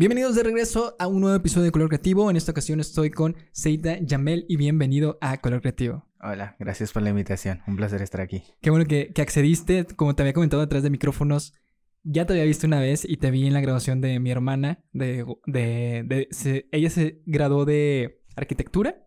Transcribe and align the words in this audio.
Bienvenidos 0.00 0.34
de 0.34 0.42
regreso 0.42 0.96
a 0.98 1.06
un 1.08 1.20
nuevo 1.20 1.36
episodio 1.36 1.66
de 1.66 1.72
Color 1.72 1.88
Creativo. 1.88 2.30
En 2.30 2.36
esta 2.38 2.52
ocasión 2.52 2.80
estoy 2.80 3.10
con 3.10 3.36
Seita 3.52 3.98
Yamel 4.00 4.46
y 4.48 4.56
bienvenido 4.56 5.18
a 5.20 5.36
Color 5.42 5.60
Creativo. 5.60 6.06
Hola, 6.22 6.56
gracias 6.58 6.90
por 6.90 7.02
la 7.02 7.10
invitación. 7.10 7.60
Un 7.66 7.76
placer 7.76 8.00
estar 8.00 8.22
aquí. 8.22 8.42
Qué 8.62 8.70
bueno 8.70 8.86
que, 8.86 9.12
accediste. 9.20 9.84
Como 9.84 10.16
te 10.16 10.22
había 10.22 10.32
comentado 10.32 10.62
detrás 10.62 10.82
de 10.82 10.88
micrófonos, 10.88 11.52
ya 12.02 12.24
te 12.24 12.32
había 12.32 12.46
visto 12.46 12.66
una 12.66 12.80
vez 12.80 13.04
y 13.06 13.18
te 13.18 13.30
vi 13.30 13.46
en 13.46 13.52
la 13.52 13.60
graduación 13.60 14.00
de 14.00 14.18
mi 14.20 14.30
hermana. 14.30 14.82
De, 14.94 15.26
de, 15.44 16.28
ella 16.72 16.88
se 16.88 17.20
graduó 17.26 17.66
de 17.66 18.22
arquitectura. 18.36 19.06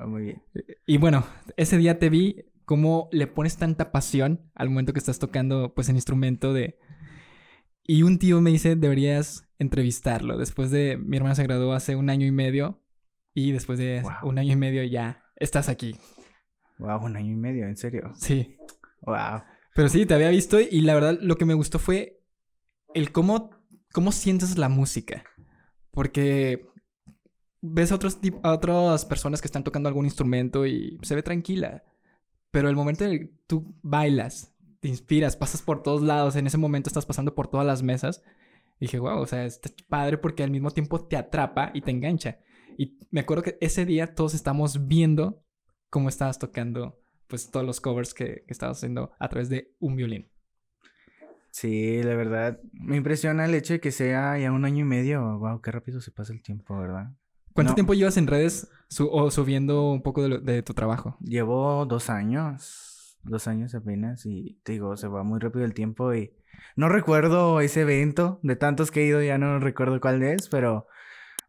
Oh, 0.00 0.08
muy 0.08 0.22
bien. 0.22 0.42
Y 0.84 0.96
bueno, 0.96 1.28
ese 1.56 1.78
día 1.78 2.00
te 2.00 2.10
vi 2.10 2.50
cómo 2.64 3.08
le 3.12 3.28
pones 3.28 3.56
tanta 3.56 3.92
pasión 3.92 4.50
al 4.56 4.68
momento 4.68 4.92
que 4.92 4.98
estás 4.98 5.20
tocando 5.20 5.74
pues 5.76 5.88
el 5.88 5.94
instrumento 5.94 6.52
de... 6.52 6.76
Y 7.84 8.02
un 8.02 8.18
tío 8.18 8.40
me 8.40 8.50
dice, 8.50 8.74
deberías 8.74 9.47
entrevistarlo. 9.58 10.38
Después 10.38 10.70
de... 10.70 10.96
Mi 10.96 11.16
hermana 11.16 11.34
se 11.34 11.42
graduó 11.44 11.72
hace 11.72 11.96
un 11.96 12.10
año 12.10 12.26
y 12.26 12.30
medio 12.30 12.82
y 13.34 13.52
después 13.52 13.78
de 13.78 14.02
un 14.22 14.38
año 14.38 14.52
y 14.52 14.56
medio 14.56 14.82
ya 14.84 15.24
estás 15.36 15.68
aquí. 15.68 15.96
Wow, 16.78 17.04
un 17.04 17.16
año 17.16 17.32
y 17.32 17.36
medio, 17.36 17.66
¿en 17.66 17.76
serio? 17.76 18.12
Sí. 18.14 18.56
Wow. 19.02 19.42
Pero 19.74 19.88
sí, 19.88 20.06
te 20.06 20.14
había 20.14 20.30
visto 20.30 20.58
y 20.60 20.80
la 20.80 20.94
verdad 20.94 21.18
lo 21.20 21.36
que 21.36 21.44
me 21.44 21.54
gustó 21.54 21.78
fue 21.78 22.20
el 22.94 23.12
cómo, 23.12 23.50
cómo 23.92 24.12
sientes 24.12 24.58
la 24.58 24.68
música. 24.68 25.24
Porque 25.90 26.68
ves 27.60 27.92
a, 27.92 27.96
otros, 27.96 28.18
a 28.42 28.52
otras 28.52 29.04
personas 29.04 29.40
que 29.40 29.48
están 29.48 29.64
tocando 29.64 29.88
algún 29.88 30.04
instrumento 30.04 30.66
y 30.66 30.98
se 31.02 31.14
ve 31.14 31.22
tranquila. 31.22 31.84
Pero 32.50 32.68
el 32.68 32.76
momento 32.76 33.04
en 33.04 33.10
el 33.10 33.18
que 33.18 33.34
tú 33.46 33.74
bailas, 33.82 34.54
te 34.80 34.88
inspiras, 34.88 35.36
pasas 35.36 35.62
por 35.62 35.82
todos 35.82 36.02
lados, 36.02 36.36
en 36.36 36.46
ese 36.46 36.58
momento 36.58 36.88
estás 36.88 37.06
pasando 37.06 37.34
por 37.34 37.48
todas 37.48 37.66
las 37.66 37.82
mesas. 37.82 38.22
Y 38.80 38.86
dije, 38.86 38.98
wow, 38.98 39.18
o 39.18 39.26
sea, 39.26 39.44
está 39.44 39.70
padre 39.88 40.18
porque 40.18 40.42
al 40.42 40.50
mismo 40.50 40.70
tiempo 40.70 41.06
te 41.06 41.16
atrapa 41.16 41.70
y 41.74 41.82
te 41.82 41.90
engancha. 41.90 42.38
Y 42.76 42.98
me 43.10 43.20
acuerdo 43.20 43.42
que 43.42 43.58
ese 43.60 43.84
día 43.84 44.14
todos 44.14 44.34
estamos 44.34 44.86
viendo 44.86 45.42
cómo 45.90 46.08
estabas 46.08 46.38
tocando, 46.38 47.00
pues, 47.26 47.50
todos 47.50 47.66
los 47.66 47.80
covers 47.80 48.14
que, 48.14 48.44
que 48.46 48.52
estabas 48.52 48.78
haciendo 48.78 49.12
a 49.18 49.28
través 49.28 49.48
de 49.48 49.74
un 49.80 49.96
violín. 49.96 50.30
Sí, 51.50 52.02
la 52.02 52.14
verdad, 52.14 52.60
me 52.72 52.96
impresiona 52.96 53.46
el 53.46 53.54
hecho 53.54 53.72
de 53.72 53.80
que 53.80 53.90
sea 53.90 54.38
ya 54.38 54.52
un 54.52 54.64
año 54.64 54.82
y 54.82 54.88
medio. 54.88 55.38
Wow, 55.38 55.60
qué 55.60 55.72
rápido 55.72 56.00
se 56.00 56.12
pasa 56.12 56.32
el 56.32 56.42
tiempo, 56.42 56.78
¿verdad? 56.78 57.10
¿Cuánto 57.52 57.74
tiempo 57.74 57.94
llevas 57.94 58.16
en 58.16 58.28
redes 58.28 58.70
o 59.00 59.30
subiendo 59.32 59.90
un 59.90 60.02
poco 60.02 60.28
de, 60.28 60.62
tu 60.62 60.74
trabajo? 60.74 61.16
Llevo 61.20 61.84
dos 61.86 62.10
años, 62.10 63.18
dos 63.24 63.48
años 63.48 63.74
apenas 63.74 64.24
y 64.26 64.60
te 64.62 64.72
digo, 64.72 64.96
se 64.96 65.08
va 65.08 65.24
muy 65.24 65.40
rápido 65.40 65.64
el 65.64 65.74
tiempo 65.74 66.14
y 66.14 66.32
no 66.76 66.88
recuerdo 66.88 67.60
ese 67.60 67.82
evento, 67.82 68.40
de 68.42 68.56
tantos 68.56 68.90
que 68.90 69.02
he 69.02 69.06
ido 69.06 69.22
ya 69.22 69.38
no 69.38 69.58
recuerdo 69.58 70.00
cuál 70.00 70.22
es, 70.22 70.48
pero 70.48 70.86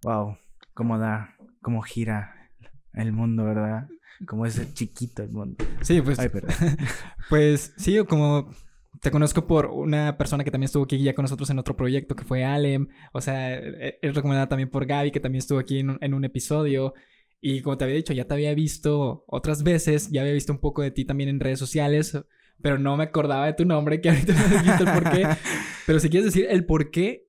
wow, 0.04 0.38
cómo 0.74 0.98
da, 0.98 1.36
cómo 1.62 1.82
gira 1.82 2.50
el 2.94 3.12
mundo, 3.12 3.46
¿verdad? 3.46 3.88
Como 4.26 4.46
es 4.46 4.74
chiquito 4.74 5.24
el 5.24 5.30
mundo. 5.30 5.64
Sí, 5.82 6.02
pues. 6.02 6.20
Ay, 6.20 6.30
pues 7.30 7.74
sí, 7.78 7.98
como 8.06 8.52
te 9.02 9.12
conozco 9.12 9.48
por 9.48 9.68
una 9.68 10.18
persona 10.18 10.44
que 10.44 10.52
también 10.52 10.66
estuvo 10.66 10.84
aquí 10.84 11.02
ya 11.02 11.16
con 11.16 11.24
nosotros 11.24 11.50
en 11.50 11.60
otro 11.60 11.76
proyecto, 11.76 12.16
que 12.16 12.26
fue 12.26 12.44
Alem. 12.44 12.88
O 13.14 13.22
sea, 13.22 13.56
e-, 13.56 14.00
es 14.02 14.16
recomendada 14.16 14.50
también 14.50 14.70
por 14.70 14.86
Gaby, 14.86 15.12
que 15.12 15.20
también 15.20 15.40
estuvo 15.40 15.60
aquí 15.60 15.80
en 15.80 16.14
un, 16.14 16.26
episodio. 16.26 16.94
Y 17.42 17.62
como 17.62 17.78
te 17.78 17.86
había 17.86 17.96
dicho, 17.96 18.14
ya 18.14 18.26
te 18.26 18.34
había 18.34 18.54
visto 18.54 19.24
otras 19.28 19.64
veces, 19.64 20.10
ya 20.12 20.22
había 20.22 20.34
visto 20.34 20.52
un 20.52 20.60
poco 20.60 20.82
de 20.82 20.92
ti 20.92 21.06
también 21.06 21.30
en 21.30 21.40
redes 21.40 21.60
sociales, 21.60 22.18
pero 22.62 22.78
no 22.78 22.98
me 22.98 23.06
acordaba 23.06 23.46
de 23.46 23.54
tu 23.54 23.66
nombre, 23.66 24.02
que 24.02 24.10
ahorita 24.10 24.34
me 24.34 24.58
dijiste 24.58 24.84
el 24.84 24.94
por 24.94 25.12
qué. 25.12 25.28
Pero 25.86 26.00
si 26.00 26.10
quieres 26.10 26.26
decir 26.26 26.46
el 26.50 26.66
por 26.66 26.92
qué 26.92 27.28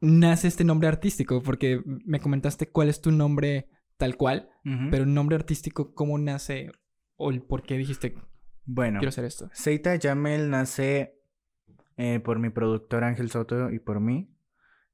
nace 0.00 0.48
este 0.48 0.64
nombre 0.64 0.88
artístico, 0.88 1.42
porque 1.42 1.82
me 1.84 2.20
comentaste 2.20 2.70
cuál 2.70 2.88
es 2.88 3.00
tu 3.00 3.12
nombre 3.12 3.68
tal 3.98 4.16
cual, 4.16 4.48
pero 4.62 5.02
el 5.02 5.12
nombre 5.12 5.36
artístico, 5.36 5.92
¿cómo 5.92 6.16
nace? 6.18 6.70
O 7.16 7.30
el 7.30 7.42
por 7.42 7.64
qué 7.64 7.76
dijiste, 7.76 8.14
bueno, 8.64 9.00
quiero 9.00 9.08
hacer 9.08 9.24
esto. 9.24 9.50
Seita 9.52 9.96
Yamel 9.96 10.50
nace 10.50 11.18
eh, 11.96 12.20
por 12.20 12.38
mi 12.38 12.48
productor 12.48 13.02
Ángel 13.02 13.30
Soto 13.30 13.70
y 13.70 13.80
por 13.80 13.98
mí. 14.00 14.30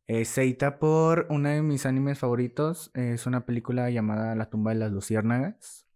Eh, 0.06 0.24
Seita 0.24 0.78
por 0.78 1.26
uno 1.28 1.50
de 1.50 1.62
mis 1.62 1.86
animes 1.86 2.18
favoritos. 2.18 2.90
es 2.94 3.26
una 3.26 3.44
película 3.46 3.90
llamada 3.90 4.34
La 4.34 4.48
tumba 4.48 4.72
de 4.72 4.78
las 4.78 4.90
luciérnagas. 4.90 5.86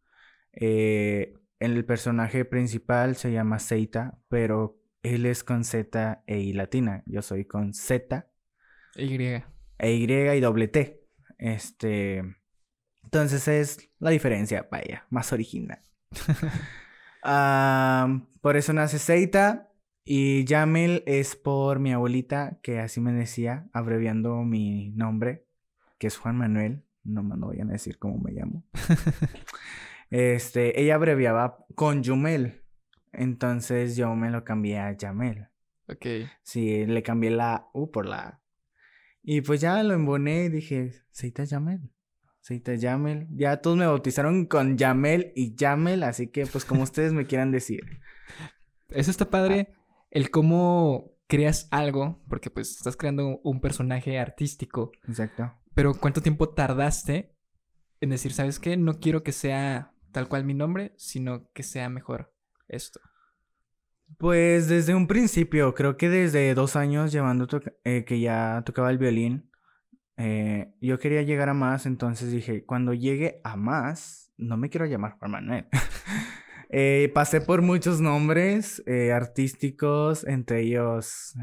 Eh, 0.52 1.34
el 1.60 1.84
personaje 1.84 2.44
principal 2.44 3.16
se 3.16 3.32
llama 3.32 3.58
Seita, 3.58 4.18
pero 4.28 4.80
él 5.02 5.26
es 5.26 5.44
con 5.44 5.64
Z 5.64 6.22
e 6.26 6.40
I 6.40 6.52
latina. 6.52 7.02
Yo 7.06 7.22
soy 7.22 7.44
con 7.44 7.74
Z. 7.74 8.28
E 8.96 9.04
y. 9.04 9.42
E 9.78 9.94
Y 9.94 10.12
y 10.12 10.40
doble 10.40 10.68
T. 10.68 11.04
Este. 11.38 12.22
Entonces 13.04 13.48
es 13.48 13.90
la 13.98 14.10
diferencia, 14.10 14.68
vaya, 14.70 15.06
más 15.10 15.32
original. 15.32 15.80
por 18.42 18.56
eso 18.56 18.72
nace 18.72 18.98
Seita. 18.98 19.64
Y 20.10 20.46
Yamel 20.46 21.02
es 21.06 21.36
por 21.36 21.80
mi 21.80 21.92
abuelita, 21.92 22.58
que 22.62 22.80
así 22.80 22.98
me 22.98 23.12
decía, 23.12 23.68
abreviando 23.74 24.36
mi 24.36 24.88
nombre, 24.92 25.46
que 25.98 26.06
es 26.06 26.16
Juan 26.16 26.36
Manuel. 26.36 26.82
No 27.04 27.22
me 27.22 27.36
no 27.36 27.48
vayan 27.48 27.68
a 27.68 27.72
decir 27.72 27.98
cómo 27.98 28.18
me 28.18 28.32
llamo. 28.32 28.64
este, 30.10 30.80
ella 30.80 30.94
abreviaba 30.94 31.64
con 31.74 32.02
Yumel. 32.02 32.62
Entonces 33.12 33.96
yo 33.96 34.14
me 34.14 34.30
lo 34.30 34.44
cambié 34.44 34.78
a 34.78 34.96
Yamel. 34.96 35.48
Ok. 35.88 36.06
Sí, 36.42 36.86
le 36.86 37.02
cambié 37.02 37.30
la 37.30 37.68
U 37.72 37.90
por 37.90 38.06
la 38.06 38.20
A. 38.20 38.42
Y 39.22 39.40
pues 39.40 39.60
ya 39.60 39.82
lo 39.82 39.94
emboné 39.94 40.44
y 40.44 40.48
dije, 40.48 40.92
Seita 41.10 41.44
Yamel. 41.44 41.90
Seita 42.40 42.74
Yamel. 42.74 43.26
Ya 43.30 43.60
todos 43.60 43.76
me 43.76 43.86
bautizaron 43.86 44.46
con 44.46 44.78
Yamel 44.78 45.32
y 45.34 45.54
Yamel, 45.54 46.02
así 46.02 46.28
que 46.28 46.46
pues 46.46 46.64
como 46.64 46.82
ustedes 46.82 47.12
me 47.12 47.26
quieran 47.26 47.50
decir. 47.50 47.80
Eso 48.90 49.10
está 49.10 49.28
padre, 49.28 49.74
el 50.10 50.30
cómo 50.30 51.12
creas 51.26 51.68
algo, 51.70 52.22
porque 52.28 52.48
pues 52.48 52.70
estás 52.70 52.96
creando 52.96 53.40
un 53.42 53.60
personaje 53.60 54.18
artístico. 54.18 54.92
Exacto. 55.06 55.52
Pero 55.74 55.94
¿cuánto 55.94 56.22
tiempo 56.22 56.48
tardaste 56.48 57.36
en 58.00 58.10
decir, 58.10 58.32
sabes 58.32 58.58
qué? 58.58 58.76
No 58.76 58.98
quiero 58.98 59.22
que 59.22 59.32
sea 59.32 59.92
tal 60.18 60.26
cual 60.26 60.44
mi 60.44 60.52
nombre, 60.52 60.92
sino 60.96 61.48
que 61.52 61.62
sea 61.62 61.88
mejor 61.88 62.34
esto. 62.66 62.98
Pues 64.16 64.66
desde 64.66 64.92
un 64.92 65.06
principio, 65.06 65.76
creo 65.76 65.96
que 65.96 66.08
desde 66.08 66.54
dos 66.54 66.74
años 66.74 67.12
llevando 67.12 67.46
eh, 67.84 68.04
que 68.04 68.18
ya 68.18 68.64
tocaba 68.66 68.90
el 68.90 68.98
violín, 68.98 69.48
eh, 70.16 70.74
yo 70.80 70.98
quería 70.98 71.22
llegar 71.22 71.50
a 71.50 71.54
más, 71.54 71.86
entonces 71.86 72.32
dije, 72.32 72.64
cuando 72.64 72.94
llegue 72.94 73.40
a 73.44 73.54
más, 73.54 74.32
no 74.36 74.56
me 74.56 74.70
quiero 74.70 74.86
llamar 74.86 75.16
Juan 75.20 75.30
Manuel. 75.30 75.68
Eh, 76.70 77.10
pasé 77.14 77.40
por 77.40 77.62
muchos 77.62 77.98
nombres 77.98 78.82
artísticos, 79.14 80.22
entre 80.24 80.60
ellos 80.60 81.34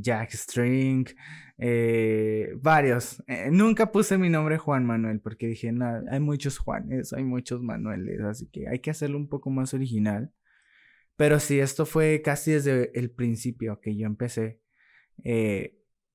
Jack 0.00 0.32
String, 0.32 1.06
varios. 2.60 3.22
nunca 3.50 3.92
puse 3.92 4.18
mi 4.18 4.28
nombre 4.28 4.58
Juan 4.58 4.84
Manuel 4.84 5.20
porque 5.20 5.46
dije, 5.48 5.72
no, 5.72 6.02
hay 6.10 6.20
muchos 6.20 6.58
Juanes, 6.58 7.12
hay 7.12 7.24
muchos 7.24 7.62
Manueles, 7.62 8.20
así 8.22 8.48
que 8.48 8.68
hay 8.68 8.80
que 8.80 8.90
hacerlo 8.90 9.16
un 9.16 9.28
poco 9.28 9.50
más 9.50 9.74
original. 9.74 10.32
Pero 11.16 11.40
sí, 11.40 11.60
esto 11.60 11.86
fue 11.86 12.20
casi 12.22 12.52
desde 12.52 12.98
el 12.98 13.10
principio 13.10 13.80
que 13.80 13.96
yo 13.96 14.06
empecé 14.06 14.60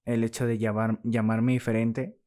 el 0.05 0.23
hecho 0.23 0.45
de 0.45 0.57
llamar, 0.57 0.99
llamarme 1.03 1.53
diferente. 1.53 2.17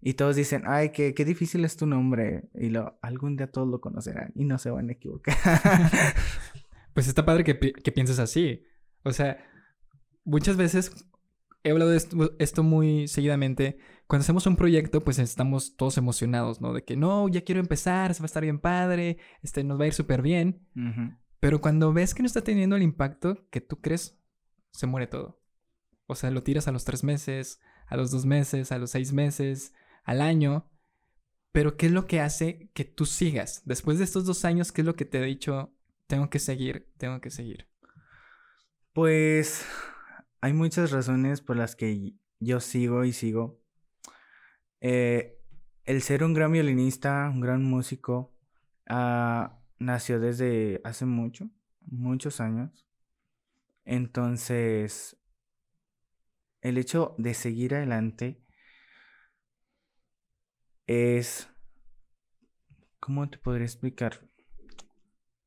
Y 0.00 0.14
todos 0.14 0.36
dicen, 0.36 0.64
ay, 0.66 0.90
qué, 0.90 1.14
qué 1.14 1.24
difícil 1.24 1.64
es 1.64 1.76
tu 1.76 1.86
nombre. 1.86 2.48
Y 2.54 2.68
lo, 2.68 2.98
algún 3.00 3.36
día 3.36 3.50
todos 3.50 3.68
lo 3.68 3.80
conocerán 3.80 4.32
y 4.34 4.44
no 4.44 4.58
se 4.58 4.70
van 4.70 4.90
a 4.90 4.92
equivocar. 4.92 5.34
pues 6.94 7.08
está 7.08 7.24
padre 7.24 7.44
que, 7.44 7.58
que, 7.58 7.92
pienses 7.92 8.18
así. 8.18 8.64
O 9.02 9.12
sea, 9.12 9.38
muchas 10.24 10.56
veces 10.56 10.92
he 11.64 11.70
hablado 11.70 11.90
de 11.90 11.96
esto, 12.38 12.62
muy 12.62 13.08
seguidamente. 13.08 13.78
Cuando 14.06 14.22
hacemos 14.22 14.46
un 14.46 14.56
proyecto, 14.56 15.02
pues 15.02 15.18
estamos 15.18 15.76
todos 15.76 15.96
emocionados, 15.96 16.60
¿no? 16.60 16.74
De 16.74 16.84
que 16.84 16.94
no, 16.94 17.26
ya 17.28 17.42
quiero 17.42 17.60
empezar, 17.60 18.14
se 18.14 18.20
va 18.20 18.24
a 18.24 18.26
estar 18.26 18.42
bien 18.42 18.60
padre, 18.60 19.18
este, 19.42 19.64
nos 19.64 19.80
va 19.80 19.84
a 19.84 19.86
ir 19.88 19.94
súper 19.94 20.20
bien. 20.20 20.68
Pero 21.40 21.60
cuando 21.60 21.92
ves 21.92 22.14
que 22.14 22.22
no 22.22 22.26
está 22.26 22.42
teniendo 22.42 22.76
el 22.76 22.82
impacto 22.82 23.48
que 23.50 23.62
tú 23.62 23.80
crees, 23.80 24.20
se 24.72 24.86
muere 24.86 25.06
todo. 25.06 25.42
O 26.06 26.14
sea, 26.14 26.30
lo 26.30 26.42
tiras 26.42 26.68
a 26.68 26.72
los 26.72 26.84
tres 26.84 27.02
meses, 27.02 27.60
a 27.86 27.96
los 27.96 28.10
dos 28.10 28.26
meses, 28.26 28.70
a 28.70 28.78
los 28.78 28.90
seis 28.90 29.12
meses, 29.12 29.72
al 30.04 30.20
año. 30.20 30.70
Pero 31.50 31.76
¿qué 31.78 31.86
es 31.86 31.92
lo 31.92 32.06
que 32.06 32.20
hace 32.20 32.70
que 32.74 32.84
tú 32.84 33.06
sigas? 33.06 33.62
Después 33.64 33.98
de 33.98 34.04
estos 34.04 34.26
dos 34.26 34.44
años, 34.44 34.70
¿qué 34.70 34.82
es 34.82 34.86
lo 34.86 34.96
que 34.96 35.06
te 35.06 35.18
he 35.18 35.24
dicho? 35.24 35.74
Tengo 36.08 36.28
que 36.28 36.40
seguir, 36.40 36.92
tengo 36.98 37.22
que 37.22 37.30
seguir. 37.30 37.68
Pues 38.92 39.64
hay 40.44 40.52
muchas 40.52 40.90
razones 40.90 41.40
por 41.40 41.56
las 41.56 41.74
que 41.74 42.16
yo 42.38 42.60
sigo 42.60 43.06
y 43.06 43.14
sigo. 43.14 43.62
Eh, 44.82 45.40
el 45.84 46.02
ser 46.02 46.22
un 46.22 46.34
gran 46.34 46.52
violinista, 46.52 47.30
un 47.32 47.40
gran 47.40 47.64
músico, 47.64 48.36
ah, 48.86 49.58
nació 49.78 50.20
desde 50.20 50.82
hace 50.84 51.06
mucho, 51.06 51.48
muchos 51.80 52.42
años. 52.42 52.86
Entonces, 53.86 55.16
el 56.60 56.76
hecho 56.76 57.14
de 57.16 57.32
seguir 57.32 57.74
adelante 57.74 58.44
es... 60.86 61.48
¿Cómo 63.00 63.30
te 63.30 63.38
podría 63.38 63.64
explicar? 63.64 64.28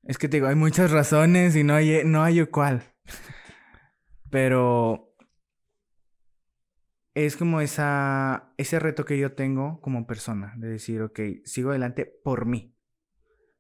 Es 0.02 0.18
que 0.18 0.28
te 0.28 0.38
digo, 0.38 0.48
hay 0.48 0.56
muchas 0.56 0.90
razones 0.90 1.56
y 1.56 1.64
no 1.64 1.76
hay, 1.76 2.04
no 2.04 2.24
hay 2.24 2.44
cuál. 2.48 2.96
Pero 4.38 5.16
es 7.16 7.36
como 7.38 7.60
esa, 7.60 8.54
ese 8.58 8.78
reto 8.78 9.04
que 9.04 9.18
yo 9.18 9.34
tengo 9.34 9.82
como 9.82 10.06
persona, 10.06 10.54
de 10.58 10.68
decir, 10.68 11.02
ok, 11.02 11.20
sigo 11.44 11.72
adelante 11.72 12.06
por 12.06 12.46
mí. 12.46 12.78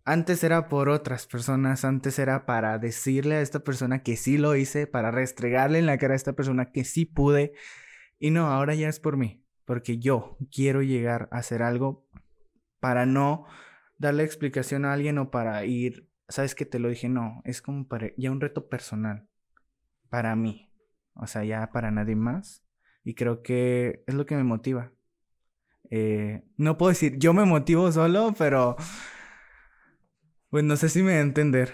Antes 0.05 0.43
era 0.43 0.67
por 0.67 0.89
otras 0.89 1.25
personas, 1.25 1.83
antes 1.83 2.19
era 2.19 2.45
para 2.45 2.77
decirle 2.77 3.37
a 3.37 3.41
esta 3.41 3.61
persona 3.61 4.03
que 4.03 4.17
sí 4.17 4.37
lo 4.37 4.55
hice, 4.55 4.85
para 4.85 5.09
restregarle 5.09 5.79
en 5.79 5.87
la 5.87 5.97
cara 5.97 6.13
a 6.13 6.15
esta 6.15 6.33
persona 6.33 6.71
que 6.71 6.83
sí 6.83 7.05
pude. 7.05 7.53
Y 8.19 8.29
no, 8.29 8.45
ahora 8.45 8.75
ya 8.75 8.87
es 8.87 8.99
por 8.99 9.17
mí, 9.17 9.43
porque 9.65 9.97
yo 9.97 10.37
quiero 10.51 10.83
llegar 10.83 11.27
a 11.31 11.39
hacer 11.39 11.63
algo 11.63 12.07
para 12.79 13.07
no 13.07 13.47
darle 13.97 14.23
explicación 14.23 14.85
a 14.85 14.93
alguien 14.93 15.17
o 15.17 15.31
para 15.31 15.65
ir, 15.65 16.07
sabes 16.29 16.53
que 16.53 16.67
te 16.67 16.77
lo 16.77 16.89
dije, 16.89 17.09
no, 17.09 17.41
es 17.45 17.63
como 17.63 17.87
para 17.87 18.11
ya 18.15 18.29
un 18.29 18.41
reto 18.41 18.69
personal, 18.69 19.27
para 20.09 20.35
mí, 20.35 20.66
o 21.19 21.27
sea, 21.27 21.43
ya 21.43 21.71
para 21.71 21.91
nadie 21.91 22.15
más 22.15 22.63
y 23.03 23.13
creo 23.13 23.41
que 23.41 24.03
es 24.05 24.15
lo 24.15 24.25
que 24.25 24.35
me 24.35 24.43
motiva. 24.43 24.91
Eh, 25.89 26.43
no 26.57 26.77
puedo 26.77 26.89
decir, 26.89 27.17
yo 27.17 27.33
me 27.33 27.45
motivo 27.45 27.89
solo, 27.91 28.33
pero... 28.37 28.75
Pues 30.49 30.63
no 30.63 30.75
sé 30.75 30.89
si 30.89 30.99
me 30.99 31.11
voy 31.11 31.19
a 31.19 31.21
entender. 31.21 31.73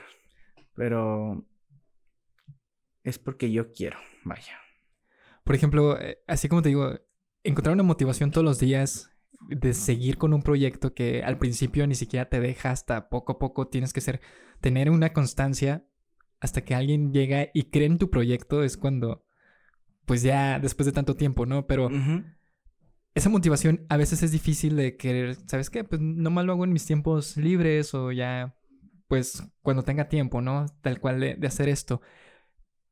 Pero... 0.76 1.44
Es 3.04 3.18
porque 3.18 3.52
yo 3.52 3.72
quiero, 3.72 3.98
vaya. 4.24 4.60
Por 5.44 5.56
ejemplo, 5.56 6.00
eh, 6.00 6.20
así 6.28 6.48
como 6.48 6.62
te 6.62 6.70
digo, 6.70 7.00
encontrar 7.44 7.74
una 7.74 7.82
motivación 7.82 8.30
todos 8.30 8.46
los 8.46 8.60
días 8.60 9.12
de 9.50 9.74
seguir 9.74 10.18
con 10.18 10.34
un 10.34 10.44
proyecto 10.44 10.94
que 10.94 11.24
al 11.24 11.40
principio 11.40 11.88
ni 11.88 11.96
siquiera 11.96 12.30
te 12.30 12.40
deja 12.40 12.70
hasta 12.70 13.10
poco 13.10 13.34
a 13.34 13.40
poco 13.40 13.68
tienes 13.68 13.92
que 13.92 14.02
ser 14.02 14.22
tener 14.62 14.90
una 14.90 15.12
constancia 15.12 15.86
hasta 16.40 16.64
que 16.64 16.76
alguien 16.76 17.12
llega 17.12 17.50
y 17.54 17.72
cree 17.72 17.88
en 17.88 17.98
tu 17.98 18.10
proyecto 18.10 18.64
es 18.64 18.78
cuando 18.78 19.26
pues 20.06 20.22
ya 20.22 20.60
después 20.60 20.86
de 20.86 20.92
tanto 20.92 21.16
tiempo, 21.16 21.46
¿no? 21.46 21.68
Pero 21.68 21.90
esa 23.16 23.30
motivación 23.30 23.86
a 23.90 23.98
veces 23.98 24.24
es 24.24 24.32
difícil 24.32 24.76
de 24.76 24.98
querer, 24.98 25.38
¿sabes 25.48 25.70
qué? 25.70 25.84
Pues 25.84 26.02
nomás 26.02 26.46
lo 26.46 26.54
hago 26.54 26.64
en 26.64 26.74
mis 26.74 26.86
tiempos 26.86 27.38
libres 27.38 27.94
o 27.94 28.12
ya, 28.12 28.56
pues 29.08 29.44
cuando 29.62 29.84
tenga 29.84 30.10
tiempo, 30.10 30.42
¿no? 30.42 30.66
Tal 30.82 31.00
cual 31.00 31.20
de, 31.20 31.48
hacer 31.48 31.70
esto. 31.70 32.02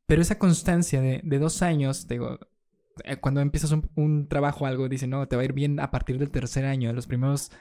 Pero 0.05 0.21
esa 0.21 0.37
constancia 0.37 1.01
de, 1.01 1.39
dos 1.39 1.61
años, 1.61 2.07
digo, 2.07 2.39
eh, 3.05 3.17
cuando 3.17 3.41
empiezas 3.41 3.71
un, 3.71 4.27
trabajo 4.27 4.65
o 4.65 4.67
algo, 4.67 4.89
dicen, 4.89 5.09
no, 5.09 5.27
te 5.27 5.35
va 5.35 5.41
a 5.41 5.45
ir 5.45 5.53
bien 5.53 5.79
a 5.79 5.89
partir 5.89 6.19
del 6.19 6.31
tercer 6.31 6.65
año. 6.65 6.93
Los 6.93 7.07
primeros, 7.07 7.51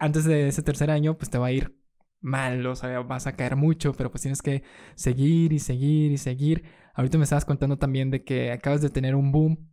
antes 0.00 0.24
de 0.24 0.48
ese 0.48 0.62
tercer 0.62 0.90
año, 0.90 1.16
pues 1.16 1.30
te 1.30 1.38
va 1.38 1.46
a 1.46 1.52
ir 1.52 1.76
mal, 2.20 2.64
o 2.66 2.76
sea, 2.76 3.00
vas 3.00 3.26
a 3.26 3.34
caer 3.34 3.56
mucho, 3.56 3.92
pero 3.94 4.10
pues 4.10 4.22
tienes 4.22 4.42
que 4.42 4.62
seguir 4.94 5.52
y 5.52 5.58
seguir 5.58 6.12
y 6.12 6.18
seguir 6.18 6.64
Ahorita 6.94 7.18
me 7.18 7.24
estabas 7.24 7.44
contando 7.44 7.78
también 7.78 8.10
de 8.10 8.24
que 8.24 8.52
acabas 8.52 8.82
de 8.82 8.90
tener 8.90 9.14
un 9.14 9.32
boom 9.32 9.68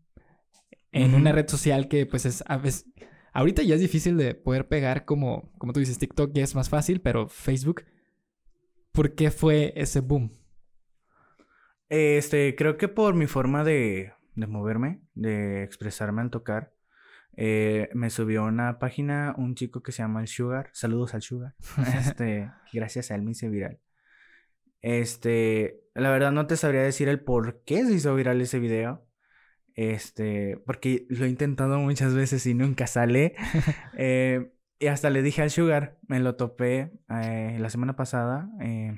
en 0.91 1.13
una 1.13 1.31
red 1.31 1.47
social 1.47 1.87
que 1.87 2.05
pues 2.05 2.25
es 2.25 2.43
a 2.47 2.57
veces... 2.57 2.85
Ahorita 3.31 3.61
ya 3.61 3.75
es 3.75 3.81
difícil 3.81 4.17
de 4.17 4.33
poder 4.33 4.67
pegar 4.67 5.05
como, 5.05 5.51
como 5.59 5.71
tú 5.71 5.79
dices, 5.79 5.99
TikTok 5.99 6.31
ya 6.33 6.43
es 6.43 6.55
más 6.55 6.67
fácil, 6.67 6.99
pero 6.99 7.29
Facebook, 7.29 7.83
¿por 8.91 9.13
qué 9.13 9.29
fue 9.29 9.71
ese 9.75 9.99
boom? 9.99 10.31
Este, 11.89 12.55
creo 12.55 12.77
que 12.77 12.87
por 12.87 13.13
mi 13.13 13.27
forma 13.27 13.63
de, 13.63 14.13
de 14.35 14.47
moverme, 14.47 15.01
de 15.13 15.63
expresarme 15.63 16.21
al 16.21 16.31
tocar. 16.31 16.73
Eh, 17.35 17.89
me 17.93 18.09
subió 18.09 18.43
una 18.43 18.79
página 18.79 19.33
un 19.37 19.55
chico 19.55 19.81
que 19.81 19.91
se 19.91 20.01
llama 20.01 20.21
El 20.21 20.27
Sugar. 20.27 20.69
Saludos 20.73 21.13
al 21.13 21.21
Sugar. 21.21 21.55
Este, 21.99 22.51
gracias 22.73 23.11
a 23.11 23.15
él 23.15 23.21
me 23.21 23.31
hice 23.31 23.49
viral. 23.49 23.79
Este, 24.81 25.81
la 25.99 26.11
verdad 26.11 26.31
no 26.31 26.47
te 26.47 26.57
sabría 26.57 26.81
decir 26.81 27.09
el 27.09 27.21
por 27.21 27.63
qué 27.63 27.85
se 27.85 27.93
hizo 27.93 28.15
viral 28.15 28.41
ese 28.41 28.59
video. 28.59 29.05
Este, 29.75 30.57
porque 30.65 31.05
lo 31.09 31.25
he 31.25 31.29
intentado 31.29 31.79
muchas 31.79 32.13
veces 32.13 32.45
y 32.45 32.53
nunca 32.53 32.87
sale. 32.87 33.35
Eh, 34.01 34.53
y 34.79 34.87
hasta 34.87 35.09
le 35.09 35.21
dije 35.21 35.41
al 35.41 35.51
Sugar, 35.51 35.97
me 36.07 36.21
lo 36.21 36.35
topé 36.35 36.93
eh, 37.09 37.57
la 37.59 37.69
semana 37.69 37.95
pasada. 37.97 38.49
Eh, 38.61 38.95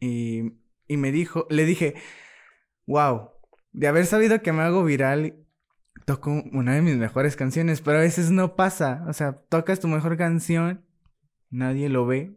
y, 0.00 0.52
y 0.88 0.96
me 0.96 1.12
dijo, 1.12 1.46
le 1.48 1.64
dije, 1.64 1.94
wow, 2.86 3.30
de 3.72 3.86
haber 3.86 4.06
sabido 4.06 4.42
que 4.42 4.52
me 4.52 4.62
hago 4.62 4.82
viral, 4.82 5.44
toco 6.06 6.30
una 6.52 6.74
de 6.74 6.82
mis 6.82 6.96
mejores 6.96 7.36
canciones, 7.36 7.80
pero 7.80 7.98
a 7.98 8.02
veces 8.02 8.30
no 8.30 8.56
pasa. 8.56 9.04
O 9.08 9.12
sea, 9.12 9.42
tocas 9.48 9.80
tu 9.80 9.88
mejor 9.88 10.16
canción, 10.16 10.84
nadie 11.50 11.88
lo 11.88 12.06
ve, 12.06 12.36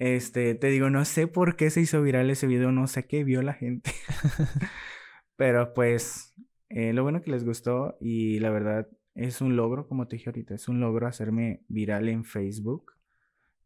este, 0.00 0.54
te 0.54 0.68
digo, 0.68 0.88
no 0.88 1.04
sé 1.04 1.26
por 1.26 1.56
qué 1.56 1.68
se 1.68 1.82
hizo 1.82 2.00
viral 2.00 2.30
ese 2.30 2.46
video, 2.46 2.72
no 2.72 2.86
sé 2.86 3.06
qué 3.06 3.22
vio 3.22 3.42
la 3.42 3.52
gente. 3.52 3.92
Pero 5.36 5.74
pues, 5.74 6.34
eh, 6.70 6.94
lo 6.94 7.02
bueno 7.02 7.20
que 7.20 7.30
les 7.30 7.44
gustó 7.44 7.98
y 8.00 8.40
la 8.40 8.48
verdad 8.48 8.88
es 9.14 9.42
un 9.42 9.56
logro, 9.56 9.86
como 9.86 10.08
te 10.08 10.16
dije 10.16 10.30
ahorita, 10.30 10.54
es 10.54 10.68
un 10.68 10.80
logro 10.80 11.06
hacerme 11.06 11.64
viral 11.68 12.08
en 12.08 12.24
Facebook. 12.24 12.92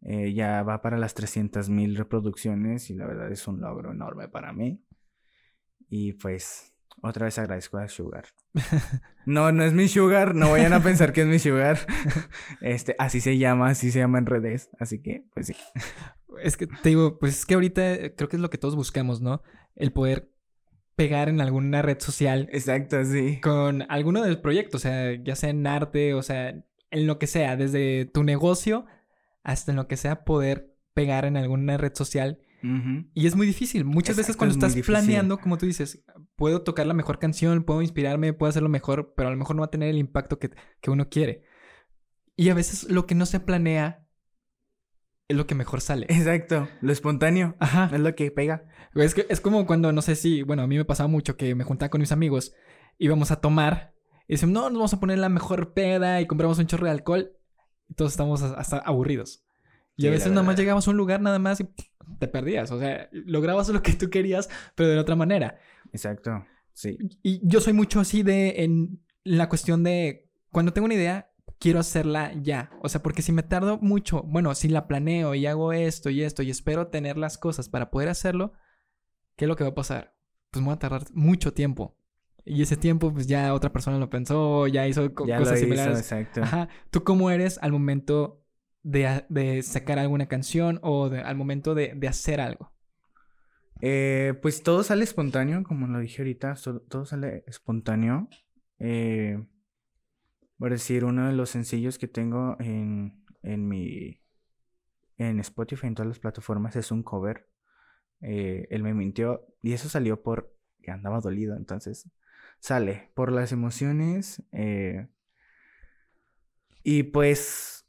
Eh, 0.00 0.34
ya 0.34 0.64
va 0.64 0.82
para 0.82 0.98
las 0.98 1.14
300 1.14 1.70
mil 1.70 1.94
reproducciones 1.96 2.90
y 2.90 2.94
la 2.94 3.06
verdad 3.06 3.30
es 3.30 3.46
un 3.46 3.60
logro 3.60 3.92
enorme 3.92 4.28
para 4.28 4.52
mí. 4.52 4.84
Y 5.88 6.14
pues 6.14 6.74
otra 7.00 7.26
vez 7.26 7.38
agradezco 7.38 7.78
a 7.78 7.88
Sugar. 7.88 8.24
No, 9.26 9.52
no 9.52 9.64
es 9.64 9.72
mi 9.72 9.88
Sugar, 9.88 10.34
no 10.34 10.50
vayan 10.50 10.74
a 10.74 10.82
pensar 10.82 11.14
que 11.14 11.22
es 11.22 11.26
mi 11.26 11.38
Sugar. 11.38 11.78
Este, 12.60 12.94
así 12.98 13.22
se 13.22 13.38
llama, 13.38 13.68
así 13.68 13.90
se 13.90 14.00
llama 14.00 14.18
en 14.18 14.26
redes, 14.26 14.68
así 14.78 15.00
que 15.00 15.24
pues 15.32 15.46
sí. 15.46 15.56
Es 16.42 16.56
que 16.56 16.66
te 16.66 16.88
digo, 16.90 17.18
pues 17.18 17.38
es 17.38 17.46
que 17.46 17.54
ahorita 17.54 18.14
creo 18.16 18.28
que 18.28 18.36
es 18.36 18.42
lo 18.42 18.50
que 18.50 18.58
todos 18.58 18.76
buscamos, 18.76 19.20
¿no? 19.20 19.42
El 19.74 19.92
poder 19.92 20.30
pegar 20.96 21.28
en 21.28 21.40
alguna 21.40 21.82
red 21.82 22.00
social. 22.00 22.48
Exacto, 22.52 23.04
sí. 23.04 23.40
Con 23.40 23.82
alguno 23.90 24.22
del 24.22 24.40
proyecto, 24.40 24.76
o 24.76 24.80
sea, 24.80 25.12
ya 25.22 25.36
sea 25.36 25.50
en 25.50 25.66
arte, 25.66 26.14
o 26.14 26.22
sea, 26.22 26.50
en 26.90 27.06
lo 27.06 27.18
que 27.18 27.26
sea, 27.26 27.56
desde 27.56 28.04
tu 28.06 28.22
negocio 28.22 28.86
hasta 29.42 29.72
en 29.72 29.76
lo 29.76 29.88
que 29.88 29.96
sea 29.96 30.24
poder 30.24 30.74
pegar 30.94 31.24
en 31.24 31.36
alguna 31.36 31.76
red 31.76 31.94
social 31.94 32.38
y 33.12 33.26
es 33.26 33.36
muy 33.36 33.46
difícil. 33.46 33.84
Muchas 33.84 34.16
veces 34.16 34.36
cuando 34.36 34.54
estás 34.54 34.74
planeando, 34.86 35.38
como 35.38 35.58
tú 35.58 35.66
dices, 35.66 36.02
puedo 36.34 36.62
tocar 36.62 36.86
la 36.86 36.94
mejor 36.94 37.18
canción, 37.18 37.64
puedo 37.64 37.82
inspirarme, 37.82 38.32
puedo 38.32 38.48
hacerlo 38.48 38.70
mejor, 38.70 39.12
pero 39.14 39.28
a 39.28 39.32
lo 39.32 39.36
mejor 39.36 39.54
no 39.56 39.60
va 39.60 39.66
a 39.66 39.70
tener 39.70 39.90
el 39.90 39.98
impacto 39.98 40.38
que, 40.38 40.50
uno 40.86 41.10
quiere. 41.10 41.44
Y 42.36 42.48
a 42.48 42.54
veces 42.54 42.90
lo 42.90 43.06
que 43.06 43.14
no 43.14 43.26
se 43.26 43.38
planea 43.38 44.03
es 45.28 45.36
lo 45.36 45.46
que 45.46 45.54
mejor 45.54 45.80
sale. 45.80 46.06
Exacto, 46.08 46.68
lo 46.80 46.92
espontáneo. 46.92 47.56
Ajá. 47.58 47.90
Es 47.92 48.00
lo 48.00 48.14
que 48.14 48.30
pega. 48.30 48.64
Es, 48.94 49.14
que, 49.14 49.26
es 49.28 49.40
como 49.40 49.66
cuando, 49.66 49.92
no 49.92 50.02
sé 50.02 50.16
si, 50.16 50.42
bueno, 50.42 50.62
a 50.62 50.66
mí 50.66 50.76
me 50.76 50.84
pasaba 50.84 51.08
mucho 51.08 51.36
que 51.36 51.54
me 51.54 51.64
juntaba 51.64 51.90
con 51.90 52.00
mis 52.00 52.12
amigos, 52.12 52.54
íbamos 52.98 53.30
a 53.30 53.36
tomar 53.36 53.94
y 54.28 54.34
decían, 54.34 54.52
no, 54.52 54.70
nos 54.70 54.74
vamos 54.74 54.94
a 54.94 55.00
poner 55.00 55.18
la 55.18 55.28
mejor 55.28 55.74
peda 55.74 56.20
y 56.20 56.26
compramos 56.26 56.58
un 56.58 56.66
chorro 56.66 56.86
de 56.86 56.92
alcohol 56.92 57.32
y 57.88 57.94
todos 57.94 58.12
estamos 58.12 58.42
hasta 58.42 58.78
aburridos. 58.78 59.44
Y 59.96 60.08
a 60.08 60.10
veces 60.10 60.30
nada 60.30 60.42
más 60.42 60.56
llegamos 60.56 60.88
a 60.88 60.90
un 60.90 60.96
lugar 60.96 61.20
nada 61.20 61.38
más 61.38 61.60
y 61.60 61.68
te 62.18 62.26
perdías. 62.26 62.70
O 62.72 62.78
sea, 62.80 63.08
lograbas 63.12 63.68
lo 63.68 63.82
que 63.82 63.92
tú 63.92 64.10
querías, 64.10 64.50
pero 64.74 64.88
de 64.88 64.98
otra 64.98 65.14
manera. 65.14 65.58
Exacto. 65.92 66.44
Sí. 66.72 66.98
Y 67.22 67.40
yo 67.46 67.60
soy 67.60 67.72
mucho 67.72 68.00
así 68.00 68.24
de 68.24 68.64
en 68.64 69.00
la 69.22 69.48
cuestión 69.48 69.84
de 69.84 70.28
cuando 70.50 70.72
tengo 70.72 70.86
una 70.86 70.94
idea, 70.94 71.30
quiero 71.58 71.78
hacerla 71.80 72.32
ya. 72.34 72.70
O 72.82 72.88
sea, 72.88 73.02
porque 73.02 73.22
si 73.22 73.32
me 73.32 73.42
tardo 73.42 73.78
mucho, 73.78 74.22
bueno, 74.22 74.54
si 74.54 74.68
la 74.68 74.86
planeo 74.86 75.34
y 75.34 75.46
hago 75.46 75.72
esto 75.72 76.10
y 76.10 76.22
esto 76.22 76.42
y 76.42 76.50
espero 76.50 76.88
tener 76.88 77.16
las 77.16 77.38
cosas 77.38 77.68
para 77.68 77.90
poder 77.90 78.08
hacerlo, 78.08 78.52
¿qué 79.36 79.44
es 79.44 79.48
lo 79.48 79.56
que 79.56 79.64
va 79.64 79.70
a 79.70 79.74
pasar? 79.74 80.14
Pues 80.50 80.62
me 80.62 80.68
va 80.68 80.74
a 80.74 80.78
tardar 80.78 81.04
mucho 81.12 81.52
tiempo. 81.52 81.96
Y 82.44 82.62
ese 82.62 82.76
tiempo, 82.76 83.12
pues 83.12 83.26
ya 83.26 83.54
otra 83.54 83.72
persona 83.72 83.98
lo 83.98 84.10
pensó, 84.10 84.66
ya 84.66 84.86
hizo 84.86 85.14
cosas 85.14 85.58
similares. 85.58 85.98
exacto. 85.98 86.42
Ajá. 86.42 86.68
¿Tú 86.90 87.02
cómo 87.02 87.30
eres 87.30 87.58
al 87.62 87.72
momento 87.72 88.44
de, 88.82 89.62
sacar 89.62 89.98
alguna 89.98 90.26
canción 90.26 90.78
o 90.82 91.06
al 91.06 91.36
momento 91.36 91.74
de, 91.74 91.98
hacer 92.06 92.40
algo? 92.40 92.72
Eh, 93.80 94.34
pues 94.42 94.62
todo 94.62 94.82
sale 94.82 95.04
espontáneo, 95.04 95.62
como 95.64 95.86
lo 95.86 95.98
dije 95.98 96.20
ahorita, 96.20 96.54
todo 96.88 97.06
sale 97.06 97.44
espontáneo. 97.46 98.28
Eh, 98.78 99.42
por 100.58 100.70
decir, 100.70 101.04
uno 101.04 101.26
de 101.26 101.32
los 101.34 101.50
sencillos 101.50 101.98
que 101.98 102.08
tengo 102.08 102.56
en, 102.60 103.24
en 103.42 103.68
mi 103.68 104.20
en 105.16 105.38
Spotify, 105.40 105.86
en 105.86 105.94
todas 105.94 106.08
las 106.08 106.18
plataformas, 106.18 106.76
es 106.76 106.90
un 106.90 107.02
cover. 107.02 107.48
Eh, 108.20 108.66
él 108.70 108.82
me 108.82 108.94
mintió 108.94 109.46
y 109.62 109.72
eso 109.72 109.88
salió 109.88 110.22
por 110.22 110.56
que 110.82 110.90
andaba 110.90 111.20
dolido, 111.20 111.56
entonces 111.56 112.10
sale 112.60 113.10
por 113.14 113.32
las 113.32 113.52
emociones. 113.52 114.42
y 116.82 117.02
pues 117.04 117.84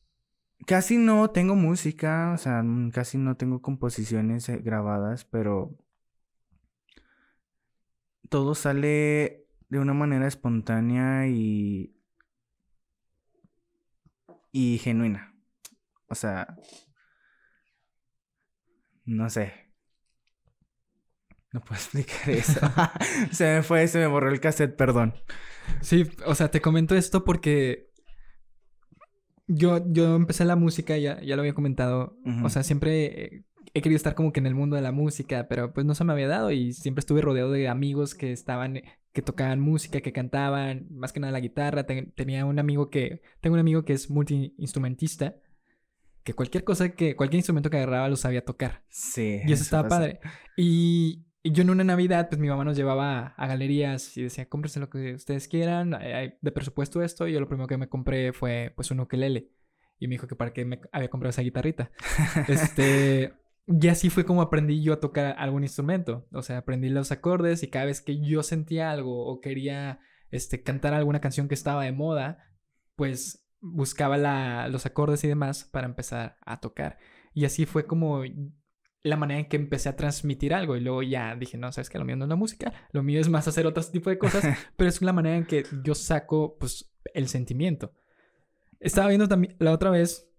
Casi 0.66 0.98
no 0.98 1.30
tengo 1.30 1.56
música, 1.56 2.32
o 2.34 2.38
sea, 2.38 2.64
mm, 2.64 2.90
casi 2.92 3.18
no 3.20 3.38
tengo 3.38 3.62
composiciones 3.62 4.50
eh, 4.50 4.58
grabadas, 4.58 5.24
pero 5.26 5.78
todo 8.30 8.56
sale 8.56 9.46
de 9.70 9.80
una 9.80 9.94
manera 9.94 10.28
espontánea 10.28 11.28
y 11.28 11.95
y 14.56 14.78
genuina. 14.78 15.36
O 16.08 16.16
sea, 16.16 16.56
no 19.04 19.30
sé. 19.30 19.52
No 21.52 21.60
puedo 21.60 21.76
explicar 21.76 22.30
eso. 22.30 22.62
se 23.32 23.56
me 23.56 23.64
fue, 23.64 23.86
se 23.90 24.00
me 24.00 24.08
borró 24.08 24.32
el 24.32 24.40
cassette, 24.40 24.78
perdón. 24.78 25.14
Sí, 25.82 26.10
o 26.26 26.36
sea, 26.36 26.52
te 26.52 26.62
comento 26.62 26.96
esto 26.96 27.26
porque 27.26 27.90
yo, 29.46 29.84
yo 29.92 30.16
empecé 30.16 30.46
la 30.46 30.56
música, 30.56 30.98
ya, 30.98 31.22
ya 31.22 31.36
lo 31.36 31.42
había 31.42 31.54
comentado. 31.54 32.18
O 32.42 32.48
sea, 32.48 32.64
siempre 32.64 33.44
he 33.74 33.82
querido 33.82 33.98
estar 33.98 34.16
como 34.16 34.32
que 34.32 34.40
en 34.40 34.48
el 34.48 34.56
mundo 34.56 34.78
de 34.78 34.82
la 34.82 34.94
música, 34.94 35.50
pero 35.50 35.74
pues 35.74 35.86
no 35.86 35.96
se 35.96 36.06
me 36.06 36.14
había 36.14 36.30
dado 36.30 36.52
y 36.52 36.72
siempre 36.72 37.02
estuve 37.02 37.20
rodeado 37.20 37.52
de 37.52 37.68
amigos 37.68 38.16
que 38.16 38.32
estaban, 38.32 38.82
que 39.16 39.22
tocaban 39.22 39.62
música, 39.62 40.02
que 40.02 40.12
cantaban, 40.12 40.88
más 40.92 41.14
que 41.14 41.22
nada 41.22 41.32
la 41.32 41.40
guitarra. 41.40 41.86
tenía 41.86 42.46
un 42.46 42.60
amigo 42.60 42.90
que, 42.90 43.22
tengo 43.40 43.54
un 43.54 43.62
amigo 43.62 43.86
que 43.86 43.94
es 43.94 44.10
multiinstrumentista, 44.10 45.38
que 46.26 46.34
cualquier 46.34 46.66
cosa 46.66 46.90
que, 46.90 47.16
cualquier 47.16 47.38
instrumento 47.38 47.70
que 47.70 47.78
agarraba 47.78 48.10
lo 48.10 48.18
sabía 48.18 48.44
tocar. 48.44 48.84
Sí. 48.90 49.40
Y 49.48 49.54
eso, 49.54 49.64
estaba 49.64 49.88
padre. 49.88 50.20
Y, 50.58 51.24
yo 51.46 51.62
en 51.62 51.70
una 51.70 51.86
Navidad, 51.86 52.28
pues 52.28 52.42
mi 52.42 52.50
mamá 52.50 52.66
nos 52.66 52.76
llevaba 52.76 53.28
a 53.38 53.48
galerías 53.48 54.18
y 54.18 54.24
decía, 54.24 54.50
cómprense 54.50 54.82
lo 54.82 54.90
que 54.90 55.14
ustedes 55.14 55.48
quieran, 55.48 55.94
hay 55.94 56.34
de 56.42 56.52
presupuesto 56.52 57.02
esto. 57.02 57.26
Y 57.26 57.32
yo 57.32 57.40
lo 57.40 57.48
primero 57.48 57.68
que 57.68 57.78
me 57.78 57.88
compré 57.88 58.34
fue 58.34 58.74
pues 58.76 58.92
un 58.92 59.00
ukelele. 59.00 59.50
Y 59.98 60.10
me 60.10 60.16
dijo 60.16 60.28
que 60.28 60.36
para 60.36 60.52
qué 60.52 60.66
me 60.66 60.82
había 60.92 61.10
comprado 61.10 61.30
esa 61.30 61.42
guitarrita. 61.42 61.90
este... 62.50 63.34
Y 63.68 63.88
así 63.88 64.10
fue 64.10 64.26
como 64.26 64.42
aprendí 64.42 64.84
yo 64.84 64.94
a 64.94 65.00
tocar 65.00 65.36
algún 65.40 65.64
instrumento. 65.64 66.28
O 66.32 66.44
sea, 66.44 66.60
aprendí 66.60 66.90
los 66.90 67.12
acordes 67.12 67.64
y 67.64 67.70
cada 67.70 67.86
vez 67.86 68.02
que 68.02 68.20
yo 68.22 68.44
sentía 68.44 68.92
algo 68.92 69.26
o 69.26 69.42
quería 69.42 70.00
este, 70.30 70.62
cantar 70.62 70.94
alguna 70.94 71.22
canción 71.22 71.48
que 71.48 71.56
estaba 71.56 71.84
de 71.84 71.92
moda, 71.92 72.38
pues 72.96 73.48
buscaba 73.62 74.18
la, 74.18 74.68
los 74.68 74.86
acordes 74.86 75.24
y 75.24 75.28
demás 75.28 75.64
para 75.64 75.88
empezar 75.88 76.38
a 76.46 76.60
tocar. 76.60 77.00
Y 77.34 77.46
así 77.46 77.66
fue 77.66 77.88
como 77.88 78.22
la 79.02 79.18
manera 79.18 79.40
en 79.40 79.48
que 79.48 79.58
empecé 79.58 79.90
a 79.90 79.96
transmitir 79.96 80.54
algo. 80.54 80.76
Y 80.76 80.82
luego 80.82 81.02
ya 81.02 81.36
dije, 81.36 81.58
no, 81.58 81.72
sabes 81.72 81.90
que 81.90 81.98
lo 81.98 82.06
mío 82.06 82.16
no 82.16 82.26
es 82.26 82.30
la 82.30 82.36
música, 82.36 82.74
lo 82.92 83.02
mío 83.02 83.20
es 83.20 83.30
más 83.30 83.48
hacer 83.48 83.66
otro 83.66 83.84
tipo 83.84 84.12
de 84.12 84.20
cosas, 84.20 84.44
pero 84.78 84.90
es 84.90 85.02
la 85.02 85.14
manera 85.14 85.38
en 85.38 85.46
que 85.46 85.64
yo 85.84 85.96
saco 85.96 86.58
pues 86.60 86.92
el 87.14 87.28
sentimiento. 87.28 87.94
Estaba 88.80 89.08
viendo 89.08 89.28
también 89.28 89.56
la 89.60 89.72
otra 89.72 89.90
vez 89.90 90.30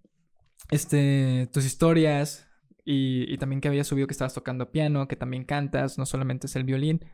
este, 0.70 1.48
tus 1.52 1.64
historias 1.64 2.45
y, 2.88 3.36
también 3.38 3.60
que 3.60 3.68
habías 3.68 3.88
subido 3.88 4.06
que 4.06 4.12
estabas 4.12 4.32
tocando 4.32 4.70
piano, 4.70 5.08
que 5.08 5.16
también 5.16 5.44
cantas, 5.44 5.98
no 5.98 6.06
solamente 6.06 6.46
es 6.46 6.54
el 6.54 6.64
violín. 6.64 7.04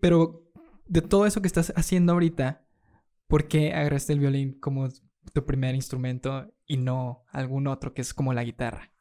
pero 0.00 0.48
de 0.86 1.02
todo 1.02 1.26
eso 1.26 1.42
que 1.42 1.48
estás 1.48 1.72
haciendo 1.76 2.12
ahorita, 2.12 2.64
¿por 3.26 3.48
qué 3.48 3.74
agarraste 3.74 4.12
el 4.12 4.20
violín 4.20 4.58
como 4.60 4.88
tu 5.32 5.44
primer 5.44 5.74
instrumento 5.74 6.54
y 6.66 6.76
no 6.76 7.24
algún 7.30 7.66
otro 7.66 7.94
que 7.94 8.02
es 8.02 8.14
como 8.14 8.32
la 8.32 8.44
guitarra? 8.44 8.92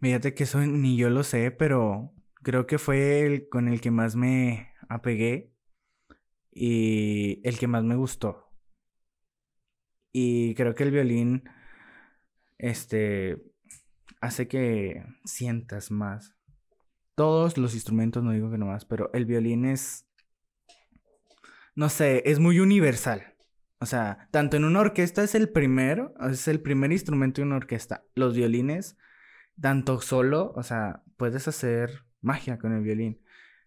Fíjate 0.00 0.34
que 0.34 0.44
eso 0.44 0.60
ni 0.60 0.96
yo 0.96 1.10
lo 1.10 1.22
sé, 1.22 1.50
pero 1.50 2.14
creo 2.42 2.66
que 2.66 2.78
fue 2.78 3.26
el 3.26 3.48
con 3.50 3.68
el 3.68 3.82
que 3.82 3.90
más 3.90 4.16
me 4.16 4.72
apegué 4.88 5.52
y 6.50 7.46
el 7.46 7.58
que 7.58 7.66
más 7.66 7.84
me 7.84 7.96
gustó. 7.96 8.50
Y 10.10 10.54
creo 10.54 10.74
que 10.74 10.84
el 10.84 10.90
violín, 10.90 11.44
este, 12.56 13.47
hace 14.20 14.48
que 14.48 15.04
sientas 15.24 15.90
más. 15.90 16.34
Todos 17.14 17.58
los 17.58 17.74
instrumentos, 17.74 18.22
no 18.22 18.32
digo 18.32 18.50
que 18.50 18.58
no 18.58 18.66
más, 18.66 18.84
pero 18.84 19.10
el 19.12 19.26
violín 19.26 19.64
es, 19.64 20.06
no 21.74 21.88
sé, 21.88 22.22
es 22.26 22.38
muy 22.38 22.60
universal. 22.60 23.34
O 23.80 23.86
sea, 23.86 24.28
tanto 24.30 24.56
en 24.56 24.64
una 24.64 24.80
orquesta 24.80 25.22
es 25.22 25.34
el 25.34 25.50
primero, 25.50 26.14
es 26.30 26.48
el 26.48 26.60
primer 26.60 26.92
instrumento 26.92 27.40
de 27.40 27.46
una 27.46 27.56
orquesta. 27.56 28.04
Los 28.14 28.34
violines, 28.34 28.96
tanto 29.60 30.00
solo, 30.00 30.52
o 30.56 30.62
sea, 30.62 31.02
puedes 31.16 31.46
hacer 31.46 32.04
magia 32.20 32.58
con 32.58 32.72
el 32.72 32.82
violín. 32.82 33.20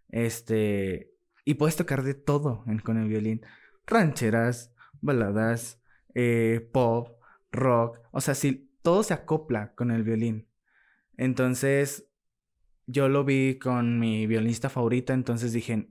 Este, 0.10 1.14
y 1.46 1.56
puedes 1.56 1.76
tocar 1.76 2.04
de 2.04 2.14
todo 2.14 2.66
con 2.84 2.98
el 2.98 3.08
violín. 3.08 3.42
Rancheras, 3.88 4.74
baladas, 5.02 5.82
eh, 6.14 6.70
pop, 6.72 7.18
rock. 7.52 8.00
O 8.12 8.22
sea, 8.22 8.36
si 8.36 8.71
todo 8.82 9.04
se 9.04 9.14
acopla 9.14 9.74
con 9.76 9.92
el 9.92 10.04
violín. 10.04 10.48
Entonces, 11.18 12.10
yo 12.88 13.10
lo 13.10 13.24
vi 13.24 13.60
con 13.60 14.00
mi 14.00 14.28
violinista 14.28 14.70
favorita, 14.70 15.14
entonces 15.14 15.54
dije, 15.54 15.90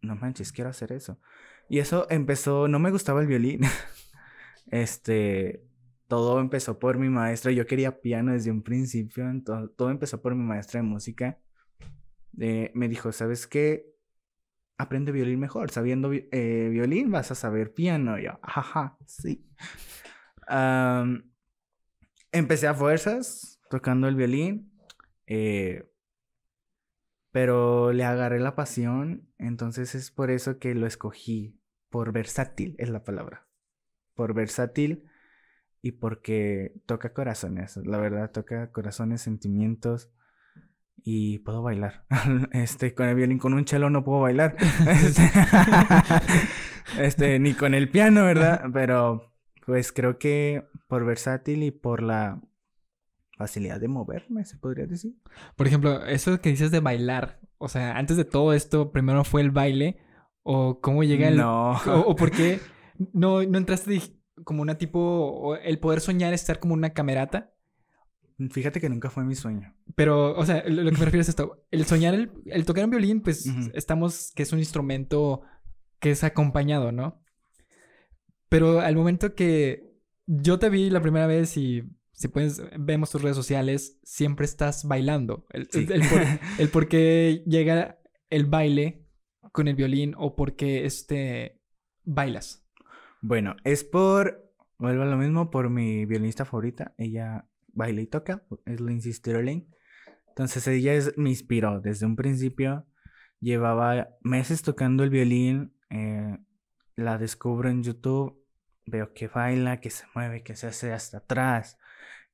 no 0.00 0.16
manches, 0.16 0.52
quiero 0.52 0.70
hacer 0.70 0.92
eso. 0.92 1.20
Y 1.68 1.78
eso 1.78 2.06
empezó, 2.10 2.68
no 2.68 2.78
me 2.78 2.90
gustaba 2.90 3.20
el 3.20 3.26
violín. 3.26 3.60
este, 4.70 5.64
todo 6.08 6.40
empezó 6.40 6.78
por 6.78 6.98
mi 6.98 7.08
maestra, 7.08 7.52
yo 7.52 7.66
quería 7.66 8.00
piano 8.00 8.32
desde 8.32 8.50
un 8.50 8.62
principio, 8.62 9.24
todo, 9.44 9.90
empezó 9.90 10.20
por 10.20 10.34
mi 10.34 10.42
maestra 10.44 10.80
de 10.80 10.86
música. 10.86 11.38
Eh, 12.40 12.70
me 12.74 12.88
dijo, 12.88 13.12
¿sabes 13.12 13.46
qué? 13.46 13.86
Aprende 14.78 15.12
violín 15.12 15.38
mejor, 15.38 15.70
sabiendo 15.70 16.10
eh, 16.12 16.68
violín 16.70 17.10
vas 17.10 17.30
a 17.30 17.34
saber 17.34 17.72
piano. 17.74 18.18
Yo, 18.18 18.38
ajá, 18.42 18.96
sí 19.06 19.46
empecé 22.32 22.66
a 22.66 22.74
fuerzas 22.74 23.60
tocando 23.70 24.08
el 24.08 24.16
violín, 24.16 24.72
eh, 25.26 25.88
pero 27.30 27.92
le 27.92 28.04
agarré 28.04 28.40
la 28.40 28.54
pasión, 28.54 29.28
entonces 29.38 29.94
es 29.94 30.10
por 30.10 30.30
eso 30.30 30.58
que 30.58 30.74
lo 30.74 30.86
escogí, 30.86 31.58
por 31.88 32.12
versátil 32.12 32.74
es 32.78 32.90
la 32.90 33.04
palabra, 33.04 33.46
por 34.14 34.34
versátil 34.34 35.04
y 35.80 35.92
porque 35.92 36.74
toca 36.86 37.12
corazones, 37.12 37.76
la 37.76 37.98
verdad 37.98 38.30
toca 38.30 38.70
corazones, 38.72 39.22
sentimientos 39.22 40.10
y 41.04 41.38
puedo 41.40 41.62
bailar. 41.62 42.04
Este, 42.52 42.94
con 42.94 43.08
el 43.08 43.14
violín, 43.14 43.38
con 43.38 43.54
un 43.54 43.64
chelo 43.64 43.90
no 43.90 44.04
puedo 44.04 44.20
bailar. 44.20 44.56
Este, 44.86 45.30
este, 46.98 47.38
ni 47.38 47.54
con 47.54 47.74
el 47.74 47.88
piano, 47.88 48.24
¿verdad? 48.24 48.64
Pero 48.72 49.32
pues 49.64 49.92
creo 49.92 50.18
que 50.18 50.64
por 50.92 51.06
versátil 51.06 51.62
y 51.62 51.70
por 51.70 52.02
la 52.02 52.38
facilidad 53.38 53.80
de 53.80 53.88
moverme, 53.88 54.44
se 54.44 54.58
podría 54.58 54.84
decir. 54.84 55.14
Por 55.56 55.66
ejemplo, 55.66 56.04
eso 56.04 56.38
que 56.42 56.50
dices 56.50 56.70
de 56.70 56.80
bailar, 56.80 57.40
o 57.56 57.70
sea, 57.70 57.96
antes 57.96 58.18
de 58.18 58.26
todo 58.26 58.52
esto, 58.52 58.92
primero 58.92 59.24
fue 59.24 59.40
el 59.40 59.50
baile, 59.50 59.96
o 60.42 60.82
cómo 60.82 61.02
llega 61.02 61.28
el... 61.28 61.38
No. 61.38 61.70
O, 61.86 62.14
por 62.14 62.30
qué 62.30 62.60
no, 63.14 63.42
no 63.42 63.56
entraste 63.56 64.02
como 64.44 64.60
una 64.60 64.76
tipo, 64.76 65.56
el 65.56 65.78
poder 65.78 66.02
soñar 66.02 66.34
estar 66.34 66.58
como 66.58 66.74
una 66.74 66.90
camerata. 66.90 67.54
Fíjate 68.50 68.78
que 68.78 68.90
nunca 68.90 69.08
fue 69.08 69.24
mi 69.24 69.34
sueño. 69.34 69.74
Pero, 69.94 70.36
o 70.36 70.44
sea, 70.44 70.62
lo, 70.68 70.84
que 70.90 70.98
me 70.98 71.06
refiero 71.06 71.22
es 71.22 71.30
esto. 71.30 71.64
El 71.70 71.86
soñar, 71.86 72.28
el, 72.44 72.66
tocar 72.66 72.84
un 72.84 72.90
violín, 72.90 73.22
pues 73.22 73.46
estamos, 73.72 74.30
que 74.36 74.42
es 74.42 74.52
un 74.52 74.58
instrumento 74.58 75.40
que 76.00 76.10
es 76.10 76.22
acompañado, 76.22 76.92
¿no? 76.92 77.24
Pero 78.50 78.80
al 78.80 78.94
momento 78.94 79.34
que 79.34 79.91
yo 80.26 80.58
te 80.58 80.70
vi 80.70 80.90
la 80.90 81.02
primera 81.02 81.26
vez 81.26 81.56
y 81.56 81.82
si 82.12 82.28
puedes, 82.28 82.62
vemos 82.78 83.10
tus 83.10 83.22
redes 83.22 83.36
sociales, 83.36 83.98
siempre 84.02 84.44
estás 84.44 84.86
bailando. 84.86 85.46
El, 85.52 86.68
por, 86.68 86.88
qué 86.88 87.42
llega 87.46 87.98
el 88.30 88.46
baile 88.46 89.06
con 89.50 89.66
el 89.66 89.74
violín 89.74 90.14
o 90.16 90.36
por 90.36 90.54
qué 90.54 90.84
este, 90.84 91.60
bailas. 92.04 92.64
Bueno, 93.22 93.56
es 93.64 93.84
por, 93.84 94.52
vuelvo 94.78 95.02
a 95.02 95.06
lo 95.06 95.16
mismo, 95.16 95.50
por 95.50 95.70
mi 95.70 96.06
violinista 96.06 96.44
favorita. 96.44 96.94
Ella 96.96 97.48
baila 97.72 98.02
y 98.02 98.06
toca, 98.06 98.44
es 98.66 98.80
Lindsay 98.80 99.12
Sterling. 99.12 99.66
Entonces 100.28 100.66
ella 100.68 100.94
es, 100.94 101.16
me 101.16 101.30
inspiró 101.30 101.80
desde 101.80 102.06
un 102.06 102.16
principio. 102.16 102.86
Llevaba 103.40 104.08
meses 104.22 104.62
tocando 104.62 105.02
el 105.02 105.10
violín. 105.10 105.74
Eh, 105.90 106.38
la 106.94 107.18
descubro 107.18 107.68
en 107.68 107.82
YouTube 107.82 108.41
veo 108.92 109.12
que 109.14 109.26
baila, 109.26 109.80
que 109.80 109.90
se 109.90 110.04
mueve, 110.14 110.44
que 110.44 110.54
se 110.54 110.68
hace 110.68 110.92
hasta 110.92 111.18
atrás, 111.18 111.78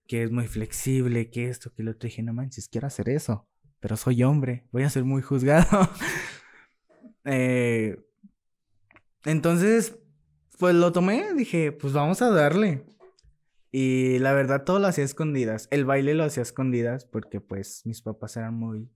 que 0.06 0.24
es 0.24 0.30
muy 0.30 0.48
flexible, 0.48 1.30
que 1.30 1.48
esto, 1.48 1.72
que 1.72 1.82
lo 1.82 1.92
otro. 1.92 2.08
Dije, 2.08 2.22
no 2.22 2.34
manches, 2.34 2.68
quiero 2.68 2.88
hacer 2.88 3.08
eso, 3.08 3.48
pero 3.80 3.96
soy 3.96 4.24
hombre, 4.24 4.66
voy 4.72 4.82
a 4.82 4.90
ser 4.90 5.04
muy 5.04 5.22
juzgado. 5.22 5.88
Eh, 7.30 7.98
entonces, 9.26 9.98
pues 10.58 10.74
lo 10.74 10.92
tomé, 10.92 11.34
dije, 11.34 11.72
pues 11.72 11.92
vamos 11.92 12.22
a 12.22 12.30
darle. 12.30 12.86
Y 13.70 14.18
la 14.20 14.32
verdad, 14.32 14.64
todo 14.64 14.78
lo 14.78 14.86
hacía 14.86 15.04
escondidas. 15.04 15.68
El 15.70 15.84
baile 15.84 16.14
lo 16.14 16.24
hacía 16.24 16.42
escondidas 16.42 17.04
porque 17.04 17.42
pues 17.42 17.82
mis 17.84 18.00
papás 18.00 18.38
eran 18.38 18.54
muy 18.54 18.90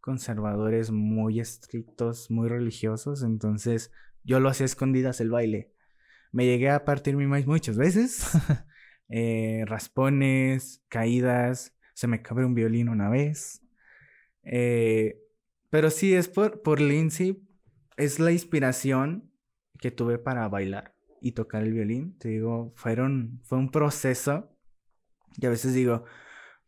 conservadores, 0.00 0.90
muy 0.90 1.40
estrictos, 1.40 2.30
muy 2.30 2.50
religiosos. 2.50 3.22
Entonces 3.22 3.90
yo 4.22 4.38
lo 4.38 4.50
hacía 4.50 4.66
escondidas 4.66 5.20
el 5.22 5.30
baile. 5.30 5.71
Me 6.32 6.46
llegué 6.46 6.70
a 6.70 6.84
partir 6.84 7.16
mi 7.16 7.26
maíz 7.26 7.46
muchas 7.46 7.76
veces. 7.76 8.26
Eh, 9.14 9.64
raspones, 9.66 10.82
caídas, 10.88 11.76
se 11.92 12.06
me 12.06 12.22
cabe 12.22 12.46
un 12.46 12.54
violín 12.54 12.88
una 12.88 13.10
vez. 13.10 13.60
Eh, 14.42 15.18
pero 15.68 15.90
sí, 15.90 16.14
es 16.14 16.28
por, 16.28 16.62
por 16.62 16.80
Lindsay, 16.80 17.46
es 17.98 18.18
la 18.18 18.32
inspiración 18.32 19.30
que 19.78 19.90
tuve 19.90 20.18
para 20.18 20.48
bailar. 20.48 20.94
y 21.20 21.32
tocar 21.32 21.62
el 21.62 21.74
violín. 21.74 22.18
Te 22.18 22.30
digo, 22.30 22.72
fueron, 22.74 23.40
fue 23.44 23.58
un 23.58 23.70
proceso. 23.70 24.50
Y 25.36 25.46
a 25.46 25.50
veces 25.50 25.74
digo, 25.74 26.04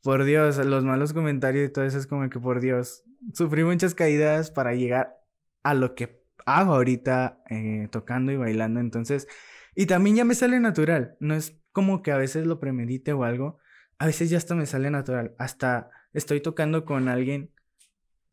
por 0.03 0.25
Dios, 0.25 0.59
los 0.59 0.85
malos 0.85 1.13
comentarios 1.15 1.69
y 1.69 1.73
todo 1.73 1.85
eso 1.85 1.99
es 1.99 2.07
como 2.07 2.29
que 2.31 2.39
por 2.41 2.61
Dios, 2.61 3.05
sufrí 3.33 3.65
muchas 3.65 3.95
caídas 3.95 4.51
para 4.51 4.75
llegar 4.75 5.17
a 5.63 5.75
lo 5.75 5.95
que 5.95 6.23
hago 6.47 6.75
ahorita 6.75 7.43
eh, 7.51 7.89
tocando 7.91 8.33
y 8.33 8.37
bailando. 8.37 8.81
Entonces, 8.81 9.27
y 9.75 9.87
también 9.87 10.17
ya 10.17 10.25
me 10.25 10.35
sale 10.35 10.61
natural. 10.61 11.17
No 11.21 11.35
es 11.35 11.59
como 11.73 12.03
que 12.03 12.13
a 12.13 12.17
veces 12.17 12.47
lo 12.47 12.61
premedite 12.61 13.13
o 13.13 13.25
algo. 13.25 13.59
A 13.99 14.07
veces 14.07 14.31
ya 14.31 14.39
hasta 14.39 14.55
me 14.55 14.67
sale 14.67 14.91
natural. 14.91 15.35
Hasta 15.39 15.91
estoy 16.13 16.41
tocando 16.41 16.85
con 16.85 17.09
alguien, 17.09 17.51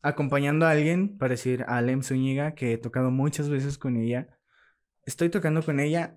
acompañando 0.02 0.66
a 0.66 0.70
alguien, 0.70 1.18
para 1.18 1.32
decir 1.32 1.64
a 1.66 1.78
Alem 1.78 2.02
Zúñiga, 2.02 2.54
que 2.54 2.72
he 2.72 2.78
tocado 2.78 3.10
muchas 3.10 3.48
veces 3.48 3.78
con 3.78 3.96
ella. 3.96 4.28
Estoy 5.04 5.28
tocando 5.28 5.62
con 5.62 5.80
ella 5.80 6.16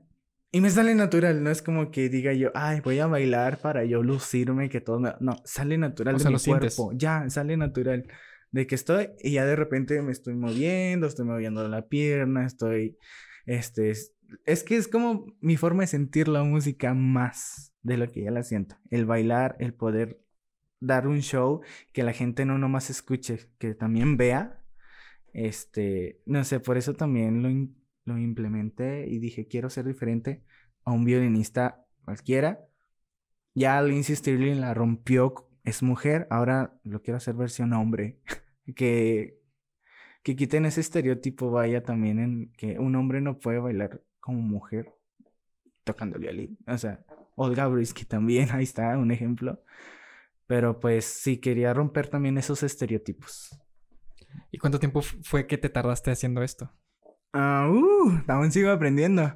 y 0.51 0.61
me 0.61 0.69
sale 0.69 0.95
natural. 0.95 1.43
No 1.43 1.49
es 1.49 1.61
como 1.61 1.91
que 1.91 2.09
diga 2.09 2.33
yo, 2.33 2.51
ay, 2.53 2.81
voy 2.81 2.99
a 2.99 3.07
bailar 3.07 3.57
para 3.57 3.83
yo 3.85 4.03
lucirme, 4.03 4.69
que 4.69 4.81
todo. 4.81 4.99
No, 5.19 5.35
sale 5.43 5.77
natural 5.77 6.17
de 6.17 6.29
mi 6.29 6.39
cuerpo. 6.39 6.91
Ya, 6.93 7.29
sale 7.29 7.57
natural 7.57 8.07
de 8.55 8.67
que 8.67 8.75
estoy 8.75 9.09
y 9.19 9.33
ya 9.33 9.45
de 9.45 9.57
repente 9.57 10.01
me 10.01 10.13
estoy 10.13 10.33
moviendo, 10.33 11.07
estoy 11.07 11.25
moviendo 11.25 11.67
la 11.67 11.87
pierna, 11.87 12.45
estoy, 12.45 12.97
este, 13.45 13.93
es 14.45 14.63
que 14.63 14.77
es 14.77 14.87
como 14.87 15.35
mi 15.41 15.57
forma 15.57 15.83
de 15.83 15.87
sentir 15.87 16.27
la 16.27 16.43
música 16.43 16.93
más 16.93 17.73
de 17.81 17.97
lo 17.97 18.11
que 18.11 18.23
ya 18.23 18.31
la 18.31 18.43
siento. 18.43 18.77
El 18.89 19.05
bailar, 19.05 19.55
el 19.59 19.73
poder 19.73 20.21
dar 20.79 21.07
un 21.07 21.21
show 21.21 21.61
que 21.93 22.03
la 22.03 22.13
gente 22.13 22.45
no 22.45 22.57
nomás 22.57 22.89
escuche, 22.89 23.49
que 23.59 23.75
también 23.75 24.17
vea. 24.17 24.61
Este, 25.33 26.21
no 26.25 26.43
sé, 26.43 26.59
por 26.59 26.77
eso 26.77 26.93
también 26.93 27.43
lo, 27.43 27.49
lo 28.05 28.19
implementé 28.19 29.07
y 29.07 29.19
dije, 29.19 29.47
quiero 29.47 29.69
ser 29.69 29.85
diferente 29.85 30.43
a 30.83 30.91
un 30.91 31.05
violinista 31.05 31.85
cualquiera. 32.03 32.65
Ya 33.53 33.81
Lindsay 33.81 34.15
Stirling 34.15 34.61
la 34.61 34.73
rompió, 34.73 35.33
es 35.63 35.81
mujer, 35.83 36.27
ahora 36.29 36.79
lo 36.83 37.01
quiero 37.01 37.17
hacer 37.17 37.35
versión 37.35 37.73
hombre. 37.73 38.19
que, 38.75 39.39
que 40.23 40.35
quiten 40.35 40.65
ese 40.65 40.81
estereotipo, 40.81 41.51
vaya 41.51 41.83
también 41.83 42.19
en 42.19 42.51
que 42.53 42.79
un 42.79 42.95
hombre 42.95 43.21
no 43.21 43.39
puede 43.39 43.59
bailar 43.59 44.01
como 44.25 44.41
mujer 44.41 44.91
tocando 45.83 46.15
el 46.15 46.23
violín. 46.23 46.57
O 46.65 46.75
sea, 46.79 47.05
Olga 47.35 47.67
Brisky 47.67 48.05
también, 48.05 48.49
ahí 48.51 48.63
está 48.63 48.97
un 48.97 49.11
ejemplo. 49.11 49.63
Pero 50.47 50.79
pues 50.79 51.05
sí, 51.05 51.37
quería 51.37 51.73
romper 51.73 52.07
también 52.07 52.37
esos 52.39 52.63
estereotipos. 52.63 53.55
¿Y 54.51 54.57
cuánto 54.57 54.79
tiempo 54.79 55.01
fue 55.01 55.45
que 55.45 55.59
te 55.59 55.69
tardaste 55.69 56.09
haciendo 56.09 56.41
esto? 56.41 56.71
Ah, 57.33 57.69
uh, 57.71 58.23
aún 58.27 58.51
sigo 58.51 58.71
aprendiendo. 58.71 59.35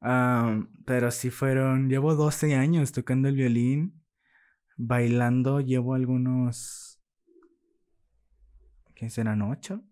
Ah, 0.00 0.60
pero 0.86 1.10
sí 1.10 1.30
fueron, 1.30 1.90
llevo 1.90 2.14
12 2.14 2.54
años 2.54 2.92
tocando 2.92 3.28
el 3.28 3.36
violín, 3.36 4.02
bailando, 4.76 5.60
llevo 5.60 5.94
algunos, 5.94 7.00
¿qué 8.94 9.10
serán? 9.10 9.42
¿Ocho? 9.42 9.82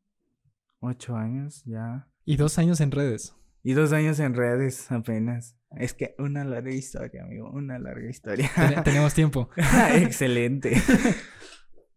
Ocho 0.80 1.16
años 1.16 1.62
ya. 1.66 2.08
Y 2.24 2.36
dos 2.36 2.58
años 2.58 2.80
en 2.80 2.90
redes. 2.90 3.39
Y 3.62 3.74
dos 3.74 3.92
años 3.92 4.18
en 4.20 4.34
redes 4.34 4.90
apenas. 4.90 5.56
Es 5.76 5.94
que 5.94 6.14
una 6.18 6.44
larga 6.44 6.72
historia, 6.72 7.22
amigo, 7.22 7.50
una 7.50 7.78
larga 7.78 8.08
historia. 8.08 8.50
tenemos 8.84 9.14
tiempo. 9.14 9.50
Excelente. 9.94 10.76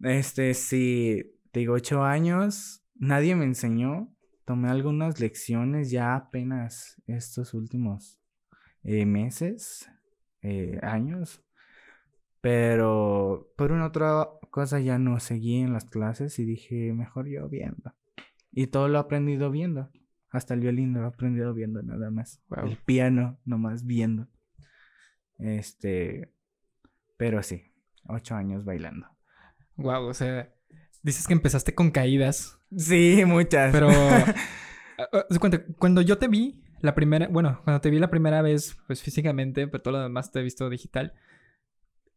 Este, 0.01 0.53
sí, 0.53 1.39
digo, 1.53 1.73
ocho 1.73 2.03
años, 2.03 2.85
nadie 2.95 3.35
me 3.35 3.45
enseñó. 3.45 4.13
Tomé 4.45 4.69
algunas 4.69 5.21
lecciones 5.21 5.89
ya 5.89 6.15
apenas 6.15 7.01
estos 7.07 7.53
últimos 7.53 8.19
eh, 8.83 9.05
meses, 9.05 9.89
eh, 10.41 10.79
años. 10.81 11.41
Pero 12.41 13.53
por 13.55 13.71
una 13.71 13.85
otra 13.87 14.27
cosa 14.51 14.81
ya 14.81 14.99
no 14.99 15.21
seguí 15.21 15.61
en 15.61 15.71
las 15.71 15.85
clases 15.85 16.37
y 16.39 16.45
dije, 16.45 16.91
mejor 16.93 17.29
yo 17.29 17.47
viendo. 17.47 17.95
Y 18.51 18.67
todo 18.67 18.89
lo 18.89 18.97
he 18.97 19.01
aprendido 19.01 19.49
viendo. 19.49 19.89
Hasta 20.33 20.55
el 20.55 20.61
violín 20.61 20.93
lo 20.93 21.03
he 21.03 21.05
aprendido 21.05 21.53
viendo 21.53 21.83
nada 21.83 22.09
más. 22.09 22.41
El 22.63 22.75
piano 22.77 23.39
nomás 23.45 23.85
viendo. 23.85 24.27
Este, 25.37 26.33
pero 27.17 27.43
sí, 27.43 27.71
ocho 28.07 28.33
años 28.33 28.65
bailando. 28.65 29.07
Wow, 29.75 30.07
o 30.07 30.13
sea, 30.15 30.51
dices 31.03 31.27
que 31.27 31.33
empezaste 31.33 31.75
con 31.75 31.91
caídas. 31.91 32.59
Sí, 32.75 33.23
muchas. 33.27 33.71
Pero 33.71 33.89
ah, 33.91 34.33
ah, 35.13 35.25
cuando 35.77 36.01
yo 36.01 36.17
te 36.17 36.27
vi 36.27 36.63
la 36.81 36.95
primera, 36.95 37.27
bueno, 37.27 37.61
cuando 37.63 37.79
te 37.79 37.91
vi 37.91 37.99
la 37.99 38.09
primera 38.09 38.41
vez, 38.41 38.75
pues 38.87 39.03
físicamente, 39.03 39.67
pero 39.67 39.83
todo 39.83 39.93
lo 39.93 40.01
demás 40.01 40.31
te 40.31 40.39
he 40.39 40.43
visto 40.43 40.67
digital. 40.67 41.13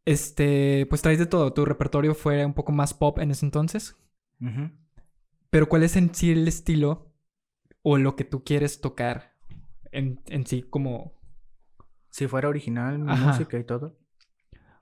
Este, 0.07 0.87
pues 0.89 1.03
traes 1.03 1.19
de 1.19 1.27
todo. 1.27 1.53
Tu 1.53 1.67
repertorio 1.67 2.15
fue 2.15 2.47
un 2.47 2.55
poco 2.55 2.73
más 2.73 2.95
pop 2.95 3.19
en 3.19 3.31
ese 3.31 3.45
entonces. 3.45 3.95
Pero 5.51 5.69
¿cuál 5.69 5.83
es 5.83 5.97
en 5.97 6.15
sí 6.15 6.33
el 6.33 6.49
estilo 6.49 7.13
o 7.89 7.99
lo 7.99 8.17
que 8.17 8.25
tú 8.25 8.43
quieres 8.43 8.81
tocar 8.81 9.33
en, 9.93 10.19
sí 10.45 10.63
como... 10.69 11.15
Si 12.11 12.27
fuera 12.27 12.49
original, 12.49 12.99
música 12.99 13.57
y 13.61 13.63
todo. 13.63 13.97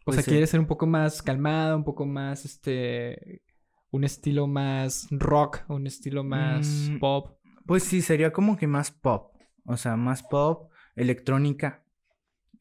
O 0.06 0.12
sea, 0.12 0.22
quieres 0.22 0.48
ser 0.48 0.58
un 0.58 0.66
poco 0.66 0.86
más 0.86 1.20
calmado, 1.20 1.76
un 1.76 1.84
poco 1.84 2.06
más, 2.06 2.46
este, 2.46 3.42
un 3.90 4.04
estilo 4.04 4.46
más 4.46 5.08
rock, 5.10 5.64
un 5.68 5.86
estilo 5.86 6.24
más 6.24 6.66
mm, 6.66 6.98
pop. 6.98 7.36
Pues 7.66 7.82
sí, 7.82 8.00
sería 8.00 8.32
como 8.32 8.56
que 8.56 8.66
más 8.66 8.90
pop. 8.90 9.34
O 9.66 9.76
sea, 9.76 9.96
más 9.96 10.22
pop, 10.22 10.72
electrónica. 10.96 11.84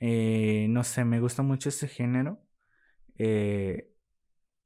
Eh, 0.02 0.66
no 0.70 0.84
sé, 0.84 1.06
me 1.06 1.22
gusta 1.22 1.42
mucho 1.42 1.70
ese 1.70 1.88
género. 1.88 2.44
Eh, 3.18 3.94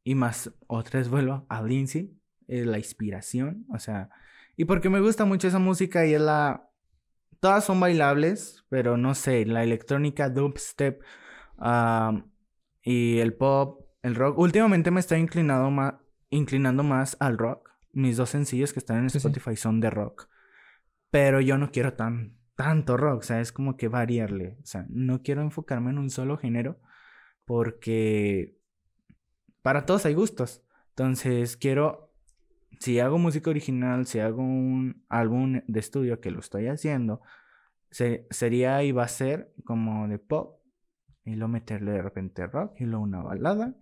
y 0.04 0.16
más, 0.16 0.52
otra 0.66 1.02
vez 1.02 1.10
vuelvo 1.10 1.46
a 1.50 1.62
Lindsay, 1.62 2.18
eh, 2.48 2.66
la 2.66 2.80
inspiración. 2.80 3.68
O 3.72 3.78
sea, 3.78 4.10
y 4.58 4.65
porque 4.65 4.89
me 4.89 5.00
gusta 5.00 5.24
mucho 5.24 5.48
esa 5.48 5.60
música 5.60 6.06
y 6.06 6.15
es 6.15 6.22
la... 6.22 6.70
Todas 7.39 7.63
son 7.63 7.80
bailables, 7.80 8.65
pero 8.67 8.98
no 8.98 9.13
sé, 9.13 9.46
la 9.46 9.63
electrónica, 9.63 10.30
dubstep 10.30 11.04
y 12.82 13.20
el 13.20 13.36
pop, 13.36 13.86
el 14.02 14.15
rock. 14.15 14.39
Últimamente 14.39 14.89
me 14.89 15.00
está 15.00 15.17
inclinado 15.20 15.70
más, 15.70 15.93
inclinando 16.32 16.82
más 16.82 17.15
al 17.20 17.38
rock. 17.38 17.70
Mis 17.93 18.17
dos 18.17 18.32
sencillos 18.32 18.74
que 18.74 18.80
están 18.80 18.98
en 18.98 19.06
Spotify 19.06 19.56
son 19.56 19.80
de 19.80 19.91
rock. 19.91 20.28
Pero 21.12 21.39
yo 21.39 21.60
no 21.60 21.72
quiero 21.72 21.93
tan, 21.93 22.39
tanto 22.56 22.98
rock, 22.98 23.20
o 23.20 23.24
sea, 23.24 23.39
es 23.39 23.52
como 23.52 23.78
que 23.78 23.88
variarle. 23.88 24.58
O 24.63 24.65
sea, 24.65 24.88
no 24.89 25.22
quiero 25.22 25.43
enfocarme 25.43 25.91
en 25.91 26.00
un 26.00 26.10
solo 26.10 26.38
género 26.38 26.80
porque 27.46 28.58
para 29.62 29.86
todos 29.86 30.08
hay 30.08 30.15
gustos. 30.15 30.63
Entonces 30.89 31.58
quiero 31.58 32.07
si 32.80 33.00
hago 33.00 33.18
música 33.18 33.50
original, 33.50 34.06
si 34.06 34.20
hago 34.20 34.42
un 34.42 35.04
álbum 35.10 35.62
de 35.68 35.80
estudio 35.80 36.20
que 36.20 36.32
lo 36.32 36.40
estoy 36.40 36.68
haciendo, 36.68 37.22
sería 37.90 38.84
y 38.84 38.92
va 38.92 39.04
a 39.04 39.08
ser 39.08 39.54
como 39.63 40.08
de 40.08 40.20
pop 40.20 40.62
y 41.24 41.36
luego 41.36 41.50
meterle 41.50 41.92
de 41.92 42.02
repente 42.02 42.48
rock 42.48 42.80
y 42.80 42.86
luego 42.86 43.04
una 43.04 43.22
balada 43.22 43.76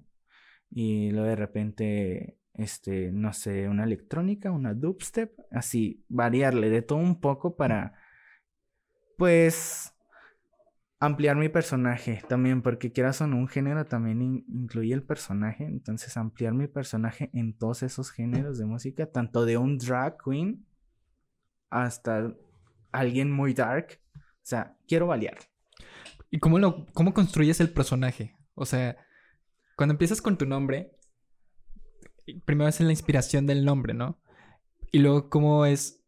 y 0.70 1.12
luego 1.12 1.28
de 1.28 1.36
repente 1.36 2.38
este 2.54 3.12
no 3.12 3.34
sé 3.34 3.68
una 3.68 3.84
electrónica 3.84 4.52
una 4.52 4.74
dubstep 4.74 5.38
así 5.52 6.06
variarle 6.08 6.70
de 6.70 6.82
todo 6.82 7.00
un 7.00 7.20
poco 7.20 7.56
para 7.56 7.94
pues 9.18 9.95
ampliar 11.00 11.36
mi 11.36 11.50
personaje 11.50 12.22
también, 12.28 12.62
porque 12.62 12.92
quieras 12.92 13.22
o 13.22 13.26
un 13.26 13.48
género 13.48 13.86
también 13.86 14.22
incluye 14.48 14.94
el 14.94 15.04
personaje, 15.04 15.66
entonces 15.66 16.16
ampliar 16.18 16.54
mi 16.54 16.68
personaje 16.68 17.30
en 17.34 17.58
todos 17.58 17.84
esos 17.84 18.12
géneros 18.12 18.58
de 18.58 18.66
música, 18.66 19.12
tanto 19.12 19.46
de 19.46 19.58
un 19.58 19.78
drag 19.78 20.18
queen 20.24 20.66
hasta 21.70 22.34
alguien 22.92 23.32
muy 23.32 23.54
dark, 23.54 24.00
o 24.16 24.20
sea, 24.44 24.78
quiero 24.88 25.08
variar. 25.08 25.38
¿Y 26.30 26.40
cómo, 26.40 26.60
lo, 26.60 26.86
cómo 26.94 27.14
construyes 27.14 27.60
el 27.60 27.72
personaje? 27.72 28.38
O 28.54 28.66
sea, 28.66 28.98
cuando 29.76 29.94
empiezas 29.94 30.22
con 30.22 30.38
tu 30.38 30.46
nombre, 30.46 30.98
primero 32.46 32.70
es 32.70 32.80
la 32.80 32.92
inspiración 32.92 33.46
del 33.46 33.66
nombre, 33.66 33.94
¿no? 33.94 34.22
Y 34.92 35.00
luego 35.00 35.30
cómo 35.30 35.66
es 35.66 36.04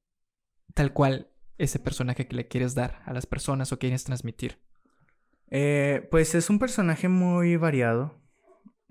tal 0.74 0.94
cual 0.94 1.32
ese 1.58 1.80
personaje 1.80 2.28
que 2.28 2.36
le 2.36 2.48
quieres 2.48 2.76
dar 2.76 3.02
a 3.06 3.14
las 3.14 3.26
personas 3.26 3.72
o 3.72 3.80
quieres 3.80 4.04
transmitir. 4.04 4.62
Eh, 5.50 6.08
pues 6.12 6.36
es 6.36 6.50
un 6.50 6.60
personaje 6.60 7.08
muy 7.10 7.58
variado. 7.58 8.22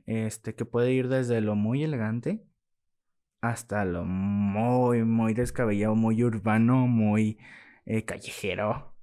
Este, 0.06 0.54
que 0.54 0.64
puede 0.64 0.92
ir 0.92 1.08
desde 1.08 1.40
lo 1.40 1.56
muy 1.56 1.82
elegante 1.82 2.46
hasta 3.40 3.84
lo 3.84 4.04
muy, 4.04 5.04
muy 5.04 5.34
descabellado, 5.34 5.94
muy 5.94 6.22
urbano, 6.24 6.86
muy 6.86 7.38
eh, 7.86 8.04
callejero. 8.04 8.94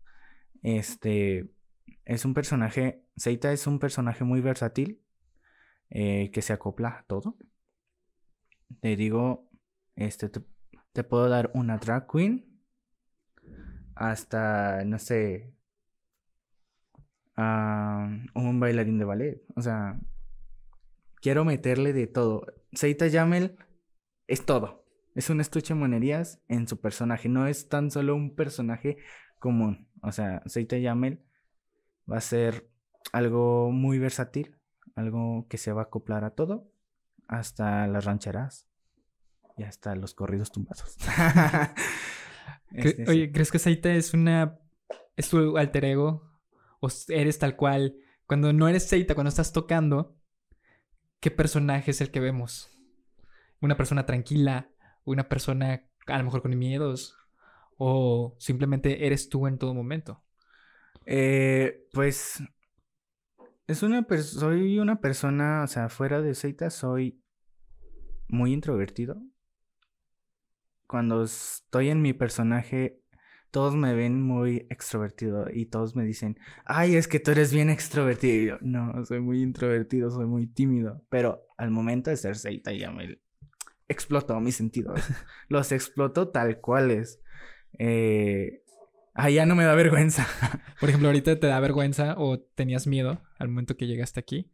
Este, 0.63 1.51
es 2.05 2.25
un 2.25 2.33
personaje, 2.33 3.03
Seita 3.15 3.51
es 3.53 3.67
un 3.67 3.79
personaje 3.79 4.23
muy 4.23 4.41
versátil, 4.41 5.01
eh, 5.89 6.31
que 6.31 6.41
se 6.41 6.53
acopla 6.53 6.89
a 6.89 7.03
todo. 7.05 7.37
Te 8.81 8.95
digo, 8.95 9.49
este, 9.95 10.29
te, 10.29 10.41
te 10.91 11.03
puedo 11.03 11.29
dar 11.29 11.51
una 11.53 11.77
drag 11.77 12.07
queen, 12.11 12.61
hasta, 13.95 14.83
no 14.85 14.99
sé, 14.99 15.53
a 17.35 18.07
un 18.35 18.59
bailarín 18.59 18.99
de 18.99 19.05
ballet. 19.05 19.41
O 19.55 19.61
sea, 19.61 19.99
quiero 21.21 21.45
meterle 21.45 21.93
de 21.93 22.07
todo. 22.07 22.45
Seita 22.73 23.07
Yamel 23.07 23.57
es 24.27 24.45
todo. 24.45 24.85
Es 25.15 25.29
un 25.29 25.41
estuche 25.41 25.73
de 25.73 25.79
monerías 25.79 26.41
en 26.47 26.67
su 26.67 26.79
personaje. 26.79 27.29
No 27.29 27.47
es 27.47 27.69
tan 27.69 27.91
solo 27.91 28.15
un 28.15 28.35
personaje 28.35 28.97
común. 29.39 29.87
O 30.01 30.11
sea, 30.11 30.41
Seita 30.45 30.77
Yamel 30.77 31.23
va 32.11 32.17
a 32.17 32.21
ser 32.21 32.69
algo 33.11 33.71
muy 33.71 33.99
versátil. 33.99 34.55
Algo 34.95 35.47
que 35.49 35.57
se 35.57 35.71
va 35.71 35.81
a 35.81 35.85
acoplar 35.85 36.23
a 36.23 36.31
todo. 36.31 36.69
Hasta 37.27 37.87
las 37.87 38.05
rancheras. 38.05 38.67
Y 39.57 39.63
hasta 39.63 39.95
los 39.95 40.13
corridos 40.13 40.51
tumbados. 40.51 40.97
Este, 42.75 43.07
oye, 43.07 43.31
¿crees 43.31 43.51
que 43.51 43.59
Seita 43.59 43.93
es 43.93 44.15
una. 44.15 44.59
es 45.15 45.29
tu 45.29 45.57
alter 45.59 45.85
ego? 45.85 46.32
¿O 46.83 46.89
eres 47.07 47.39
tal 47.39 47.55
cual? 47.55 47.95
Cuando 48.27 48.51
no 48.51 48.67
eres 48.67 48.83
Seita, 48.83 49.15
cuando 49.15 49.29
estás 49.29 49.53
tocando, 49.53 50.17
¿qué 51.21 51.31
personaje 51.31 51.91
es 51.91 52.01
el 52.01 52.11
que 52.11 52.19
vemos? 52.19 52.77
¿Una 53.61 53.77
persona 53.77 54.05
tranquila? 54.05 54.69
¿Una 55.05 55.29
persona 55.29 55.89
a 56.07 56.17
lo 56.17 56.25
mejor 56.25 56.41
con 56.41 56.59
miedos? 56.59 57.15
¿O 57.77 58.35
simplemente 58.37 59.07
eres 59.07 59.29
tú 59.29 59.47
en 59.47 59.57
todo 59.57 59.73
momento? 59.73 60.25
Eh, 61.05 61.87
pues. 61.93 62.43
Es 63.65 63.81
una 63.81 64.05
soy 64.21 64.77
una 64.77 64.99
persona, 64.99 65.63
o 65.63 65.67
sea, 65.67 65.87
fuera 65.87 66.21
de 66.21 66.35
Seita 66.35 66.69
soy 66.69 67.23
muy 68.27 68.51
introvertido 68.51 69.21
cuando 70.85 71.23
estoy 71.23 71.89
en 71.89 72.01
mi 72.01 72.11
personaje, 72.11 73.01
todos 73.53 73.75
me 73.75 73.93
ven 73.93 74.19
muy 74.19 74.65
extrovertido 74.71 75.45
y 75.53 75.67
todos 75.67 75.95
me 75.95 76.03
dicen, 76.03 76.39
ay, 76.65 76.95
es 76.95 77.07
que 77.07 77.19
tú 77.19 77.29
eres 77.29 77.53
bien 77.53 77.69
extrovertido. 77.69 78.57
no, 78.61 79.05
soy 79.05 79.19
muy 79.19 79.43
introvertido, 79.43 80.09
soy 80.09 80.25
muy 80.25 80.47
tímido. 80.47 81.05
Pero 81.09 81.45
al 81.55 81.69
momento 81.69 82.09
de 82.09 82.17
ser 82.17 82.35
Seita 82.35 82.73
ya 82.73 82.89
me 82.89 83.19
explotó 83.87 84.39
mis 84.39 84.55
sentidos. 84.55 84.99
Los 85.49 85.71
explotó 85.71 86.29
tal 86.29 86.61
cuales. 86.61 87.21
Eh... 87.77 88.63
Ah, 89.13 89.29
ya 89.29 89.45
no 89.45 89.53
me 89.53 89.65
da 89.65 89.75
vergüenza. 89.75 90.25
Por 90.79 90.89
ejemplo, 90.89 91.09
ahorita 91.09 91.39
te 91.39 91.45
da 91.45 91.59
vergüenza 91.59 92.15
o 92.17 92.39
tenías 92.39 92.87
miedo 92.87 93.21
al 93.37 93.49
momento 93.49 93.77
que 93.77 93.85
llegaste 93.85 94.19
aquí. 94.19 94.51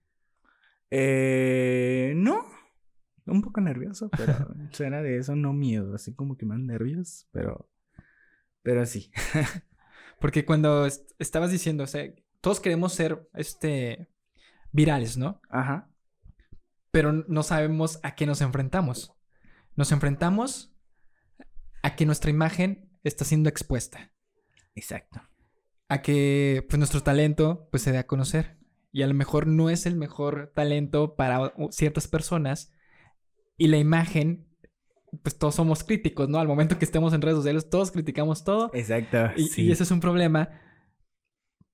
Eh, 0.91 2.12
no, 2.17 2.45
un 3.25 3.41
poco 3.41 3.62
nervioso, 3.62 4.09
pero 4.09 4.33
suena 4.71 5.01
de 5.01 5.19
eso, 5.19 5.38
no 5.38 5.53
miedo, 5.53 5.95
así 5.95 6.13
como 6.13 6.35
que 6.35 6.45
más 6.45 6.59
nervios, 6.59 7.29
pero, 7.31 7.68
pero 8.62 8.86
sí. 8.86 9.12
Porque 10.19 10.45
cuando 10.45 10.88
estabas 11.17 11.52
diciendo, 11.52 11.84
o 11.84 11.88
sea, 11.88 12.12
todos 12.41 12.60
queremos 12.60 12.93
ser, 12.93 13.30
este, 13.34 14.10
virales, 14.72 15.17
¿no? 15.17 15.41
Ajá. 15.50 15.89
Pero 16.91 17.13
no 17.13 17.43
sabemos 17.43 18.00
a 18.04 18.15
qué 18.15 18.26
nos 18.26 18.41
enfrentamos. 18.41 19.13
Nos 19.76 19.91
enfrentamos 19.91 20.74
a 21.84 21.95
que 21.95 22.06
nuestra 22.06 22.32
imagen 22.32 22.89
está 23.04 23.26
siendo 23.26 23.50
expuesta. 23.50 24.12
Exacto. 24.76 25.22
A 25.88 26.02
que, 26.02 26.65
pues, 26.67 26.78
nuestro 26.78 27.02
talento, 27.02 27.67
pues, 27.72 27.84
se 27.84 27.91
dé 27.91 27.98
a 28.00 28.08
conocer. 28.08 28.58
Y 28.91 29.04
a 29.04 29.08
lo 29.08 29.13
mejor 29.13 29.48
no 29.48 29.69
es 29.69 29.86
el 29.86 29.95
mejor 29.95 30.52
talento 30.56 31.15
para 31.15 31.54
ciertas 31.72 32.08
personas, 32.08 32.72
y 33.60 33.67
la 33.67 33.78
imagen, 33.78 34.48
pues 35.24 35.38
todos 35.38 35.56
somos 35.56 35.84
críticos, 35.84 36.30
¿no? 36.30 36.39
Al 36.39 36.48
momento 36.48 36.78
que 36.78 36.86
estemos 36.86 37.13
en 37.13 37.22
redes 37.22 37.38
sociales, 37.38 37.69
todos 37.69 37.91
criticamos 37.91 38.43
todo. 38.43 38.72
Exacto. 38.74 39.17
Y, 39.36 39.62
y 39.62 39.72
ese 39.72 39.84
es 39.84 39.91
un 39.91 40.00
problema 40.00 40.50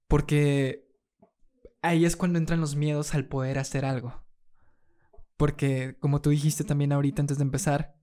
porque 0.08 0.88
ahí 1.82 2.06
es 2.06 2.16
cuando 2.16 2.40
entran 2.40 2.62
los 2.62 2.76
miedos 2.76 3.14
al 3.14 3.28
poder 3.28 3.60
hacer 3.60 3.86
algo. 3.86 4.24
Porque, 5.38 5.98
como 6.00 6.22
tú 6.22 6.30
dijiste 6.30 6.64
también 6.64 6.94
ahorita 6.94 7.22
antes 7.22 7.38
de 7.38 7.44
empezar, 7.44 7.96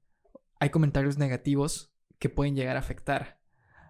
hay 0.61 0.71
comentarios 0.71 1.19
negativos 1.19 1.95
que 2.19 2.29
pueden 2.29 2.55
llegar 2.55 2.77
a 2.77 2.81
afectar. 2.81 3.41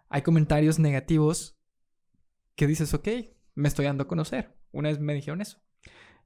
Hay 0.09 0.23
comentarios 0.23 0.79
negativos 0.79 1.59
que 2.55 2.67
dices, 2.67 2.95
ok, 2.95 3.09
me 3.55 3.69
estoy 3.69 3.87
dando 3.87 4.05
a 4.05 4.09
conocer. 4.09 4.57
Una 4.71 4.89
vez 4.89 5.01
me 5.01 5.15
dijeron 5.15 5.41
eso. 5.41 5.63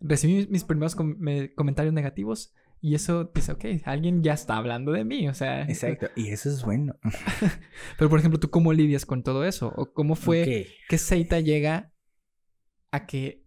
Recibí 0.00 0.46
mis 0.48 0.64
primeros 0.64 0.94
comentarios 0.94 1.94
negativos 1.94 2.52
y 2.80 2.94
eso 2.94 3.30
dice, 3.34 3.52
ok, 3.52 3.64
alguien 3.84 4.22
ya 4.22 4.34
está 4.34 4.56
hablando 4.56 4.92
de 4.92 5.04
mí, 5.04 5.28
o 5.28 5.34
sea. 5.34 5.62
Exacto, 5.62 6.08
y 6.14 6.28
eso 6.28 6.48
es 6.48 6.62
bueno. 6.62 6.94
Pero, 7.98 8.10
por 8.10 8.18
ejemplo, 8.18 8.38
¿tú 8.38 8.50
cómo 8.50 8.72
lidias 8.72 9.06
con 9.06 9.22
todo 9.22 9.44
eso? 9.44 9.72
¿O 9.76 9.92
cómo 9.92 10.14
fue 10.14 10.68
que 10.88 10.98
Seita 10.98 11.40
llega 11.40 11.92
a 12.92 13.06
que 13.06 13.44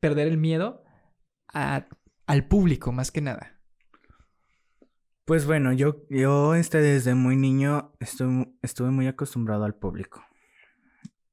perder 0.00 0.26
el 0.28 0.38
miedo 0.38 0.82
al 1.52 2.48
público, 2.48 2.92
más 2.92 3.10
que 3.10 3.20
nada? 3.20 3.60
Pues 5.24 5.46
bueno, 5.46 5.72
yo, 5.72 6.04
yo 6.10 6.54
este, 6.56 6.78
desde 6.78 7.14
muy 7.14 7.36
niño 7.36 7.92
estuve, 8.00 8.52
estuve 8.62 8.90
muy 8.90 9.06
acostumbrado 9.06 9.64
al 9.64 9.76
público. 9.76 10.24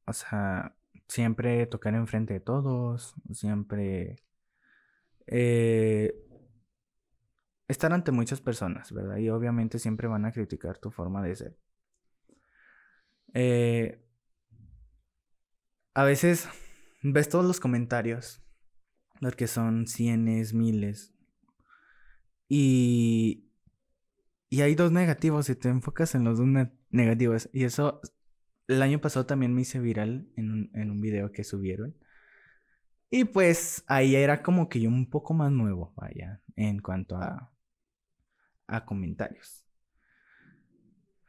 O 0.06 0.13
sea, 0.13 0.76
siempre 1.08 1.65
tocar 1.65 1.95
enfrente 1.95 2.34
de 2.34 2.39
todos, 2.39 3.15
siempre 3.32 4.17
eh, 5.26 6.13
estar 7.70 7.94
ante 7.94 8.12
muchas 8.12 8.42
personas, 8.42 8.92
¿verdad? 8.92 9.18
Y 9.18 9.30
obviamente 9.30 9.80
siempre 9.80 10.08
van 10.08 10.26
a 10.26 10.32
criticar 10.32 10.80
tu 10.80 10.90
forma 10.90 11.24
de 11.24 11.36
ser. 11.36 11.58
Eh, 13.36 14.04
a 15.94 16.04
veces 16.04 16.50
ves 17.04 17.30
todos 17.30 17.46
los 17.46 17.60
comentarios, 17.60 18.44
porque 19.22 19.48
son 19.48 19.86
cienes, 19.86 20.54
miles. 20.54 21.14
Y, 22.48 23.52
y 24.50 24.62
hay 24.62 24.74
dos 24.74 24.92
negativos 24.92 25.48
y 25.50 25.56
te 25.56 25.70
enfocas 25.70 26.16
en 26.16 26.24
los 26.24 26.40
dos 26.40 26.48
negativos. 26.90 27.50
Y 27.54 27.66
eso, 27.66 28.02
el 28.68 28.82
año 28.82 29.00
pasado 29.00 29.28
también 29.28 29.54
me 29.54 29.62
hice 29.62 29.80
viral 29.80 30.28
en 30.36 30.52
un, 30.52 30.72
en 30.74 30.90
un 30.90 31.02
video 31.02 31.32
que 31.32 31.44
subieron. 31.44 31.96
Y 33.12 33.26
pues 33.26 33.84
ahí 33.88 34.16
era 34.16 34.42
como 34.42 34.70
que 34.70 34.82
yo 34.82 34.90
un 34.90 35.08
poco 35.08 35.36
más 35.36 35.52
nuevo, 35.52 35.94
vaya, 35.96 36.42
en 36.56 36.80
cuanto 36.80 37.18
a, 37.18 37.52
a 38.70 38.86
comentarios. 38.86 39.66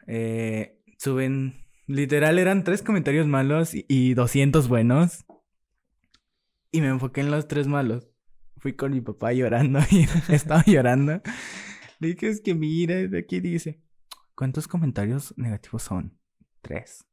Eh, 0.07 0.81
suben, 0.99 1.55
literal 1.87 2.39
eran 2.39 2.65
tres 2.65 2.83
comentarios 2.83 3.27
malos 3.27 3.71
y, 3.73 4.15
200 4.15 4.69
buenos. 4.69 5.25
Y 6.73 6.81
me 6.81 6.89
enfoqué 6.89 7.21
en 7.21 7.31
los 7.31 7.49
tres 7.49 7.67
malos. 7.67 8.09
Fui 8.59 8.75
con 8.75 8.93
mi 8.93 9.01
papá 9.01 9.33
llorando 9.33 9.81
y 9.91 10.07
estaba 10.29 10.65
llorando. 10.65 11.21
Le 11.99 12.09
dije, 12.09 12.29
es 12.29 12.41
que 12.41 12.55
mira, 12.55 12.97
aquí 13.19 13.41
dice, 13.41 13.83
¿cuántos 14.35 14.69
comentarios 14.69 15.35
negativos 15.37 15.83
son? 15.83 16.19
Tres. 16.61 17.07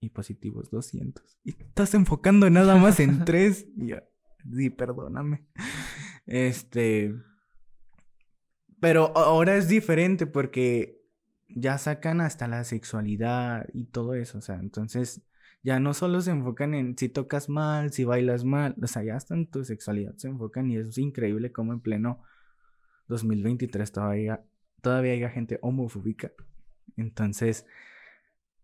Y 0.00 0.10
positivos, 0.10 0.70
200. 0.70 1.38
Y 1.44 1.50
estás 1.50 1.94
enfocando 1.94 2.50
nada 2.50 2.76
más 2.76 3.00
en 3.00 3.24
tres. 3.24 3.66
Y 3.76 3.88
yo, 3.88 3.96
sí, 4.52 4.70
perdóname. 4.70 5.46
Este... 6.26 7.14
Pero 8.84 9.16
ahora 9.16 9.56
es 9.56 9.66
diferente 9.66 10.26
porque 10.26 11.00
ya 11.48 11.78
sacan 11.78 12.20
hasta 12.20 12.48
la 12.48 12.64
sexualidad 12.64 13.66
y 13.72 13.86
todo 13.86 14.12
eso, 14.12 14.36
o 14.36 14.40
sea, 14.42 14.56
entonces 14.56 15.22
ya 15.62 15.80
no 15.80 15.94
solo 15.94 16.20
se 16.20 16.32
enfocan 16.32 16.74
en 16.74 16.98
si 16.98 17.08
tocas 17.08 17.48
mal, 17.48 17.94
si 17.94 18.04
bailas 18.04 18.44
mal, 18.44 18.74
o 18.82 18.86
sea, 18.86 19.02
ya 19.02 19.16
hasta 19.16 19.32
en 19.32 19.46
tu 19.46 19.64
sexualidad 19.64 20.14
se 20.18 20.28
enfocan 20.28 20.70
y 20.70 20.76
es 20.76 20.98
increíble 20.98 21.50
como 21.50 21.72
en 21.72 21.80
pleno 21.80 22.22
2023 23.08 23.90
todavía, 23.90 24.44
todavía 24.82 25.12
hay 25.12 25.32
gente 25.32 25.58
homofóbica. 25.62 26.32
Entonces, 26.98 27.64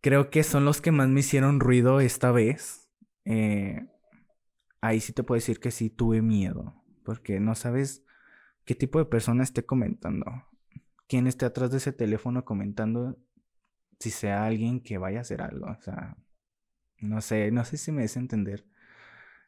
creo 0.02 0.28
que 0.28 0.42
son 0.42 0.66
los 0.66 0.82
que 0.82 0.92
más 0.92 1.08
me 1.08 1.20
hicieron 1.20 1.60
ruido 1.60 1.98
esta 2.00 2.30
vez. 2.30 2.90
Eh, 3.24 3.88
ahí 4.82 5.00
sí 5.00 5.14
te 5.14 5.22
puedo 5.22 5.38
decir 5.38 5.60
que 5.60 5.70
sí 5.70 5.88
tuve 5.88 6.20
miedo, 6.20 6.74
porque 7.04 7.40
no 7.40 7.54
sabes 7.54 8.04
qué 8.64 8.74
tipo 8.74 8.98
de 8.98 9.06
persona 9.06 9.42
esté 9.42 9.64
comentando, 9.64 10.26
quién 11.08 11.26
esté 11.26 11.46
atrás 11.46 11.70
de 11.70 11.78
ese 11.78 11.92
teléfono 11.92 12.44
comentando, 12.44 13.18
si 13.98 14.10
sea 14.10 14.46
alguien 14.46 14.80
que 14.80 14.98
vaya 14.98 15.18
a 15.18 15.22
hacer 15.22 15.42
algo, 15.42 15.66
o 15.66 15.82
sea, 15.82 16.16
no 16.98 17.20
sé, 17.20 17.50
no 17.50 17.64
sé 17.64 17.76
si 17.76 17.92
me 17.92 18.02
des 18.02 18.16
entender. 18.16 18.66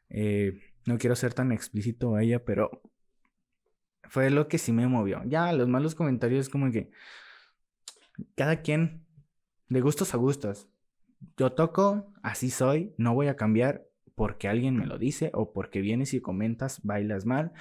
Eh, 0.09 0.59
no 0.85 0.97
quiero 0.97 1.15
ser 1.15 1.33
tan 1.33 1.51
explícito 1.51 2.15
a 2.15 2.23
ella, 2.23 2.43
pero 2.43 2.81
fue 4.03 4.29
lo 4.29 4.47
que 4.47 4.57
sí 4.57 4.71
me 4.71 4.87
movió. 4.87 5.21
Ya, 5.25 5.51
los 5.53 5.67
malos 5.67 5.95
comentarios 5.95 6.49
como 6.49 6.71
que 6.71 6.91
cada 8.35 8.61
quien 8.61 9.05
de 9.69 9.81
gustos 9.81 10.13
a 10.13 10.17
gustos. 10.17 10.67
Yo 11.37 11.53
toco, 11.53 12.13
así 12.21 12.49
soy, 12.49 12.93
no 12.97 13.13
voy 13.13 13.27
a 13.27 13.35
cambiar 13.35 13.87
porque 14.15 14.47
alguien 14.47 14.75
me 14.77 14.85
lo 14.85 14.97
dice 14.97 15.31
o 15.33 15.53
porque 15.53 15.81
vienes 15.81 16.13
y 16.13 16.21
comentas, 16.21 16.81
bailas 16.83 17.25
mal, 17.25 17.53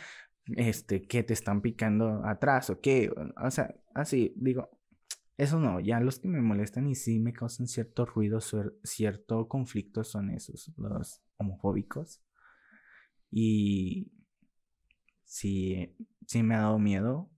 este, 0.56 1.02
que 1.02 1.22
te 1.22 1.32
están 1.34 1.60
picando 1.62 2.24
atrás 2.26 2.70
o 2.70 2.80
qué, 2.80 3.10
o 3.36 3.50
sea, 3.50 3.74
así, 3.94 4.32
digo, 4.36 4.70
Eso 5.36 5.58
no, 5.58 5.80
ya 5.80 6.00
los 6.00 6.18
que 6.20 6.28
me 6.28 6.40
molestan 6.42 6.88
y 6.88 6.94
sí 6.94 7.18
me 7.18 7.32
causan 7.32 7.66
cierto 7.66 8.06
ruido, 8.06 8.40
cierto 8.84 9.48
conflicto 9.48 10.04
son 10.04 10.30
esos, 10.30 10.72
los 10.76 11.22
homofóbicos. 11.38 12.20
Y 13.30 14.12
sí, 15.24 15.94
sí 16.26 16.42
me 16.42 16.54
ha 16.54 16.60
dado 16.60 16.78
miedo. 16.78 17.30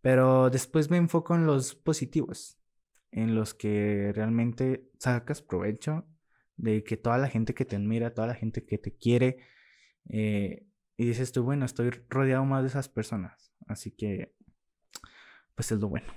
Pero 0.00 0.50
después 0.50 0.90
me 0.90 0.96
enfoco 0.98 1.34
en 1.34 1.46
los 1.46 1.74
positivos, 1.74 2.58
en 3.10 3.34
los 3.34 3.54
que 3.54 4.12
realmente 4.14 4.90
sacas 4.98 5.42
provecho 5.42 6.06
de 6.56 6.84
que 6.84 6.96
toda 6.96 7.18
la 7.18 7.28
gente 7.28 7.54
que 7.54 7.64
te 7.64 7.76
admira, 7.76 8.14
toda 8.14 8.28
la 8.28 8.34
gente 8.34 8.64
que 8.64 8.78
te 8.78 8.96
quiere, 8.96 9.38
eh, 10.10 10.66
y 10.98 11.06
dices 11.06 11.30
tú, 11.30 11.44
bueno, 11.44 11.64
estoy 11.64 11.90
rodeado 12.10 12.44
más 12.44 12.62
de 12.62 12.68
esas 12.68 12.88
personas. 12.88 13.54
Así 13.68 13.92
que, 13.92 14.34
pues 15.54 15.70
es 15.70 15.78
lo 15.78 15.88
bueno. 15.88 16.08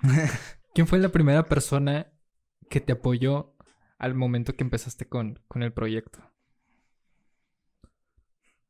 ¿Quién 0.74 0.86
fue 0.86 1.00
la 1.00 1.08
primera 1.08 1.48
persona 1.48 2.12
que 2.70 2.80
te 2.80 2.92
apoyó 2.92 3.56
al 3.98 4.14
momento 4.14 4.54
que 4.54 4.62
empezaste 4.62 5.08
con, 5.08 5.42
con 5.48 5.64
el 5.64 5.72
proyecto? 5.72 6.20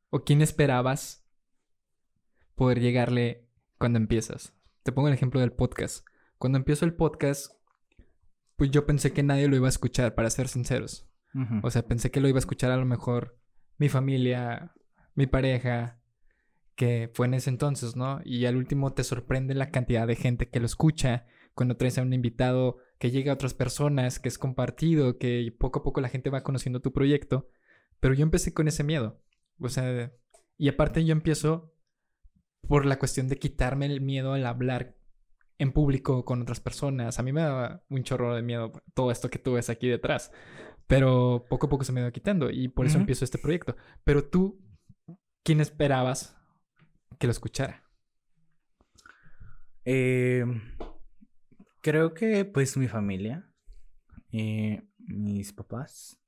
¿O 0.09 0.23
quién 0.23 0.41
esperabas 0.41 1.23
poder 2.55 2.79
llegarle 2.79 3.47
cuando 3.77 3.99
empiezas? 3.99 4.55
Te 4.81 4.91
pongo 4.91 5.07
el 5.07 5.13
ejemplo 5.13 5.39
del 5.39 5.53
podcast. 5.53 6.03
Cuando 6.39 6.57
empiezo 6.57 6.83
el 6.85 6.95
podcast, 6.95 7.51
pues 8.55 8.71
yo 8.71 8.87
pensé 8.87 9.13
que 9.13 9.21
nadie 9.21 9.47
lo 9.47 9.55
iba 9.55 9.67
a 9.67 9.69
escuchar, 9.69 10.15
para 10.15 10.31
ser 10.31 10.47
sinceros. 10.47 11.07
O 11.61 11.69
sea, 11.69 11.85
pensé 11.85 12.09
que 12.09 12.21
lo 12.21 12.27
iba 12.27 12.37
a 12.37 12.39
escuchar 12.39 12.71
a 12.71 12.77
lo 12.77 12.85
mejor 12.85 13.39
mi 13.77 13.87
familia, 13.87 14.73
mi 15.19 15.27
pareja, 15.27 15.99
que 16.75 17.11
fue 17.13 17.27
en 17.27 17.33
ese 17.33 17.49
entonces, 17.49 17.97
¿no? 17.97 18.21
Y 18.23 18.45
al 18.45 18.55
último 18.55 18.93
te 18.93 19.03
sorprende 19.03 19.53
la 19.53 19.69
cantidad 19.69 20.07
de 20.07 20.15
gente 20.15 20.49
que 20.49 20.61
lo 20.61 20.65
escucha 20.65 21.27
cuando 21.53 21.75
traes 21.75 21.97
a 21.97 22.03
un 22.03 22.13
invitado 22.13 22.77
que 22.99 23.11
llega 23.11 23.33
a 23.33 23.35
otras 23.35 23.53
personas, 23.53 24.17
que 24.19 24.29
es 24.29 24.37
compartido, 24.37 25.17
que 25.17 25.53
poco 25.59 25.79
a 25.79 25.83
poco 25.83 25.99
la 25.99 26.07
gente 26.07 26.29
va 26.29 26.41
conociendo 26.41 26.79
tu 26.79 26.93
proyecto. 26.93 27.49
Pero 27.99 28.13
yo 28.13 28.23
empecé 28.23 28.53
con 28.53 28.69
ese 28.69 28.85
miedo. 28.85 29.21
O 29.59 29.67
sea, 29.67 30.13
y 30.57 30.69
aparte 30.69 31.03
yo 31.03 31.11
empiezo 31.11 31.73
por 32.65 32.85
la 32.85 32.97
cuestión 32.97 33.27
de 33.27 33.39
quitarme 33.39 33.87
el 33.87 33.99
miedo 33.99 34.31
al 34.31 34.45
hablar 34.45 34.95
en 35.57 35.73
público 35.73 36.23
con 36.23 36.41
otras 36.41 36.61
personas. 36.61 37.19
A 37.19 37.23
mí 37.23 37.33
me 37.33 37.41
daba 37.41 37.83
un 37.89 38.03
chorro 38.03 38.33
de 38.35 38.41
miedo 38.41 38.71
todo 38.93 39.11
esto 39.11 39.29
que 39.29 39.39
tú 39.39 39.55
ves 39.55 39.69
aquí 39.69 39.89
detrás. 39.89 40.31
Pero 40.87 41.45
poco 41.49 41.67
a 41.67 41.69
poco 41.69 41.83
se 41.83 41.91
me 41.91 42.01
va 42.01 42.11
quitando 42.11 42.49
y 42.49 42.69
por 42.69 42.85
eso 42.85 42.97
empiezo 42.97 43.25
este 43.25 43.37
proyecto. 43.37 43.75
Pero 44.05 44.23
tú, 44.23 44.61
¿quién 45.43 45.61
esperabas 45.61 46.35
que 47.17 47.27
lo 47.27 47.31
escuchara? 47.31 47.83
Eh, 49.85 50.45
creo 51.81 52.13
que 52.13 52.45
pues 52.45 52.77
mi 52.77 52.87
familia, 52.87 53.51
eh, 54.31 54.87
mis 54.97 55.53
papás, 55.53 56.19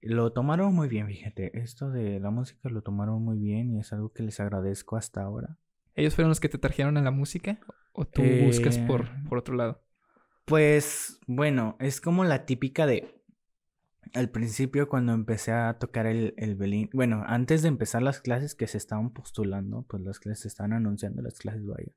lo 0.00 0.32
tomaron 0.32 0.74
muy 0.74 0.88
bien, 0.88 1.06
fíjate. 1.08 1.58
Esto 1.58 1.90
de 1.90 2.20
la 2.20 2.30
música 2.30 2.68
lo 2.68 2.82
tomaron 2.82 3.22
muy 3.22 3.38
bien 3.38 3.72
y 3.72 3.80
es 3.80 3.92
algo 3.92 4.12
que 4.12 4.22
les 4.22 4.40
agradezco 4.40 4.96
hasta 4.96 5.22
ahora. 5.22 5.58
¿Ellos 5.94 6.14
fueron 6.14 6.28
los 6.28 6.40
que 6.40 6.48
te 6.48 6.58
trajeron 6.58 6.96
a 6.96 7.02
la 7.02 7.10
música? 7.10 7.58
¿O 7.92 8.04
tú 8.04 8.22
buscas 8.44 8.78
por, 8.78 9.06
eh, 9.06 9.24
por 9.28 9.38
otro 9.38 9.56
lado? 9.56 9.82
Pues 10.44 11.18
bueno, 11.26 11.76
es 11.80 12.00
como 12.00 12.24
la 12.24 12.44
típica 12.46 12.86
de 12.86 13.15
al 14.14 14.30
principio 14.30 14.88
cuando 14.88 15.12
empecé 15.12 15.52
a 15.52 15.78
tocar 15.78 16.06
el, 16.06 16.34
el 16.36 16.54
violín, 16.56 16.90
bueno, 16.92 17.24
antes 17.26 17.62
de 17.62 17.68
empezar 17.68 18.02
las 18.02 18.20
clases 18.20 18.54
que 18.54 18.66
se 18.66 18.78
estaban 18.78 19.10
postulando, 19.10 19.84
pues 19.88 20.02
las 20.02 20.18
clases 20.18 20.42
se 20.42 20.48
estaban 20.48 20.72
anunciando, 20.72 21.22
las 21.22 21.38
clases 21.38 21.64
vaya. 21.66 21.92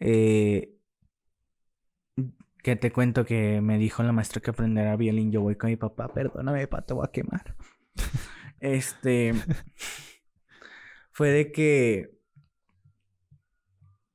Eh, 0.00 0.74
que 2.62 2.76
te 2.76 2.92
cuento 2.92 3.24
que 3.24 3.60
me 3.60 3.78
dijo 3.78 4.02
la 4.02 4.12
maestra 4.12 4.40
que 4.40 4.50
aprenderá 4.50 4.96
violín, 4.96 5.32
yo 5.32 5.40
voy 5.42 5.56
con 5.56 5.70
mi 5.70 5.76
papá, 5.76 6.12
perdóname, 6.12 6.66
papá, 6.68 6.86
te 6.86 6.94
voy 6.94 7.04
a 7.06 7.12
quemar. 7.12 7.56
este, 8.60 9.34
fue 11.10 11.30
de 11.30 11.52
que 11.52 12.18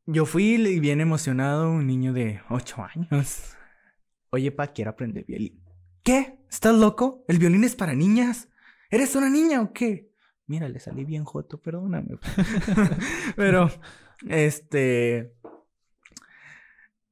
yo 0.06 0.26
fui 0.26 0.80
bien 0.80 1.02
emocionado, 1.02 1.70
un 1.72 1.86
niño 1.86 2.14
de 2.14 2.42
8 2.50 2.88
años. 2.96 3.56
Oye, 4.30 4.52
pa, 4.52 4.68
quiero 4.68 4.92
aprender 4.92 5.26
violín. 5.26 5.67
¿Qué? 6.08 6.38
¿Estás 6.50 6.74
loco? 6.74 7.26
¿El 7.28 7.38
violín 7.38 7.66
es 7.66 7.76
para 7.76 7.94
niñas? 7.94 8.48
¿Eres 8.90 9.14
una 9.18 9.30
niña 9.30 9.62
o 9.62 9.74
qué? 9.74 10.10
Mira, 10.46 10.70
le 10.70 10.80
salí 10.80 11.04
bien 11.04 11.26
joto, 11.26 11.62
perdóname. 11.62 12.18
Pero, 13.36 13.70
este. 14.30 15.34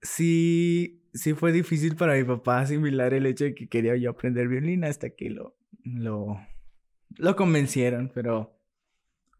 Sí, 0.01 1.03
sí 1.13 1.33
fue 1.33 1.51
difícil 1.51 1.97
para 1.97 2.15
mi 2.15 2.23
papá 2.23 2.61
asimilar 2.61 3.13
el 3.13 3.25
hecho 3.25 3.43
de 3.43 3.53
que 3.53 3.67
quería 3.67 3.97
yo 3.97 4.11
aprender 4.11 4.47
violín 4.47 4.85
hasta 4.85 5.09
que 5.09 5.29
lo. 5.29 5.57
lo. 5.83 6.39
lo 7.17 7.35
convencieron, 7.35 8.13
pero. 8.15 8.57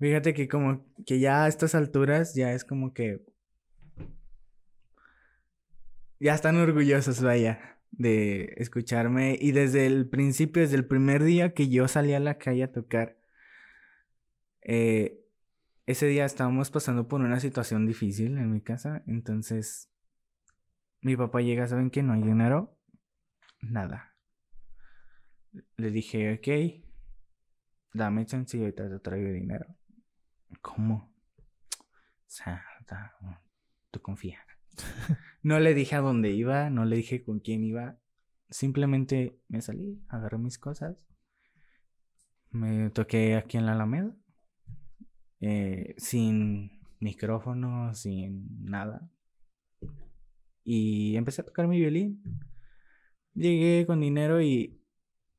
Fíjate 0.01 0.33
que 0.33 0.49
como 0.49 0.85
que 1.05 1.21
ya 1.21 1.45
a 1.45 1.47
estas 1.47 1.75
alturas 1.75 2.35
ya 2.35 2.51
es 2.51 2.65
como 2.65 2.93
que. 2.93 3.23
Ya 6.19 6.33
están 6.33 6.57
orgullosos, 6.57 7.21
vaya 7.21 7.74
de 7.97 8.53
escucharme 8.57 9.37
y 9.39 9.51
desde 9.51 9.85
el 9.85 10.07
principio, 10.09 10.61
desde 10.61 10.75
el 10.75 10.85
primer 10.85 11.23
día 11.23 11.53
que 11.53 11.69
yo 11.69 11.87
salí 11.87 12.13
a 12.13 12.19
la 12.19 12.37
calle 12.37 12.63
a 12.63 12.71
tocar, 12.71 13.17
eh, 14.61 15.25
ese 15.85 16.07
día 16.07 16.25
estábamos 16.25 16.71
pasando 16.71 17.07
por 17.07 17.21
una 17.21 17.39
situación 17.39 17.85
difícil 17.85 18.37
en 18.37 18.51
mi 18.51 18.61
casa, 18.61 19.03
entonces 19.07 19.91
mi 21.01 21.15
papá 21.15 21.41
llega, 21.41 21.67
¿saben 21.67 21.91
que 21.91 22.01
no 22.01 22.13
hay 22.13 22.23
dinero? 22.23 22.77
Nada. 23.61 24.15
Le 25.77 25.91
dije, 25.91 26.33
ok, 26.33 26.83
dame 27.93 28.25
chance 28.25 28.57
y 28.57 28.61
ahorita 28.61 28.89
te 28.89 28.99
traigo 28.99 29.31
dinero. 29.31 29.67
¿Cómo? 30.61 31.13
O 31.77 32.27
sea, 32.27 32.65
tú 33.91 34.01
confía. 34.01 34.44
No 35.43 35.59
le 35.59 35.73
dije 35.73 35.95
a 35.95 36.01
dónde 36.01 36.31
iba, 36.31 36.69
no 36.69 36.85
le 36.85 36.95
dije 36.95 37.23
con 37.23 37.39
quién 37.39 37.63
iba. 37.63 37.97
Simplemente 38.49 39.39
me 39.47 39.61
salí, 39.61 40.01
agarré 40.07 40.37
mis 40.37 40.57
cosas. 40.57 40.97
Me 42.51 42.89
toqué 42.89 43.35
aquí 43.35 43.57
en 43.57 43.65
la 43.65 43.73
Alameda. 43.73 44.15
Eh, 45.41 45.93
sin 45.97 46.71
micrófono, 46.99 47.93
sin 47.93 48.63
nada. 48.63 49.09
Y 50.63 51.15
empecé 51.15 51.41
a 51.41 51.45
tocar 51.45 51.67
mi 51.67 51.79
violín. 51.79 52.23
Llegué 53.33 53.85
con 53.85 54.01
dinero 54.01 54.41
y, 54.41 54.81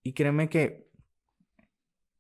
y 0.03 0.12
créeme 0.12 0.49
que... 0.49 0.87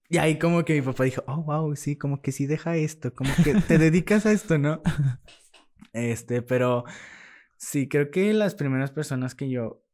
Y 0.08 0.18
ahí 0.18 0.38
como 0.38 0.64
que 0.64 0.74
mi 0.74 0.82
papá 0.82 1.04
dijo, 1.04 1.22
oh, 1.26 1.42
wow, 1.42 1.74
sí, 1.76 1.96
como 1.96 2.22
que 2.22 2.32
sí 2.32 2.46
deja 2.46 2.76
esto, 2.76 3.12
como 3.12 3.30
que 3.44 3.54
te 3.54 3.78
dedicas 3.78 4.24
a 4.24 4.32
esto, 4.32 4.56
¿no? 4.56 4.80
Este, 5.92 6.42
pero 6.42 6.84
sí, 7.56 7.88
creo 7.88 8.10
que 8.10 8.32
las 8.34 8.54
primeras 8.54 8.90
personas 8.92 9.34
que 9.34 9.50
yo 9.50 9.84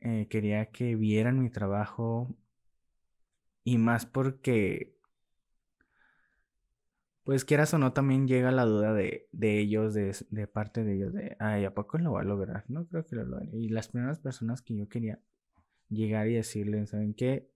eh, 0.00 0.28
quería 0.28 0.66
que 0.70 0.96
vieran 0.96 1.40
mi 1.40 1.50
trabajo 1.50 2.36
y 3.64 3.78
más 3.78 4.06
porque, 4.06 4.96
pues 7.24 7.44
quieras 7.44 7.74
o 7.74 7.78
no, 7.78 7.92
también 7.92 8.28
llega 8.28 8.52
la 8.52 8.64
duda 8.64 8.94
de, 8.94 9.28
de 9.32 9.58
ellos, 9.58 9.94
de, 9.94 10.16
de, 10.30 10.46
parte 10.46 10.84
de 10.84 10.94
ellos, 10.94 11.12
de, 11.12 11.36
ay, 11.40 11.64
¿a 11.64 11.74
poco 11.74 11.98
lo 11.98 12.12
va 12.12 12.20
a 12.20 12.24
lograr? 12.24 12.64
No 12.68 12.86
creo 12.86 13.04
que 13.04 13.16
lo 13.16 13.24
logre. 13.24 13.50
Y 13.52 13.68
las 13.68 13.88
primeras 13.88 14.20
personas 14.20 14.62
que 14.62 14.76
yo 14.76 14.88
quería 14.88 15.20
llegar 15.88 16.28
y 16.28 16.34
decirles, 16.34 16.90
¿saben 16.90 17.14
qué? 17.14 17.50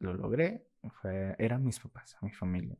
Lo 0.00 0.14
logré, 0.14 0.66
fue, 1.00 1.36
eran 1.38 1.64
mis 1.64 1.78
papás, 1.80 2.16
mi 2.22 2.32
familia. 2.32 2.76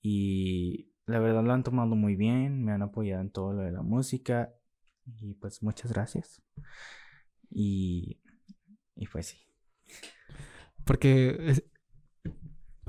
Y 0.00 0.92
la 1.08 1.18
verdad 1.18 1.42
lo 1.42 1.52
han 1.52 1.64
tomado 1.64 1.96
muy 1.96 2.16
bien, 2.16 2.64
me 2.64 2.72
han 2.72 2.82
apoyado 2.82 3.22
en 3.22 3.30
todo 3.30 3.54
lo 3.54 3.62
de 3.62 3.72
la 3.72 3.82
música 3.82 4.54
y 5.06 5.34
pues 5.34 5.62
muchas 5.62 5.90
gracias. 5.90 6.42
Y, 7.50 8.20
y 8.94 9.06
pues 9.06 9.28
sí. 9.28 9.38
Porque, 10.84 11.62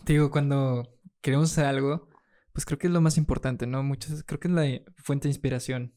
digo, 0.05 0.32
cuando 0.32 0.99
queremos 1.21 1.51
hacer 1.51 1.65
algo, 1.65 2.10
pues 2.51 2.65
creo 2.65 2.77
que 2.77 2.88
es 2.88 2.93
lo 2.93 2.99
más 2.99 3.17
importante, 3.17 3.67
¿no? 3.67 3.84
Muchas, 3.84 4.23
creo 4.23 4.39
que 4.39 4.49
es 4.49 4.53
la 4.53 4.91
fuente 4.97 5.27
de 5.27 5.34
inspiración, 5.34 5.95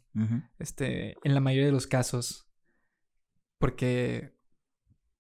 este, 0.59 1.17
en 1.25 1.35
la 1.35 1.41
mayoría 1.41 1.67
de 1.67 1.73
los 1.73 1.89
casos, 1.89 2.49
porque, 3.59 4.37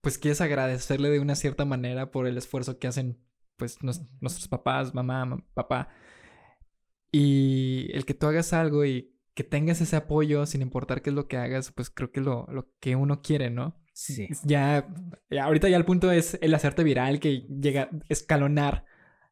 pues 0.02 0.18
quieres 0.18 0.40
agradecerle 0.40 1.10
de 1.10 1.18
una 1.18 1.34
cierta 1.34 1.64
manera 1.64 2.12
por 2.12 2.28
el 2.28 2.36
esfuerzo 2.36 2.78
que 2.78 2.86
hacen, 2.86 3.20
pues, 3.56 3.78
nuestros 3.82 4.46
papás, 4.48 4.94
mamá, 4.94 5.44
papá, 5.54 5.88
y 7.12 7.90
el 7.92 8.05
que 8.05 8.14
tú 8.14 8.27
hagas 8.27 8.53
algo 8.53 8.85
y 8.85 9.14
que 9.35 9.44
tengas 9.44 9.81
ese 9.81 9.96
apoyo 9.96 10.44
sin 10.46 10.62
importar 10.62 11.03
qué 11.03 11.11
es 11.11 11.16
lo 11.16 11.29
que 11.29 11.37
hagas, 11.37 11.70
pues 11.70 11.90
creo 11.90 12.11
que 12.11 12.20
lo, 12.20 12.46
lo 12.51 12.68
que 12.81 12.96
uno 12.96 13.22
quiere, 13.22 13.51
¿no? 13.51 13.81
Sí. 13.94 14.29
Ya, 14.42 14.88
ahorita 15.40 15.68
ya 15.68 15.77
el 15.77 15.85
punto 15.85 16.11
es 16.11 16.38
el 16.40 16.55
hacerte 16.55 16.83
viral, 16.83 17.20
que 17.20 17.46
llega 17.48 17.83
a 17.83 17.90
escalonar 18.09 18.85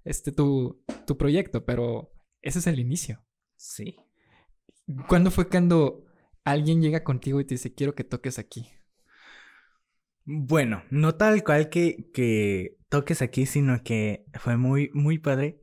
este 0.05 0.31
tu, 0.33 0.85
tu 1.07 1.17
proyecto, 1.17 1.65
pero 1.65 2.13
ese 2.43 2.61
es 2.61 2.67
el 2.67 2.79
inicio. 2.79 3.25
Sí. 3.57 3.97
¿Cuándo 5.09 5.31
fue 5.31 5.49
cuando 5.49 6.05
alguien 6.45 6.83
llega 6.83 7.05
contigo 7.05 7.41
y 7.41 7.45
te 7.45 7.55
dice, 7.55 7.75
quiero 7.75 7.95
que 7.95 8.05
toques 8.05 8.39
aquí. 8.39 8.69
Bueno, 10.25 10.85
no 10.91 11.15
tal 11.15 11.43
cual 11.43 11.71
que, 11.71 12.11
que 12.13 12.77
toques 12.89 13.23
aquí, 13.23 13.47
sino 13.47 13.83
que 13.83 14.25
fue 14.35 14.57
muy, 14.57 14.91
muy 14.93 15.19
padre. 15.19 15.60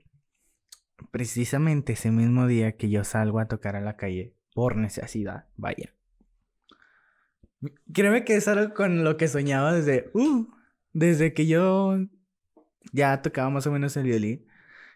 Precisamente 1.12 1.94
ese 1.94 2.12
mismo 2.12 2.48
día 2.48 2.76
que 2.78 2.90
yo 2.90 3.04
salgo 3.04 3.40
a 3.40 3.48
tocar 3.48 3.76
a 3.76 3.82
la 3.82 3.98
calle, 3.98 4.36
por 4.54 4.76
necesidad, 4.76 5.46
vaya. 5.56 5.94
Créeme 7.94 8.24
que 8.24 8.36
es 8.36 8.48
algo 8.48 8.74
con 8.74 9.04
lo 9.04 9.18
que 9.18 9.28
soñaba 9.28 9.74
desde, 9.74 10.10
uh, 10.14 10.48
desde 10.94 11.34
que 11.34 11.48
yo 11.48 11.98
ya 12.92 13.22
tocaba 13.22 13.50
más 13.50 13.68
o 13.68 13.72
menos 13.72 13.96
el 13.98 14.04
violín. 14.04 14.48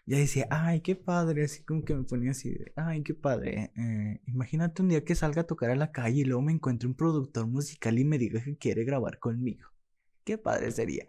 Ya 0.04 0.18
decía, 0.18 0.48
ay, 0.50 0.80
qué 0.80 0.96
padre, 0.96 1.44
así 1.44 1.62
como 1.62 1.84
que 1.84 1.94
me 1.94 2.02
ponía 2.02 2.32
así 2.32 2.58
ay, 2.74 3.02
qué 3.04 3.14
padre. 3.14 3.72
Eh, 3.76 4.20
imagínate 4.26 4.82
un 4.82 4.88
día 4.88 5.04
que 5.04 5.14
salga 5.14 5.42
a 5.42 5.46
tocar 5.46 5.70
a 5.70 5.76
la 5.76 5.92
calle 5.92 6.22
y 6.22 6.24
luego 6.24 6.42
me 6.42 6.52
encuentre 6.52 6.88
un 6.88 6.94
productor 6.94 7.46
musical 7.46 7.98
y 7.98 8.04
me 8.04 8.18
diga 8.18 8.42
que 8.42 8.56
quiere 8.56 8.84
grabar 8.84 9.20
conmigo. 9.20 9.68
Qué 10.24 10.38
padre 10.38 10.72
sería. 10.72 11.06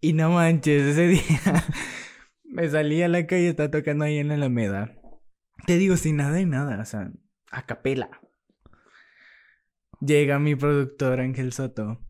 Y 0.00 0.14
no 0.14 0.30
manches, 0.30 0.82
ese 0.84 1.06
día 1.08 1.22
me 2.54 2.68
salí 2.68 3.02
a 3.02 3.08
la 3.08 3.26
calle, 3.26 3.48
estaba 3.48 3.70
tocando 3.70 4.04
ahí 4.04 4.18
en 4.18 4.28
la 4.28 4.34
Alameda. 4.34 4.96
Te 5.66 5.76
digo, 5.76 5.96
sin 5.96 6.16
nada 6.16 6.40
y 6.40 6.46
nada, 6.46 6.80
o 6.80 6.84
sea, 6.84 7.10
a 7.50 7.66
capela. 7.66 8.08
Llega 10.00 10.38
mi 10.38 10.54
productor 10.54 11.20
Ángel 11.20 11.52
Soto. 11.52 12.00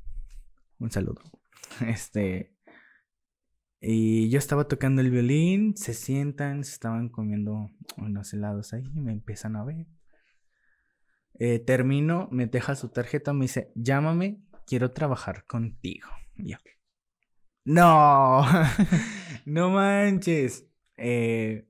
Un 0.78 0.90
saludo. 0.90 1.22
Este, 1.88 2.54
y 3.80 4.28
yo 4.28 4.38
estaba 4.38 4.68
tocando 4.68 5.00
el 5.00 5.11
violín, 5.11 5.76
se 5.76 5.92
sientan, 5.92 6.62
se 6.62 6.72
estaban 6.72 7.09
comiendo 7.09 7.70
unos 7.96 8.33
helados 8.33 8.72
ahí, 8.74 8.88
me 8.94 9.12
empiezan 9.12 9.57
a 9.57 9.64
ver. 9.64 9.87
Eh, 11.40 11.59
termino, 11.59 12.28
me 12.30 12.46
deja 12.46 12.76
su 12.76 12.90
tarjeta, 12.90 13.33
me 13.33 13.46
dice, 13.46 13.72
llámame, 13.74 14.40
quiero 14.66 14.92
trabajar 14.92 15.46
contigo. 15.46 16.09
yo, 16.37 16.59
no, 17.64 18.44
no 19.44 19.70
manches. 19.70 20.66
Eh, 20.96 21.66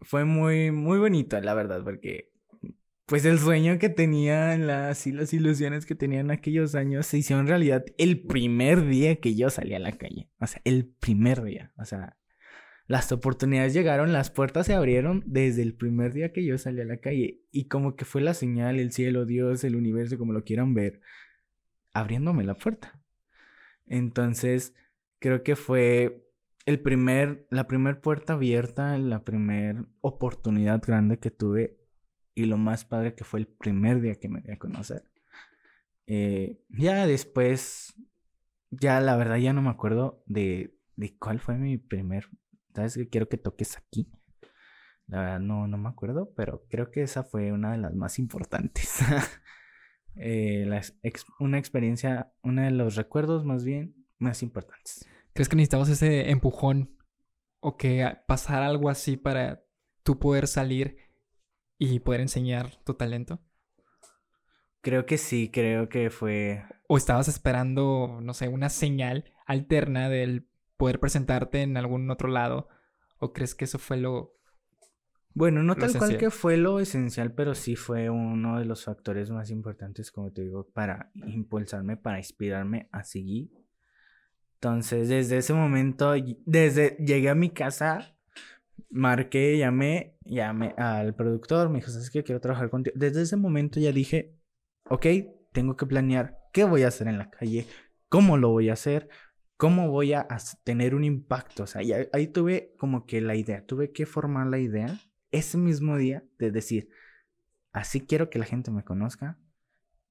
fue 0.00 0.24
muy, 0.24 0.70
muy 0.70 0.98
bonito, 0.98 1.40
la 1.40 1.54
verdad, 1.54 1.82
porque 1.84 2.32
pues 3.06 3.24
el 3.24 3.38
sueño 3.38 3.78
que 3.78 3.88
tenía, 3.88 4.56
las, 4.58 5.06
y 5.06 5.12
las 5.12 5.32
ilusiones 5.32 5.86
que 5.86 5.94
tenía 5.94 6.20
en 6.20 6.32
aquellos 6.32 6.74
años 6.74 7.06
se 7.06 7.18
hicieron 7.18 7.46
realidad 7.46 7.84
el 7.98 8.22
primer 8.22 8.84
día 8.84 9.16
que 9.16 9.36
yo 9.36 9.48
salí 9.48 9.74
a 9.74 9.78
la 9.78 9.92
calle. 9.92 10.28
O 10.40 10.46
sea, 10.46 10.60
el 10.64 10.86
primer 10.86 11.42
día. 11.42 11.72
O 11.78 11.84
sea, 11.84 12.16
las 12.88 13.12
oportunidades 13.12 13.74
llegaron, 13.74 14.12
las 14.12 14.30
puertas 14.30 14.66
se 14.66 14.74
abrieron 14.74 15.22
desde 15.26 15.62
el 15.62 15.74
primer 15.74 16.12
día 16.12 16.32
que 16.32 16.44
yo 16.44 16.58
salí 16.58 16.80
a 16.80 16.84
la 16.84 16.98
calle. 16.98 17.42
Y 17.52 17.68
como 17.68 17.94
que 17.94 18.04
fue 18.04 18.22
la 18.22 18.34
señal, 18.34 18.80
el 18.80 18.92
cielo, 18.92 19.24
Dios, 19.24 19.62
el 19.62 19.76
universo, 19.76 20.18
como 20.18 20.32
lo 20.32 20.42
quieran 20.42 20.74
ver, 20.74 21.00
abriéndome 21.92 22.42
la 22.42 22.54
puerta. 22.54 23.00
Entonces, 23.86 24.74
creo 25.18 25.42
que 25.42 25.56
fue 25.56 26.26
el 26.66 26.80
primer, 26.80 27.46
la 27.50 27.66
primera 27.66 28.00
puerta 28.00 28.34
abierta, 28.34 28.98
la 28.98 29.24
primera 29.24 29.84
oportunidad 30.00 30.82
grande 30.84 31.18
que 31.18 31.30
tuve 31.30 31.78
y 32.34 32.46
lo 32.46 32.58
más 32.58 32.84
padre 32.84 33.14
que 33.14 33.24
fue 33.24 33.40
el 33.40 33.46
primer 33.46 34.00
día 34.00 34.16
que 34.16 34.28
me 34.28 34.40
di 34.40 34.52
a 34.52 34.58
conocer. 34.58 35.04
Eh, 36.06 36.60
ya 36.68 37.06
después, 37.06 37.94
ya 38.70 39.00
la 39.00 39.16
verdad 39.16 39.36
ya 39.36 39.52
no 39.52 39.62
me 39.62 39.70
acuerdo 39.70 40.22
de, 40.26 40.76
de 40.96 41.16
cuál 41.18 41.40
fue 41.40 41.56
mi 41.56 41.78
primer, 41.78 42.28
¿sabes 42.74 42.94
que 42.94 43.08
quiero 43.08 43.28
que 43.28 43.38
toques 43.38 43.76
aquí? 43.78 44.10
La 45.06 45.20
verdad 45.20 45.40
no, 45.40 45.68
no 45.68 45.78
me 45.78 45.88
acuerdo, 45.88 46.32
pero 46.34 46.64
creo 46.68 46.90
que 46.90 47.02
esa 47.02 47.22
fue 47.22 47.52
una 47.52 47.72
de 47.72 47.78
las 47.78 47.94
más 47.94 48.18
importantes. 48.18 48.98
eh, 50.16 50.68
una 51.38 51.58
experiencia, 51.58 52.32
uno 52.42 52.62
de 52.62 52.70
los 52.70 52.96
recuerdos 52.96 53.44
más 53.44 53.64
bien 53.64 54.06
más 54.18 54.42
importantes. 54.42 55.06
¿Crees 55.32 55.48
que 55.48 55.56
necesitabas 55.56 55.88
ese 55.88 56.30
empujón 56.30 56.96
o 57.60 57.76
que 57.76 58.16
pasara 58.26 58.66
algo 58.66 58.88
así 58.88 59.16
para 59.16 59.62
tú 60.02 60.18
poder 60.18 60.46
salir 60.46 60.96
y 61.78 62.00
poder 62.00 62.22
enseñar 62.22 62.76
tu 62.84 62.94
talento? 62.94 63.40
Creo 64.80 65.04
que 65.04 65.18
sí, 65.18 65.50
creo 65.50 65.88
que 65.88 66.10
fue... 66.10 66.64
¿O 66.88 66.96
estabas 66.96 67.28
esperando, 67.28 68.20
no 68.22 68.34
sé, 68.34 68.48
una 68.48 68.68
señal 68.68 69.24
alterna 69.44 70.08
del 70.08 70.48
poder 70.76 71.00
presentarte 71.00 71.62
en 71.62 71.76
algún 71.76 72.08
otro 72.10 72.28
lado? 72.28 72.68
¿O 73.18 73.32
crees 73.32 73.54
que 73.54 73.64
eso 73.64 73.78
fue 73.78 73.96
lo... 73.96 74.38
Bueno, 75.36 75.62
no 75.62 75.76
tal 75.76 75.94
cual 75.98 76.16
que 76.16 76.30
fue 76.30 76.56
lo 76.56 76.80
esencial, 76.80 77.34
pero 77.34 77.54
sí 77.54 77.76
fue 77.76 78.08
uno 78.08 78.58
de 78.58 78.64
los 78.64 78.84
factores 78.84 79.30
más 79.30 79.50
importantes, 79.50 80.10
como 80.10 80.32
te 80.32 80.40
digo, 80.40 80.66
para 80.72 81.10
impulsarme, 81.14 81.98
para 81.98 82.16
inspirarme 82.16 82.88
a 82.90 83.04
seguir. 83.04 83.50
Entonces, 84.54 85.10
desde 85.10 85.36
ese 85.36 85.52
momento, 85.52 86.14
desde 86.46 86.96
llegué 87.04 87.28
a 87.28 87.34
mi 87.34 87.50
casa, 87.50 88.16
marqué, 88.88 89.58
llamé, 89.58 90.16
llamé 90.24 90.74
al 90.78 91.14
productor, 91.14 91.68
me 91.68 91.80
dijo, 91.80 91.90
¿sabes 91.90 92.08
qué? 92.08 92.24
Quiero 92.24 92.40
trabajar 92.40 92.70
contigo. 92.70 92.96
Desde 92.98 93.20
ese 93.20 93.36
momento 93.36 93.78
ya 93.78 93.92
dije, 93.92 94.34
ok, 94.88 95.06
tengo 95.52 95.76
que 95.76 95.84
planear 95.84 96.38
qué 96.54 96.64
voy 96.64 96.84
a 96.84 96.88
hacer 96.88 97.08
en 97.08 97.18
la 97.18 97.28
calle, 97.28 97.66
cómo 98.08 98.38
lo 98.38 98.48
voy 98.48 98.70
a 98.70 98.72
hacer, 98.72 99.10
cómo 99.58 99.90
voy 99.90 100.14
a 100.14 100.26
tener 100.64 100.94
un 100.94 101.04
impacto. 101.04 101.64
O 101.64 101.66
sea, 101.66 101.82
ahí 102.14 102.26
tuve 102.28 102.72
como 102.78 103.04
que 103.04 103.20
la 103.20 103.34
idea, 103.34 103.66
tuve 103.66 103.92
que 103.92 104.06
formar 104.06 104.46
la 104.46 104.58
idea 104.58 104.98
ese 105.30 105.58
mismo 105.58 105.96
día 105.96 106.24
de 106.38 106.50
decir, 106.50 106.88
así 107.72 108.00
quiero 108.00 108.30
que 108.30 108.38
la 108.38 108.44
gente 108.44 108.70
me 108.70 108.84
conozca 108.84 109.38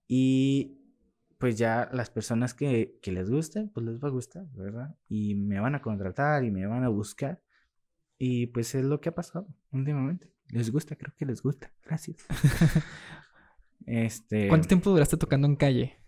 y 0.08 0.82
pues 1.38 1.58
ya 1.58 1.89
las 1.91 2.10
personas 2.10 2.54
que, 2.54 2.97
que 3.01 3.12
les 3.12 3.30
guste, 3.30 3.69
pues 3.73 3.86
les 3.86 4.04
va 4.04 4.08
a 4.08 4.12
gustar, 4.12 4.45
¿verdad? 4.54 4.95
Y 5.10 5.36
me 5.36 5.60
van 5.60 5.75
a 5.75 5.82
contratar 5.82 6.43
y 6.43 6.51
me 6.51 6.65
van 6.65 6.84
a 6.84 6.89
buscar. 6.89 7.41
Y 8.17 8.47
pues 8.47 8.73
es 8.75 8.86
lo 8.86 9.01
que 9.01 9.10
ha 9.10 9.15
pasado 9.15 9.47
últimamente. 9.71 10.32
Les 10.47 10.71
gusta, 10.71 10.95
creo 10.95 11.13
que 11.17 11.25
les 11.25 11.41
gusta. 11.41 11.71
Gracias. 11.84 12.17
este. 13.86 14.47
¿Cuánto 14.47 14.67
tiempo 14.67 14.91
duraste 14.91 15.17
tocando 15.17 15.47
en 15.47 15.56
calle? 15.56 15.99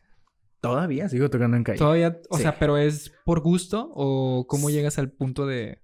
Todavía 0.62 1.10
sigo 1.10 1.30
tocando 1.30 1.58
en 1.58 1.64
calle. 1.64 1.78
Todavía, 1.78 2.20
o 2.30 2.38
sea, 2.38 2.58
pero 2.58 2.78
es 2.78 3.14
por 3.26 3.42
gusto 3.42 3.92
o 3.94 4.48
cómo 4.48 4.70
llegas 4.70 4.98
al 4.98 5.12
punto 5.12 5.46
de 5.46 5.84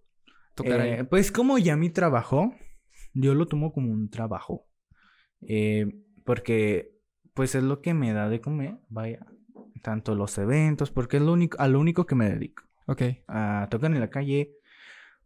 tocar 0.56 0.82
ahí? 0.82 0.92
Eh, 0.92 1.04
pues 1.04 1.32
como 1.32 1.58
ya 1.58 1.76
mi 1.76 1.90
trabajo, 1.90 2.56
yo 3.14 3.36
lo 3.36 3.48
tomo 3.48 3.74
como 3.74 3.92
un 3.92 4.10
trabajo. 4.10 4.68
Eh, 5.42 6.04
porque 6.24 6.94
pues 7.34 7.56
es 7.56 7.64
lo 7.64 7.82
que 7.82 7.94
me 7.94 8.14
da 8.14 8.30
de 8.30 8.42
comer, 8.42 8.78
vaya. 8.90 9.26
Tanto 9.82 10.16
los 10.16 10.38
eventos, 10.38 10.92
porque 10.92 11.18
es 11.18 11.24
lo 11.24 11.34
único, 11.34 11.60
a 11.60 11.68
lo 11.68 11.80
único 11.80 12.06
que 12.06 12.16
me 12.16 12.30
dedico. 12.30 12.64
Ok. 12.88 13.02
A 13.28 13.68
tocar 13.70 13.92
en 13.92 14.00
la 14.00 14.10
calle, 14.10 14.56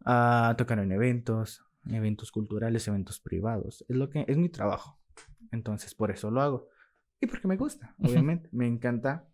a 0.04 0.54
tocar 0.58 0.78
en 0.80 0.90
eventos, 0.90 1.64
eventos 1.86 2.32
culturales, 2.32 2.88
eventos 2.88 3.20
privados. 3.20 3.84
Es 3.88 3.96
lo 3.96 4.08
que 4.10 4.24
es 4.26 4.36
mi 4.36 4.48
trabajo. 4.48 4.98
Entonces, 5.52 5.94
por 5.94 6.10
eso 6.10 6.30
lo 6.30 6.40
hago. 6.40 6.68
Y 7.20 7.26
porque 7.26 7.48
me 7.48 7.56
gusta, 7.56 7.94
obviamente. 7.98 8.48
me 8.52 8.66
encanta 8.66 9.28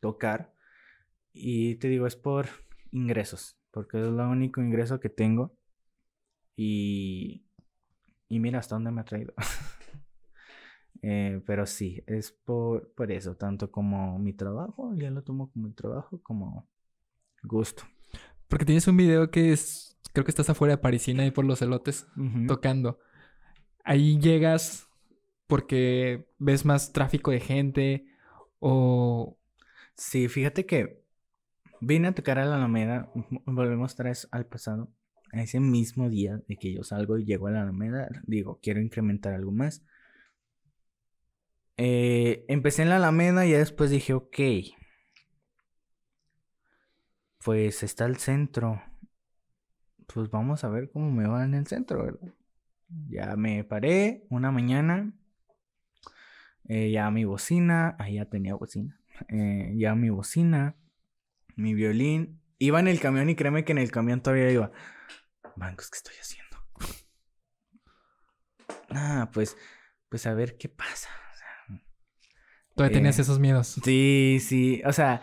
tocar. 0.00 0.54
Y 1.32 1.76
te 1.76 1.88
digo, 1.88 2.06
es 2.06 2.16
por 2.16 2.46
ingresos. 2.90 3.58
Porque 3.70 4.00
es 4.00 4.06
el 4.06 4.14
único 4.14 4.60
ingreso 4.60 5.00
que 5.00 5.08
tengo. 5.08 5.56
Y, 6.56 7.47
y 8.28 8.38
mira 8.40 8.58
hasta 8.58 8.74
dónde 8.74 8.90
me 8.90 9.00
ha 9.00 9.04
traído. 9.04 9.34
Eh, 11.00 11.40
pero 11.46 11.64
sí, 11.64 12.02
es 12.08 12.32
por, 12.32 12.92
por 12.94 13.12
eso. 13.12 13.36
Tanto 13.36 13.70
como 13.70 14.18
mi 14.18 14.32
trabajo, 14.32 14.92
ya 14.96 15.12
lo 15.12 15.22
tomo 15.22 15.48
como 15.52 15.68
mi 15.68 15.72
trabajo, 15.72 16.20
como 16.24 16.68
gusto. 17.44 17.84
Porque 18.48 18.64
tienes 18.64 18.88
un 18.88 18.96
video 18.96 19.30
que 19.30 19.52
es, 19.52 19.96
creo 20.12 20.24
que 20.24 20.32
estás 20.32 20.50
afuera 20.50 20.74
de 20.74 20.82
Parisina 20.82 21.24
y 21.24 21.30
por 21.30 21.44
los 21.44 21.62
elotes 21.62 22.08
tocando. 22.48 22.98
Ahí 23.84 24.18
llegas 24.18 24.88
porque 25.46 26.28
ves 26.38 26.64
más 26.64 26.92
tráfico 26.92 27.30
de 27.30 27.40
gente 27.40 28.06
o... 28.58 29.36
Sí, 29.94 30.28
fíjate 30.28 30.64
que 30.66 31.02
vine 31.80 32.08
a 32.08 32.14
tocar 32.14 32.38
a 32.38 32.44
la 32.44 32.56
Alameda, 32.56 33.10
volvemos 33.46 33.96
vez 33.96 34.28
al 34.30 34.46
pasado, 34.46 34.92
ese 35.32 35.60
mismo 35.60 36.08
día 36.08 36.40
de 36.48 36.56
que 36.56 36.72
yo 36.72 36.82
salgo 36.82 37.18
y 37.18 37.24
llego 37.24 37.46
a 37.46 37.50
la 37.50 37.62
Alameda, 37.62 38.08
digo, 38.26 38.58
quiero 38.62 38.80
incrementar 38.80 39.34
algo 39.34 39.52
más. 39.52 39.82
Eh, 41.76 42.44
empecé 42.48 42.82
en 42.82 42.88
la 42.88 42.96
Alameda 42.96 43.46
y 43.46 43.52
después 43.52 43.90
dije, 43.90 44.12
ok, 44.12 44.38
pues 47.44 47.82
está 47.82 48.04
el 48.06 48.16
centro. 48.16 48.82
Pues 50.12 50.30
vamos 50.30 50.64
a 50.64 50.68
ver 50.68 50.90
cómo 50.90 51.10
me 51.10 51.26
va 51.26 51.44
en 51.44 51.54
el 51.54 51.66
centro, 51.66 52.04
¿verdad? 52.04 52.34
Ya 53.08 53.36
me 53.36 53.64
paré 53.64 54.26
una 54.30 54.50
mañana. 54.50 55.12
Eh, 56.68 56.90
ya 56.90 57.10
mi 57.10 57.24
bocina. 57.24 57.96
Ahí 57.98 58.14
ya 58.14 58.24
tenía 58.26 58.54
bocina. 58.54 58.98
Eh, 59.28 59.74
ya 59.76 59.94
mi 59.94 60.10
bocina. 60.10 60.76
Mi 61.56 61.74
violín. 61.74 62.40
Iba 62.58 62.80
en 62.80 62.88
el 62.88 63.00
camión 63.00 63.28
y 63.30 63.36
créeme 63.36 63.64
que 63.64 63.72
en 63.72 63.78
el 63.78 63.90
camión 63.90 64.20
todavía 64.20 64.50
iba. 64.50 64.72
Bancos, 65.56 65.90
¿qué 65.90 65.96
estoy 65.98 66.14
haciendo? 66.20 66.56
Ah, 68.90 69.30
pues. 69.32 69.56
Pues 70.08 70.26
a 70.26 70.34
ver 70.34 70.56
qué 70.56 70.68
pasa. 70.68 71.10
Todavía 72.74 72.96
tenías 72.96 73.18
Eh, 73.18 73.22
esos 73.22 73.38
miedos. 73.38 73.80
Sí, 73.84 74.38
sí. 74.40 74.82
O 74.86 74.92
sea, 74.92 75.20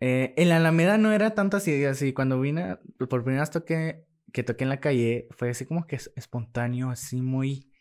eh, 0.00 0.34
en 0.36 0.48
la 0.48 0.56
Alameda 0.56 0.98
no 0.98 1.12
era 1.12 1.34
tanto 1.34 1.56
así. 1.56 1.84
Así, 1.84 2.12
cuando 2.12 2.40
vine, 2.40 2.76
por 2.98 3.22
primera 3.22 3.42
vez 3.42 3.50
toqué, 3.50 4.04
que 4.32 4.42
toqué 4.42 4.64
en 4.64 4.70
la 4.70 4.80
calle, 4.80 5.28
fue 5.30 5.50
así 5.50 5.64
como 5.64 5.86
que 5.86 5.96
es- 5.96 6.12
espontáneo, 6.16 6.90
así 6.90 7.22
muy. 7.22 7.72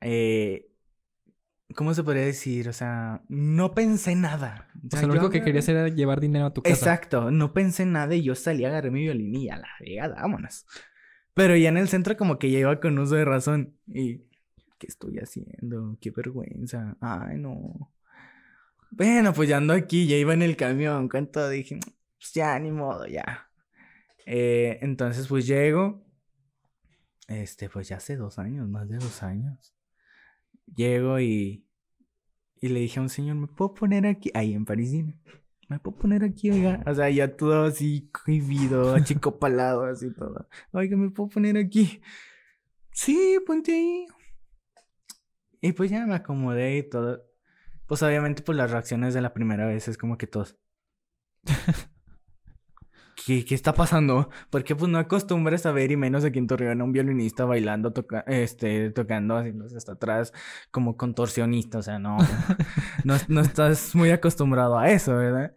eh, 0.00 0.68
¿Cómo 1.74 1.94
se 1.94 2.04
podría 2.04 2.24
decir? 2.24 2.68
O 2.68 2.72
sea, 2.72 3.22
no 3.28 3.74
pensé 3.74 4.14
nada. 4.14 4.68
O 4.84 4.96
sea, 4.96 5.06
lo 5.06 5.14
único 5.14 5.30
que 5.30 5.42
querías 5.42 5.68
era 5.68 5.88
llevar 5.88 6.20
dinero 6.20 6.46
a 6.46 6.54
tu 6.54 6.62
casa. 6.62 6.74
Exacto, 6.74 7.30
no 7.30 7.52
pensé 7.52 7.84
nada 7.84 8.14
y 8.14 8.22
yo 8.22 8.34
salí, 8.34 8.64
agarré 8.64 8.90
mi 8.90 9.02
violín 9.02 9.34
y 9.34 9.50
a 9.50 9.56
la 9.56 9.68
fregada, 9.76 10.14
vámonos. 10.14 10.64
Pero 11.34 11.56
ya 11.56 11.68
en 11.68 11.76
el 11.76 11.88
centro 11.88 12.16
como 12.16 12.38
que 12.38 12.50
ya 12.50 12.60
iba 12.60 12.80
con 12.80 12.98
uso 12.98 13.16
de 13.16 13.24
razón 13.24 13.76
y 13.86 14.18
¿qué 14.78 14.86
estoy 14.86 15.18
haciendo? 15.18 15.98
Qué 16.00 16.10
vergüenza. 16.10 16.96
Ay, 17.00 17.38
no. 17.38 17.92
Bueno, 18.90 19.34
pues 19.34 19.48
ya 19.48 19.56
ando 19.56 19.74
aquí, 19.74 20.06
ya 20.06 20.16
iba 20.16 20.34
en 20.34 20.42
el 20.42 20.56
camión, 20.56 21.08
cuánto 21.08 21.48
dije, 21.48 21.80
pues 22.18 22.32
ya 22.32 22.58
ni 22.58 22.70
modo, 22.70 23.06
ya. 23.06 23.50
Eh, 24.24 24.78
entonces 24.82 25.26
pues 25.26 25.46
llego, 25.46 26.04
este, 27.28 27.68
pues 27.68 27.88
ya 27.88 27.96
hace 27.96 28.16
dos 28.16 28.38
años, 28.38 28.68
más 28.68 28.88
de 28.88 28.96
dos 28.96 29.22
años. 29.22 29.75
Llego 30.74 31.20
y, 31.20 31.64
y 32.60 32.68
le 32.68 32.80
dije 32.80 32.98
a 32.98 33.02
un 33.02 33.08
señor, 33.08 33.36
¿me 33.36 33.46
puedo 33.46 33.74
poner 33.74 34.06
aquí? 34.06 34.30
Ahí 34.34 34.54
en 34.54 34.64
Parisina. 34.64 35.18
¿Me 35.68 35.80
puedo 35.80 35.96
poner 35.96 36.22
aquí, 36.22 36.50
oiga? 36.50 36.82
O 36.86 36.94
sea, 36.94 37.10
ya 37.10 37.36
todo 37.36 37.64
así 37.64 38.08
cohibido, 38.12 38.98
chico 39.04 39.38
palado, 39.38 39.84
así 39.84 40.12
todo. 40.12 40.48
Oiga, 40.72 40.96
¿me 40.96 41.10
puedo 41.10 41.28
poner 41.28 41.56
aquí? 41.56 42.00
Sí, 42.92 43.38
ponte 43.46 43.72
ahí. 43.72 44.06
Y 45.60 45.72
pues 45.72 45.90
ya 45.90 46.06
me 46.06 46.14
acomodé 46.14 46.78
y 46.78 46.88
todo. 46.88 47.24
Pues 47.86 48.02
obviamente, 48.02 48.42
pues 48.42 48.56
las 48.56 48.70
reacciones 48.70 49.14
de 49.14 49.20
la 49.20 49.34
primera 49.34 49.66
vez 49.66 49.88
es 49.88 49.98
como 49.98 50.16
que 50.18 50.26
todos. 50.26 50.56
¿Qué, 53.26 53.44
qué 53.44 53.56
está 53.56 53.74
pasando? 53.74 54.30
Porque 54.50 54.76
pues 54.76 54.88
no 54.88 54.98
acostumbras 54.98 55.66
a 55.66 55.72
ver, 55.72 55.90
y 55.90 55.96
menos 55.96 56.24
aquí 56.24 56.38
en 56.38 56.46
Torreón, 56.46 56.80
a 56.80 56.84
un 56.84 56.92
violinista 56.92 57.44
bailando, 57.44 57.92
toca 57.92 58.20
este, 58.28 58.90
tocando, 58.92 59.36
haciéndose 59.36 59.76
hasta 59.76 59.94
atrás, 59.94 60.32
como 60.70 60.96
contorsionista, 60.96 61.78
o 61.78 61.82
sea, 61.82 61.98
no, 61.98 62.18
no, 63.04 63.16
no 63.26 63.40
estás 63.40 63.96
muy 63.96 64.10
acostumbrado 64.10 64.78
a 64.78 64.92
eso, 64.92 65.16
¿verdad? 65.16 65.56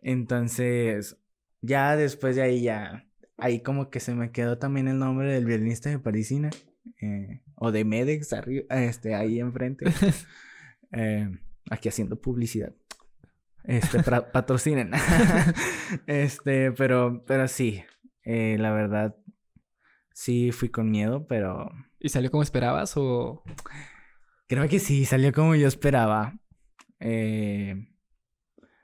Entonces, 0.00 1.18
ya 1.60 1.94
después 1.94 2.36
de 2.36 2.42
ahí, 2.42 2.62
ya, 2.62 3.06
ahí 3.36 3.60
como 3.60 3.90
que 3.90 4.00
se 4.00 4.14
me 4.14 4.32
quedó 4.32 4.56
también 4.56 4.88
el 4.88 4.98
nombre 4.98 5.30
del 5.30 5.44
violinista 5.44 5.90
de 5.90 5.98
Parisina, 5.98 6.48
eh, 7.02 7.42
o 7.56 7.70
de 7.70 7.84
Medex, 7.84 8.32
arriba, 8.32 8.64
este, 8.70 9.14
ahí 9.14 9.40
enfrente, 9.40 9.84
eh, 10.92 11.30
aquí 11.70 11.90
haciendo 11.90 12.18
publicidad. 12.18 12.72
Este, 13.64 14.02
patrocinen. 14.32 14.92
este, 16.06 16.72
pero, 16.72 17.24
pero 17.26 17.48
sí, 17.48 17.82
eh, 18.22 18.56
la 18.58 18.70
verdad, 18.72 19.16
sí 20.12 20.52
fui 20.52 20.68
con 20.68 20.90
miedo, 20.90 21.26
pero 21.26 21.70
¿Y 21.98 22.10
salió 22.10 22.30
como 22.30 22.42
esperabas 22.42 22.96
o...? 22.96 23.42
creo 24.46 24.68
que 24.68 24.78
sí, 24.78 25.06
salió 25.06 25.32
como 25.32 25.54
yo 25.54 25.66
esperaba. 25.66 26.38
Eh, 27.00 27.88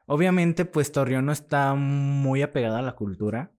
obviamente, 0.07 0.65
pues 0.65 0.91
Torreón 0.91 1.27
no 1.27 1.33
está 1.33 1.75
muy 1.75 2.43
apegado 2.43 2.77
a 2.77 2.83
la 2.83 2.97
cultura, 2.97 3.53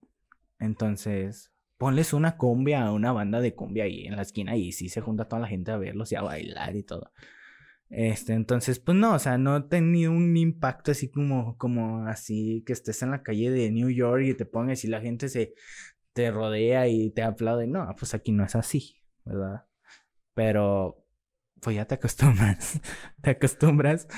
entonces 0.58 1.52
ponles 1.78 2.12
una 2.12 2.36
cumbia 2.36 2.84
a 2.84 2.92
una 2.92 3.12
banda 3.12 3.40
de 3.40 3.54
cumbia 3.54 3.84
ahí 3.84 4.06
en 4.06 4.16
la 4.16 4.22
esquina 4.22 4.56
y 4.56 4.72
sí 4.72 4.88
se 4.88 5.00
junta 5.00 5.28
toda 5.28 5.42
la 5.42 5.48
gente 5.48 5.70
a 5.70 5.76
verlos 5.76 6.12
y 6.12 6.16
a 6.16 6.22
bailar 6.22 6.76
y 6.76 6.82
todo. 6.82 7.12
Este, 7.92 8.32
entonces, 8.32 8.80
pues 8.80 8.96
no, 8.96 9.14
o 9.14 9.18
sea, 9.18 9.36
no 9.38 9.54
ha 9.54 9.68
tenido 9.68 10.12
un 10.12 10.34
impacto 10.36 10.92
así 10.92 11.10
como, 11.10 11.58
como 11.58 12.06
así 12.06 12.64
que 12.66 12.72
estés 12.72 13.02
en 13.02 13.10
la 13.10 13.22
calle 13.22 13.50
de 13.50 13.70
New 13.70 13.90
York 13.90 14.24
y 14.24 14.34
te 14.34 14.46
pongas 14.46 14.84
y 14.84 14.88
la 14.88 15.02
gente 15.02 15.28
se 15.28 15.54
te 16.14 16.30
rodea 16.30 16.88
y 16.88 17.10
te 17.10 17.22
aplaude. 17.22 17.66
No, 17.66 17.94
pues 17.98 18.14
aquí 18.14 18.32
no 18.32 18.44
es 18.44 18.56
así, 18.56 18.96
¿verdad? 19.24 19.66
Pero, 20.34 21.04
pues 21.60 21.76
ya 21.76 21.86
te 21.86 21.96
acostumbras, 21.96 22.80
te 23.22 23.30
acostumbras. 23.30 24.08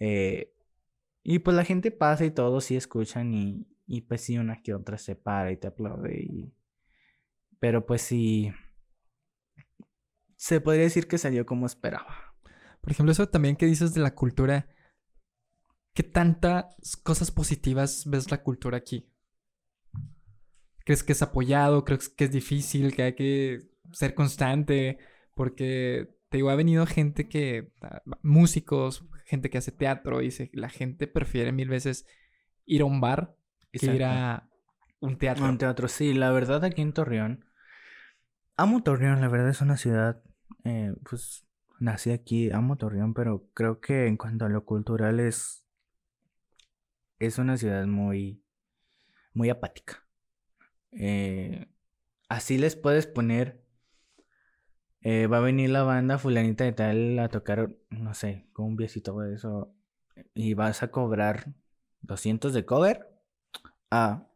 eh, 0.00 0.52
y 1.24 1.40
pues 1.40 1.56
la 1.56 1.64
gente 1.64 1.90
pasa 1.92 2.24
y 2.24 2.30
todos 2.32 2.64
sí 2.64 2.76
escuchan 2.76 3.34
y, 3.34 3.66
y 3.86 4.02
pues 4.02 4.22
sí 4.22 4.38
una 4.38 4.62
que 4.62 4.74
otra 4.74 4.98
se 4.98 5.16
para 5.16 5.52
y 5.52 5.56
te 5.58 5.68
aplaude 5.68 6.20
y... 6.22 6.54
Pero 7.60 7.86
pues 7.86 8.02
sí, 8.02 8.52
se 10.36 10.60
podría 10.60 10.84
decir 10.84 11.08
que 11.08 11.16
salió 11.18 11.46
como 11.46 11.64
esperaba. 11.66 12.31
Por 12.82 12.92
ejemplo, 12.92 13.12
eso 13.12 13.28
también 13.28 13.56
que 13.56 13.66
dices 13.66 13.94
de 13.94 14.02
la 14.02 14.14
cultura. 14.14 14.68
¿Qué 15.94 16.02
tantas 16.02 16.96
cosas 17.02 17.30
positivas 17.30 18.04
ves 18.06 18.30
la 18.30 18.42
cultura 18.42 18.76
aquí? 18.76 19.08
¿Crees 20.84 21.02
que 21.04 21.12
es 21.12 21.22
apoyado? 21.22 21.84
¿Crees 21.84 22.08
que 22.08 22.24
es 22.24 22.32
difícil? 22.32 22.94
¿Que 22.94 23.02
hay 23.02 23.14
que 23.14 23.70
ser 23.92 24.14
constante? 24.14 24.98
Porque 25.34 26.16
te 26.28 26.38
digo, 26.38 26.50
ha 26.50 26.56
venido 26.56 26.84
gente 26.86 27.28
que... 27.28 27.72
ah, 27.82 28.02
Músicos, 28.22 29.04
gente 29.26 29.48
que 29.48 29.58
hace 29.58 29.70
teatro. 29.70 30.20
Y 30.20 30.26
dice, 30.26 30.50
la 30.52 30.68
gente 30.68 31.06
prefiere 31.06 31.52
mil 31.52 31.68
veces 31.68 32.06
ir 32.64 32.82
a 32.82 32.86
un 32.86 33.00
bar 33.00 33.36
que 33.70 33.86
ir 33.86 34.04
a 34.04 34.48
un 35.00 35.18
teatro. 35.18 35.44
Un 35.44 35.58
teatro, 35.58 35.88
sí, 35.88 36.14
la 36.14 36.30
verdad 36.32 36.64
aquí 36.64 36.82
en 36.82 36.92
Torreón. 36.92 37.44
Amo 38.56 38.82
Torreón, 38.82 39.20
la 39.20 39.28
verdad 39.28 39.50
es 39.50 39.60
una 39.60 39.76
ciudad, 39.76 40.22
eh, 40.64 40.94
pues 41.08 41.46
nací 41.82 42.12
aquí, 42.12 42.50
amo 42.50 42.76
Torreón, 42.76 43.12
pero 43.12 43.48
creo 43.54 43.80
que 43.80 44.06
en 44.06 44.16
cuanto 44.16 44.44
a 44.44 44.48
lo 44.48 44.64
cultural 44.64 45.20
es, 45.20 45.66
es 47.18 47.38
una 47.38 47.56
ciudad 47.56 47.86
muy, 47.86 48.42
muy 49.34 49.50
apática. 49.50 50.06
Eh, 50.92 51.66
así 52.28 52.58
les 52.58 52.76
puedes 52.76 53.06
poner, 53.06 53.64
eh, 55.00 55.26
va 55.26 55.38
a 55.38 55.40
venir 55.40 55.70
la 55.70 55.82
banda 55.82 56.18
fulanita 56.18 56.64
de 56.64 56.72
tal 56.72 57.18
a 57.18 57.28
tocar, 57.28 57.74
no 57.90 58.14
sé, 58.14 58.46
con 58.52 58.66
un 58.66 58.76
viecito 58.76 59.18
de 59.18 59.34
eso, 59.34 59.74
y 60.34 60.54
vas 60.54 60.82
a 60.84 60.90
cobrar 60.90 61.52
200 62.02 62.54
de 62.54 62.64
cover. 62.64 63.08
Ah, 63.90 64.28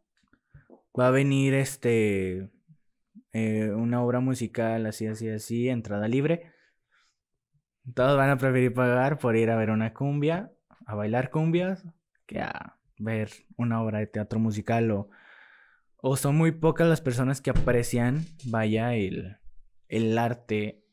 va 0.99 1.07
a 1.07 1.11
venir 1.11 1.53
este 1.53 2.49
eh, 3.33 3.71
una 3.71 4.03
obra 4.03 4.19
musical 4.19 4.85
así, 4.85 5.07
así, 5.07 5.29
así, 5.29 5.69
entrada 5.69 6.07
libre. 6.07 6.56
Todos 7.93 8.17
van 8.17 8.29
a 8.29 8.37
preferir 8.37 8.73
pagar 8.73 9.17
por 9.17 9.35
ir 9.35 9.49
a 9.49 9.55
ver 9.55 9.69
una 9.69 9.93
cumbia, 9.93 10.51
a 10.85 10.95
bailar 10.95 11.31
cumbias, 11.31 11.85
que 12.25 12.39
a 12.39 12.77
ver 12.97 13.29
una 13.57 13.81
obra 13.81 13.99
de 13.99 14.07
teatro 14.07 14.39
musical 14.39 14.91
o, 14.91 15.09
o 15.97 16.17
son 16.17 16.35
muy 16.35 16.51
pocas 16.51 16.87
las 16.87 17.01
personas 17.01 17.41
que 17.41 17.49
aprecian, 17.49 18.25
vaya, 18.45 18.93
el, 18.95 19.37
el 19.87 20.17
arte 20.17 20.83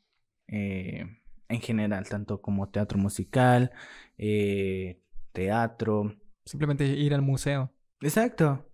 eh, 0.48 1.20
en 1.48 1.60
general, 1.60 2.08
tanto 2.08 2.40
como 2.40 2.68
teatro 2.70 2.98
musical, 2.98 3.72
eh, 4.18 5.00
teatro, 5.32 6.16
Simplemente 6.44 6.84
ir 6.84 7.14
al 7.14 7.22
museo. 7.22 7.72
Exacto. 8.00 8.70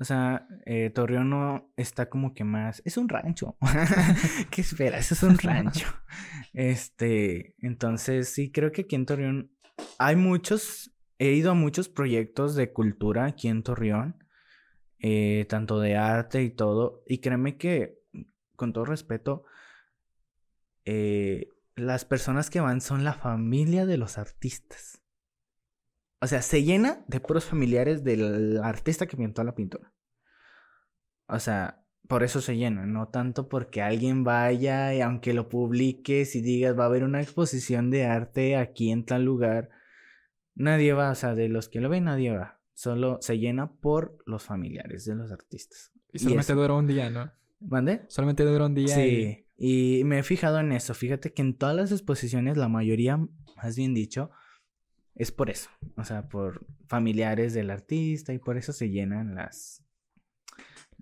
O 0.00 0.04
sea, 0.04 0.48
eh, 0.66 0.90
Torreón 0.90 1.30
no 1.30 1.70
está 1.76 2.08
como 2.08 2.34
que 2.34 2.42
más. 2.44 2.82
Es 2.86 2.96
un 2.96 3.08
rancho. 3.08 3.56
¿Qué 4.50 4.62
esperas? 4.62 5.12
Es 5.12 5.22
un 5.22 5.38
rancho. 5.38 5.86
Este. 6.54 7.54
Entonces, 7.58 8.32
sí, 8.32 8.50
creo 8.50 8.72
que 8.72 8.82
aquí 8.82 8.96
en 8.96 9.06
Torreón 9.06 9.52
hay 9.98 10.16
muchos. 10.16 10.92
He 11.18 11.32
ido 11.32 11.50
a 11.50 11.54
muchos 11.54 11.88
proyectos 11.88 12.54
de 12.56 12.72
cultura 12.72 13.26
aquí 13.26 13.48
en 13.48 13.62
Torreón. 13.62 14.16
eh, 15.00 15.46
tanto 15.48 15.80
de 15.80 15.96
arte 15.96 16.42
y 16.42 16.50
todo. 16.50 17.02
Y 17.06 17.18
créeme 17.18 17.56
que, 17.58 17.98
con 18.56 18.72
todo 18.72 18.84
respeto, 18.84 19.44
eh, 20.84 21.48
las 21.76 22.04
personas 22.04 22.50
que 22.50 22.60
van 22.60 22.80
son 22.80 23.04
la 23.04 23.14
familia 23.14 23.86
de 23.86 23.96
los 23.96 24.18
artistas. 24.18 24.99
O 26.20 26.26
sea, 26.26 26.42
se 26.42 26.62
llena 26.62 27.02
de 27.08 27.20
puros 27.20 27.44
familiares 27.44 28.04
del 28.04 28.58
artista 28.62 29.06
que 29.06 29.16
pintó 29.16 29.42
la 29.42 29.54
pintura. 29.54 29.92
O 31.26 31.38
sea, 31.38 31.82
por 32.08 32.22
eso 32.24 32.40
se 32.40 32.56
llena, 32.56 32.86
no 32.86 33.08
tanto 33.08 33.48
porque 33.48 33.82
alguien 33.82 34.24
vaya 34.24 34.94
y 34.94 35.00
aunque 35.00 35.32
lo 35.32 35.48
publiques 35.48 36.34
y 36.36 36.40
digas 36.42 36.78
va 36.78 36.84
a 36.84 36.86
haber 36.88 37.04
una 37.04 37.20
exposición 37.22 37.90
de 37.90 38.04
arte 38.04 38.56
aquí 38.56 38.90
en 38.90 39.04
tal 39.04 39.24
lugar, 39.24 39.70
nadie 40.54 40.92
va, 40.92 41.10
o 41.10 41.14
sea, 41.14 41.34
de 41.34 41.48
los 41.48 41.68
que 41.68 41.80
lo 41.80 41.88
ven 41.88 42.04
nadie 42.04 42.32
va. 42.36 42.60
Solo 42.74 43.18
se 43.20 43.38
llena 43.38 43.72
por 43.72 44.18
los 44.26 44.42
familiares 44.44 45.04
de 45.04 45.14
los 45.14 45.30
artistas. 45.30 45.92
Y 46.12 46.18
solamente 46.18 46.52
eso. 46.52 46.60
dura 46.60 46.74
un 46.74 46.86
día, 46.86 47.10
¿no? 47.10 47.30
¿Mande? 47.60 48.02
Solamente 48.08 48.42
dura 48.44 48.66
un 48.66 48.74
día. 48.74 49.06
y- 49.06 49.20
Sí, 49.34 49.46
y 49.56 50.04
me 50.04 50.18
he 50.18 50.22
fijado 50.22 50.58
en 50.58 50.72
eso. 50.72 50.94
Fíjate 50.94 51.32
que 51.32 51.42
en 51.42 51.56
todas 51.56 51.76
las 51.76 51.92
exposiciones, 51.92 52.56
la 52.56 52.68
mayoría, 52.68 53.18
más 53.56 53.76
bien 53.76 53.94
dicho, 53.94 54.30
es 55.20 55.32
por 55.32 55.50
eso. 55.50 55.68
O 55.96 56.04
sea, 56.04 56.28
por 56.30 56.66
familiares 56.88 57.52
del 57.52 57.70
artista 57.70 58.32
y 58.32 58.38
por 58.38 58.56
eso 58.56 58.72
se 58.72 58.88
llenan 58.88 59.34
las, 59.34 59.84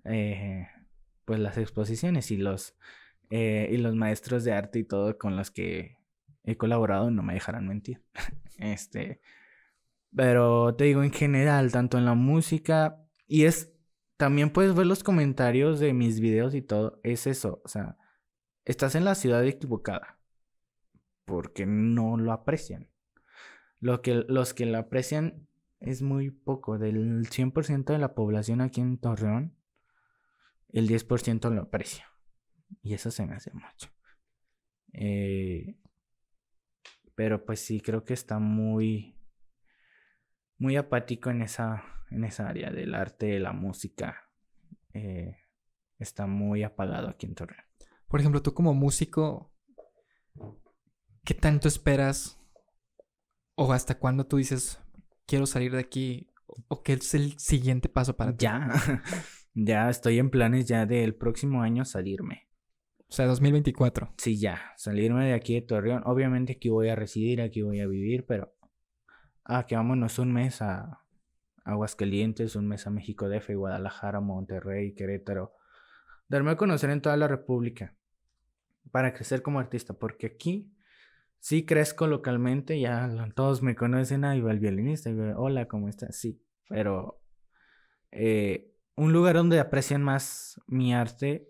eh, 0.04 0.66
pues 1.24 1.38
las 1.38 1.56
exposiciones 1.56 2.32
y 2.32 2.36
los, 2.36 2.74
eh, 3.30 3.68
y 3.70 3.76
los 3.76 3.94
maestros 3.94 4.42
de 4.42 4.52
arte 4.52 4.80
y 4.80 4.84
todo 4.84 5.16
con 5.18 5.36
los 5.36 5.52
que 5.52 5.98
he 6.42 6.56
colaborado, 6.56 7.12
no 7.12 7.22
me 7.22 7.34
dejarán 7.34 7.68
mentir. 7.68 8.02
este, 8.58 9.20
pero 10.12 10.74
te 10.74 10.84
digo, 10.84 11.04
en 11.04 11.12
general, 11.12 11.70
tanto 11.70 11.96
en 11.96 12.04
la 12.04 12.14
música 12.14 13.00
y 13.28 13.44
es, 13.44 13.72
también 14.16 14.50
puedes 14.50 14.74
ver 14.74 14.86
los 14.86 15.04
comentarios 15.04 15.78
de 15.78 15.92
mis 15.92 16.18
videos 16.18 16.56
y 16.56 16.62
todo, 16.62 16.98
es 17.04 17.28
eso, 17.28 17.62
o 17.64 17.68
sea, 17.68 17.96
estás 18.64 18.96
en 18.96 19.04
la 19.04 19.14
ciudad 19.14 19.46
equivocada, 19.46 20.18
porque 21.24 21.66
no 21.66 22.16
lo 22.16 22.32
aprecian. 22.32 22.88
Lo 23.80 24.02
que, 24.02 24.24
los 24.28 24.54
que 24.54 24.66
lo 24.66 24.78
aprecian 24.78 25.48
es 25.80 26.02
muy 26.02 26.30
poco, 26.30 26.78
del 26.78 27.28
100% 27.28 27.92
de 27.92 27.98
la 27.98 28.14
población 28.14 28.60
aquí 28.60 28.80
en 28.80 28.98
Torreón, 28.98 29.56
el 30.70 30.88
10% 30.88 31.50
lo 31.50 31.62
aprecia. 31.62 32.06
Y 32.82 32.94
eso 32.94 33.10
se 33.10 33.26
me 33.26 33.34
hace 33.34 33.52
mucho. 33.52 33.90
Eh, 34.92 35.76
pero 37.14 37.44
pues 37.44 37.60
sí, 37.60 37.80
creo 37.80 38.04
que 38.04 38.14
está 38.14 38.38
muy, 38.38 39.16
muy 40.58 40.76
apático 40.76 41.30
en 41.30 41.42
esa, 41.42 41.84
en 42.10 42.24
esa 42.24 42.48
área 42.48 42.70
del 42.70 42.94
arte, 42.94 43.26
de 43.26 43.40
la 43.40 43.52
música. 43.52 44.30
Eh, 44.92 45.36
está 45.98 46.26
muy 46.26 46.62
apagado 46.62 47.08
aquí 47.08 47.26
en 47.26 47.34
Torreón. 47.34 47.64
Por 48.08 48.20
ejemplo, 48.20 48.42
tú 48.42 48.54
como 48.54 48.74
músico, 48.74 49.52
¿qué 51.24 51.34
tanto 51.34 51.68
esperas? 51.68 52.38
¿O 53.61 53.72
hasta 53.72 53.98
cuándo 53.98 54.24
tú 54.24 54.36
dices, 54.36 54.80
quiero 55.26 55.44
salir 55.44 55.72
de 55.72 55.80
aquí? 55.80 56.30
¿O 56.68 56.84
qué 56.84 56.92
es 56.92 57.12
el 57.14 57.36
siguiente 57.40 57.88
paso 57.88 58.16
para 58.16 58.30
ti? 58.30 58.44
Ya, 58.44 58.70
ya 59.54 59.90
estoy 59.90 60.20
en 60.20 60.30
planes 60.30 60.66
ya 60.66 60.86
del 60.86 61.16
próximo 61.16 61.61
año 61.61 61.84
salirme. 61.84 62.46
O 63.09 63.12
sea, 63.12 63.26
2024. 63.26 64.14
Sí, 64.16 64.38
ya, 64.38 64.61
salirme 64.76 65.26
de 65.26 65.32
aquí 65.32 65.54
de 65.54 65.62
Torreón. 65.62 66.04
Obviamente 66.06 66.52
aquí 66.52 66.68
voy 66.68 66.88
a 66.88 66.94
residir, 66.94 67.40
aquí 67.40 67.62
voy 67.62 67.80
a 67.80 67.88
vivir, 67.88 68.26
pero... 68.26 68.54
Ah, 69.42 69.66
que 69.66 69.74
vámonos 69.74 70.20
un 70.20 70.32
mes 70.32 70.62
a 70.62 71.00
Aguascalientes, 71.64 72.54
un 72.54 72.68
mes 72.68 72.86
a 72.86 72.90
México 72.90 73.28
DF, 73.28 73.56
Guadalajara, 73.56 74.20
Monterrey, 74.20 74.94
Querétaro. 74.94 75.52
Darme 76.28 76.52
a 76.52 76.56
conocer 76.56 76.90
en 76.90 77.02
toda 77.02 77.16
la 77.16 77.26
República 77.26 77.96
para 78.92 79.12
crecer 79.14 79.42
como 79.42 79.59
artista, 79.59 79.94
porque 79.94 80.28
aquí 80.28 80.70
sí 81.41 81.64
crezco 81.64 82.07
localmente, 82.07 82.80
ya 82.80 83.11
todos 83.34 83.62
me 83.62 83.74
conocen, 83.74 84.24
ahí 84.24 84.41
va 84.41 84.53
el 84.53 84.61
violinista, 84.61 85.11
y 85.11 85.14
hola, 85.36 85.66
¿cómo 85.66 85.89
estás? 85.89 86.16
Sí, 86.16 86.43
pero 86.68 87.20
eh, 88.11 88.72
un 88.97 89.12
lugar 89.12 89.36
donde 89.36 89.61
aprecian 89.61 90.03
más 90.03 90.61
mi 90.66 90.95
arte 90.95 91.49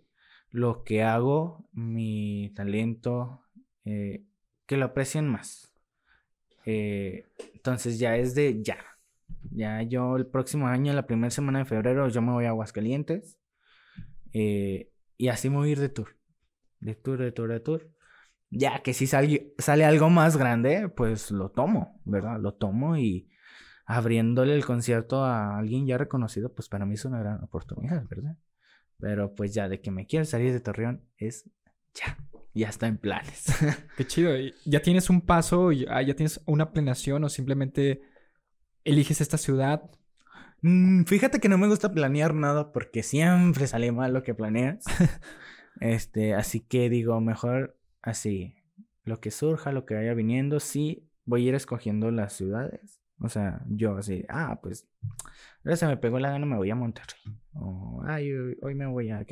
lo 0.50 0.82
que 0.84 1.02
hago, 1.02 1.68
mi 1.72 2.52
talento, 2.54 3.42
eh, 3.84 4.24
que 4.66 4.76
lo 4.76 4.86
aprecien 4.86 5.28
más. 5.28 5.74
Eh, 6.64 7.26
entonces 7.54 7.98
ya 7.98 8.16
es 8.16 8.34
de 8.34 8.62
ya. 8.62 8.78
Ya 9.50 9.82
yo 9.82 10.16
el 10.16 10.26
próximo 10.26 10.68
año, 10.68 10.92
la 10.92 11.06
primera 11.06 11.30
semana 11.30 11.60
de 11.60 11.64
febrero, 11.64 12.08
yo 12.08 12.22
me 12.22 12.32
voy 12.32 12.46
a 12.46 12.50
Aguascalientes. 12.50 13.38
Y 14.32 15.28
así 15.28 15.50
me 15.50 15.56
voy 15.56 15.70
a 15.70 15.72
ir 15.72 15.80
de 15.80 15.88
tour. 15.88 16.16
De 16.80 16.94
tour, 16.94 17.18
de 17.18 17.32
tour, 17.32 17.50
de 17.50 17.60
tour. 17.60 17.90
Ya 18.50 18.82
que 18.82 18.94
si 18.94 19.06
sale, 19.06 19.54
sale 19.58 19.84
algo 19.84 20.08
más 20.10 20.36
grande, 20.36 20.88
pues 20.88 21.30
lo 21.30 21.50
tomo, 21.50 22.00
¿verdad? 22.04 22.38
Lo 22.40 22.54
tomo 22.54 22.96
y 22.96 23.28
abriéndole 23.84 24.54
el 24.54 24.64
concierto 24.64 25.24
a 25.24 25.58
alguien 25.58 25.86
ya 25.86 25.98
reconocido, 25.98 26.54
pues 26.54 26.68
para 26.68 26.86
mí 26.86 26.94
es 26.94 27.04
una 27.04 27.20
gran 27.20 27.42
oportunidad, 27.42 28.04
¿verdad? 28.08 28.36
Pero 28.98 29.34
pues 29.34 29.54
ya 29.54 29.68
de 29.68 29.80
que 29.80 29.90
me 29.90 30.06
quiero 30.06 30.24
salir 30.24 30.52
de 30.52 30.60
Torreón 30.60 31.04
es 31.16 31.50
ya. 31.94 32.18
Ya 32.54 32.68
está 32.68 32.86
en 32.86 32.98
planes. 32.98 33.46
Qué 33.96 34.06
chido. 34.06 34.32
¿Ya 34.64 34.82
tienes 34.82 35.10
un 35.10 35.20
paso? 35.20 35.70
Ah, 35.88 36.02
¿Ya 36.02 36.14
tienes 36.14 36.40
una 36.44 36.72
planeación 36.72 37.22
o 37.24 37.28
simplemente 37.28 38.02
eliges 38.84 39.20
esta 39.20 39.38
ciudad? 39.38 39.90
Mm, 40.62 41.04
fíjate 41.04 41.38
que 41.40 41.48
no 41.48 41.56
me 41.56 41.68
gusta 41.68 41.92
planear 41.92 42.34
nada 42.34 42.72
porque 42.72 43.02
siempre 43.02 43.66
sale 43.66 43.92
mal 43.92 44.12
lo 44.12 44.22
que 44.22 44.34
planeas. 44.34 44.84
este, 45.80 46.34
así 46.34 46.60
que 46.60 46.90
digo, 46.90 47.20
mejor 47.20 47.77
así. 48.02 48.54
Lo 49.04 49.20
que 49.20 49.30
surja, 49.30 49.72
lo 49.72 49.86
que 49.86 49.94
vaya 49.94 50.14
viniendo, 50.14 50.60
sí 50.60 51.08
voy 51.24 51.44
a 51.44 51.48
ir 51.48 51.54
escogiendo 51.54 52.10
las 52.10 52.32
ciudades. 52.32 53.00
O 53.20 53.28
sea, 53.28 53.62
yo 53.68 53.96
así, 53.96 54.24
ah, 54.28 54.60
pues, 54.62 54.88
ahora 55.64 55.76
se 55.76 55.86
me 55.86 55.96
pegó 55.96 56.18
la 56.18 56.30
gana, 56.30 56.46
me 56.46 56.56
voy 56.56 56.70
a 56.70 56.74
Monterrey. 56.74 57.20
O, 57.54 58.02
ay, 58.06 58.32
hoy, 58.62 58.74
me 58.74 58.86
voy 58.86 59.10
a... 59.10 59.24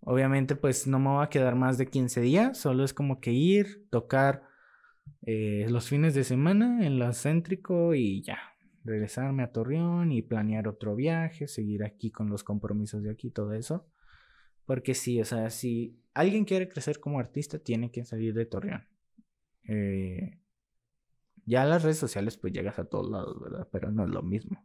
Obviamente, 0.00 0.56
pues 0.56 0.86
no 0.86 0.98
me 0.98 1.10
voy 1.10 1.24
a 1.24 1.28
quedar 1.28 1.56
más 1.56 1.76
de 1.76 1.86
15 1.86 2.22
días, 2.22 2.58
solo 2.58 2.84
es 2.84 2.94
como 2.94 3.20
que 3.20 3.32
ir, 3.32 3.86
tocar 3.90 4.44
eh, 5.22 5.66
los 5.68 5.88
fines 5.88 6.14
de 6.14 6.24
semana 6.24 6.86
en 6.86 6.98
la 6.98 7.12
céntrico 7.12 7.94
y 7.94 8.22
ya, 8.22 8.38
regresarme 8.82 9.42
a 9.42 9.52
Torreón 9.52 10.10
y 10.10 10.22
planear 10.22 10.68
otro 10.68 10.96
viaje, 10.96 11.48
seguir 11.48 11.84
aquí 11.84 12.10
con 12.10 12.30
los 12.30 12.42
compromisos 12.44 13.02
de 13.02 13.10
aquí, 13.10 13.30
todo 13.30 13.52
eso. 13.52 13.86
Porque 14.70 14.94
sí, 14.94 15.20
o 15.20 15.24
sea, 15.24 15.50
si 15.50 16.00
alguien 16.14 16.44
quiere 16.44 16.68
crecer 16.68 17.00
como 17.00 17.18
artista, 17.18 17.58
tiene 17.58 17.90
que 17.90 18.04
salir 18.04 18.32
de 18.34 18.46
Torreón. 18.46 18.86
Eh, 19.64 20.38
ya 21.44 21.64
las 21.64 21.82
redes 21.82 21.98
sociales, 21.98 22.36
pues 22.36 22.52
llegas 22.52 22.78
a 22.78 22.84
todos 22.84 23.10
lados, 23.10 23.40
¿verdad? 23.40 23.66
Pero 23.72 23.90
no 23.90 24.04
es 24.04 24.10
lo 24.10 24.22
mismo. 24.22 24.64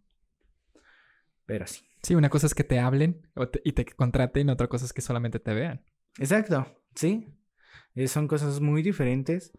Pero 1.47 1.65
sí. 1.65 1.83
Sí, 2.03 2.13
una 2.13 2.29
cosa 2.29 2.45
es 2.45 2.53
que 2.53 2.63
te 2.63 2.77
hablen 2.77 3.27
y 3.63 3.71
te 3.71 3.83
contraten, 3.83 4.51
otra 4.51 4.67
cosa 4.67 4.85
es 4.85 4.93
que 4.93 5.01
solamente 5.01 5.39
te 5.39 5.55
vean. 5.55 5.83
Exacto, 6.19 6.67
sí. 6.93 7.35
Eh, 7.95 8.07
son 8.07 8.27
cosas 8.27 8.61
muy 8.61 8.83
diferentes. 8.83 9.53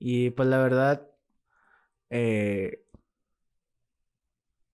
Y 0.00 0.30
pues 0.30 0.48
la 0.48 0.58
verdad, 0.58 1.08
eh, 2.10 2.84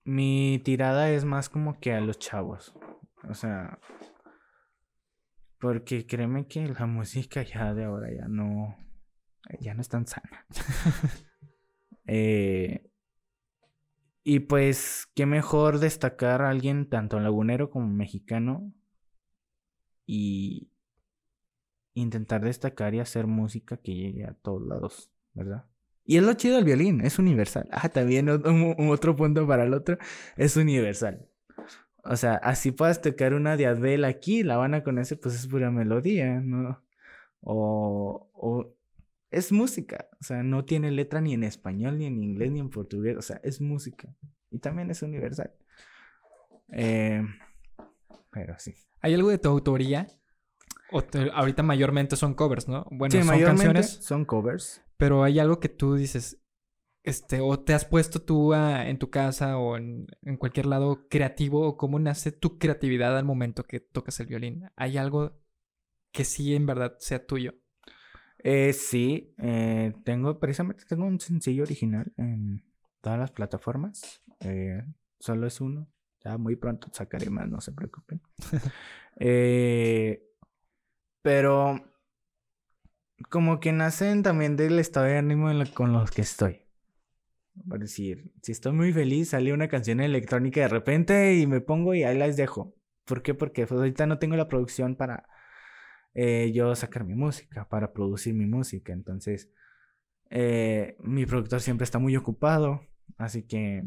mi 0.03 0.63
tirada 0.65 1.11
es 1.11 1.27
más 1.27 1.51
como 1.51 1.79
que 1.79 1.93
a 1.93 2.01
los 2.01 2.19
chavos. 2.19 2.75
O 3.29 3.35
sea, 3.35 3.79
porque 5.61 6.07
créeme 6.07 6.47
que 6.47 6.67
la 6.67 6.87
música 6.87 7.43
ya 7.43 7.75
de 7.75 7.85
ahora 7.85 8.09
ya 8.13 8.27
no, 8.29 8.77
ya 9.61 9.75
no 9.75 9.83
es 9.83 9.89
tan 9.89 10.07
sana. 10.07 10.47
eh, 12.07 12.91
y 14.25 14.41
pues, 14.41 15.07
qué 15.15 15.27
mejor 15.27 15.79
destacar 15.79 16.43
a 16.43 16.51
alguien 16.51 16.89
tanto 16.89 17.21
lagunero 17.21 17.71
como 17.71 17.89
mexicano 17.89 18.73
y 20.07 20.71
intentar 21.95 22.43
destacar 22.43 22.95
y 22.95 23.01
hacer 23.01 23.27
música 23.27 23.77
que 23.77 23.95
llegue 23.95 24.25
a 24.25 24.35
todos 24.35 24.67
lados, 24.67 25.11
¿verdad? 25.35 25.67
Y 26.05 26.17
es 26.17 26.23
lo 26.23 26.33
chido 26.35 26.57
del 26.57 26.65
violín, 26.65 27.03
es 27.03 27.19
universal. 27.19 27.69
Ah, 27.71 27.89
también 27.89 28.29
otro 28.31 29.15
punto 29.15 29.47
para 29.47 29.65
el 29.65 29.75
otro, 29.75 29.99
es 30.37 30.57
universal. 30.57 31.29
O 32.05 32.17
sea, 32.17 32.35
así 32.35 32.73
puedas 32.73 33.01
tocar 33.03 33.35
una 33.35 33.57
de 33.57 33.67
Adele 33.67 34.07
aquí, 34.07 34.43
La 34.43 34.55
Habana 34.55 34.83
con 34.83 34.99
ese, 34.99 35.17
pues 35.17 35.35
es 35.35 35.47
pura 35.47 35.71
melodía, 35.71 36.41
¿no? 36.41 36.83
O, 37.41 38.31
o 38.35 38.75
es 39.31 39.53
música, 39.53 40.09
o 40.21 40.25
sea, 40.25 40.43
no 40.43 40.65
tiene 40.65 40.91
letra 40.91 41.21
ni 41.21 41.35
en 41.35 41.45
español, 41.45 41.99
ni 41.99 42.07
en 42.07 42.23
inglés, 42.23 42.51
ni 42.51 42.61
en 42.61 42.71
portugués, 42.71 43.17
o 43.17 43.23
sea, 43.23 43.41
es 43.45 43.61
música. 43.61 44.09
Y 44.51 44.59
también 44.59 44.91
es 44.91 45.03
universal. 45.03 45.53
Eh, 46.73 47.23
pero 48.31 48.55
sí. 48.59 48.75
¿Hay 49.01 49.15
algo 49.15 49.31
de 49.31 49.39
tu 49.39 49.49
autoría? 49.49 50.09
O 50.93 51.03
ahorita 51.35 51.63
mayormente 51.63 52.17
son 52.17 52.35
covers, 52.35 52.69
¿no? 52.69 52.85
Bueno, 52.91 53.23
son 53.23 53.41
canciones. 53.41 53.91
Son 54.03 54.25
covers. 54.25 54.83
Pero 54.97 55.23
hay 55.23 55.39
algo 55.39 55.61
que 55.61 55.69
tú 55.69 55.95
dices, 55.95 56.43
este, 57.03 57.41
o 57.41 57.59
te 57.61 57.75
has 57.75 57.85
puesto 57.85 58.23
tú 58.23 58.55
en 58.55 58.99
tu 58.99 59.11
casa 59.11 59.59
o 59.59 59.77
en, 59.77 60.07
en, 60.23 60.37
cualquier 60.37 60.67
lado 60.67 61.09
creativo, 61.09 61.67
o 61.67 61.77
cómo 61.77 61.99
nace 61.99 62.33
tu 62.33 62.59
creatividad 62.59 63.17
al 63.17 63.25
momento 63.25 63.65
que 63.65 63.81
tocas 63.81 64.21
el 64.21 64.27
violín. 64.27 64.71
¿Hay 64.77 64.99
algo 64.99 65.41
que 66.13 66.25
sí 66.25 66.55
en 66.55 66.67
verdad 66.67 66.97
sea 66.99 67.27
tuyo? 67.27 67.55
Eh, 68.43 68.73
sí, 68.73 69.35
eh, 69.39 69.93
tengo, 70.05 70.39
precisamente 70.39 70.85
tengo 70.89 71.05
un 71.05 71.21
sencillo 71.21 71.63
original 71.63 72.13
en 72.17 72.65
todas 73.01 73.19
las 73.19 73.31
plataformas. 73.31 74.23
Eh, 74.41 74.83
solo 75.19 75.47
es 75.47 75.61
uno. 75.61 75.89
Ya 76.25 76.37
muy 76.37 76.57
pronto 76.57 76.89
sacaré 76.93 77.31
más, 77.31 77.49
no 77.49 77.61
se 77.61 77.73
preocupen. 77.73 78.21
eh, 79.17 80.23
pero 81.23 81.81
como 83.29 83.61
que 83.61 83.73
nacen 83.73 84.23
también 84.23 84.57
del 84.57 84.79
estado 84.79 85.07
de 85.07 85.19
ánimo 85.19 85.51
con 85.75 85.93
los 85.93 86.11
que 86.11 86.23
estoy. 86.23 86.63
Por 87.69 87.81
decir, 87.81 88.33
si 88.43 88.53
estoy 88.53 88.73
muy 88.73 88.93
feliz, 88.93 89.31
sale 89.31 89.53
una 89.53 89.69
canción 89.69 90.01
electrónica 90.01 90.61
de 90.61 90.69
repente 90.69 91.35
y 91.37 91.47
me 91.47 91.61
pongo 91.61 91.95
y 91.95 92.05
ahí 92.05 92.17
las 92.17 92.37
dejo. 92.37 92.75
¿Por 93.05 93.23
qué? 93.23 93.35
Porque 93.35 93.67
pues, 93.67 93.79
ahorita 93.79 94.07
no 94.07 94.19
tengo 94.19 94.37
la 94.37 94.49
producción 94.49 94.97
para 94.97 95.27
eh, 96.15 96.53
yo 96.53 96.75
sacar 96.75 97.05
mi 97.05 97.15
música, 97.15 97.69
para 97.69 97.93
producir 97.93 98.35
mi 98.35 98.47
música. 98.47 98.93
Entonces, 98.93 99.51
eh, 100.31 100.97
mi 101.01 101.27
productor 101.27 101.61
siempre 101.61 101.85
está 101.85 101.99
muy 101.99 102.17
ocupado, 102.17 102.83
así 103.17 103.43
que 103.47 103.83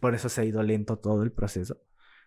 por 0.00 0.14
eso 0.14 0.28
se 0.28 0.42
ha 0.42 0.44
ido 0.44 0.62
lento 0.62 0.98
todo 0.98 1.22
el 1.22 1.32
proceso. 1.32 1.80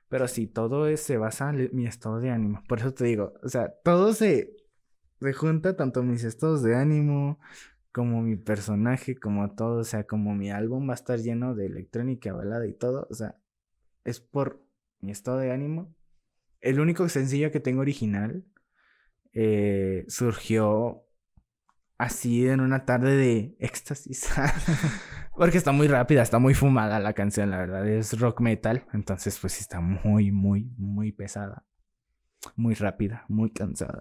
Pero 0.10 0.28
sí, 0.28 0.48
todo 0.48 0.96
se 0.98 1.18
basa 1.18 1.52
en 1.52 1.70
mi 1.74 1.88
estado 1.88 2.20
de 2.20 2.32
ánimo. 2.32 2.64
Por 2.68 2.80
eso 2.80 2.94
te 2.94 3.06
digo, 3.06 3.34
o 3.44 3.50
sea, 3.50 3.74
todo 3.84 4.14
se, 4.14 4.58
se 5.22 5.34
junta, 5.34 5.78
tanto 5.78 6.04
mis 6.04 6.24
estados 6.24 6.64
de 6.64 6.76
ánimo, 6.76 7.40
como 7.92 8.22
mi 8.22 8.36
personaje, 8.38 9.16
como 9.16 9.54
todo, 9.56 9.80
o 9.80 9.84
sea, 9.84 10.06
como 10.06 10.34
mi 10.36 10.52
álbum 10.52 10.88
va 10.88 10.94
a 10.94 10.96
estar 10.96 11.20
lleno 11.20 11.56
de 11.56 11.66
electrónica, 11.66 12.34
balada 12.34 12.66
y 12.68 12.74
todo, 12.74 13.08
o 13.10 13.14
sea, 13.14 13.36
es 14.06 14.20
por 14.20 14.64
mi 15.00 15.12
estado 15.12 15.38
de 15.40 15.52
ánimo. 15.52 15.94
El 16.62 16.80
único 16.80 17.08
sencillo 17.10 17.52
que 17.52 17.60
tengo 17.60 17.82
original 17.82 18.46
eh, 19.34 20.06
surgió 20.08 21.06
así 21.98 22.48
en 22.48 22.62
una 22.62 22.86
tarde 22.86 23.16
de 23.16 23.56
éxtasis. 23.60 24.30
Porque 25.36 25.58
está 25.58 25.72
muy 25.72 25.88
rápida, 25.88 26.22
está 26.22 26.40
muy 26.40 26.54
fumada 26.54 27.00
la 27.00 27.14
canción, 27.14 27.52
la 27.52 27.58
verdad. 27.58 27.88
Es 27.88 28.20
rock 28.20 28.42
metal, 28.42 28.86
entonces 28.94 29.38
pues 29.40 29.60
está 29.60 29.80
muy, 29.82 30.32
muy, 30.32 30.72
muy 30.78 31.12
pesada. 31.12 31.66
Muy 32.56 32.74
rápida, 32.74 33.26
muy 33.28 33.52
cansada. 33.52 34.00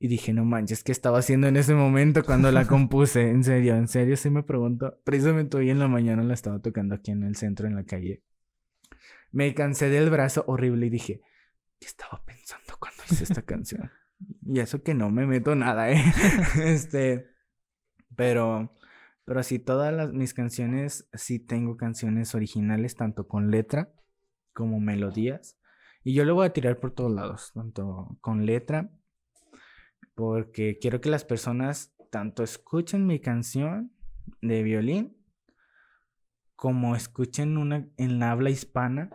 Y 0.00 0.06
dije, 0.08 0.32
no 0.32 0.44
manches, 0.44 0.84
¿qué 0.84 0.92
estaba 0.92 1.18
haciendo 1.18 1.48
en 1.48 1.56
ese 1.56 1.74
momento 1.74 2.24
cuando 2.24 2.52
la 2.52 2.64
compuse? 2.68 3.30
En 3.30 3.42
serio, 3.42 3.74
en 3.74 3.88
serio, 3.88 4.16
sí 4.16 4.30
me 4.30 4.44
pregunto. 4.44 5.00
Precisamente 5.04 5.56
hoy 5.56 5.70
en 5.70 5.80
la 5.80 5.88
mañana 5.88 6.22
la 6.22 6.34
estaba 6.34 6.60
tocando 6.60 6.94
aquí 6.94 7.10
en 7.10 7.24
el 7.24 7.34
centro, 7.34 7.66
en 7.66 7.74
la 7.74 7.84
calle. 7.84 8.22
Me 9.32 9.52
cansé 9.54 9.88
del 9.88 10.10
brazo 10.10 10.44
horrible 10.46 10.86
y 10.86 10.90
dije, 10.90 11.20
¿qué 11.80 11.86
estaba 11.86 12.22
pensando 12.24 12.74
cuando 12.78 13.02
hice 13.10 13.24
esta 13.24 13.42
canción? 13.42 13.90
Y 14.42 14.58
eso 14.58 14.82
que 14.82 14.94
no 14.94 15.12
me 15.12 15.26
meto 15.26 15.54
nada, 15.54 15.92
¿eh? 15.92 16.02
este, 16.64 17.28
pero, 18.16 18.74
pero 19.24 19.44
sí, 19.44 19.60
todas 19.60 19.94
las, 19.94 20.12
mis 20.12 20.34
canciones, 20.34 21.08
sí 21.12 21.38
tengo 21.38 21.76
canciones 21.76 22.34
originales, 22.34 22.96
tanto 22.96 23.28
con 23.28 23.52
letra 23.52 23.92
como 24.52 24.80
melodías. 24.80 25.56
Y 26.02 26.14
yo 26.14 26.24
lo 26.24 26.34
voy 26.34 26.46
a 26.46 26.52
tirar 26.52 26.80
por 26.80 26.90
todos 26.90 27.12
lados, 27.12 27.52
tanto 27.54 28.18
con 28.20 28.44
letra 28.44 28.90
porque 30.18 30.80
quiero 30.80 31.00
que 31.00 31.10
las 31.10 31.24
personas 31.24 31.94
tanto 32.10 32.42
escuchen 32.42 33.06
mi 33.06 33.20
canción 33.20 33.92
de 34.42 34.64
violín 34.64 35.16
como 36.56 36.96
escuchen 36.96 37.56
una 37.56 37.88
en 37.96 38.18
la 38.18 38.32
habla 38.32 38.50
hispana, 38.50 39.10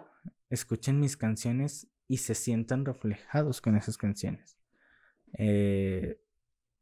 escuchen 0.50 1.02
mis 1.02 1.18
canciones 1.18 1.92
y 2.08 2.20
se 2.20 2.36
sientan 2.36 2.86
reflejados 2.86 3.60
con 3.60 3.76
esas 3.76 3.98
canciones. 3.98 4.58
Eh, 5.38 6.22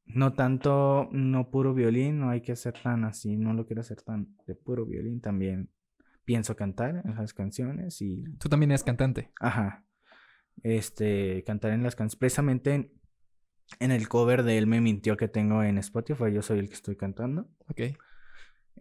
no 0.06 0.34
tanto, 0.34 1.10
no 1.12 1.50
puro 1.50 1.74
violín, 1.74 2.20
no 2.20 2.30
hay 2.30 2.42
que 2.42 2.52
hacer 2.52 2.76
tan 2.80 3.06
así, 3.06 3.38
no 3.38 3.56
lo 3.56 3.66
quiero 3.66 3.82
hacer 3.82 4.04
tan 4.04 4.38
de 4.46 4.54
puro 4.54 4.86
violín, 4.86 5.20
también 5.20 5.72
pienso 6.26 6.56
cantar 6.56 7.02
en 7.06 7.16
las 7.16 7.34
canciones 7.34 8.00
y... 8.04 8.24
Tú 8.38 8.50
también 8.50 8.70
eres 8.70 8.84
cantante. 8.84 9.32
Ajá. 9.40 9.84
Este, 10.62 11.44
cantar 11.44 11.72
en 11.72 11.82
las 11.82 11.96
canciones, 11.96 12.20
precisamente 12.20 13.01
en 13.80 13.92
el 13.92 14.08
cover 14.08 14.44
de 14.44 14.58
Él 14.58 14.68
me 14.68 14.82
mintió 14.82 15.18
que 15.18 15.28
tengo 15.28 15.64
en 15.64 15.78
Spotify, 15.78 16.32
yo 16.34 16.42
soy 16.42 16.60
el 16.60 16.68
que 16.68 16.76
estoy 16.76 16.96
cantando. 16.96 17.50
Ok. 17.68 17.82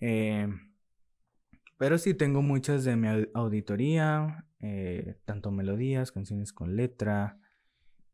Eh, 0.00 0.48
pero 1.78 1.98
sí 1.98 2.14
tengo 2.14 2.42
muchas 2.42 2.84
de 2.84 2.96
mi 2.96 3.08
auditoría, 3.34 4.46
eh, 4.60 5.18
tanto 5.24 5.50
melodías, 5.50 6.12
canciones 6.12 6.52
con 6.52 6.76
letra, 6.76 7.38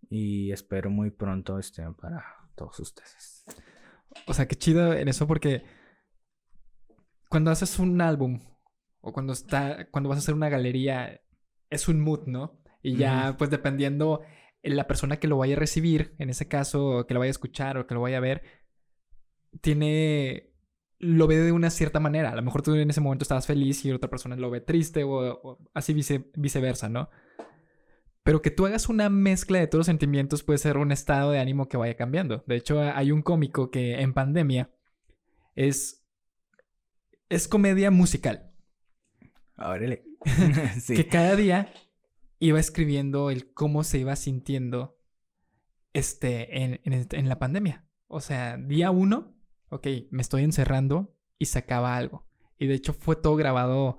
y 0.08 0.52
espero 0.52 0.90
muy 0.90 1.10
pronto 1.10 1.58
estén 1.58 1.94
para 1.94 2.24
todos 2.54 2.78
ustedes. 2.80 3.44
O 4.26 4.34
sea, 4.34 4.46
qué 4.46 4.56
chido 4.56 4.94
en 4.94 5.08
eso 5.08 5.26
porque 5.26 5.64
cuando 7.28 7.50
haces 7.50 7.78
un 7.78 8.00
álbum 8.00 8.40
o 9.00 9.12
cuando 9.12 9.32
está, 9.32 9.88
cuando 9.90 10.08
vas 10.08 10.18
a 10.18 10.20
hacer 10.20 10.34
una 10.34 10.48
galería, 10.48 11.20
es 11.70 11.88
un 11.88 12.00
mood, 12.00 12.26
¿no? 12.26 12.60
Y 12.82 12.96
ya, 12.96 13.34
pues 13.36 13.50
dependiendo 13.50 14.22
la 14.74 14.86
persona 14.86 15.18
que 15.18 15.28
lo 15.28 15.36
vaya 15.38 15.56
a 15.56 15.58
recibir, 15.58 16.14
en 16.18 16.30
ese 16.30 16.48
caso, 16.48 17.06
que 17.06 17.14
lo 17.14 17.20
vaya 17.20 17.30
a 17.30 17.30
escuchar 17.30 17.78
o 17.78 17.86
que 17.86 17.94
lo 17.94 18.00
vaya 18.00 18.18
a 18.18 18.20
ver, 18.20 18.42
tiene. 19.60 20.52
lo 20.98 21.26
ve 21.26 21.36
de 21.36 21.52
una 21.52 21.70
cierta 21.70 22.00
manera. 22.00 22.30
A 22.30 22.36
lo 22.36 22.42
mejor 22.42 22.62
tú 22.62 22.74
en 22.74 22.90
ese 22.90 23.00
momento 23.00 23.22
estabas 23.22 23.46
feliz 23.46 23.84
y 23.84 23.92
otra 23.92 24.10
persona 24.10 24.36
lo 24.36 24.50
ve 24.50 24.60
triste 24.60 25.04
o, 25.04 25.58
así 25.74 25.94
viceversa, 26.36 26.88
¿no? 26.88 27.10
Pero 28.22 28.42
que 28.42 28.50
tú 28.50 28.66
hagas 28.66 28.88
una 28.88 29.08
mezcla 29.08 29.60
de 29.60 29.68
todos 29.68 29.80
los 29.80 29.86
sentimientos 29.86 30.42
puede 30.42 30.58
ser 30.58 30.78
un 30.78 30.90
estado 30.90 31.30
de 31.30 31.38
ánimo 31.38 31.68
que 31.68 31.76
vaya 31.76 31.96
cambiando. 31.96 32.42
De 32.46 32.56
hecho, 32.56 32.80
hay 32.80 33.12
un 33.12 33.22
cómico 33.22 33.70
que 33.70 34.00
en 34.00 34.14
pandemia 34.14 34.70
es. 35.54 36.04
es 37.28 37.46
comedia 37.46 37.90
musical. 37.92 38.50
Órale. 39.56 40.04
sí. 40.80 40.94
Que 40.96 41.06
cada 41.06 41.36
día 41.36 41.72
iba 42.38 42.60
escribiendo 42.60 43.30
el 43.30 43.52
cómo 43.52 43.84
se 43.84 43.98
iba 43.98 44.16
sintiendo 44.16 44.98
este, 45.92 46.62
en, 46.62 46.80
en, 46.84 47.28
la 47.28 47.38
pandemia. 47.38 47.86
O 48.06 48.20
sea, 48.20 48.56
día 48.58 48.90
uno, 48.90 49.34
ok, 49.70 49.86
me 50.10 50.22
estoy 50.22 50.44
encerrando 50.44 51.16
y 51.38 51.46
sacaba 51.46 51.96
algo. 51.96 52.26
Y 52.58 52.66
de 52.66 52.74
hecho 52.74 52.92
fue 52.92 53.16
todo 53.16 53.36
grabado 53.36 53.98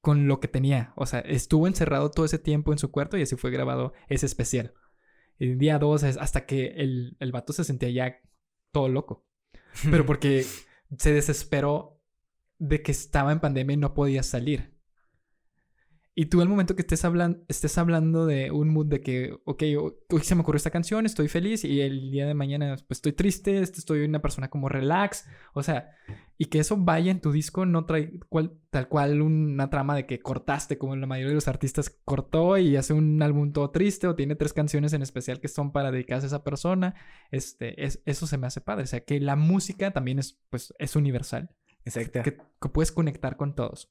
con 0.00 0.28
lo 0.28 0.40
que 0.40 0.48
tenía. 0.48 0.92
O 0.96 1.06
sea, 1.06 1.20
estuvo 1.20 1.66
encerrado 1.66 2.10
todo 2.10 2.24
ese 2.24 2.38
tiempo 2.38 2.72
en 2.72 2.78
su 2.78 2.90
cuarto 2.90 3.16
y 3.16 3.22
así 3.22 3.36
fue 3.36 3.50
grabado 3.50 3.92
ese 4.08 4.26
especial. 4.26 4.74
Y 5.38 5.54
día 5.54 5.78
dos 5.78 6.02
es 6.02 6.16
hasta 6.16 6.46
que 6.46 6.68
el, 6.76 7.16
el 7.20 7.32
vato 7.32 7.52
se 7.52 7.64
sentía 7.64 7.90
ya 7.90 8.20
todo 8.72 8.88
loco. 8.88 9.26
Pero 9.90 10.06
porque 10.06 10.44
se 10.96 11.12
desesperó 11.12 12.00
de 12.58 12.82
que 12.82 12.92
estaba 12.92 13.32
en 13.32 13.40
pandemia 13.40 13.74
y 13.74 13.78
no 13.78 13.94
podía 13.94 14.22
salir. 14.22 14.77
Y 16.20 16.26
tú 16.26 16.40
al 16.40 16.48
momento 16.48 16.74
que 16.74 16.82
estés, 16.82 17.04
hablando 17.04 17.38
estés 17.46 17.78
hablando 17.78 18.26
de 18.26 18.50
un 18.50 18.70
mood 18.70 18.86
de 18.86 19.00
que, 19.00 19.38
ok, 19.44 19.62
hoy 20.10 20.20
se 20.22 20.34
me 20.34 20.40
ocurrió 20.40 20.56
esta 20.56 20.72
canción, 20.72 21.06
estoy 21.06 21.28
feliz 21.28 21.64
y 21.64 21.80
el 21.80 22.10
día 22.10 22.26
de 22.26 22.34
mañana 22.34 22.74
pues 22.88 22.98
estoy 22.98 23.12
triste, 23.12 23.60
estoy 23.60 24.00
una 24.00 24.20
persona 24.20 24.50
como 24.50 24.68
relax, 24.68 25.28
o 25.54 25.62
sea, 25.62 25.92
y 26.36 26.46
que 26.46 26.58
eso 26.58 26.76
vaya 26.76 27.12
en 27.12 27.20
tu 27.20 27.30
disco 27.30 27.66
no 27.66 27.86
trae 27.86 28.18
tal 28.70 28.88
cual 28.88 29.22
una 29.22 29.70
trama 29.70 29.94
de 29.94 30.06
que 30.06 30.18
cortaste 30.18 30.76
como 30.76 30.96
la 30.96 31.06
mayoría 31.06 31.28
de 31.28 31.34
los 31.36 31.46
artistas 31.46 31.96
cortó 32.04 32.58
y 32.58 32.74
hace 32.74 32.94
un 32.94 33.22
álbum 33.22 33.52
todo 33.52 33.70
triste 33.70 34.08
o 34.08 34.16
tiene 34.16 34.34
tres 34.34 34.52
canciones 34.52 34.94
en 34.94 35.02
especial 35.02 35.38
que 35.38 35.46
son 35.46 35.70
para 35.70 35.92
dedicarse 35.92 36.26
a 36.26 36.30
esa 36.30 36.42
persona, 36.42 36.96
este, 37.30 37.84
es, 37.84 38.02
eso 38.06 38.26
se 38.26 38.38
me 38.38 38.48
hace 38.48 38.60
padre, 38.60 38.82
o 38.82 38.88
sea, 38.88 39.04
que 39.04 39.20
la 39.20 39.36
música 39.36 39.92
también 39.92 40.18
es, 40.18 40.36
pues, 40.50 40.74
es 40.80 40.96
universal. 40.96 41.54
Exacto. 41.84 42.22
que 42.24 42.68
puedes 42.68 42.90
conectar 42.90 43.36
con 43.36 43.54
todos. 43.54 43.88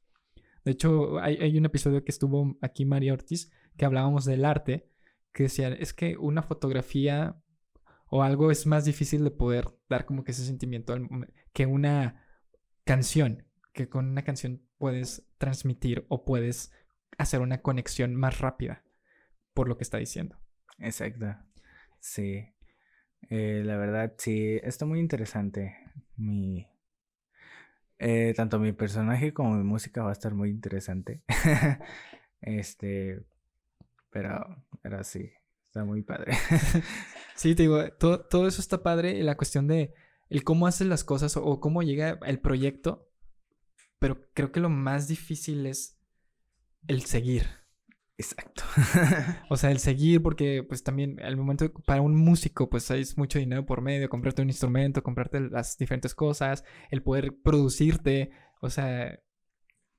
De 0.68 0.74
hecho, 0.74 1.18
hay, 1.20 1.58
un 1.58 1.64
episodio 1.64 2.04
que 2.04 2.12
estuvo 2.12 2.58
aquí 2.62 2.84
María 2.84 3.14
Ortiz 3.14 3.50
que 3.78 3.86
hablábamos 3.86 4.26
del 4.26 4.44
arte, 4.44 4.92
que 5.32 5.44
decía, 5.44 5.70
es 5.70 5.94
que 5.94 6.18
una 6.18 6.44
fotografía 6.44 7.42
o 8.10 8.22
algo 8.22 8.52
es 8.52 8.68
más 8.68 8.84
difícil 8.84 9.24
de 9.24 9.32
poder 9.32 9.70
dar 9.88 10.06
como 10.06 10.26
que 10.26 10.32
ese 10.32 10.44
sentimiento 10.44 10.94
que 11.54 11.66
una 11.68 12.22
canción, 12.84 13.48
que 13.72 13.88
con 13.88 14.10
una 14.10 14.24
canción 14.24 14.62
puedes 14.78 15.26
transmitir 15.38 16.06
o 16.10 16.26
puedes 16.26 16.74
hacer 17.18 17.40
una 17.40 17.62
conexión 17.62 18.14
más 18.14 18.40
rápida 18.40 18.84
por 19.54 19.70
lo 19.70 19.78
que 19.78 19.86
está 19.86 20.00
diciendo. 20.00 20.38
Exacto. 20.80 21.34
Sí. 22.02 22.46
Eh, 23.30 23.62
la 23.64 23.78
verdad, 23.78 24.16
sí, 24.18 24.60
está 24.62 24.86
muy 24.86 25.00
interesante 25.00 25.78
mi, 26.18 26.68
eh, 28.00 28.34
tanto 28.36 28.60
mi 28.60 28.74
personaje 28.74 29.34
como 29.34 29.56
mi 29.56 29.64
música 29.64 30.04
va 30.04 30.10
a 30.10 30.14
estar 30.14 30.34
muy 30.34 30.50
interesante. 30.50 31.22
este, 32.42 33.26
pero, 34.12 34.64
pero 34.82 35.04
sí, 35.04 35.32
está 35.66 35.84
muy 35.84 36.04
padre. 36.04 36.34
sí, 37.36 37.56
te 37.56 37.64
digo, 37.64 37.90
todo, 37.94 38.26
todo, 38.26 38.48
eso 38.48 38.62
está 38.62 38.84
padre. 38.84 39.22
La 39.24 39.36
cuestión 39.36 39.68
de 39.68 39.94
el 40.30 40.44
cómo 40.44 40.68
haces 40.68 40.88
las 40.88 41.04
cosas 41.04 41.38
o 41.38 41.60
cómo 41.60 41.84
llega 41.84 42.20
el 42.26 42.40
proyecto. 42.40 43.10
Pero 44.00 44.22
creo 44.34 44.52
que 44.52 44.60
lo 44.60 44.70
más 44.70 45.08
difícil 45.08 45.66
es 45.66 45.98
el 46.88 47.04
seguir. 47.04 47.48
Exacto. 48.18 48.64
o 49.50 49.58
sea, 49.58 49.70
el 49.70 49.80
seguir, 49.80 50.24
porque 50.24 50.64
pues 50.68 50.84
también 50.84 51.22
al 51.22 51.38
momento 51.38 51.72
para 51.86 52.02
un 52.02 52.16
músico, 52.16 52.68
pues 52.68 52.90
hay 52.90 53.04
mucho 53.16 53.38
dinero 53.38 53.66
por 53.66 53.82
medio, 53.82 54.10
comprarte 54.10 54.42
un 54.42 54.50
instrumento, 54.50 55.04
comprarte 55.04 55.40
las 55.40 55.78
diferentes 55.78 56.16
cosas, 56.16 56.64
el 56.90 57.04
poder 57.04 57.36
producirte, 57.44 58.32
o 58.60 58.72
sea, 58.72 59.20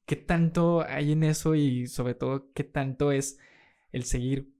¿qué 0.04 0.16
tanto 0.16 0.84
hay 0.86 1.12
en 1.12 1.22
eso 1.22 1.54
y 1.54 1.86
sobre 1.86 2.14
todo 2.14 2.50
qué 2.54 2.64
tanto 2.64 3.12
es 3.12 3.38
el 3.92 4.02
seguir 4.02 4.52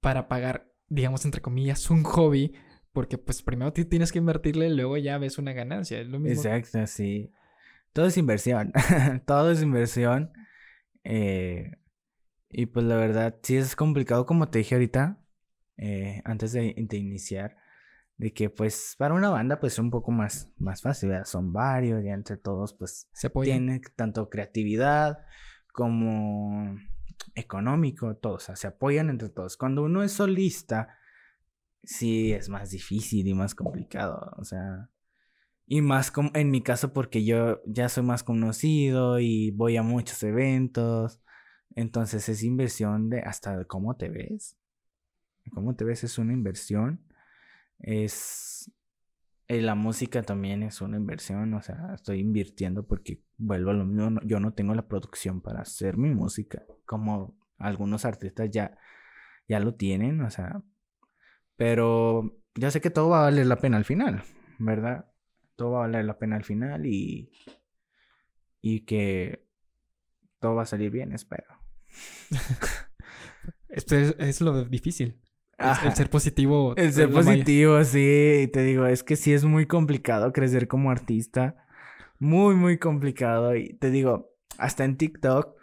para 0.00 0.28
pagar, 0.28 0.72
digamos, 0.88 1.26
entre 1.26 1.42
comillas, 1.42 1.90
un 1.90 2.04
hobby? 2.04 2.54
Porque 2.92 3.18
pues 3.18 3.42
primero 3.42 3.72
tienes 3.74 4.12
que 4.12 4.18
invertirle, 4.18 4.70
luego 4.70 4.96
ya 4.96 5.18
ves 5.18 5.36
una 5.36 5.52
ganancia, 5.52 6.00
es 6.00 6.08
lo 6.08 6.18
mismo. 6.18 6.42
Exacto, 6.42 6.86
sí. 6.86 7.30
Todo 7.92 8.06
es 8.06 8.16
inversión, 8.16 8.72
todo 9.26 9.50
es 9.50 9.62
inversión. 9.62 10.32
Eh, 11.04 11.72
y 12.52 12.66
pues 12.66 12.84
la 12.86 12.96
verdad, 12.96 13.38
sí 13.42 13.56
es 13.56 13.74
complicado, 13.76 14.26
como 14.26 14.48
te 14.50 14.58
dije 14.58 14.74
ahorita, 14.74 15.18
eh, 15.78 16.22
antes 16.24 16.52
de, 16.52 16.74
iniciar, 16.76 17.56
de 18.18 18.32
que 18.32 18.50
pues 18.50 18.94
para 18.98 19.14
una 19.14 19.30
banda 19.30 19.58
pues 19.58 19.74
es 19.74 19.78
un 19.78 19.90
poco 19.90 20.12
más, 20.12 20.52
más 20.58 20.82
fácil, 20.82 21.08
¿verdad? 21.08 21.24
son 21.24 21.52
varios 21.52 22.04
y 22.04 22.08
entre 22.08 22.36
todos 22.36 22.74
pues 22.74 23.08
se 23.12 23.30
tienen 23.30 23.80
tanto 23.96 24.28
creatividad 24.28 25.24
como 25.72 26.76
económico, 27.34 28.16
todos, 28.16 28.42
o 28.42 28.46
sea, 28.46 28.56
se 28.56 28.66
apoyan 28.66 29.08
entre 29.10 29.30
todos. 29.30 29.56
Cuando 29.56 29.82
uno 29.82 30.02
es 30.02 30.12
solista, 30.12 30.98
sí 31.82 32.32
es 32.32 32.48
más 32.48 32.70
difícil 32.70 33.26
y 33.26 33.34
más 33.34 33.54
complicado, 33.54 34.32
o 34.36 34.44
sea, 34.44 34.90
Y 35.66 35.80
más 35.80 36.10
como 36.10 36.30
en 36.34 36.50
mi 36.50 36.62
caso 36.62 36.92
porque 36.92 37.24
yo 37.24 37.62
ya 37.66 37.88
soy 37.88 38.04
más 38.04 38.22
conocido 38.24 39.20
y 39.20 39.52
voy 39.52 39.76
a 39.76 39.82
muchos 39.82 40.22
eventos. 40.22 41.22
Entonces 41.74 42.28
es 42.28 42.42
inversión 42.42 43.10
de 43.10 43.20
hasta 43.20 43.64
cómo 43.64 43.96
te 43.96 44.08
ves. 44.08 44.56
Cómo 45.52 45.74
te 45.74 45.84
ves 45.84 46.04
es 46.04 46.18
una 46.18 46.32
inversión. 46.32 47.00
Es 47.78 48.70
eh, 49.52 49.60
la 49.60 49.74
música 49.74 50.22
también 50.22 50.62
es 50.62 50.80
una 50.80 50.96
inversión, 50.96 51.52
o 51.52 51.60
sea, 51.60 51.92
estoy 51.94 52.20
invirtiendo 52.20 52.86
porque 52.86 53.20
vuelvo 53.36 53.70
a 53.70 53.74
lo 53.74 53.84
mismo, 53.84 54.20
yo 54.24 54.40
no 54.40 54.54
tengo 54.54 54.74
la 54.74 54.88
producción 54.88 55.42
para 55.42 55.60
hacer 55.60 55.98
mi 55.98 56.08
música, 56.08 56.64
como 56.86 57.36
algunos 57.58 58.06
artistas 58.06 58.48
ya, 58.50 58.78
ya 59.48 59.60
lo 59.60 59.74
tienen, 59.74 60.22
o 60.22 60.30
sea, 60.30 60.62
pero 61.56 62.40
ya 62.54 62.70
sé 62.70 62.80
que 62.80 62.88
todo 62.88 63.10
va 63.10 63.20
a 63.20 63.24
valer 63.24 63.46
la 63.46 63.56
pena 63.56 63.76
al 63.76 63.84
final, 63.84 64.22
¿verdad? 64.58 65.12
Todo 65.56 65.72
va 65.72 65.78
a 65.80 65.86
valer 65.88 66.06
la 66.06 66.18
pena 66.18 66.36
al 66.36 66.44
final 66.44 66.86
y, 66.86 67.30
y 68.62 68.86
que 68.86 69.46
todo 70.40 70.54
va 70.54 70.62
a 70.62 70.66
salir 70.66 70.90
bien, 70.90 71.12
espero. 71.12 71.51
Esto 73.68 73.96
es 73.96 74.40
lo 74.40 74.64
difícil. 74.64 75.22
El 75.84 75.94
ser 75.94 76.10
positivo. 76.10 76.74
El 76.76 76.92
ser 76.92 77.10
positivo, 77.10 77.82
sí. 77.84 78.50
Te 78.52 78.62
digo, 78.62 78.86
es 78.86 79.02
que 79.02 79.16
sí 79.16 79.32
es 79.32 79.44
muy 79.44 79.66
complicado 79.66 80.32
crecer 80.32 80.68
como 80.68 80.90
artista. 80.90 81.56
Muy, 82.18 82.54
muy 82.54 82.78
complicado. 82.78 83.56
Y 83.56 83.74
te 83.74 83.90
digo, 83.90 84.34
hasta 84.58 84.84
en 84.84 84.96
TikTok 84.96 85.56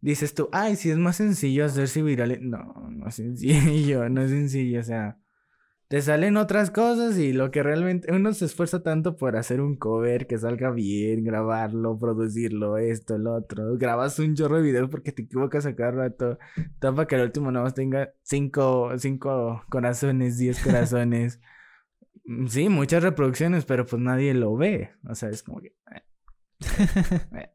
dices 0.00 0.34
tú, 0.34 0.48
ay, 0.52 0.76
si 0.76 0.90
es 0.90 0.98
más 0.98 1.16
sencillo 1.16 1.64
hacerse 1.64 2.02
viral. 2.02 2.38
No, 2.42 2.88
no 2.90 3.08
es 3.08 3.14
sencillo, 3.14 4.08
no 4.10 4.22
es 4.22 4.30
sencillo. 4.30 4.80
O 4.80 4.84
sea, 4.84 5.18
te 5.88 6.02
salen 6.02 6.36
otras 6.36 6.70
cosas 6.70 7.16
y 7.18 7.32
lo 7.32 7.50
que 7.50 7.62
realmente 7.62 8.12
uno 8.12 8.34
se 8.34 8.44
esfuerza 8.44 8.82
tanto 8.82 9.16
por 9.16 9.36
hacer 9.36 9.62
un 9.62 9.76
cover 9.76 10.26
que 10.26 10.36
salga 10.36 10.70
bien, 10.70 11.24
grabarlo, 11.24 11.98
producirlo, 11.98 12.76
esto, 12.76 13.16
el 13.16 13.26
otro. 13.26 13.78
Grabas 13.78 14.18
un 14.18 14.34
chorro 14.34 14.56
de 14.56 14.62
videos 14.62 14.90
porque 14.90 15.12
te 15.12 15.22
equivocas 15.22 15.64
a 15.64 15.74
cada 15.74 15.92
rato. 15.92 16.38
Tapa 16.78 17.06
que 17.06 17.14
el 17.14 17.22
último 17.22 17.50
nada 17.50 17.64
más 17.64 17.74
tenga 17.74 18.12
cinco, 18.22 18.90
cinco 18.98 19.64
corazones, 19.70 20.36
diez 20.36 20.60
corazones. 20.62 21.40
Mm, 22.26 22.46
sí, 22.48 22.68
muchas 22.68 23.02
reproducciones, 23.02 23.64
pero 23.64 23.86
pues 23.86 24.00
nadie 24.02 24.34
lo 24.34 24.54
ve. 24.56 24.90
O 25.08 25.14
sea, 25.14 25.30
es 25.30 25.42
como 25.42 25.60
que. 25.62 25.74
Eh. 25.94 26.02
Eh. 27.34 27.50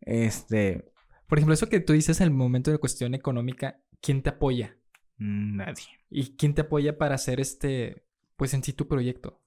este. 0.00 0.92
Por 1.28 1.38
ejemplo, 1.38 1.54
eso 1.54 1.68
que 1.68 1.80
tú 1.80 1.92
dices, 1.92 2.20
el 2.20 2.30
momento 2.32 2.70
de 2.72 2.78
cuestión 2.78 3.14
económica, 3.14 3.80
¿quién 4.00 4.22
te 4.22 4.30
apoya? 4.30 4.76
Nadie. 5.18 5.84
¿Y 6.10 6.36
quién 6.36 6.54
te 6.54 6.62
apoya 6.62 6.98
para 6.98 7.14
hacer 7.14 7.40
este, 7.40 8.04
pues 8.36 8.54
en 8.54 8.62
sí 8.62 8.72
tu 8.72 8.86
proyecto? 8.86 9.40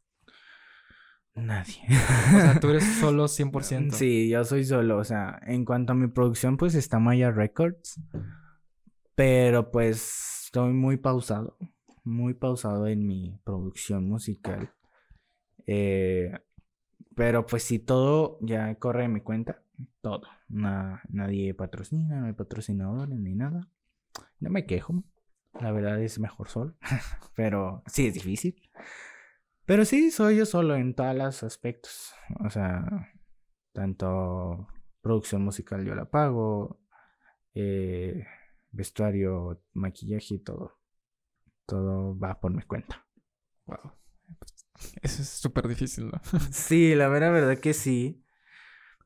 Nadie. 1.35 1.75
o 1.87 2.39
sea, 2.39 2.59
tú 2.59 2.69
eres 2.69 2.83
solo 2.99 3.25
100%. 3.25 3.91
Sí, 3.91 4.29
yo 4.29 4.43
soy 4.43 4.65
solo. 4.65 4.97
O 4.97 5.03
sea, 5.03 5.39
en 5.45 5.65
cuanto 5.65 5.93
a 5.93 5.95
mi 5.95 6.07
producción, 6.07 6.57
pues 6.57 6.75
está 6.75 6.99
Maya 6.99 7.31
Records. 7.31 8.01
Pero 9.15 9.71
pues 9.71 10.45
estoy 10.45 10.73
muy 10.73 10.97
pausado. 10.97 11.57
Muy 12.03 12.33
pausado 12.33 12.87
en 12.87 13.05
mi 13.05 13.39
producción 13.43 14.07
musical. 14.07 14.73
Eh, 15.67 16.31
pero 17.15 17.45
pues 17.45 17.63
si 17.63 17.79
todo 17.79 18.39
ya 18.41 18.73
corre 18.75 19.05
en 19.05 19.13
mi 19.13 19.21
cuenta. 19.21 19.61
Todo. 20.01 20.23
nadie 20.47 21.53
patrocina, 21.53 22.21
no 22.21 22.27
hay 22.27 22.33
patrocinadores 22.33 23.19
ni 23.19 23.35
nada. 23.35 23.69
No 24.39 24.49
me 24.49 24.65
quejo. 24.65 25.03
La 25.53 25.71
verdad 25.71 26.01
es 26.01 26.19
mejor 26.19 26.47
solo. 26.47 26.75
Pero 27.35 27.83
sí 27.87 28.07
es 28.07 28.13
difícil. 28.13 28.61
Pero 29.65 29.85
sí, 29.85 30.11
soy 30.11 30.37
yo 30.37 30.45
solo 30.45 30.75
en 30.75 30.95
todos 30.95 31.15
los 31.15 31.43
aspectos. 31.43 32.13
O 32.43 32.49
sea, 32.49 33.11
tanto 33.73 34.67
producción 35.01 35.43
musical 35.43 35.85
yo 35.85 35.95
la 35.95 36.09
pago, 36.09 36.81
eh, 37.53 38.25
vestuario, 38.71 39.63
maquillaje 39.73 40.35
y 40.35 40.39
todo. 40.39 40.79
Todo 41.65 42.17
va 42.17 42.39
por 42.39 42.51
mi 42.51 42.63
cuenta. 42.63 43.05
Wow. 43.65 43.93
Eso 45.01 45.21
es 45.21 45.29
súper 45.29 45.67
difícil, 45.67 46.07
¿no? 46.07 46.21
sí, 46.51 46.95
la 46.95 47.07
verdad, 47.07 47.31
verdad 47.31 47.57
que 47.57 47.73
sí. 47.73 48.23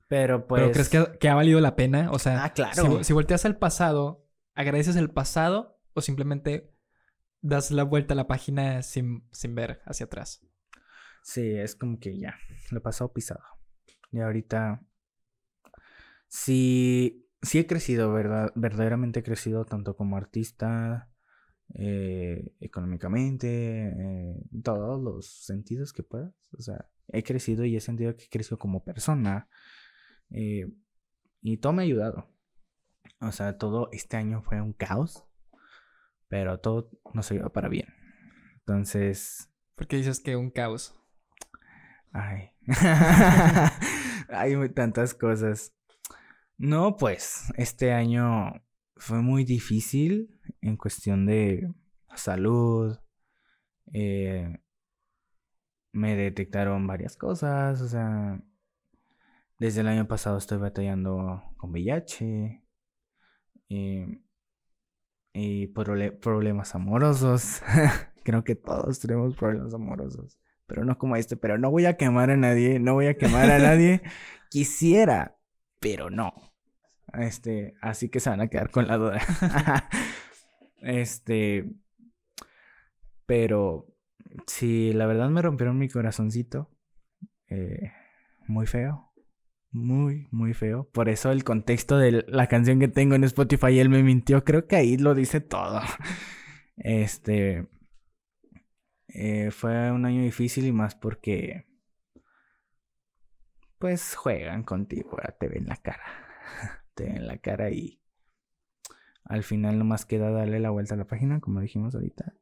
Pero 0.07 0.47
pues. 0.47 0.61
¿Pero 0.61 0.71
crees 0.71 0.89
que, 1.19 1.29
ha 1.29 1.35
valido 1.35 1.59
la 1.59 1.75
pena? 1.75 2.11
O 2.11 2.19
sea, 2.19 2.43
ah, 2.43 2.53
claro. 2.53 2.99
si, 2.99 3.05
si 3.05 3.13
volteas 3.13 3.45
al 3.45 3.57
pasado, 3.57 4.25
agradeces 4.53 4.95
el 4.95 5.09
pasado 5.09 5.72
o 5.93 6.01
simplemente 6.01 6.73
das 7.43 7.71
la 7.71 7.83
vuelta 7.83 8.13
a 8.13 8.17
la 8.17 8.27
página 8.27 8.81
sin, 8.81 9.23
ver 9.49 9.81
hacia 9.85 10.05
atrás. 10.05 10.41
Sí, 11.23 11.55
es 11.55 11.75
como 11.75 11.99
que 11.99 12.17
ya, 12.17 12.35
lo 12.71 12.79
he 12.79 12.81
pasado 12.81 13.13
pisado. 13.13 13.43
Y 14.11 14.19
ahorita 14.19 14.85
sí, 16.27 17.27
sí 17.41 17.59
he 17.59 17.67
crecido, 17.67 18.11
¿verdad? 18.13 18.51
Verdaderamente 18.55 19.19
he 19.19 19.23
crecido 19.23 19.65
tanto 19.65 19.95
como 19.95 20.17
artista, 20.17 21.09
eh, 21.75 22.53
económicamente, 22.59 23.87
en 23.87 24.63
todos 24.63 25.01
los 25.01 25.45
sentidos 25.45 25.91
que 25.93 26.03
puedas. 26.03 26.33
O 26.57 26.61
sea, 26.61 26.89
he 27.09 27.23
crecido 27.23 27.65
y 27.65 27.75
he 27.75 27.81
sentido 27.81 28.15
que 28.15 28.25
he 28.25 28.29
crecido 28.29 28.57
como 28.57 28.83
persona. 28.83 29.49
Eh, 30.29 30.71
y 31.41 31.57
todo 31.57 31.73
me 31.73 31.83
ha 31.83 31.85
ayudado. 31.85 32.29
O 33.19 33.31
sea, 33.31 33.57
todo 33.57 33.89
este 33.91 34.17
año 34.17 34.41
fue 34.43 34.61
un 34.61 34.73
caos 34.73 35.25
pero 36.33 36.59
todo 36.59 36.89
nos 37.13 37.29
ayuda 37.29 37.49
para 37.49 37.69
bien. 37.69 37.93
Entonces... 38.55 39.51
¿Por 39.75 39.85
qué 39.85 39.97
dices 39.97 40.19
que 40.19 40.35
un 40.35 40.49
caos? 40.49 40.99
Ay. 42.11 42.49
Hay 44.29 44.69
tantas 44.69 45.13
cosas. 45.13 45.75
No, 46.57 46.97
pues, 46.97 47.53
este 47.55 47.93
año 47.93 48.51
fue 48.95 49.21
muy 49.21 49.43
difícil 49.43 50.35
en 50.61 50.75
cuestión 50.75 51.27
de 51.27 51.71
salud. 52.15 52.97
Eh, 53.93 54.57
me 55.91 56.15
detectaron 56.15 56.87
varias 56.87 57.15
cosas, 57.15 57.79
o 57.79 57.87
sea, 57.87 58.41
desde 59.59 59.81
el 59.81 59.87
año 59.87 60.07
pasado 60.07 60.39
estoy 60.39 60.57
batallando 60.57 61.43
con 61.57 61.69
VIH. 61.69 62.63
Eh, 63.69 64.23
y 65.33 65.67
problemas 65.67 66.75
amorosos. 66.75 67.61
Creo 68.23 68.43
que 68.43 68.55
todos 68.55 68.99
tenemos 68.99 69.35
problemas 69.35 69.73
amorosos, 69.73 70.39
pero 70.65 70.85
no 70.85 70.97
como 70.97 71.15
este, 71.15 71.35
pero 71.35 71.57
no 71.57 71.71
voy 71.71 71.85
a 71.85 71.97
quemar 71.97 72.29
a 72.29 72.37
nadie, 72.37 72.79
no 72.79 72.93
voy 72.93 73.07
a 73.07 73.17
quemar 73.17 73.51
a 73.51 73.59
nadie. 73.59 74.01
Quisiera, 74.49 75.37
pero 75.79 76.09
no. 76.09 76.33
Este, 77.13 77.75
así 77.81 78.09
que 78.09 78.19
se 78.19 78.29
van 78.29 78.41
a 78.41 78.47
quedar 78.47 78.69
con 78.69 78.87
la 78.87 78.97
duda. 78.97 79.19
este, 80.81 81.69
pero 83.25 83.87
sí, 84.47 84.93
la 84.93 85.05
verdad 85.05 85.29
me 85.29 85.41
rompieron 85.41 85.77
mi 85.77 85.89
corazoncito. 85.89 86.69
Eh, 87.49 87.91
muy 88.47 88.65
feo 88.65 89.12
muy, 89.73 90.27
muy 90.31 90.53
feo. 90.53 90.89
Por 90.91 91.09
eso 91.09 91.31
el 91.31 91.43
contexto 91.43 91.97
de 91.97 92.23
la 92.27 92.47
canción 92.47 92.79
que 92.79 92.87
tengo 92.87 93.15
en 93.15 93.23
Spotify, 93.23 93.79
él 93.79 93.89
me 93.89 94.03
mintió. 94.03 94.43
Creo 94.43 94.67
que 94.67 94.75
ahí 94.75 94.97
lo 94.97 95.15
dice 95.15 95.41
todo. 95.41 95.81
Este. 96.75 97.67
Eh, 99.07 99.51
fue 99.51 99.91
un 99.91 100.05
año 100.05 100.23
difícil 100.23 100.65
y 100.65 100.71
más 100.71 100.95
porque. 100.95 101.67
Pues 103.77 104.15
juegan 104.15 104.63
contigo, 104.63 105.17
te 105.39 105.47
ven 105.49 105.67
la 105.67 105.77
cara. 105.77 106.03
te 106.95 107.05
ven 107.05 107.27
la 107.27 107.37
cara 107.37 107.69
y. 107.69 108.01
Al 109.25 109.43
final 109.43 109.77
nomás 109.77 110.05
queda 110.05 110.31
darle 110.31 110.59
la 110.59 110.71
vuelta 110.71 110.95
a 110.95 110.97
la 110.97 111.05
página, 111.05 111.39
como 111.39 111.61
dijimos 111.61 111.95
ahorita 111.95 112.33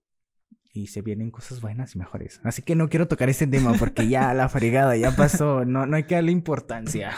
y 0.74 0.88
se 0.88 1.02
vienen 1.02 1.32
cosas 1.32 1.62
buenas 1.62 1.96
y 1.96 2.00
mejores. 2.00 2.40
Así 2.44 2.62
que 2.62 2.76
no 2.76 2.90
quiero 2.90 3.08
tocar 3.08 3.30
ese 3.30 3.48
tema 3.48 3.74
porque 3.78 4.08
ya 4.08 4.34
la 4.34 4.50
fregada 4.50 4.96
ya 4.96 5.16
pasó, 5.16 5.66
no, 5.66 5.86
no 5.86 5.96
hay 5.96 6.04
que 6.04 6.16
darle 6.16 6.32
importancia. 6.32 7.12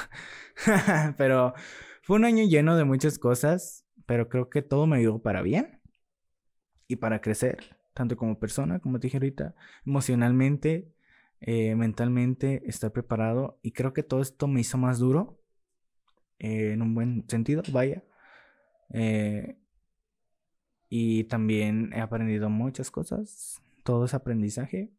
pero 1.17 1.53
fue 2.01 2.17
un 2.17 2.25
año 2.25 2.43
lleno 2.45 2.75
de 2.75 2.83
muchas 2.83 3.19
cosas, 3.19 3.85
pero 4.05 4.29
creo 4.29 4.49
que 4.49 4.61
todo 4.61 4.87
me 4.87 4.97
ayudó 4.97 5.21
para 5.21 5.41
bien 5.41 5.81
y 6.87 6.97
para 6.97 7.21
crecer, 7.21 7.77
tanto 7.93 8.17
como 8.17 8.39
persona, 8.39 8.79
como 8.79 8.99
te 8.99 9.07
dije 9.07 9.17
ahorita, 9.17 9.55
emocionalmente, 9.85 10.91
eh, 11.39 11.75
mentalmente, 11.75 12.63
estar 12.65 12.91
preparado 12.91 13.59
y 13.61 13.71
creo 13.71 13.93
que 13.93 14.03
todo 14.03 14.21
esto 14.21 14.47
me 14.47 14.61
hizo 14.61 14.77
más 14.77 14.99
duro, 14.99 15.39
eh, 16.39 16.71
en 16.73 16.81
un 16.81 16.95
buen 16.95 17.25
sentido, 17.27 17.63
vaya. 17.71 18.03
Eh, 18.93 19.57
y 20.95 21.23
también 21.23 21.89
he 21.91 22.01
aprendido 22.01 22.51
muchas 22.51 22.91
cosas. 22.91 23.63
Todo 23.81 24.05
es 24.05 24.13
aprendizaje. 24.13 24.91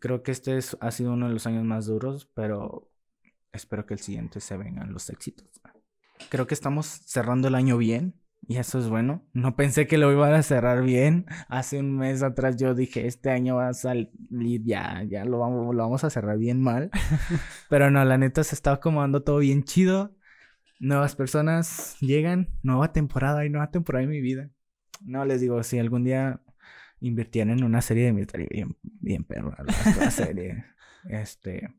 Creo 0.00 0.24
que 0.24 0.32
este 0.32 0.58
ha 0.80 0.90
sido 0.90 1.12
uno 1.12 1.28
de 1.28 1.32
los 1.32 1.46
años 1.46 1.62
más 1.62 1.86
duros, 1.86 2.28
pero 2.34 2.90
espero 3.52 3.86
que 3.86 3.94
el 3.94 4.00
siguiente 4.00 4.40
se 4.40 4.56
vengan 4.56 4.92
los 4.92 5.10
éxitos. 5.10 5.46
Creo 6.28 6.48
que 6.48 6.54
estamos 6.54 6.86
cerrando 6.86 7.46
el 7.46 7.54
año 7.54 7.78
bien. 7.78 8.14
Y 8.48 8.56
eso 8.56 8.80
es 8.80 8.88
bueno. 8.88 9.22
No 9.32 9.54
pensé 9.54 9.86
que 9.86 9.96
lo 9.96 10.10
iban 10.10 10.34
a 10.34 10.42
cerrar 10.42 10.82
bien. 10.82 11.26
Hace 11.48 11.78
un 11.78 11.96
mes 11.96 12.24
atrás 12.24 12.56
yo 12.56 12.74
dije, 12.74 13.06
este 13.06 13.30
año 13.30 13.56
va 13.56 13.68
a 13.68 13.74
salir 13.74 14.10
ya, 14.64 15.04
ya 15.08 15.24
lo 15.24 15.38
vamos, 15.38 15.72
lo 15.72 15.84
vamos 15.84 16.02
a 16.02 16.10
cerrar 16.10 16.36
bien 16.36 16.60
mal. 16.60 16.90
Pero 17.70 17.92
no, 17.92 18.04
la 18.04 18.18
neta 18.18 18.42
se 18.42 18.56
está 18.56 18.72
acomodando 18.72 19.22
todo 19.22 19.38
bien 19.38 19.62
chido. 19.62 20.17
Nuevas 20.80 21.16
personas 21.16 21.96
llegan, 22.00 22.50
nueva 22.62 22.92
temporada 22.92 23.44
y 23.44 23.50
nueva 23.50 23.70
temporada 23.70 24.04
en 24.04 24.10
mi 24.10 24.20
vida. 24.20 24.50
No 25.00 25.24
les 25.24 25.40
digo, 25.40 25.62
si 25.62 25.78
algún 25.78 26.04
día 26.04 26.40
invirtieran 27.00 27.58
en 27.58 27.64
una 27.64 27.82
serie 27.82 28.04
de 28.04 28.12
mi 28.12 28.22
estaría 28.22 28.48
bien, 28.50 28.76
bien 28.82 29.24
perro 29.24 29.54
la 29.58 30.10
serie. 30.10 30.64
Este, 31.08 31.70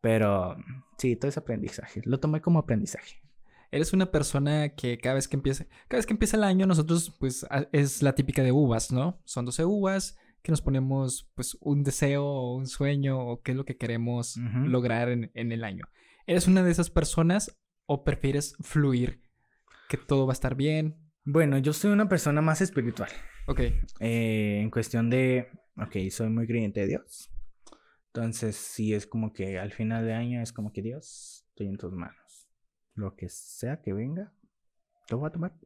pero 0.00 0.56
sí, 0.98 1.14
todo 1.14 1.28
es 1.28 1.36
aprendizaje. 1.36 2.00
Lo 2.04 2.18
tomé 2.18 2.40
como 2.40 2.58
aprendizaje. 2.58 3.22
Eres 3.70 3.92
una 3.92 4.10
persona 4.10 4.70
que 4.70 4.98
cada 4.98 5.14
vez 5.14 5.28
que 5.28 5.36
empieza, 5.36 5.66
cada 5.86 5.98
vez 5.98 6.06
que 6.06 6.14
empieza 6.14 6.36
el 6.36 6.42
año, 6.44 6.66
nosotros, 6.66 7.14
pues, 7.20 7.46
es 7.70 8.02
la 8.02 8.14
típica 8.14 8.42
de 8.42 8.50
uvas, 8.50 8.90
¿no? 8.90 9.20
Son 9.24 9.44
12 9.44 9.64
uvas 9.66 10.18
que 10.42 10.50
nos 10.50 10.62
ponemos, 10.62 11.30
pues, 11.34 11.56
un 11.60 11.84
deseo 11.84 12.24
o 12.24 12.56
un 12.56 12.66
sueño 12.66 13.20
o 13.20 13.42
qué 13.42 13.52
es 13.52 13.56
lo 13.56 13.64
que 13.64 13.76
queremos 13.76 14.36
lograr 14.36 15.10
en, 15.10 15.30
en 15.34 15.52
el 15.52 15.62
año. 15.62 15.84
¿Eres 16.26 16.48
una 16.48 16.62
de 16.62 16.70
esas 16.70 16.90
personas 16.90 17.60
o 17.92 18.04
prefieres 18.04 18.54
fluir? 18.60 19.20
Que 19.88 19.96
todo 19.96 20.24
va 20.24 20.30
a 20.30 20.38
estar 20.38 20.54
bien. 20.54 20.96
Bueno, 21.24 21.58
yo 21.58 21.72
soy 21.72 21.90
una 21.90 22.08
persona 22.08 22.40
más 22.40 22.60
espiritual. 22.60 23.10
Ok. 23.48 23.62
Eh, 23.98 24.60
en 24.62 24.70
cuestión 24.70 25.10
de, 25.10 25.48
ok, 25.76 26.08
soy 26.12 26.28
muy 26.28 26.46
creyente 26.46 26.82
de 26.82 26.86
Dios. 26.86 27.32
Entonces, 28.06 28.54
sí 28.54 28.94
es 28.94 29.08
como 29.08 29.32
que 29.32 29.58
al 29.58 29.72
final 29.72 30.04
de 30.06 30.14
año 30.14 30.40
es 30.40 30.52
como 30.52 30.72
que 30.72 30.82
Dios, 30.82 31.44
estoy 31.48 31.66
en 31.66 31.78
tus 31.78 31.92
manos. 31.92 32.48
Lo 32.94 33.16
que 33.16 33.28
sea 33.28 33.82
que 33.82 33.92
venga, 33.92 34.32
lo 35.10 35.18
voy 35.18 35.26
a 35.26 35.32
tomar. 35.32 35.58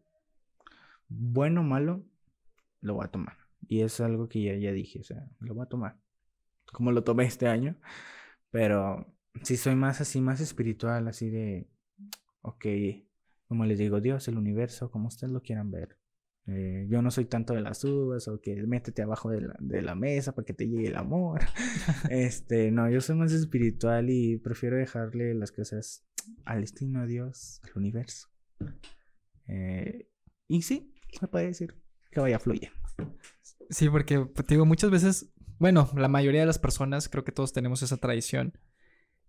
Bueno 1.08 1.60
o 1.60 1.64
malo, 1.64 2.06
lo 2.80 2.94
voy 2.94 3.04
a 3.04 3.10
tomar. 3.10 3.36
Y 3.68 3.82
es 3.82 4.00
algo 4.00 4.30
que 4.30 4.42
ya, 4.42 4.54
ya 4.54 4.72
dije, 4.72 5.00
o 5.00 5.04
sea, 5.04 5.28
lo 5.40 5.54
voy 5.54 5.64
a 5.64 5.68
tomar. 5.68 5.98
Como 6.72 6.90
lo 6.90 7.04
tomé 7.04 7.26
este 7.26 7.48
año. 7.48 7.76
Pero 8.50 9.14
sí 9.42 9.58
soy 9.58 9.74
más 9.74 10.00
así, 10.00 10.22
más 10.22 10.40
espiritual, 10.40 11.06
así 11.06 11.28
de, 11.28 11.68
ok, 12.44 12.66
como 13.48 13.64
les 13.64 13.78
digo, 13.78 14.00
Dios, 14.00 14.28
el 14.28 14.36
universo, 14.38 14.90
como 14.90 15.08
ustedes 15.08 15.32
lo 15.32 15.42
quieran 15.42 15.70
ver. 15.70 15.98
Eh, 16.46 16.86
yo 16.90 17.00
no 17.00 17.10
soy 17.10 17.24
tanto 17.24 17.54
de 17.54 17.62
las 17.62 17.82
uvas 17.84 18.28
o 18.28 18.38
que 18.38 18.54
métete 18.66 19.00
abajo 19.00 19.30
de 19.30 19.40
la, 19.40 19.56
de 19.58 19.80
la, 19.80 19.94
mesa 19.94 20.34
para 20.34 20.44
que 20.44 20.52
te 20.52 20.68
llegue 20.68 20.88
el 20.88 20.96
amor. 20.96 21.40
este, 22.10 22.70
no, 22.70 22.90
yo 22.90 23.00
soy 23.00 23.16
más 23.16 23.32
espiritual 23.32 24.10
y 24.10 24.36
prefiero 24.36 24.76
dejarle 24.76 25.34
las 25.34 25.52
cosas 25.52 26.04
al 26.44 26.60
destino, 26.60 27.00
a 27.00 27.06
Dios, 27.06 27.60
al 27.64 27.70
universo. 27.76 28.28
Eh, 29.48 30.10
y 30.46 30.62
sí, 30.62 30.94
me 31.22 31.28
puede 31.28 31.46
decir 31.46 31.74
que 32.10 32.20
vaya 32.20 32.38
fluyendo. 32.38 32.76
Sí, 33.70 33.88
porque 33.88 34.20
pues, 34.20 34.46
te 34.46 34.54
digo, 34.54 34.66
muchas 34.66 34.90
veces, 34.90 35.32
bueno, 35.58 35.88
la 35.96 36.08
mayoría 36.08 36.40
de 36.40 36.46
las 36.46 36.58
personas 36.58 37.08
creo 37.08 37.24
que 37.24 37.32
todos 37.32 37.54
tenemos 37.54 37.82
esa 37.82 37.96
tradición. 37.96 38.58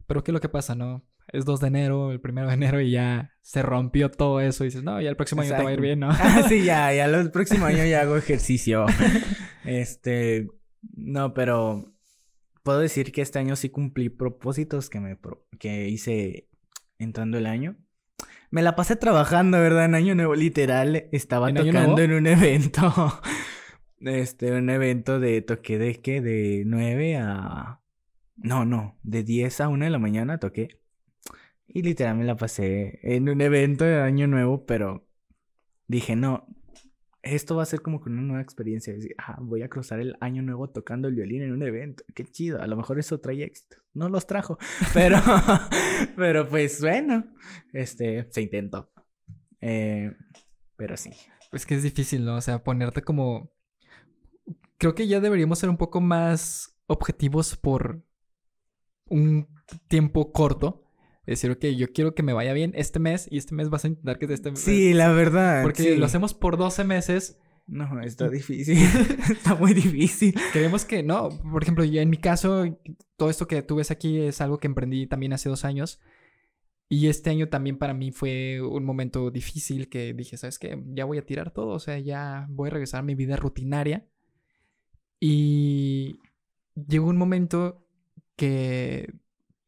Pero 0.08 0.24
¿qué 0.24 0.32
es 0.32 0.34
lo 0.34 0.42
que 0.42 0.50
pasa, 0.50 0.76
no? 0.76 1.04
es 1.32 1.46
2 1.46 1.60
de 1.60 1.68
enero, 1.68 2.12
el 2.12 2.22
primero 2.22 2.48
de 2.48 2.54
enero 2.54 2.80
y 2.82 2.92
ya 2.92 3.32
se 3.42 3.62
rompió 3.62 4.12
todo 4.12 4.40
eso 4.40 4.64
y 4.64 4.68
dices, 4.68 4.84
no, 4.84 5.02
ya 5.02 5.10
el 5.10 5.16
próximo 5.16 5.42
año 5.42 5.56
te 5.56 5.64
va 5.64 5.70
a 5.70 5.74
ir 5.74 5.82
bien, 5.82 6.00
¿no? 6.00 6.10
Ah, 6.12 6.44
sí, 6.48 6.64
ya, 6.64 6.94
ya 6.94 7.06
el 7.06 7.32
próximo 7.32 7.66
año 7.66 7.84
ya 7.86 8.02
hago 8.02 8.16
ejercicio. 8.16 8.86
este, 9.66 10.48
no, 10.96 11.34
pero 11.34 11.94
puedo 12.64 12.80
decir 12.80 13.12
que 13.12 13.22
este 13.22 13.40
año 13.40 13.56
sí 13.56 13.70
cumplí 13.70 14.10
propósitos 14.10 14.90
que 14.90 15.00
me 15.00 15.18
que 15.60 15.90
hice 15.90 16.50
entrando 17.00 17.38
el 17.38 17.46
año. 17.46 17.78
Me 18.52 18.62
la 18.62 18.76
pasé 18.76 18.96
trabajando, 18.96 19.60
¿verdad? 19.60 19.86
En 19.86 19.96
Año 19.96 20.16
Nuevo, 20.16 20.34
literal, 20.36 21.10
estaba 21.12 21.54
tocando 21.54 22.02
en 22.02 22.14
un 22.14 22.28
evento. 22.28 23.22
Este, 24.02 24.52
un 24.52 24.70
evento 24.70 25.20
de 25.20 25.42
toque 25.42 25.80
de 25.80 26.00
qué? 26.00 26.22
De 26.22 26.64
9 26.66 27.18
a. 27.18 27.80
No, 28.38 28.66
no, 28.66 28.98
de 29.04 29.24
10 29.24 29.62
a 29.62 29.70
1 29.70 29.86
de 29.86 29.92
la 29.92 30.00
mañana 30.00 30.40
toqué. 30.40 30.80
Y 31.68 31.82
literal 31.82 32.18
me 32.18 32.26
la 32.26 32.38
pasé 32.38 33.00
en 33.02 33.28
un 33.30 33.42
evento 33.42 33.86
de 33.86 34.02
Año 34.02 34.28
Nuevo, 34.28 34.66
pero 34.66 35.08
dije, 35.88 36.16
no, 36.16 36.48
esto 37.26 37.56
va 37.56 37.64
a 37.64 37.66
ser 37.66 37.82
como 37.82 38.02
una 38.06 38.22
nueva 38.22 38.42
experiencia. 38.42 38.94
Ah, 39.18 39.38
voy 39.42 39.64
a 39.64 39.68
cruzar 39.68 40.00
el 40.00 40.16
Año 40.20 40.44
Nuevo 40.44 40.70
tocando 40.70 41.08
el 41.08 41.16
violín 41.16 41.42
en 41.42 41.54
un 41.54 41.64
evento. 41.64 42.04
Qué 42.14 42.24
chido, 42.24 42.62
a 42.62 42.68
lo 42.68 42.78
mejor 42.78 43.00
eso 43.00 43.20
trae 43.20 43.44
éxito. 43.44 43.78
No 43.94 44.10
los 44.10 44.28
trajo, 44.28 44.60
pero, 44.94 45.18
pero 46.16 46.48
pues 46.48 46.80
bueno, 46.82 47.26
este, 47.74 48.28
se 48.32 48.42
intentó. 48.44 48.92
Eh, 49.60 50.14
pero 50.78 50.98
sí. 50.98 51.12
Pues 51.50 51.66
que 51.66 51.76
es 51.76 51.84
difícil, 51.84 52.24
¿no? 52.26 52.36
O 52.36 52.42
sea, 52.42 52.64
ponerte 52.64 53.02
como... 53.02 53.52
Creo 54.78 54.94
que 54.94 55.08
ya 55.08 55.20
deberíamos 55.20 55.58
ser 55.58 55.70
un 55.70 55.78
poco 55.78 56.02
más 56.02 56.78
objetivos 56.86 57.56
por 57.56 58.05
un 59.10 59.48
tiempo 59.88 60.32
corto 60.32 60.86
decir, 61.26 61.52
ok, 61.52 61.66
yo 61.78 61.92
quiero 61.92 62.14
que 62.14 62.24
me 62.24 62.34
vaya 62.34 62.54
bien 62.54 62.72
este 62.76 63.00
mes 63.00 63.28
y 63.32 63.38
este 63.38 63.56
mes 63.56 63.70
vas 63.70 63.86
a 63.86 63.88
intentar 63.90 64.20
que 64.20 64.32
este 64.32 64.52
mes. 64.52 64.60
Sí, 64.60 64.94
la 64.94 65.12
verdad. 65.12 65.64
Porque 65.64 65.98
lo 65.98 66.06
hacemos 66.06 66.34
por 66.34 66.58
12 66.58 66.84
meses. 66.84 67.40
No, 67.68 68.00
está 68.02 68.30
difícil. 68.30 68.78
está 69.32 69.56
muy 69.56 69.74
difícil. 69.74 70.36
Queremos 70.54 70.86
que, 70.86 71.02
no, 71.02 71.30
por 71.52 71.64
ejemplo, 71.64 71.84
yo 71.84 72.00
en 72.00 72.10
mi 72.10 72.18
caso, 72.18 72.78
todo 73.18 73.30
esto 73.30 73.48
que 73.48 73.64
tú 73.64 73.78
ves 73.78 73.90
aquí 73.90 74.20
es 74.20 74.40
algo 74.42 74.60
que 74.60 74.68
emprendí 74.68 75.08
también 75.08 75.34
hace 75.34 75.50
dos 75.50 75.66
años. 75.66 76.00
Y 76.88 77.08
este 77.08 77.32
año 77.32 77.50
también 77.50 77.80
para 77.80 77.96
mí 77.96 78.12
fue 78.12 78.62
un 78.62 78.86
momento 78.86 79.32
difícil 79.32 79.90
que 79.90 80.14
dije, 80.14 80.38
¿sabes 80.38 80.60
qué? 80.60 80.80
Ya 80.94 81.06
voy 81.06 81.18
a 81.18 81.26
tirar 81.26 81.52
todo, 81.52 81.70
o 81.70 81.80
sea, 81.80 81.98
ya 81.98 82.46
voy 82.50 82.68
a 82.68 82.74
regresar 82.74 83.00
a 83.00 83.04
mi 83.04 83.16
vida 83.16 83.36
rutinaria. 83.36 84.08
Y 85.20 86.20
llegó 86.76 87.08
un 87.08 87.18
momento 87.18 87.85
que, 88.36 89.14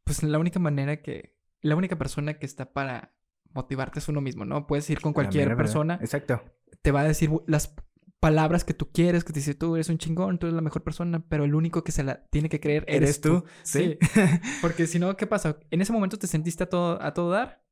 pues 0.03 0.24
la 0.24 0.39
única 0.39 0.59
manera 0.59 1.01
que, 1.01 1.36
la 1.61 1.76
única 1.76 1.97
persona 1.97 2.36
que 2.36 2.45
está 2.45 2.74
para 2.74 3.13
motivarte 3.53 3.99
es 3.99 4.07
uno 4.07 4.22
mismo, 4.22 4.45
¿no? 4.45 4.68
Puedes 4.68 4.89
ir 4.89 5.01
con 5.01 5.13
cualquier 5.13 5.55
persona. 5.55 5.97
Exacto. 6.01 6.41
Te 6.82 6.91
va 6.91 7.01
a 7.01 7.07
decir 7.07 7.32
las 7.47 7.74
palabras 8.20 8.63
que 8.63 8.74
tú 8.74 8.91
quieres, 8.91 9.24
que 9.24 9.34
te 9.34 9.39
dice 9.39 9.53
tú 9.53 9.76
eres 9.76 9.89
un 9.89 9.97
chingón, 9.97 10.39
tú 10.39 10.47
eres 10.47 10.55
la 10.55 10.61
mejor 10.61 10.84
persona, 10.84 11.24
pero 11.28 11.43
el 11.45 11.55
único 11.55 11.84
que 11.84 11.91
se 11.91 12.03
la 12.03 12.26
tiene 12.28 12.49
que 12.49 12.59
creer 12.59 12.86
eres, 12.88 13.22
tú. 13.22 13.43
Sí. 13.63 13.97
Porque 14.61 14.88
si 14.88 14.99
no, 14.99 15.15
¿qué 15.18 15.28
pasa? 15.28 15.57
En 15.72 15.82
ese 15.82 15.93
momento 15.93 16.18
te 16.18 16.28
sentiste 16.28 16.63
a 16.63 16.70
todo, 16.70 17.01
a 17.01 17.13
todo 17.13 17.32
dar, 17.32 17.63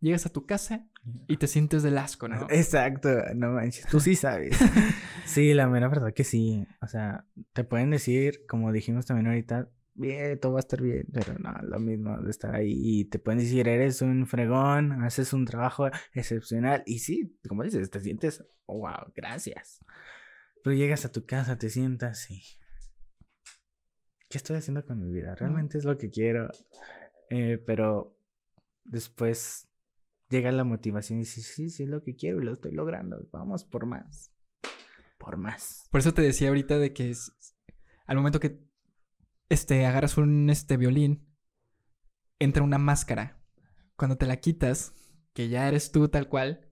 llegas 0.00 0.26
a 0.26 0.32
tu 0.32 0.46
casa 0.46 0.86
y 1.26 1.38
te 1.38 1.46
sientes 1.46 1.82
del 1.82 1.98
asco, 1.98 2.28
¿no? 2.28 2.46
Exacto, 2.50 3.08
no 3.34 3.52
manches, 3.52 3.86
tú 3.86 4.00
sí 4.00 4.14
sabes. 4.14 4.56
sí, 5.24 5.54
la 5.54 5.66
mera 5.66 5.88
verdad 5.88 6.12
que 6.12 6.24
sí. 6.24 6.66
O 6.80 6.86
sea, 6.86 7.26
te 7.52 7.64
pueden 7.64 7.90
decir, 7.90 8.44
como 8.46 8.70
dijimos 8.72 9.06
también 9.06 9.26
ahorita, 9.26 9.70
bien, 9.94 10.38
todo 10.38 10.52
va 10.52 10.58
a 10.58 10.60
estar 10.60 10.80
bien, 10.80 11.06
pero 11.12 11.38
no, 11.38 11.52
lo 11.62 11.78
mismo 11.78 12.16
de 12.20 12.30
estar 12.30 12.54
ahí 12.54 12.72
y 12.74 13.04
te 13.06 13.18
pueden 13.18 13.40
decir, 13.40 13.68
eres 13.68 14.02
un 14.02 14.26
fregón, 14.26 15.02
haces 15.04 15.32
un 15.32 15.44
trabajo 15.44 15.88
excepcional 16.12 16.82
y 16.86 16.98
sí, 16.98 17.38
como 17.48 17.62
dices, 17.62 17.90
te 17.90 18.00
sientes, 18.00 18.44
wow, 18.66 19.12
gracias. 19.14 19.84
Pero 20.62 20.74
llegas 20.74 21.04
a 21.04 21.12
tu 21.12 21.26
casa, 21.26 21.58
te 21.58 21.70
sientas 21.70 22.30
y... 22.30 22.42
¿Qué 24.28 24.38
estoy 24.38 24.56
haciendo 24.56 24.84
con 24.84 24.98
mi 24.98 25.12
vida? 25.12 25.34
Realmente 25.34 25.78
es 25.78 25.84
lo 25.84 25.96
que 25.96 26.10
quiero. 26.10 26.48
Eh, 27.30 27.62
pero 27.64 28.18
después 28.82 29.68
llega 30.28 30.50
la 30.50 30.64
motivación 30.64 31.18
y 31.18 31.22
dices, 31.22 31.46
sí, 31.54 31.68
sí 31.68 31.84
es 31.84 31.88
lo 31.88 32.02
que 32.02 32.16
quiero 32.16 32.40
y 32.40 32.44
lo 32.44 32.54
estoy 32.54 32.72
logrando. 32.72 33.28
Vamos 33.30 33.64
por 33.64 33.86
más. 33.86 34.32
Por 35.18 35.36
más. 35.36 35.86
Por 35.90 36.00
eso 36.00 36.14
te 36.14 36.22
decía 36.22 36.48
ahorita 36.48 36.78
de 36.78 36.92
que 36.92 37.10
es, 37.10 37.32
al 38.06 38.16
momento 38.16 38.40
que 38.40 38.58
este, 39.48 39.86
agarras 39.86 40.16
un 40.18 40.50
este, 40.50 40.76
violín, 40.76 41.26
entra 42.38 42.62
una 42.62 42.78
máscara. 42.78 43.40
Cuando 43.96 44.16
te 44.16 44.26
la 44.26 44.36
quitas, 44.36 44.94
que 45.32 45.48
ya 45.48 45.68
eres 45.68 45.92
tú 45.92 46.08
tal 46.08 46.28
cual. 46.28 46.70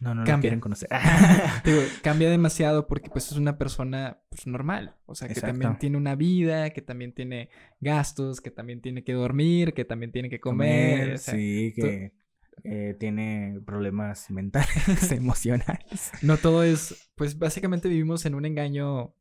No, 0.00 0.14
no 0.14 0.24
cambia. 0.24 0.42
quieren 0.42 0.60
conocer. 0.60 0.88
Digo, 1.64 1.80
cambia 2.02 2.30
demasiado 2.30 2.86
porque 2.86 3.10
pues 3.10 3.32
es 3.32 3.36
una 3.36 3.58
persona 3.58 4.22
pues, 4.28 4.46
normal. 4.46 4.96
O 5.06 5.14
sea, 5.14 5.28
que 5.28 5.40
también 5.40 5.78
tiene 5.78 5.96
una 5.96 6.14
vida, 6.14 6.70
que 6.70 6.82
también 6.82 7.12
tiene 7.12 7.50
gastos, 7.80 8.40
que 8.40 8.50
también 8.50 8.80
tiene 8.80 9.02
que 9.02 9.12
dormir, 9.12 9.74
que 9.74 9.84
también 9.84 10.12
tiene 10.12 10.30
que 10.30 10.40
comer. 10.40 11.18
sí, 11.18 11.72
que 11.74 12.12
eh, 12.64 12.96
tiene 12.98 13.60
problemas 13.64 14.30
mentales, 14.30 15.10
emocionales. 15.12 16.12
No 16.22 16.36
todo 16.36 16.62
es, 16.62 17.10
pues 17.14 17.38
básicamente 17.38 17.88
vivimos 17.88 18.26
en 18.26 18.34
un 18.34 18.44
engaño 18.44 19.14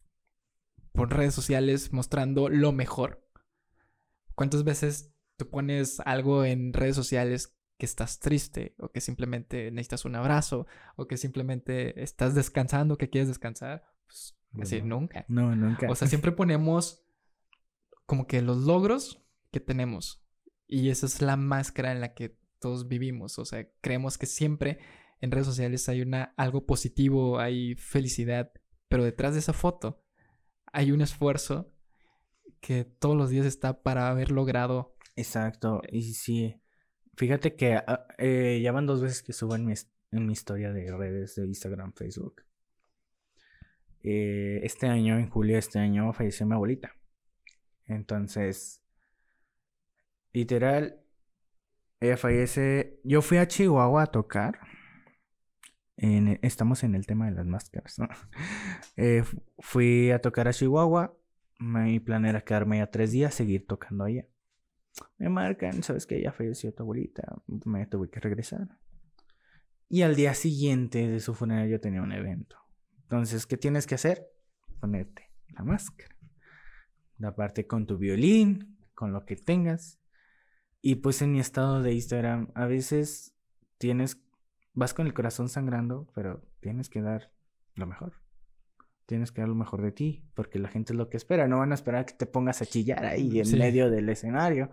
por 0.98 1.16
redes 1.16 1.36
sociales 1.36 1.94
mostrando 1.94 2.50
lo 2.50 2.72
mejor. 2.72 3.24
¿Cuántas 4.34 4.64
veces 4.64 5.14
tú 5.38 5.48
pones 5.48 6.00
algo 6.02 6.44
en 6.44 6.74
redes 6.74 6.96
sociales 6.96 7.56
que 7.78 7.86
estás 7.86 8.20
triste 8.20 8.74
o 8.80 8.90
que 8.90 9.00
simplemente 9.00 9.70
necesitas 9.70 10.06
un 10.06 10.16
abrazo 10.16 10.66
o 10.96 11.06
que 11.08 11.18
simplemente 11.18 12.02
estás 12.02 12.34
descansando, 12.34 12.98
que 12.98 13.12
quieres 13.12 13.28
descansar? 13.28 13.86
Pues 14.08 14.36
así, 14.60 14.82
nunca. 14.82 15.24
No, 15.28 15.56
nunca. 15.56 15.88
O 15.90 15.94
sea, 15.94 16.08
siempre 16.08 16.32
ponemos 16.34 17.06
como 18.08 18.26
que 18.26 18.42
los 18.42 18.58
logros 18.58 19.24
que 19.52 19.60
tenemos 19.60 20.26
y 20.66 20.90
esa 20.90 21.06
es 21.06 21.22
la 21.22 21.38
máscara 21.38 21.92
en 21.92 22.02
la 22.02 22.16
que 22.16 22.40
todos 22.60 22.88
vivimos. 22.88 23.38
O 23.38 23.46
sea, 23.46 23.68
creemos 23.82 24.18
que 24.18 24.26
siempre 24.26 24.80
en 25.22 25.30
redes 25.30 25.46
sociales 25.46 25.88
hay 25.90 26.02
una, 26.02 26.34
algo 26.38 26.66
positivo, 26.66 27.40
hay 27.40 27.76
felicidad, 27.76 28.52
pero 28.88 29.04
detrás 29.04 29.34
de 29.34 29.40
esa 29.42 29.54
foto 29.54 30.07
hay 30.78 30.92
un 30.92 31.02
esfuerzo 31.02 31.74
que 32.62 32.86
todos 32.86 33.18
los 33.18 33.32
días 33.32 33.48
está 33.48 33.82
para 33.82 34.10
haber 34.10 34.30
logrado. 34.30 34.96
Exacto, 35.16 35.82
y 35.92 36.14
sí, 36.14 36.62
fíjate 37.16 37.56
que 37.56 37.74
ah, 37.74 38.06
eh, 38.20 38.60
ya 38.62 38.72
van 38.72 38.86
dos 38.86 39.02
veces 39.02 39.24
que 39.24 39.34
subo 39.34 39.56
en 39.56 39.66
mi, 39.66 39.74
en 40.12 40.28
mi 40.28 40.34
historia 40.34 40.72
de 40.72 40.96
redes 40.96 41.34
de 41.34 41.48
Instagram, 41.48 41.94
Facebook. 41.94 42.44
Eh, 44.04 44.60
este 44.62 44.86
año, 44.86 45.18
en 45.18 45.32
julio 45.32 45.54
de 45.54 45.60
este 45.60 45.80
año, 45.80 46.14
falleció 46.14 46.46
mi 46.46 46.54
abuelita. 46.54 46.92
Entonces, 47.88 48.84
literal, 50.32 51.02
ella 52.00 52.18
fallece. 52.18 53.00
Yo 53.04 53.24
fui 53.24 53.38
a 53.40 53.48
Chihuahua 53.48 54.04
a 54.04 54.12
tocar. 54.12 54.60
Estamos 55.98 56.84
en 56.84 56.96
el 56.96 57.06
tema 57.06 57.26
de 57.26 57.32
las 57.32 57.46
máscaras. 57.46 57.98
Eh, 59.00 59.24
fui 59.60 60.10
a 60.10 60.20
tocar 60.20 60.48
a 60.48 60.54
Chihuahua. 60.54 61.16
Mi 61.60 62.00
plan 62.00 62.26
era 62.26 62.42
quedarme 62.42 62.80
ya 62.80 62.90
tres 62.90 63.12
días, 63.12 63.34
seguir 63.34 63.68
tocando 63.68 64.06
allá. 64.06 64.26
Me 65.18 65.30
marcan, 65.30 65.84
sabes 65.84 66.08
que 66.08 66.22
ya 66.22 66.32
falleció 66.32 66.74
tu 66.74 66.84
abuelita. 66.84 67.42
Me 67.66 67.86
tuve 67.86 68.10
que 68.10 68.20
regresar. 68.20 68.68
Y 69.90 70.02
al 70.02 70.16
día 70.16 70.34
siguiente 70.34 71.08
de 71.08 71.20
su 71.20 71.34
funeral 71.34 71.70
yo 71.70 71.80
tenía 71.80 72.02
un 72.02 72.12
evento. 72.12 72.58
Entonces, 73.04 73.46
¿qué 73.46 73.56
tienes 73.56 73.88
que 73.88 73.96
hacer? 73.96 74.28
Ponerte 74.80 75.32
la 75.50 75.64
máscara. 75.64 76.16
Aparte 77.24 77.68
con 77.68 77.88
tu 77.88 77.98
violín, 77.98 78.78
con 78.94 79.14
lo 79.14 79.26
que 79.26 79.36
tengas. 79.36 80.00
Y 80.82 80.96
pues 80.96 81.22
en 81.22 81.32
mi 81.32 81.40
estado 81.40 81.82
de 81.82 81.94
Instagram, 81.94 82.52
a 82.54 82.66
veces 82.66 83.34
tienes, 83.78 84.22
vas 84.78 84.94
con 84.94 85.08
el 85.08 85.14
corazón 85.16 85.50
sangrando, 85.50 86.08
pero 86.14 86.44
tienes 86.60 86.88
que 86.88 87.02
dar 87.02 87.32
lo 87.74 87.88
mejor. 87.88 88.14
Tienes 89.08 89.32
que 89.32 89.42
dar 89.42 89.50
lo 89.50 89.56
mejor 89.56 89.82
de 89.82 89.92
ti, 89.92 90.30
porque 90.36 90.60
la 90.60 90.70
gente 90.70 90.94
es 90.94 90.98
lo 90.98 91.10
que 91.10 91.18
espera. 91.18 91.48
No 91.48 91.58
van 91.58 91.72
a 91.72 91.76
esperar 91.76 92.06
que 92.06 92.14
te 92.14 92.28
pongas 92.28 92.62
a 92.62 92.68
chillar 92.68 93.04
ahí 93.04 93.40
en 93.40 93.58
medio 93.58 93.90
del 93.90 94.08
escenario. 94.08 94.70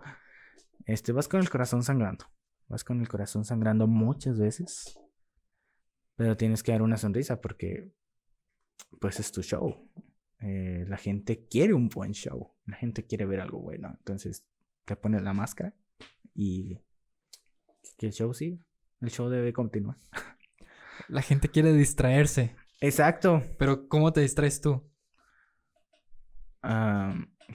Este, 0.85 1.11
vas 1.11 1.27
con 1.27 1.39
el 1.39 1.49
corazón 1.49 1.81
sangrando. 1.81 2.25
Vas 2.67 2.83
con 2.83 3.01
el 3.01 3.07
corazón 3.07 3.45
sangrando 3.45 3.87
muchas 3.87 4.37
veces. 4.37 4.99
Pero 6.15 6.37
tienes 6.37 6.61
que 6.61 6.71
dar 6.71 6.83
una 6.83 6.97
sonrisa 6.97 7.41
porque 7.41 7.91
pues 9.01 9.19
es 9.19 9.31
tu 9.31 9.41
show. 9.41 9.89
Eh, 10.39 10.85
la 10.87 10.97
gente 10.97 11.47
quiere 11.47 11.73
un 11.73 11.89
buen 11.89 12.11
show. 12.11 12.53
La 12.67 12.77
gente 12.77 13.07
quiere 13.07 13.25
ver 13.25 13.39
algo 13.39 13.59
bueno. 13.59 13.95
Entonces 13.97 14.45
te 14.85 14.95
pones 14.95 15.23
la 15.23 15.33
máscara 15.33 15.73
y 16.35 16.79
que 17.97 18.05
el 18.05 18.13
show 18.13 18.31
siga. 18.35 18.63
El 19.01 19.09
show 19.09 19.29
debe 19.29 19.53
continuar. 19.53 19.97
La 21.07 21.21
gente 21.21 21.49
quiere 21.49 21.73
distraerse. 21.73 22.55
Exacto. 22.81 23.43
Pero 23.57 23.87
¿cómo 23.87 24.13
te 24.13 24.21
distraes 24.21 24.61
tú? 24.61 24.83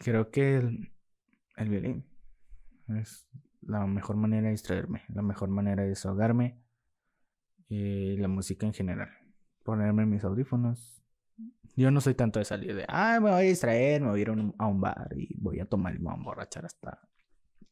creo 0.00 0.30
que 0.30 0.58
el, 0.58 0.92
el, 1.56 1.68
violín 1.68 2.06
es 3.00 3.26
la 3.60 3.84
mejor 3.86 4.14
manera 4.14 4.44
de 4.44 4.52
distraerme, 4.52 5.02
la 5.08 5.22
mejor 5.22 5.48
manera 5.48 5.82
de 5.82 5.88
desahogarme 5.88 6.62
y 7.68 8.16
la 8.18 8.28
música 8.28 8.66
en 8.66 8.72
general. 8.72 9.08
Ponerme 9.64 10.06
mis 10.06 10.22
audífonos, 10.22 11.00
yo 11.76 11.90
no 11.90 12.00
soy 12.00 12.14
tanto 12.14 12.38
de 12.38 12.44
salir 12.44 12.74
de, 12.74 12.84
ah, 12.88 13.18
me 13.22 13.30
voy 13.30 13.40
a 13.40 13.48
distraer, 13.48 14.02
me 14.02 14.08
voy 14.08 14.20
a 14.20 14.22
ir 14.22 14.28
a 14.28 14.66
un, 14.66 14.80
bar 14.80 15.08
y 15.16 15.34
voy 15.40 15.60
a 15.60 15.66
tomar 15.66 15.94
y 15.94 15.98
me 15.98 16.04
voy 16.04 16.14
a 16.14 16.16
emborrachar 16.16 16.66
hasta, 16.66 17.00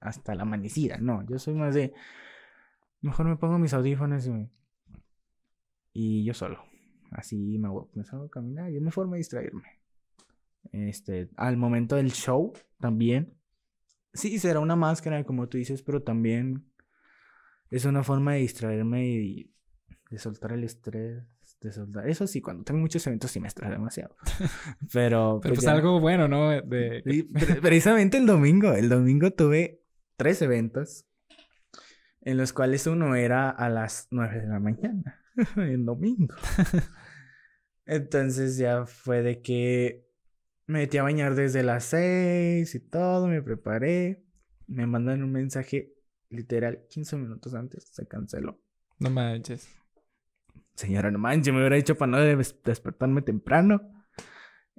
hasta 0.00 0.34
la 0.34 0.42
amanecida. 0.42 0.98
No, 0.98 1.26
yo 1.26 1.38
soy 1.38 1.54
más 1.54 1.74
de, 1.74 1.92
mejor 3.00 3.26
me 3.26 3.36
pongo 3.36 3.58
mis 3.58 3.74
audífonos 3.74 4.26
y, 4.26 4.50
y 5.92 6.24
yo 6.24 6.34
solo. 6.34 6.62
Así 7.10 7.58
me, 7.58 7.68
voy, 7.68 7.86
me 7.94 8.04
salgo 8.04 8.26
a 8.26 8.30
caminar 8.30 8.70
y 8.70 8.76
es 8.76 8.82
mi 8.82 8.90
forma 8.90 9.16
de 9.16 9.18
distraerme. 9.18 9.80
Este, 10.72 11.30
al 11.36 11.56
momento 11.56 11.96
del 11.96 12.12
show 12.12 12.52
también. 12.78 13.34
Sí, 14.12 14.38
será 14.38 14.60
una 14.60 14.76
máscara, 14.76 15.24
como 15.24 15.48
tú 15.48 15.58
dices, 15.58 15.82
pero 15.82 16.02
también 16.02 16.70
es 17.70 17.84
una 17.84 18.02
forma 18.02 18.34
de 18.34 18.40
distraerme 18.40 19.06
y 19.06 19.54
de 20.10 20.18
soltar 20.18 20.52
el 20.52 20.64
estrés 20.64 21.24
eso 22.06 22.26
sí, 22.26 22.40
cuando 22.40 22.62
tengo 22.62 22.80
muchos 22.80 23.04
eventos 23.06 23.30
sí 23.30 23.40
me 23.40 23.48
estresa 23.48 23.72
demasiado. 23.72 24.14
Pero, 24.92 25.40
pues, 25.42 25.54
pues 25.54 25.66
algo 25.66 25.98
bueno, 25.98 26.28
¿no? 26.28 26.50
De... 26.50 27.26
precisamente 27.60 28.16
el 28.18 28.26
domingo, 28.26 28.72
el 28.72 28.88
domingo 28.88 29.32
tuve 29.32 29.82
tres 30.16 30.40
eventos 30.42 31.06
en 32.28 32.36
los 32.36 32.52
cuales 32.52 32.86
uno 32.86 33.14
era 33.14 33.48
a 33.48 33.70
las 33.70 34.08
nueve 34.10 34.42
de 34.42 34.48
la 34.48 34.60
mañana, 34.60 35.18
el 35.56 35.86
domingo. 35.86 36.34
Entonces 37.86 38.58
ya 38.58 38.84
fue 38.84 39.22
de 39.22 39.40
que 39.40 40.06
me 40.66 40.80
metí 40.80 40.98
a 40.98 41.04
bañar 41.04 41.34
desde 41.34 41.62
las 41.62 41.84
seis 41.84 42.74
y 42.74 42.80
todo, 42.80 43.28
me 43.28 43.40
preparé, 43.40 44.26
me 44.66 44.86
mandan 44.86 45.22
un 45.22 45.32
mensaje 45.32 45.94
literal 46.28 46.84
15 46.90 47.16
minutos 47.16 47.54
antes, 47.54 47.88
se 47.90 48.06
canceló. 48.06 48.60
No 48.98 49.08
manches. 49.08 49.66
Señora, 50.74 51.10
no 51.10 51.18
manches, 51.18 51.54
me 51.54 51.60
hubiera 51.60 51.76
dicho 51.76 51.94
para 51.96 52.12
no 52.12 52.18
despertarme 52.18 53.22
temprano. 53.22 54.04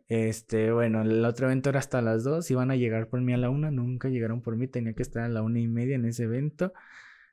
Este, 0.08 0.72
bueno, 0.72 1.02
el 1.02 1.26
otro 1.26 1.48
evento 1.48 1.72
era 1.72 1.80
hasta 1.80 2.00
las 2.04 2.24
2, 2.24 2.52
iban 2.52 2.70
a 2.70 2.76
llegar 2.76 3.10
por 3.10 3.22
mí 3.22 3.34
a 3.34 3.38
la 3.38 3.50
una, 3.50 3.72
nunca 3.72 4.08
llegaron 4.10 4.44
por 4.44 4.56
mí, 4.56 4.68
tenía 4.68 4.94
que 4.94 5.02
estar 5.02 5.24
a 5.24 5.30
la 5.30 5.42
una 5.42 5.60
y 5.60 5.68
media 5.68 5.96
en 5.96 6.06
ese 6.06 6.26
evento. 6.26 6.74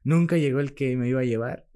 Nunca 0.07 0.37
llegó 0.37 0.61
el 0.61 0.73
que 0.73 0.97
me 0.97 1.09
iba 1.09 1.21
a 1.23 1.25
llevar. 1.25 1.67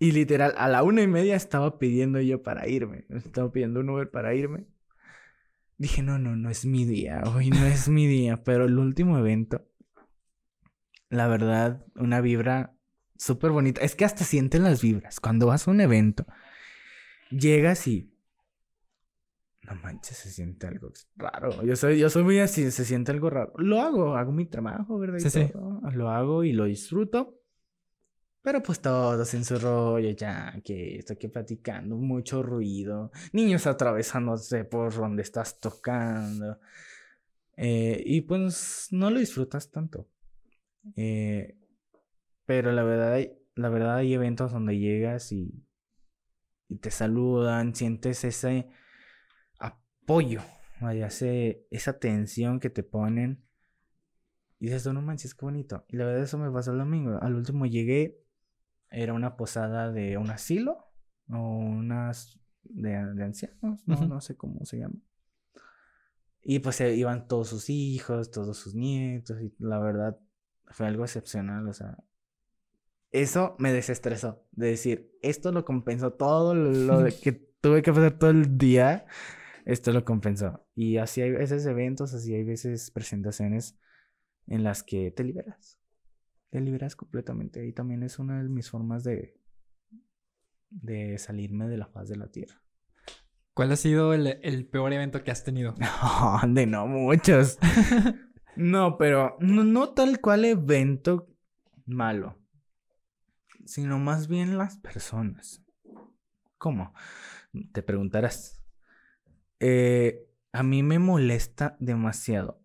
Y 0.00 0.10
literal, 0.10 0.52
a 0.56 0.66
la 0.66 0.82
una 0.82 1.02
y 1.02 1.06
media 1.06 1.36
estaba 1.36 1.78
pidiendo 1.78 2.20
yo 2.20 2.42
para 2.42 2.66
irme. 2.66 3.04
Estaba 3.08 3.52
pidiendo 3.52 3.78
un 3.78 3.90
Uber 3.90 4.10
para 4.10 4.34
irme. 4.34 4.66
Dije, 5.78 6.02
no, 6.02 6.18
no, 6.18 6.34
no 6.34 6.50
es 6.50 6.66
mi 6.66 6.84
día. 6.84 7.22
Hoy 7.32 7.50
no 7.50 7.64
es 7.66 7.88
mi 7.88 8.08
día. 8.08 8.42
Pero 8.42 8.64
el 8.64 8.76
último 8.76 9.16
evento, 9.16 9.64
la 11.08 11.28
verdad, 11.28 11.86
una 11.94 12.20
vibra 12.20 12.76
súper 13.16 13.52
bonita. 13.52 13.80
Es 13.80 13.94
que 13.94 14.04
hasta 14.04 14.24
sienten 14.24 14.64
las 14.64 14.82
vibras. 14.82 15.20
Cuando 15.20 15.46
vas 15.46 15.68
a 15.68 15.70
un 15.70 15.80
evento, 15.80 16.26
llegas 17.30 17.86
y. 17.86 18.09
No 19.70 19.76
manches, 19.76 20.16
se 20.16 20.30
siente 20.30 20.66
algo 20.66 20.90
raro. 21.14 21.62
Yo 21.62 21.76
soy, 21.76 21.98
yo 21.98 22.10
soy 22.10 22.24
muy 22.24 22.40
así, 22.40 22.70
se 22.72 22.84
siente 22.84 23.12
algo 23.12 23.30
raro. 23.30 23.52
Lo 23.56 23.80
hago, 23.80 24.16
hago 24.16 24.32
mi 24.32 24.46
trabajo, 24.46 24.98
¿verdad? 24.98 25.18
Sí, 25.20 25.30
sí. 25.30 25.48
Lo 25.92 26.10
hago 26.10 26.42
y 26.42 26.52
lo 26.52 26.64
disfruto. 26.64 27.40
Pero 28.42 28.62
pues 28.62 28.80
todos 28.80 29.32
en 29.34 29.44
su 29.44 29.58
rollo, 29.58 30.10
ya 30.10 30.60
que 30.64 30.96
estoy 30.96 31.14
aquí 31.14 31.28
platicando, 31.28 31.94
mucho 31.96 32.42
ruido, 32.42 33.12
niños 33.32 33.66
atravesándose 33.66 34.64
por 34.64 34.92
donde 34.92 35.22
estás 35.22 35.60
tocando. 35.60 36.58
Eh, 37.56 38.02
y 38.04 38.22
pues 38.22 38.88
no 38.90 39.10
lo 39.10 39.20
disfrutas 39.20 39.70
tanto. 39.70 40.08
Eh, 40.96 41.56
pero 42.44 42.72
la 42.72 42.82
verdad, 42.82 43.20
la 43.54 43.68
verdad 43.68 43.96
hay 43.96 44.14
eventos 44.14 44.50
donde 44.50 44.78
llegas 44.78 45.30
y, 45.30 45.62
y 46.68 46.78
te 46.78 46.90
saludan, 46.90 47.74
sientes 47.74 48.24
ese 48.24 48.68
apoyo, 50.10 50.40
vaya, 50.80 51.08
esa 51.70 51.98
tensión 51.98 52.58
que 52.58 52.68
te 52.68 52.82
ponen. 52.82 53.44
Y 54.58 54.66
dices, 54.66 54.92
no 54.92 55.00
manches, 55.00 55.34
qué 55.34 55.46
bonito. 55.46 55.84
Y 55.88 55.96
la 55.96 56.04
verdad 56.04 56.24
eso 56.24 56.36
me 56.36 56.50
pasó 56.50 56.72
el 56.72 56.78
domingo. 56.78 57.18
Al 57.22 57.34
último 57.34 57.64
llegué, 57.64 58.20
era 58.90 59.14
una 59.14 59.36
posada 59.36 59.92
de 59.92 60.18
un 60.18 60.30
asilo 60.30 60.92
o 61.28 61.38
unas 61.38 62.40
de, 62.64 62.94
ancianos, 62.96 63.86
no, 63.86 64.06
no 64.06 64.20
sé 64.20 64.36
cómo 64.36 64.64
se 64.64 64.78
llama. 64.78 64.96
Y 66.42 66.58
pues 66.58 66.80
iban 66.80 67.28
todos 67.28 67.48
sus 67.48 67.70
hijos, 67.70 68.30
todos 68.30 68.58
sus 68.58 68.74
nietos, 68.74 69.40
y 69.40 69.54
la 69.58 69.78
verdad 69.78 70.18
fue 70.66 70.86
algo 70.86 71.04
excepcional, 71.04 71.68
o 71.68 71.72
sea, 71.72 71.98
eso 73.12 73.54
me 73.58 73.72
desestresó. 73.72 74.44
De 74.50 74.68
decir, 74.68 75.16
esto 75.22 75.52
lo 75.52 75.64
compensó 75.64 76.12
todo 76.12 76.54
lo 76.54 77.04
que 77.22 77.32
tuve 77.32 77.82
que 77.82 77.90
hacer 77.90 78.18
todo 78.18 78.30
el 78.30 78.58
día. 78.58 79.06
Esto 79.70 79.92
lo 79.92 80.04
compensó. 80.04 80.66
Y 80.74 80.96
así 80.96 81.22
hay 81.22 81.30
veces 81.30 81.64
eventos, 81.66 82.14
así 82.14 82.34
hay 82.34 82.44
veces 82.44 82.90
presentaciones 82.90 83.78
en 84.46 84.64
las 84.64 84.82
que 84.82 85.10
te 85.10 85.24
liberas. 85.24 85.78
Te 86.50 86.60
liberas 86.60 86.96
completamente. 86.96 87.66
Y 87.66 87.72
también 87.72 88.02
es 88.02 88.18
una 88.18 88.42
de 88.42 88.48
mis 88.48 88.68
formas 88.70 89.04
de, 89.04 89.38
de 90.70 91.18
salirme 91.18 91.68
de 91.68 91.76
la 91.76 91.86
faz 91.86 92.08
de 92.08 92.16
la 92.16 92.28
tierra. 92.28 92.62
¿Cuál 93.54 93.72
ha 93.72 93.76
sido 93.76 94.14
el, 94.14 94.66
peor 94.66 94.92
evento 94.92 95.22
que 95.22 95.30
has 95.30 95.44
tenido? 95.44 95.74
No, 95.78 96.54
de 96.54 96.66
no 96.66 96.86
muchos. 96.86 97.58
no, 98.56 98.98
pero 98.98 99.36
no 99.40 99.94
tal 99.94 100.20
cual 100.20 100.44
evento 100.44 101.28
malo 101.86 102.40
sino 103.70 104.00
más 104.00 104.26
bien 104.26 104.58
las 104.58 104.78
personas. 104.78 105.62
¿Cómo? 106.58 106.92
Te 107.72 107.82
preguntarás. 107.82 108.59
Eh, 109.60 110.26
a 110.52 110.62
mí 110.62 110.82
me 110.82 110.98
molesta 110.98 111.76
demasiado 111.78 112.60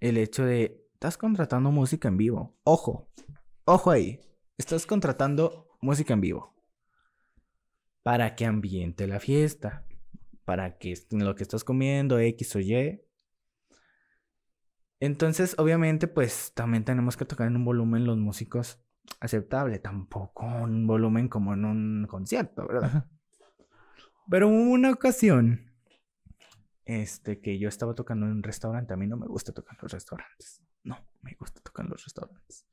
el 0.00 0.16
hecho 0.18 0.44
de, 0.44 0.86
estás 0.94 1.16
contratando 1.16 1.70
música 1.70 2.08
en 2.08 2.16
vivo. 2.16 2.56
Ojo, 2.64 3.10
ojo 3.64 3.90
ahí. 3.90 4.20
Estás 4.56 4.86
contratando 4.86 5.68
música 5.80 6.14
en 6.14 6.20
vivo. 6.20 6.54
Para 8.02 8.34
que 8.36 8.46
ambiente 8.46 9.06
la 9.06 9.20
fiesta. 9.20 9.86
Para 10.44 10.78
que 10.78 10.94
lo 11.10 11.34
que 11.34 11.42
estás 11.42 11.64
comiendo, 11.64 12.18
X 12.18 12.56
o 12.56 12.60
Y. 12.60 13.02
Entonces, 15.00 15.54
obviamente, 15.58 16.06
pues 16.06 16.52
también 16.54 16.84
tenemos 16.84 17.16
que 17.16 17.24
tocar 17.24 17.46
en 17.46 17.56
un 17.56 17.64
volumen 17.64 18.04
los 18.04 18.18
músicos 18.18 18.78
aceptable. 19.20 19.78
Tampoco 19.78 20.46
un 20.46 20.86
volumen 20.86 21.28
como 21.28 21.54
en 21.54 21.64
un 21.64 22.06
concierto, 22.08 22.66
¿verdad? 22.66 23.06
Pero 24.30 24.48
hubo 24.48 24.70
una 24.70 24.90
ocasión 24.90 25.70
este, 26.84 27.40
que 27.40 27.58
yo 27.58 27.68
estaba 27.68 27.94
tocando 27.94 28.26
en 28.26 28.32
un 28.32 28.42
restaurante. 28.42 28.94
A 28.94 28.96
mí 28.96 29.06
no 29.06 29.16
me 29.16 29.26
gusta 29.26 29.52
tocar 29.52 29.74
en 29.74 29.82
los 29.82 29.92
restaurantes. 29.92 30.62
No, 30.82 30.98
me 31.22 31.34
gusta 31.38 31.60
tocar 31.60 31.84
en 31.86 31.90
los 31.90 32.04
restaurantes. 32.04 32.66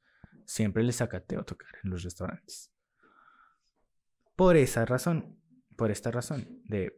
Siempre 0.45 0.83
les 0.83 0.97
sacateo 0.97 1.43
tocar 1.43 1.69
en 1.83 1.89
los 1.91 2.03
restaurantes. 2.03 2.71
Por 4.35 4.57
esa 4.57 4.85
razón, 4.85 5.37
por 5.75 5.91
esta 5.91 6.11
razón, 6.11 6.61
de... 6.65 6.97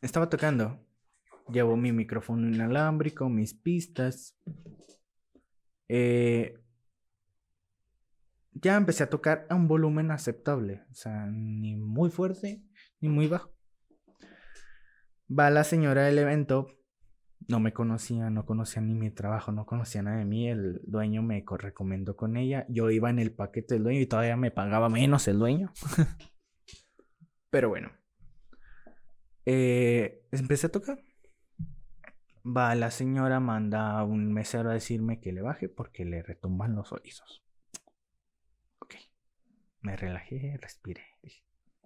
Estaba 0.00 0.28
tocando, 0.28 0.84
llevo 1.48 1.76
mi 1.76 1.92
micrófono 1.92 2.48
inalámbrico, 2.48 3.28
mis 3.28 3.54
pistas. 3.54 4.36
Eh, 5.88 6.60
ya 8.52 8.76
empecé 8.76 9.04
a 9.04 9.10
tocar 9.10 9.46
a 9.48 9.54
un 9.54 9.66
volumen 9.66 10.10
aceptable, 10.10 10.84
o 10.90 10.94
sea, 10.94 11.26
ni 11.26 11.74
muy 11.76 12.10
fuerte 12.10 12.62
ni 13.00 13.08
muy 13.08 13.28
bajo. 13.28 13.50
Va 15.30 15.50
la 15.50 15.64
señora 15.64 16.02
del 16.04 16.18
evento, 16.18 16.68
no 17.48 17.60
me 17.60 17.72
conocía, 17.72 18.30
no 18.30 18.46
conocía 18.46 18.80
ni 18.82 18.94
mi 18.94 19.10
trabajo, 19.10 19.52
no 19.52 19.66
conocía 19.66 20.02
nada 20.02 20.18
de 20.18 20.24
mí. 20.24 20.48
El 20.48 20.80
dueño 20.84 21.22
me 21.22 21.44
recomendó 21.58 22.16
con 22.16 22.36
ella. 22.36 22.66
Yo 22.68 22.90
iba 22.90 23.10
en 23.10 23.18
el 23.18 23.32
paquete 23.32 23.74
del 23.74 23.84
dueño 23.84 24.00
y 24.00 24.06
todavía 24.06 24.36
me 24.36 24.50
pagaba 24.50 24.88
menos 24.88 25.28
el 25.28 25.38
dueño. 25.38 25.72
Pero 27.50 27.68
bueno. 27.68 27.92
Eh, 29.46 30.26
empecé 30.32 30.68
a 30.68 30.72
tocar. 30.72 31.02
Va 32.46 32.74
la 32.74 32.90
señora, 32.90 33.40
manda 33.40 33.98
a 33.98 34.04
un 34.04 34.32
mesero 34.32 34.70
a 34.70 34.74
decirme 34.74 35.20
que 35.20 35.32
le 35.32 35.42
baje 35.42 35.68
porque 35.68 36.04
le 36.04 36.22
retumban 36.22 36.74
los 36.74 36.92
oídos. 36.92 37.42
Ok. 38.80 38.94
Me 39.80 39.96
relajé, 39.96 40.58
respiré. 40.60 41.02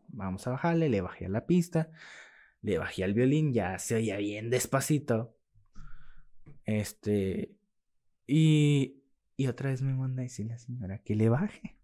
Vamos 0.09 0.47
a 0.47 0.51
bajarle, 0.51 0.89
le 0.89 1.01
bajé 1.01 1.27
a 1.27 1.29
la 1.29 1.47
pista, 1.47 1.91
le 2.63 2.79
bajé 2.79 3.05
al 3.05 3.15
violín, 3.15 3.53
ya 3.53 3.79
se 3.79 3.97
oía 3.97 4.17
bien 4.19 4.51
despacito. 4.51 5.37
Este. 6.65 7.55
Y, 8.27 9.03
y 9.37 9.47
otra 9.47 9.71
vez 9.71 9.83
me 9.83 9.95
manda 9.95 10.23
a 10.23 10.25
decir 10.25 10.47
la 10.47 10.59
señora 10.59 10.99
que 10.99 11.15
le 11.15 11.29
baje. 11.29 11.79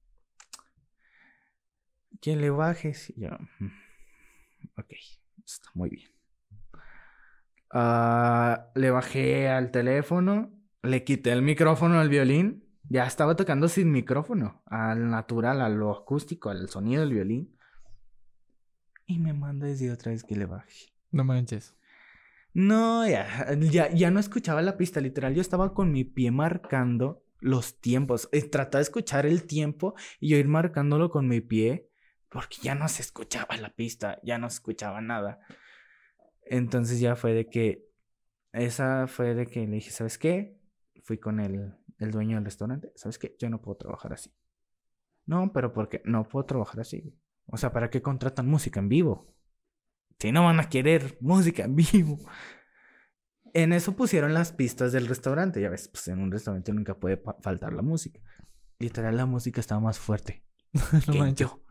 Que 2.20 2.36
le 2.36 2.50
baje. 2.50 2.92
Yo. 3.16 3.30
Ok, 4.76 4.92
está 5.44 5.68
muy 5.74 5.90
bien. 5.90 6.08
Ah, 7.70 8.70
le 8.74 8.90
bajé 8.90 9.48
al 9.48 9.70
teléfono, 9.70 10.52
le 10.82 11.02
quité 11.02 11.32
el 11.32 11.42
micrófono 11.42 11.98
al 11.98 12.08
violín. 12.08 12.64
Ya 12.88 13.06
estaba 13.06 13.34
tocando 13.34 13.68
sin 13.68 13.90
micrófono, 13.90 14.62
al 14.66 15.08
natural, 15.08 15.62
a 15.62 15.68
lo 15.68 15.90
acústico, 15.90 16.50
al 16.50 16.68
sonido 16.68 17.00
del 17.00 17.14
violín. 17.14 17.53
Y 19.06 19.18
me 19.18 19.32
manda 19.32 19.66
a 19.66 19.70
decir 19.70 19.90
otra 19.90 20.12
vez 20.12 20.24
que 20.24 20.36
le 20.36 20.46
baje. 20.46 20.92
No 21.10 21.24
manches. 21.24 21.74
No, 22.52 23.06
ya, 23.08 23.52
ya, 23.58 23.92
ya 23.92 24.10
no 24.10 24.20
escuchaba 24.20 24.62
la 24.62 24.76
pista, 24.76 25.00
literal. 25.00 25.34
Yo 25.34 25.40
estaba 25.40 25.74
con 25.74 25.90
mi 25.90 26.04
pie 26.04 26.30
marcando 26.30 27.24
los 27.40 27.80
tiempos. 27.80 28.28
Eh, 28.32 28.42
trataba 28.42 28.78
de 28.78 28.84
escuchar 28.84 29.26
el 29.26 29.44
tiempo 29.46 29.94
y 30.20 30.30
yo 30.30 30.36
ir 30.36 30.48
marcándolo 30.48 31.10
con 31.10 31.28
mi 31.28 31.40
pie 31.40 31.90
porque 32.34 32.56
ya 32.60 32.74
no 32.74 32.88
se 32.88 33.02
escuchaba 33.02 33.56
la 33.56 33.70
pista, 33.70 34.18
ya 34.24 34.38
no 34.38 34.50
se 34.50 34.54
escuchaba 34.54 35.00
nada. 35.00 35.38
Entonces 36.42 36.98
ya 36.98 37.14
fue 37.14 37.32
de 37.32 37.48
que, 37.48 37.86
esa 38.52 39.06
fue 39.06 39.34
de 39.34 39.46
que 39.46 39.66
le 39.66 39.76
dije, 39.76 39.90
¿sabes 39.90 40.18
qué? 40.18 40.58
Fui 41.04 41.18
con 41.18 41.38
el, 41.38 41.74
el 41.98 42.10
dueño 42.10 42.36
del 42.36 42.44
restaurante, 42.44 42.90
¿sabes 42.96 43.18
qué? 43.18 43.36
Yo 43.38 43.48
no 43.50 43.62
puedo 43.62 43.76
trabajar 43.76 44.12
así. 44.14 44.32
No, 45.26 45.52
pero 45.52 45.72
¿por 45.72 45.88
qué? 45.88 46.02
No 46.04 46.28
puedo 46.28 46.44
trabajar 46.44 46.80
así. 46.80 47.14
O 47.46 47.56
sea, 47.56 47.72
¿para 47.72 47.90
qué 47.90 48.02
contratan 48.02 48.46
música 48.46 48.80
en 48.80 48.88
vivo? 48.88 49.34
Si 50.18 50.32
no 50.32 50.44
van 50.44 50.60
a 50.60 50.68
querer 50.68 51.18
música 51.20 51.64
en 51.64 51.76
vivo. 51.76 52.18
En 53.52 53.72
eso 53.72 53.94
pusieron 53.94 54.34
las 54.34 54.52
pistas 54.52 54.92
del 54.92 55.06
restaurante. 55.06 55.60
Ya 55.60 55.70
ves, 55.70 55.88
pues 55.88 56.08
en 56.08 56.20
un 56.20 56.32
restaurante 56.32 56.72
nunca 56.72 56.98
puede 56.98 57.22
faltar 57.40 57.72
la 57.72 57.82
música. 57.82 58.20
Literal, 58.78 59.16
la 59.16 59.26
música 59.26 59.60
estaba 59.60 59.80
más 59.80 59.98
fuerte 59.98 60.44
que 61.12 61.34
yo. 61.34 61.62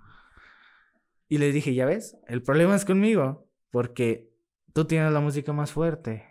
Y 1.27 1.39
les 1.39 1.53
dije, 1.53 1.73
ya 1.73 1.85
ves, 1.85 2.17
el 2.27 2.43
problema 2.43 2.75
es 2.75 2.85
conmigo. 2.85 3.49
Porque 3.71 4.31
tú 4.71 4.85
tienes 4.85 5.11
la 5.11 5.19
música 5.19 5.51
más 5.51 5.71
fuerte. 5.71 6.23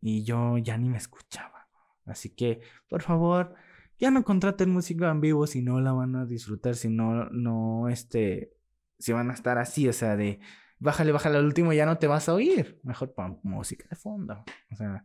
Y 0.00 0.24
yo 0.24 0.58
ya 0.58 0.76
ni 0.76 0.88
me 0.88 0.98
escuchaba. 0.98 1.68
Así 2.04 2.30
que, 2.34 2.60
por 2.88 3.02
favor, 3.02 3.54
ya 4.00 4.10
no 4.10 4.24
contraten 4.24 4.70
música 4.70 5.10
en 5.10 5.20
vivo 5.20 5.46
si 5.46 5.62
no 5.62 5.80
la 5.80 5.92
van 5.92 6.16
a 6.16 6.24
disfrutar, 6.24 6.74
si 6.74 6.88
no, 6.88 7.26
no, 7.26 7.88
este, 7.88 8.54
si 8.98 9.12
van 9.12 9.30
a 9.30 9.34
estar 9.34 9.58
así, 9.58 9.86
o 9.88 9.92
sea, 9.92 10.16
de 10.16 10.40
bájale, 10.80 11.12
bájale 11.12 11.36
al 11.36 11.44
último, 11.44 11.72
ya 11.72 11.86
no 11.86 11.98
te 11.98 12.06
vas 12.06 12.28
a 12.28 12.34
oír. 12.34 12.80
Mejor 12.82 13.14
pon 13.14 13.38
música 13.42 13.86
de 13.88 13.96
fondo. 13.96 14.44
O 14.72 14.76
sea, 14.76 15.04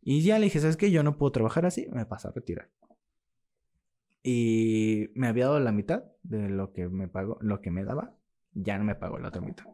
y 0.00 0.22
ya 0.22 0.38
le 0.38 0.46
dije, 0.46 0.58
¿sabes 0.58 0.76
qué? 0.76 0.90
Yo 0.90 1.02
no 1.02 1.16
puedo 1.16 1.30
trabajar 1.30 1.66
así, 1.66 1.86
me 1.92 2.06
pasa 2.06 2.28
a 2.28 2.32
retirar. 2.32 2.70
Y 4.22 5.10
me 5.14 5.28
había 5.28 5.46
dado 5.46 5.60
la 5.60 5.72
mitad 5.72 6.04
de 6.22 6.48
lo 6.48 6.72
que 6.72 6.88
me 6.88 7.08
pagó, 7.08 7.38
lo 7.40 7.60
que 7.60 7.70
me 7.70 7.84
daba, 7.84 8.16
ya 8.52 8.78
no 8.78 8.84
me 8.84 8.94
pagó 8.94 9.18
la 9.18 9.28
otra 9.28 9.42
mitad. 9.42 9.66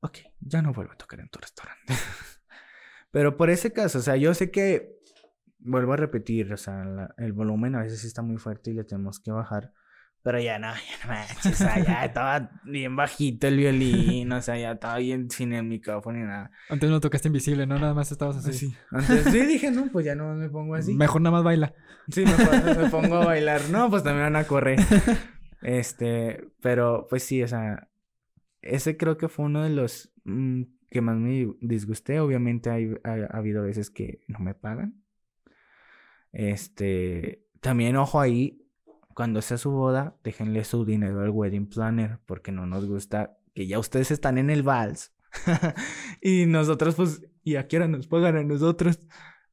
ok, 0.00 0.18
ya 0.40 0.62
no 0.62 0.72
vuelvo 0.72 0.92
a 0.92 0.96
tocar 0.96 1.20
en 1.20 1.28
tu 1.28 1.38
restaurante. 1.38 1.94
Pero 3.10 3.36
por 3.36 3.50
ese 3.50 3.72
caso, 3.72 3.98
o 3.98 4.02
sea, 4.02 4.16
yo 4.16 4.34
sé 4.34 4.50
que, 4.50 4.95
vuelvo 5.66 5.92
a 5.92 5.96
repetir, 5.96 6.52
o 6.52 6.56
sea, 6.56 7.10
el 7.18 7.32
volumen 7.32 7.74
a 7.74 7.82
veces 7.82 8.04
está 8.04 8.22
muy 8.22 8.38
fuerte 8.38 8.70
y 8.70 8.74
le 8.74 8.84
tenemos 8.84 9.20
que 9.20 9.30
bajar. 9.30 9.72
Pero 10.22 10.40
ya 10.40 10.58
no, 10.58 10.66
ya 10.74 11.06
no 11.06 11.12
manches, 11.12 11.46
o 11.46 11.54
sea, 11.54 11.84
ya 11.84 12.04
estaba 12.04 12.50
bien 12.64 12.96
bajito 12.96 13.46
el 13.46 13.58
violín, 13.58 14.32
o 14.32 14.42
sea, 14.42 14.58
ya 14.58 14.72
estaba 14.72 14.98
bien 14.98 15.30
sin 15.30 15.52
el 15.52 15.64
micrófono 15.64 16.18
y 16.18 16.22
nada. 16.22 16.50
Antes 16.68 16.90
no 16.90 17.00
tocaste 17.00 17.28
invisible, 17.28 17.66
¿no? 17.66 17.78
Nada 17.78 17.94
más 17.94 18.10
estabas 18.10 18.36
así. 18.38 18.52
Sí, 18.52 18.76
antes 18.90 19.24
sí 19.24 19.46
dije, 19.46 19.70
no, 19.70 19.86
pues 19.92 20.04
ya 20.04 20.14
no 20.14 20.34
me 20.34 20.48
pongo 20.48 20.74
así. 20.74 20.94
Mejor 20.94 21.20
nada 21.20 21.36
más 21.36 21.44
baila. 21.44 21.74
Sí, 22.08 22.24
mejor 22.24 22.76
me 22.76 22.90
pongo 22.90 23.16
a 23.16 23.26
bailar. 23.26 23.60
No, 23.70 23.88
pues 23.90 24.02
también 24.02 24.24
van 24.26 24.36
a 24.36 24.44
correr. 24.44 24.78
Este, 25.62 26.46
pero 26.60 27.06
pues 27.08 27.24
sí, 27.24 27.42
o 27.42 27.48
sea, 27.48 27.88
ese 28.60 28.96
creo 28.96 29.16
que 29.16 29.28
fue 29.28 29.46
uno 29.46 29.64
de 29.64 29.70
los 29.70 30.12
mm, 30.24 30.62
que 30.90 31.00
más 31.00 31.16
me 31.16 31.48
disgusté. 31.60 32.20
Obviamente 32.20 32.70
hay, 32.70 32.94
ha 33.04 33.36
habido 33.36 33.62
veces 33.62 33.90
que 33.90 34.20
no 34.28 34.38
me 34.38 34.54
pagan. 34.54 35.02
Este, 36.38 37.46
también 37.62 37.96
ojo 37.96 38.20
ahí, 38.20 38.62
cuando 39.14 39.40
sea 39.40 39.56
su 39.56 39.70
boda, 39.70 40.18
déjenle 40.22 40.64
su 40.64 40.84
dinero 40.84 41.22
al 41.22 41.30
wedding 41.30 41.66
planner 41.66 42.18
porque 42.26 42.52
no 42.52 42.66
nos 42.66 42.84
gusta 42.84 43.38
que 43.54 43.66
ya 43.66 43.78
ustedes 43.78 44.10
están 44.10 44.36
en 44.36 44.50
el 44.50 44.62
vals 44.62 45.14
y 46.20 46.44
nosotros 46.44 46.94
pues, 46.94 47.22
y 47.42 47.56
a 47.56 47.66
qué 47.66 47.78
hora 47.78 47.88
nos 47.88 48.06
pagan 48.06 48.36
a 48.36 48.44
nosotros. 48.44 49.00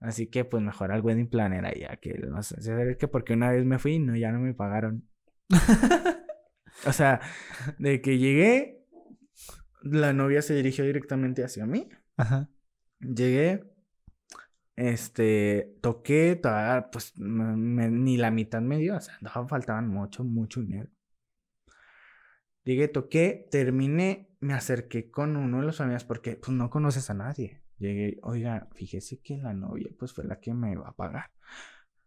Así 0.02 0.28
que 0.28 0.44
pues 0.44 0.62
mejor 0.62 0.92
al 0.92 1.00
wedding 1.00 1.30
planner 1.30 1.66
allá 1.66 1.96
que 2.02 2.18
no 2.18 2.44
sé, 2.44 2.58
que 3.00 3.08
porque 3.08 3.32
una 3.32 3.52
vez 3.52 3.64
me 3.64 3.80
fui 3.80 3.94
y 3.94 4.00
no, 4.00 4.18
ya 4.18 4.34
no 4.34 4.40
me 4.40 4.54
pagaron. 4.54 5.08
o 6.86 6.92
sea, 6.92 7.22
de 7.80 8.02
que 8.02 8.18
llegué, 8.18 8.84
la 9.84 10.12
novia 10.12 10.42
se 10.42 10.54
dirigió 10.54 10.84
directamente 10.84 11.46
hacia 11.46 11.66
mí. 11.66 11.88
Ajá. 12.18 12.50
Llegué, 13.00 13.73
este, 14.76 15.76
toqué, 15.82 16.40
pues 16.92 17.14
ni 17.18 18.18
la 18.18 18.32
mitad 18.32 18.62
me 18.62 18.78
dio, 18.78 18.96
o 18.98 19.02
sea, 19.02 19.18
no, 19.22 19.48
faltaban 19.48 19.88
mucho, 19.88 20.24
mucho 20.24 20.62
dinero. 20.62 20.90
Llegué, 22.64 22.88
toqué, 22.88 23.48
terminé, 23.52 24.30
me 24.40 24.54
acerqué 24.54 25.12
con 25.12 25.36
uno 25.36 25.60
de 25.60 25.66
los 25.66 25.82
amigos 25.82 26.06
porque 26.06 26.38
pues 26.38 26.52
no 26.52 26.70
conoces 26.70 27.10
a 27.10 27.14
nadie. 27.14 27.62
Llegué, 27.78 28.20
oiga, 28.24 28.70
fíjese 28.74 29.20
que 29.20 29.38
la 29.38 29.54
novia 29.54 29.90
pues 30.00 30.14
fue 30.14 30.24
la 30.24 30.40
que 30.40 30.54
me 30.54 30.76
va 30.76 30.90
a 30.90 30.96
pagar. 30.96 31.32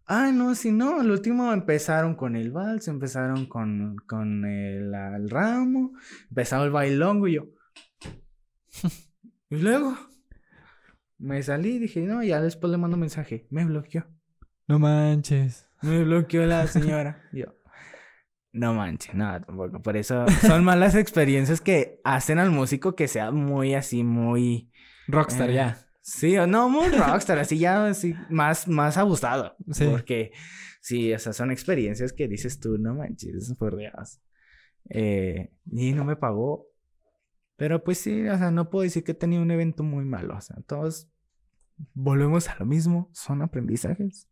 Ah, 0.07 0.31
no, 0.33 0.55
si 0.55 0.73
no, 0.73 1.01
al 1.01 1.11
último 1.11 1.53
empezaron 1.53 2.15
con 2.15 2.37
el 2.37 2.53
vals, 2.53 2.89
empezaron 2.89 3.47
con, 3.47 3.97
con 4.07 4.45
el, 4.45 4.95
el 4.95 5.29
ramo, 5.29 5.93
empezaron 6.31 6.67
el 6.67 6.73
bailongo 6.73 7.29
y 7.29 7.35
yo. 7.35 7.49
y 9.51 9.57
luego, 9.57 9.97
me 11.19 11.43
salí 11.43 11.77
y 11.77 11.79
dije, 11.79 12.01
no, 12.01 12.23
ya 12.23 12.41
después 12.41 12.71
le 12.71 12.79
mando 12.79 12.97
mensaje. 12.97 13.47
Me 13.51 13.65
bloqueó. 13.65 14.07
No 14.69 14.79
manches. 14.79 15.69
Me 15.83 16.05
bloqueó 16.05 16.47
la 16.47 16.67
señora. 16.67 17.23
Yo, 17.33 17.57
no 18.57 18.73
manches, 18.73 19.15
nada, 19.15 19.41
tampoco. 19.41 19.83
Por 19.83 19.99
eso 19.99 20.25
son 20.41 20.65
malas 20.65 20.95
experiencias 20.95 21.61
que 21.61 22.01
hacen 22.05 22.39
al 22.39 22.51
músico 22.51 22.97
que 22.97 23.07
sea 23.07 23.31
muy 23.31 23.75
así, 23.75 24.03
muy... 24.03 24.71
Rockstar, 25.09 25.51
eh, 25.51 25.55
ya. 25.55 25.79
Sí, 26.01 26.37
no, 26.49 26.71
muy 26.71 26.89
rockstar, 26.89 27.39
así 27.39 27.59
ya, 27.59 27.87
así, 27.87 28.15
más, 28.31 28.67
más 28.67 28.97
abusado. 28.97 29.57
Sí. 29.73 29.87
Porque, 29.91 30.33
sí, 30.81 31.13
o 31.13 31.19
sea, 31.19 31.35
son 31.35 31.51
experiencias 31.51 32.15
que 32.15 32.29
dices 32.29 32.59
tú, 32.59 32.79
no 32.79 32.95
manches, 32.95 33.53
por 33.59 33.77
Dios. 33.77 34.21
Eh, 34.89 35.51
y 35.71 35.93
no 35.93 36.07
me 36.07 36.17
pagó. 36.17 36.67
Pero 37.57 37.83
pues 37.83 37.99
sí, 37.99 38.29
o 38.29 38.39
sea, 38.39 38.51
no 38.51 38.71
puedo 38.71 38.83
decir 38.83 39.03
que 39.03 39.13
he 39.13 39.15
tenido 39.15 39.43
un 39.43 39.51
evento 39.51 39.83
muy 39.83 40.05
malo. 40.05 40.37
O 40.37 40.41
sea, 40.41 40.57
todos 40.67 41.09
volvemos 41.95 42.49
a 42.49 42.57
lo 42.59 42.67
mismo, 42.67 43.11
son 43.13 43.43
aprendizajes. 43.43 44.29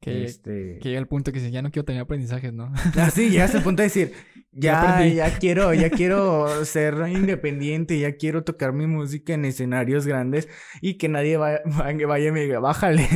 Que, 0.00 0.24
este... 0.24 0.78
que 0.80 0.90
llega 0.90 1.00
el 1.00 1.08
punto 1.08 1.32
que 1.32 1.38
dice, 1.38 1.50
ya 1.50 1.62
no 1.62 1.70
quiero 1.70 1.84
tener 1.84 2.02
aprendizajes, 2.02 2.52
¿no? 2.52 2.72
Ah, 2.96 3.10
sí, 3.10 3.30
llegas 3.30 3.54
al 3.54 3.62
punto 3.62 3.82
de 3.82 3.88
decir, 3.88 4.12
ya, 4.52 5.06
ya, 5.06 5.38
quiero, 5.38 5.72
ya 5.74 5.90
quiero 5.90 6.64
ser 6.64 6.94
independiente, 7.08 7.98
ya 7.98 8.16
quiero 8.16 8.44
tocar 8.44 8.72
mi 8.72 8.86
música 8.86 9.34
en 9.34 9.44
escenarios 9.44 10.06
grandes 10.06 10.48
y 10.80 10.98
que 10.98 11.08
nadie 11.08 11.36
vaya, 11.36 11.62
vaya 12.06 12.28
y 12.28 12.32
me 12.32 12.42
diga, 12.42 12.60
bájale. 12.60 13.08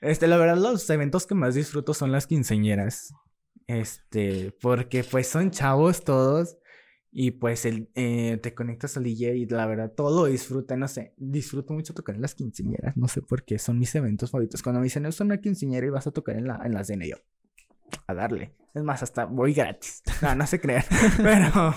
Este, 0.00 0.26
la 0.26 0.38
verdad, 0.38 0.56
los 0.56 0.88
eventos 0.88 1.26
que 1.26 1.34
más 1.34 1.54
disfruto 1.54 1.92
son 1.92 2.10
las 2.10 2.26
quinceñeras. 2.26 3.12
Este, 3.66 4.56
porque 4.60 5.04
pues 5.04 5.28
son 5.28 5.50
chavos 5.50 6.02
todos 6.02 6.56
y 7.12 7.32
pues 7.32 7.64
el, 7.64 7.90
eh, 7.94 8.38
te 8.40 8.54
conectas 8.54 8.96
al 8.96 9.04
DJ 9.04 9.36
y 9.36 9.46
la 9.46 9.66
verdad 9.66 9.92
todo 9.92 10.22
lo 10.22 10.30
disfruta, 10.30 10.76
no 10.76 10.86
sé, 10.86 11.14
disfruto 11.16 11.74
mucho 11.74 11.92
tocar 11.92 12.14
en 12.14 12.22
las 12.22 12.34
quinceañeras, 12.34 12.96
no 12.96 13.08
sé 13.08 13.20
por 13.20 13.44
qué, 13.44 13.58
son 13.58 13.78
mis 13.78 13.94
eventos 13.94 14.30
favoritos. 14.30 14.62
Cuando 14.62 14.80
me 14.80 14.84
dicen, 14.84 15.06
es 15.06 15.20
una 15.20 15.40
quinceañera 15.40 15.86
y 15.86 15.90
vas 15.90 16.06
a 16.06 16.12
tocar 16.12 16.36
en 16.36 16.46
la, 16.46 16.60
en 16.64 16.72
la 16.72 16.84
cena, 16.84 17.06
yo, 17.06 17.16
a 18.06 18.14
darle. 18.14 18.54
Es 18.74 18.84
más, 18.84 19.02
hasta 19.02 19.24
voy 19.24 19.52
gratis. 19.52 20.02
No, 20.22 20.34
no 20.34 20.46
sé 20.46 20.60
creer, 20.60 20.84
pero, 21.16 21.74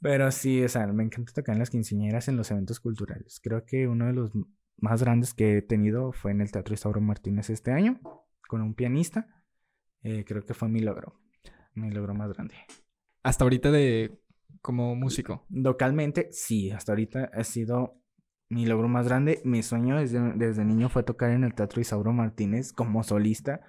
pero 0.00 0.32
sí, 0.32 0.64
o 0.64 0.68
sea, 0.68 0.86
me 0.88 1.04
encanta 1.04 1.32
tocar 1.32 1.54
en 1.54 1.60
las 1.60 1.70
quinceañeras 1.70 2.26
en 2.28 2.36
los 2.36 2.50
eventos 2.50 2.80
culturales. 2.80 3.38
Creo 3.40 3.64
que 3.64 3.86
uno 3.86 4.06
de 4.06 4.14
los 4.14 4.32
más 4.78 5.02
grandes 5.02 5.32
que 5.32 5.58
he 5.58 5.62
tenido 5.62 6.12
fue 6.12 6.32
en 6.32 6.40
el 6.40 6.50
Teatro 6.50 6.74
Isauro 6.74 7.00
Martínez 7.00 7.50
este 7.50 7.70
año, 7.70 8.00
con 8.48 8.62
un 8.62 8.74
pianista. 8.74 9.28
Eh, 10.02 10.24
creo 10.26 10.44
que 10.44 10.54
fue 10.54 10.68
mi 10.68 10.80
logro, 10.80 11.20
mi 11.74 11.90
logro 11.90 12.14
más 12.14 12.32
grande. 12.32 12.54
Hasta 13.22 13.44
ahorita 13.44 13.70
de 13.70 14.20
como 14.66 14.96
músico? 14.96 15.46
Localmente, 15.48 16.28
sí, 16.32 16.72
hasta 16.72 16.90
ahorita 16.90 17.30
ha 17.32 17.44
sido 17.44 18.02
mi 18.48 18.66
logro 18.66 18.88
más 18.88 19.06
grande. 19.06 19.40
Mi 19.44 19.62
sueño 19.62 19.96
desde, 19.96 20.64
niño 20.64 20.88
fue 20.88 21.04
tocar 21.04 21.30
en 21.30 21.44
el 21.44 21.54
Teatro 21.54 21.80
Isauro 21.80 22.12
Martínez 22.12 22.72
como 22.72 23.04
solista. 23.04 23.60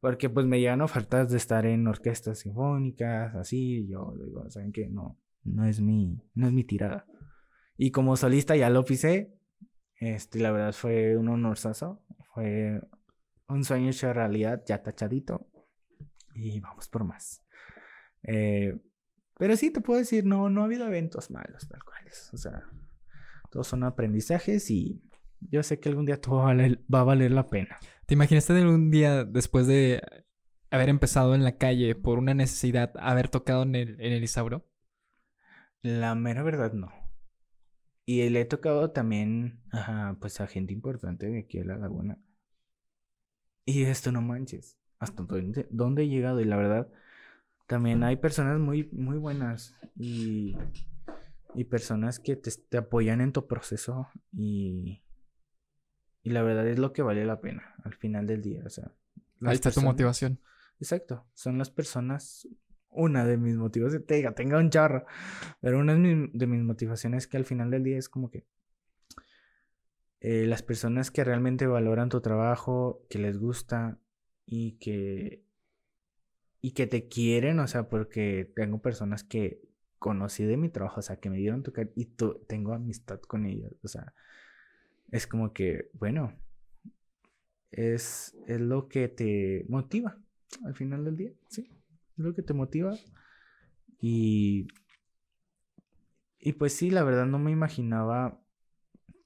Porque 0.00 0.28
pues 0.28 0.44
me 0.44 0.58
llegan 0.58 0.80
ofertas 0.80 1.30
de 1.30 1.36
estar 1.36 1.64
en 1.64 1.86
orquestas 1.86 2.40
sinfónicas, 2.40 3.36
así, 3.36 3.84
y 3.84 3.88
yo 3.88 4.14
digo, 4.20 4.50
¿saben 4.50 4.72
qué? 4.72 4.88
No, 4.88 5.16
no 5.44 5.64
es 5.64 5.80
mi, 5.80 6.20
no 6.34 6.48
es 6.48 6.52
mi 6.52 6.64
tirada. 6.64 7.06
Y 7.76 7.92
como 7.92 8.16
solista 8.16 8.56
ya 8.56 8.68
lo 8.68 8.84
pisé, 8.84 9.32
este, 9.94 10.40
la 10.40 10.50
verdad 10.50 10.72
fue 10.72 11.16
un 11.16 11.28
honorazo, 11.28 12.02
fue 12.34 12.80
un 13.48 13.62
sueño 13.62 13.90
hecho 13.90 14.12
realidad, 14.12 14.64
ya 14.66 14.82
tachadito, 14.82 15.46
y 16.34 16.58
vamos 16.58 16.88
por 16.88 17.04
más. 17.04 17.44
Eh, 18.24 18.76
pero 19.38 19.56
sí 19.56 19.70
te 19.70 19.80
puedo 19.80 19.98
decir, 19.98 20.24
no, 20.24 20.48
no 20.48 20.62
ha 20.62 20.64
habido 20.64 20.86
eventos 20.86 21.30
malos, 21.30 21.68
tal 21.68 21.82
cual. 21.84 22.04
O 22.32 22.36
sea, 22.36 22.64
todos 23.50 23.66
son 23.66 23.84
aprendizajes 23.84 24.70
y 24.70 25.02
yo 25.40 25.62
sé 25.62 25.78
que 25.78 25.88
algún 25.88 26.06
día 26.06 26.20
todo 26.20 26.36
va 26.36 27.00
a 27.00 27.04
valer, 27.04 27.30
la 27.30 27.46
pena. 27.46 27.78
¿Te 28.06 28.14
imaginaste 28.14 28.52
de 28.54 28.66
un 28.66 28.90
día 28.90 29.24
después 29.24 29.66
de 29.66 30.02
haber 30.70 30.88
empezado 30.88 31.34
en 31.34 31.44
la 31.44 31.56
calle 31.56 31.94
por 31.94 32.18
una 32.18 32.34
necesidad, 32.34 32.92
haber 32.98 33.28
tocado 33.28 33.62
en 33.64 33.74
el, 33.74 34.00
en 34.00 34.12
el 34.12 34.24
Isauro? 34.24 34.66
La 35.82 36.14
mera 36.14 36.42
verdad, 36.42 36.72
no. 36.72 36.90
Y 38.06 38.28
le 38.30 38.40
he 38.40 38.44
tocado 38.44 38.92
también 38.92 39.60
pues 40.20 40.40
a 40.40 40.46
gente 40.46 40.72
importante 40.72 41.26
de 41.26 41.40
aquí 41.40 41.58
a 41.58 41.64
la 41.64 41.76
laguna. 41.76 42.18
Y 43.64 43.82
esto 43.82 44.12
no 44.12 44.22
manches. 44.22 44.78
Hasta 44.98 45.24
dónde, 45.24 45.66
dónde 45.70 46.04
he 46.04 46.08
llegado. 46.08 46.40
Y 46.40 46.44
la 46.44 46.56
verdad, 46.56 46.88
también 47.66 48.02
hay 48.04 48.16
personas 48.16 48.58
muy, 48.58 48.88
muy 48.92 49.18
buenas 49.18 49.74
y, 49.96 50.56
y 51.54 51.64
personas 51.64 52.18
que 52.20 52.36
te, 52.36 52.50
te, 52.68 52.78
apoyan 52.78 53.20
en 53.20 53.32
tu 53.32 53.46
proceso 53.46 54.08
y, 54.32 55.02
y 56.22 56.30
la 56.30 56.42
verdad 56.42 56.66
es 56.66 56.78
lo 56.78 56.92
que 56.92 57.02
vale 57.02 57.24
la 57.24 57.40
pena 57.40 57.74
al 57.84 57.94
final 57.94 58.26
del 58.26 58.42
día. 58.42 58.62
O 58.64 58.70
sea, 58.70 58.92
Ahí 59.42 59.54
está 59.54 59.70
tu 59.70 59.82
motivación. 59.82 60.40
Exacto, 60.80 61.26
son 61.34 61.58
las 61.58 61.70
personas, 61.70 62.48
una 62.90 63.24
de 63.24 63.36
mis 63.36 63.56
motivaciones, 63.56 64.06
tenga, 64.06 64.34
tenga 64.34 64.58
un 64.58 64.70
charro, 64.70 65.06
pero 65.60 65.78
una 65.78 65.94
de 65.94 66.46
mis 66.46 66.62
motivaciones 66.62 67.26
que 67.26 67.36
al 67.36 67.44
final 67.44 67.70
del 67.70 67.82
día 67.82 67.98
es 67.98 68.08
como 68.08 68.30
que 68.30 68.46
eh, 70.20 70.46
las 70.46 70.62
personas 70.62 71.10
que 71.10 71.24
realmente 71.24 71.66
valoran 71.66 72.08
tu 72.08 72.20
trabajo, 72.20 73.06
que 73.08 73.18
les 73.18 73.38
gusta 73.38 73.98
y 74.44 74.72
que 74.72 75.45
y 76.60 76.72
que 76.72 76.86
te 76.86 77.08
quieren, 77.08 77.58
o 77.60 77.66
sea, 77.66 77.88
porque 77.88 78.50
tengo 78.56 78.80
personas 78.80 79.24
que 79.24 79.62
conocí 79.98 80.44
de 80.44 80.56
mi 80.56 80.68
trabajo, 80.68 81.00
o 81.00 81.02
sea, 81.02 81.16
que 81.16 81.30
me 81.30 81.38
dieron 81.38 81.62
tocar 81.62 81.90
y 81.94 82.06
tengo 82.46 82.72
amistad 82.74 83.20
con 83.20 83.46
ellos, 83.46 83.72
o 83.82 83.88
sea, 83.88 84.14
es 85.10 85.26
como 85.26 85.52
que, 85.52 85.90
bueno, 85.94 86.32
es, 87.70 88.36
es 88.46 88.60
lo 88.60 88.88
que 88.88 89.08
te 89.08 89.64
motiva 89.68 90.18
al 90.64 90.74
final 90.74 91.04
del 91.04 91.16
día, 91.16 91.32
sí, 91.48 91.70
es 92.16 92.24
lo 92.24 92.34
que 92.34 92.42
te 92.42 92.54
motiva 92.54 92.94
y, 94.00 94.68
y 96.38 96.52
pues 96.52 96.72
sí, 96.72 96.90
la 96.90 97.02
verdad 97.02 97.26
no 97.26 97.38
me 97.38 97.50
imaginaba 97.50 98.40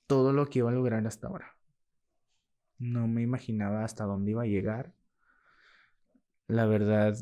todo 0.07 0.32
lo 0.32 0.47
que 0.47 0.61
iba 0.61 0.70
a 0.70 0.74
lograr 0.74 1.07
hasta 1.07 1.28
ahora. 1.28 1.57
No 2.78 3.07
me 3.07 3.23
imaginaba 3.23 3.85
hasta 3.85 4.05
dónde 4.05 4.32
iba 4.32 4.43
a 4.43 4.47
llegar 4.47 4.94
la 6.51 6.66
verdad, 6.66 7.16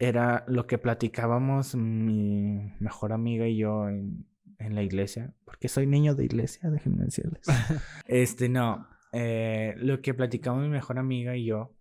era 0.00 0.44
lo 0.48 0.66
que 0.66 0.78
platicábamos 0.78 1.74
mi 1.74 2.72
mejor 2.80 3.12
amiga 3.12 3.46
y 3.46 3.58
yo 3.58 3.88
en, 3.88 4.26
la 4.58 4.82
iglesia, 4.82 5.32
porque 5.46 5.68
soy 5.68 5.86
niño 5.86 6.14
de 6.14 6.24
iglesia, 6.24 6.68
déjenme 6.68 7.04
decirles. 7.04 7.46
este, 8.06 8.50
no, 8.50 8.86
eh, 9.12 9.74
lo 9.78 10.02
que 10.02 10.12
platicamos 10.12 10.62
mi 10.62 10.68
mejor 10.68 10.98
amiga 10.98 11.34
y 11.34 11.46
yo 11.46 11.74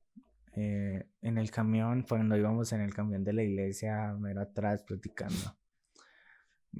eh, 0.56 1.10
en 1.22 1.38
el 1.38 1.52
camión, 1.52 2.06
cuando 2.08 2.38
íbamos 2.38 2.72
en 2.72 2.80
el 2.82 2.94
camión 2.94 3.26
de 3.26 3.34
la 3.34 3.44
iglesia, 3.44 4.14
me 4.18 4.32
era 4.32 4.44
atrás 4.44 4.84
platicando. 4.84 5.58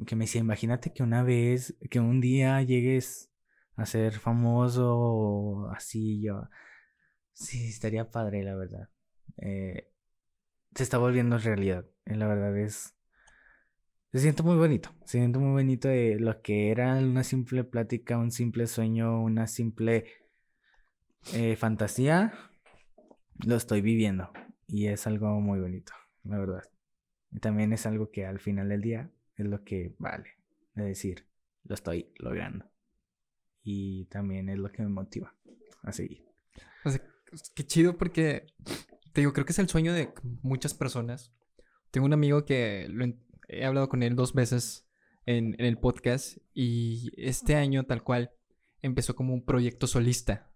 Que 0.06 0.16
me 0.16 0.24
decía, 0.24 0.40
imagínate 0.40 0.94
que 0.94 1.04
una 1.04 1.24
vez, 1.24 1.78
que 1.90 2.00
un 2.00 2.22
día 2.22 2.62
llegues 2.62 3.30
a 3.76 3.86
ser 3.86 4.14
famoso 4.14 5.70
así, 5.76 6.22
yo. 6.22 6.50
Sí, 7.34 7.68
estaría 7.68 8.10
padre, 8.10 8.44
la 8.44 8.56
verdad 8.56 8.90
eh, 9.38 9.92
se 10.76 10.84
está 10.84 10.98
volviendo 10.98 11.38
realidad. 11.38 11.86
La 12.06 12.28
verdad 12.28 12.58
es... 12.58 12.96
Se 14.12 14.20
siente 14.20 14.42
muy 14.42 14.56
bonito, 14.56 14.90
se 15.06 15.20
siente 15.20 15.38
muy 15.38 15.52
bonito 15.52 15.88
de 15.88 16.20
lo 16.20 16.42
que 16.42 16.72
era 16.72 16.96
una 16.96 17.24
simple 17.24 17.64
plática, 17.64 18.18
un 18.18 18.32
simple 18.32 18.66
sueño, 18.66 19.22
una 19.22 19.46
simple 19.46 20.06
eh, 21.34 21.56
fantasía. 21.56 22.34
Lo 23.46 23.56
estoy 23.56 23.82
viviendo 23.82 24.32
y 24.66 24.88
es 24.88 25.06
algo 25.06 25.40
muy 25.40 25.60
bonito, 25.60 25.94
la 26.24 26.40
verdad. 26.40 26.64
Y 27.32 27.40
también 27.40 27.72
es 27.72 27.86
algo 27.86 28.10
que 28.10 28.26
al 28.26 28.40
final 28.40 28.70
del 28.70 28.82
día 28.82 29.12
es 29.36 29.46
lo 29.46 29.64
que 29.64 29.96
vale, 30.00 30.30
es 30.76 30.86
decir, 30.86 31.28
lo 31.64 31.76
estoy 31.76 32.12
logrando. 32.18 32.66
Y 33.62 34.06
también 34.06 34.50
es 34.50 34.58
lo 34.58 34.72
que 34.72 34.82
me 34.82 34.90
motiva 34.90 35.36
a 35.84 35.92
seguir. 35.92 36.26
qué 37.54 37.64
chido 37.64 37.96
porque 37.96 38.48
te 39.14 39.22
digo, 39.22 39.34
creo 39.34 39.46
que 39.46 39.52
es 39.52 39.60
el 39.60 39.70
sueño 39.70 39.94
de 39.94 40.14
muchas 40.42 40.74
personas. 40.74 41.34
Tengo 41.92 42.06
un 42.06 42.14
amigo 42.14 42.46
que 42.46 42.88
he 43.48 43.66
hablado 43.66 43.90
con 43.90 44.04
él 44.04 44.16
dos 44.16 44.34
veces 44.34 44.88
en, 45.26 45.56
el 45.60 45.78
podcast 45.78 46.38
y 46.54 47.12
este 47.18 47.56
año 47.56 47.86
tal 47.86 48.04
cual 48.04 48.32
empezó 48.82 49.16
como 49.16 49.34
un 49.34 49.46
proyecto 49.46 49.88
solista. 49.88 50.52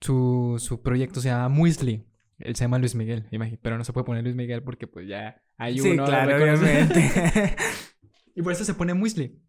Su, 0.00 0.56
su 0.58 0.82
proyecto 0.82 1.20
se 1.20 1.28
llama 1.28 1.48
Muesli. 1.48 2.06
Él 2.38 2.56
se 2.56 2.64
llama 2.64 2.78
Luis 2.78 2.94
Miguel, 2.94 3.26
pero 3.62 3.78
no 3.78 3.84
se 3.84 3.92
puede 3.92 4.04
poner 4.04 4.24
Luis 4.24 4.36
Miguel 4.36 4.62
porque 4.62 4.86
pues 4.86 5.08
ya 5.08 5.42
hay 5.56 5.80
uno. 5.80 6.04
Sí, 6.04 6.10
claro, 6.10 6.36
obviamente. 6.36 7.56
y 8.34 8.42
por 8.42 8.52
eso 8.52 8.64
se 8.64 8.74
pone 8.74 8.92
Muesli. 8.92 9.40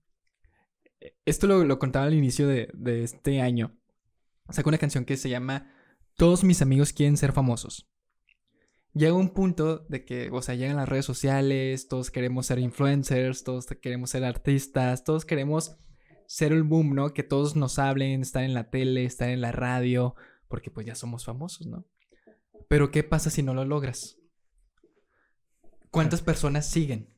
Esto 1.26 1.48
lo, 1.48 1.66
lo 1.66 1.80
contaba 1.80 2.06
al 2.06 2.14
inicio 2.14 2.48
de, 2.48 2.70
de 2.74 3.04
este 3.04 3.42
año. 3.42 3.78
Sacó 4.50 4.70
una 4.70 4.78
canción 4.78 5.06
que 5.06 5.18
se 5.18 5.30
llama 5.30 5.75
todos 6.16 6.44
mis 6.44 6.62
amigos 6.62 6.94
quieren 6.94 7.18
ser 7.18 7.32
famosos. 7.32 7.90
Llega 8.94 9.14
un 9.14 9.30
punto 9.34 9.80
de 9.90 10.06
que, 10.06 10.30
o 10.32 10.42
sea, 10.42 10.56
llegan 10.56 10.78
las 10.78 10.88
redes 10.88 11.06
sociales, 11.06 11.88
todos 11.90 12.12
queremos 12.12 12.46
ser 12.46 12.60
influencers, 12.60 13.44
todos 13.44 13.66
queremos 13.82 14.10
ser 14.12 14.24
artistas, 14.24 15.04
todos 15.04 15.26
queremos 15.26 15.78
ser 16.28 16.54
el 16.54 16.64
boom, 16.64 16.96
¿no? 16.96 17.14
Que 17.14 17.24
todos 17.24 17.56
nos 17.58 17.78
hablen, 17.78 18.22
estar 18.22 18.44
en 18.44 18.54
la 18.54 18.70
tele, 18.70 19.04
estar 19.04 19.30
en 19.30 19.42
la 19.42 19.52
radio, 19.52 20.16
porque 20.48 20.72
pues 20.72 20.86
ya 20.88 20.96
somos 20.96 21.26
famosos, 21.26 21.68
¿no? 21.68 21.86
Pero 22.70 22.90
¿qué 22.90 23.04
pasa 23.04 23.30
si 23.30 23.44
no 23.44 23.54
lo 23.54 23.66
logras? 23.66 24.18
¿Cuántas 25.92 26.22
personas 26.22 26.66
siguen? 26.70 27.14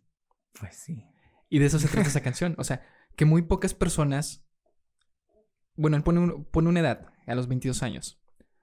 Pues 0.60 0.76
sí. 0.76 1.04
Y 1.50 1.60
de 1.60 1.68
eso 1.68 1.80
se 1.80 1.88
trata 1.88 2.10
esa 2.10 2.22
canción. 2.22 2.56
O 2.58 2.64
sea, 2.64 2.86
que 3.16 3.26
muy 3.26 3.44
pocas 3.44 3.74
personas 3.74 4.44
bueno, 5.76 5.96
él 5.96 6.04
pone, 6.04 6.20
un- 6.20 6.46
pone 6.46 6.70
una 6.70 6.80
edad, 6.80 7.06
a 7.28 7.36
los 7.36 7.48
22 7.48 7.84
años. 7.84 8.20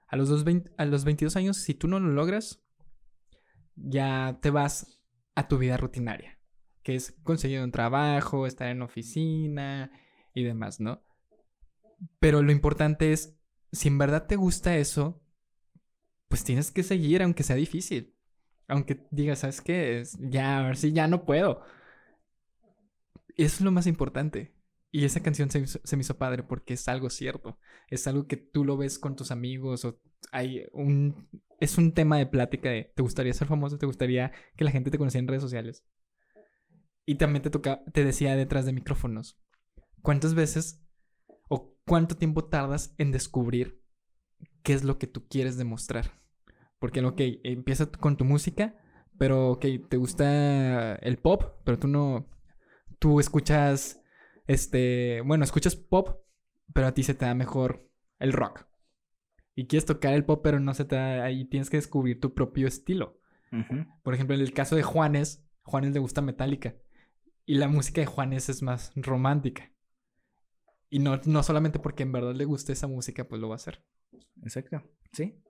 A 0.07 0.15
los, 0.15 0.29
dos 0.29 0.43
vein- 0.43 0.71
a 0.77 0.85
los 0.85 1.03
22 1.05 1.35
años, 1.35 1.57
si 1.57 1.73
tú 1.73 1.87
no 1.87 1.99
lo 1.99 2.09
logras, 2.09 2.61
ya 3.75 4.37
te 4.41 4.49
vas 4.49 5.01
a 5.35 5.47
tu 5.47 5.57
vida 5.57 5.77
rutinaria, 5.77 6.39
que 6.83 6.95
es 6.95 7.13
conseguir 7.23 7.61
un 7.61 7.71
trabajo, 7.71 8.47
estar 8.47 8.67
en 8.69 8.81
oficina 8.81 9.91
y 10.33 10.43
demás, 10.43 10.79
¿no? 10.79 11.01
Pero 12.19 12.41
lo 12.41 12.51
importante 12.51 13.13
es, 13.13 13.35
si 13.71 13.87
en 13.87 13.97
verdad 13.97 14.27
te 14.27 14.35
gusta 14.35 14.75
eso, 14.77 15.21
pues 16.27 16.43
tienes 16.43 16.71
que 16.71 16.83
seguir, 16.83 17.21
aunque 17.23 17.43
sea 17.43 17.55
difícil. 17.55 18.15
Aunque 18.67 19.05
digas, 19.11 19.39
¿sabes 19.39 19.61
qué? 19.61 20.03
Ya, 20.19 20.59
a 20.59 20.63
ver 20.67 20.77
si 20.77 20.91
ya 20.91 21.07
no 21.07 21.25
puedo. 21.25 21.61
Eso 23.37 23.55
es 23.57 23.61
lo 23.61 23.71
más 23.71 23.87
importante. 23.87 24.53
Y 24.95 25.03
esa 25.03 25.19
canción 25.19 25.49
se, 25.49 25.97
me 25.97 26.01
hizo 26.01 26.17
padre 26.17 26.43
porque 26.43 26.75
es 26.75 26.87
algo 26.87 27.09
cierto. 27.09 27.59
Es 27.89 28.07
algo 28.07 28.27
que 28.27 28.37
tú 28.37 28.63
lo 28.63 28.77
ves 28.77 28.97
con 28.97 29.17
tus 29.17 29.29
amigos 29.29 29.83
o 29.83 29.99
hay 30.31 30.67
un... 30.71 31.27
Es 31.59 31.77
un 31.77 31.91
tema 31.91 32.17
de 32.17 32.25
plática 32.25 32.69
de 32.69 32.93
¿te 32.95 33.01
gustaría 33.01 33.33
ser 33.33 33.49
famoso? 33.49 33.77
¿Te 33.77 33.87
gustaría 33.87 34.31
que 34.55 34.63
la 34.63 34.71
gente 34.71 34.91
te 34.91 34.97
conociera 34.97 35.19
en 35.23 35.27
redes 35.27 35.43
sociales? 35.43 35.85
Y 37.05 37.15
también 37.15 37.43
te, 37.43 37.49
toca, 37.49 37.83
te 37.91 38.05
decía 38.05 38.37
detrás 38.37 38.65
de 38.65 38.71
micrófonos, 38.71 39.37
¿cuántas 40.01 40.33
veces 40.33 40.81
o 41.49 41.75
cuánto 41.85 42.15
tiempo 42.15 42.45
tardas 42.45 42.95
en 42.97 43.11
descubrir 43.11 43.83
qué 44.63 44.71
es 44.71 44.85
lo 44.85 44.97
que 44.97 45.07
tú 45.07 45.27
quieres 45.27 45.57
demostrar? 45.57 46.21
Porque, 46.79 47.03
ok, 47.03 47.19
empieza 47.43 47.87
con 47.87 48.15
tu 48.15 48.23
música, 48.23 48.77
pero, 49.19 49.49
ok, 49.49 49.65
te 49.89 49.97
gusta 49.97 50.95
el 50.95 51.17
pop, 51.17 51.43
pero 51.65 51.77
tú 51.77 51.89
no... 51.89 52.29
Tú 52.97 53.19
escuchas, 53.19 54.01
este, 54.47 55.21
bueno, 55.21 55.43
escuchas 55.43 55.75
pop, 55.75 56.21
pero 56.73 56.87
a 56.87 56.93
ti 56.93 57.03
se 57.03 57.13
te 57.13 57.25
da 57.25 57.33
mejor 57.35 57.89
el 58.19 58.33
rock. 58.33 58.65
Y 59.55 59.67
quieres 59.67 59.85
tocar 59.85 60.13
el 60.13 60.25
pop, 60.25 60.41
pero 60.43 60.59
no 60.59 60.73
se 60.73 60.85
te 60.85 60.95
da, 60.95 61.23
ahí 61.23 61.45
tienes 61.45 61.69
que 61.69 61.77
descubrir 61.77 62.19
tu 62.19 62.33
propio 62.33 62.67
estilo. 62.67 63.19
Por 64.03 64.13
ejemplo, 64.13 64.35
en 64.35 64.41
el 64.41 64.51
caso 64.51 64.75
de 64.75 64.83
Juanes, 64.83 65.47
Juanes 65.63 65.93
le 65.93 65.99
gusta 65.99 66.21
Metallica. 66.21 66.75
Y 67.45 67.55
la 67.55 67.69
música 67.69 68.01
de 68.01 68.07
Juanes 68.07 68.49
es 68.49 68.61
más 68.61 68.91
romántica. 68.95 69.71
Y 70.89 70.99
no, 70.99 71.21
no 71.25 71.41
solamente 71.41 71.79
porque 71.79 72.03
en 72.03 72.11
verdad 72.11 72.35
le 72.35 72.43
guste 72.43 72.73
esa 72.73 72.87
música, 72.87 73.27
pues 73.29 73.39
lo 73.39 73.47
va 73.47 73.55
a 73.55 73.57
hacer. 73.57 73.85
Exacto. 74.43 74.83
Sí. 75.13 75.41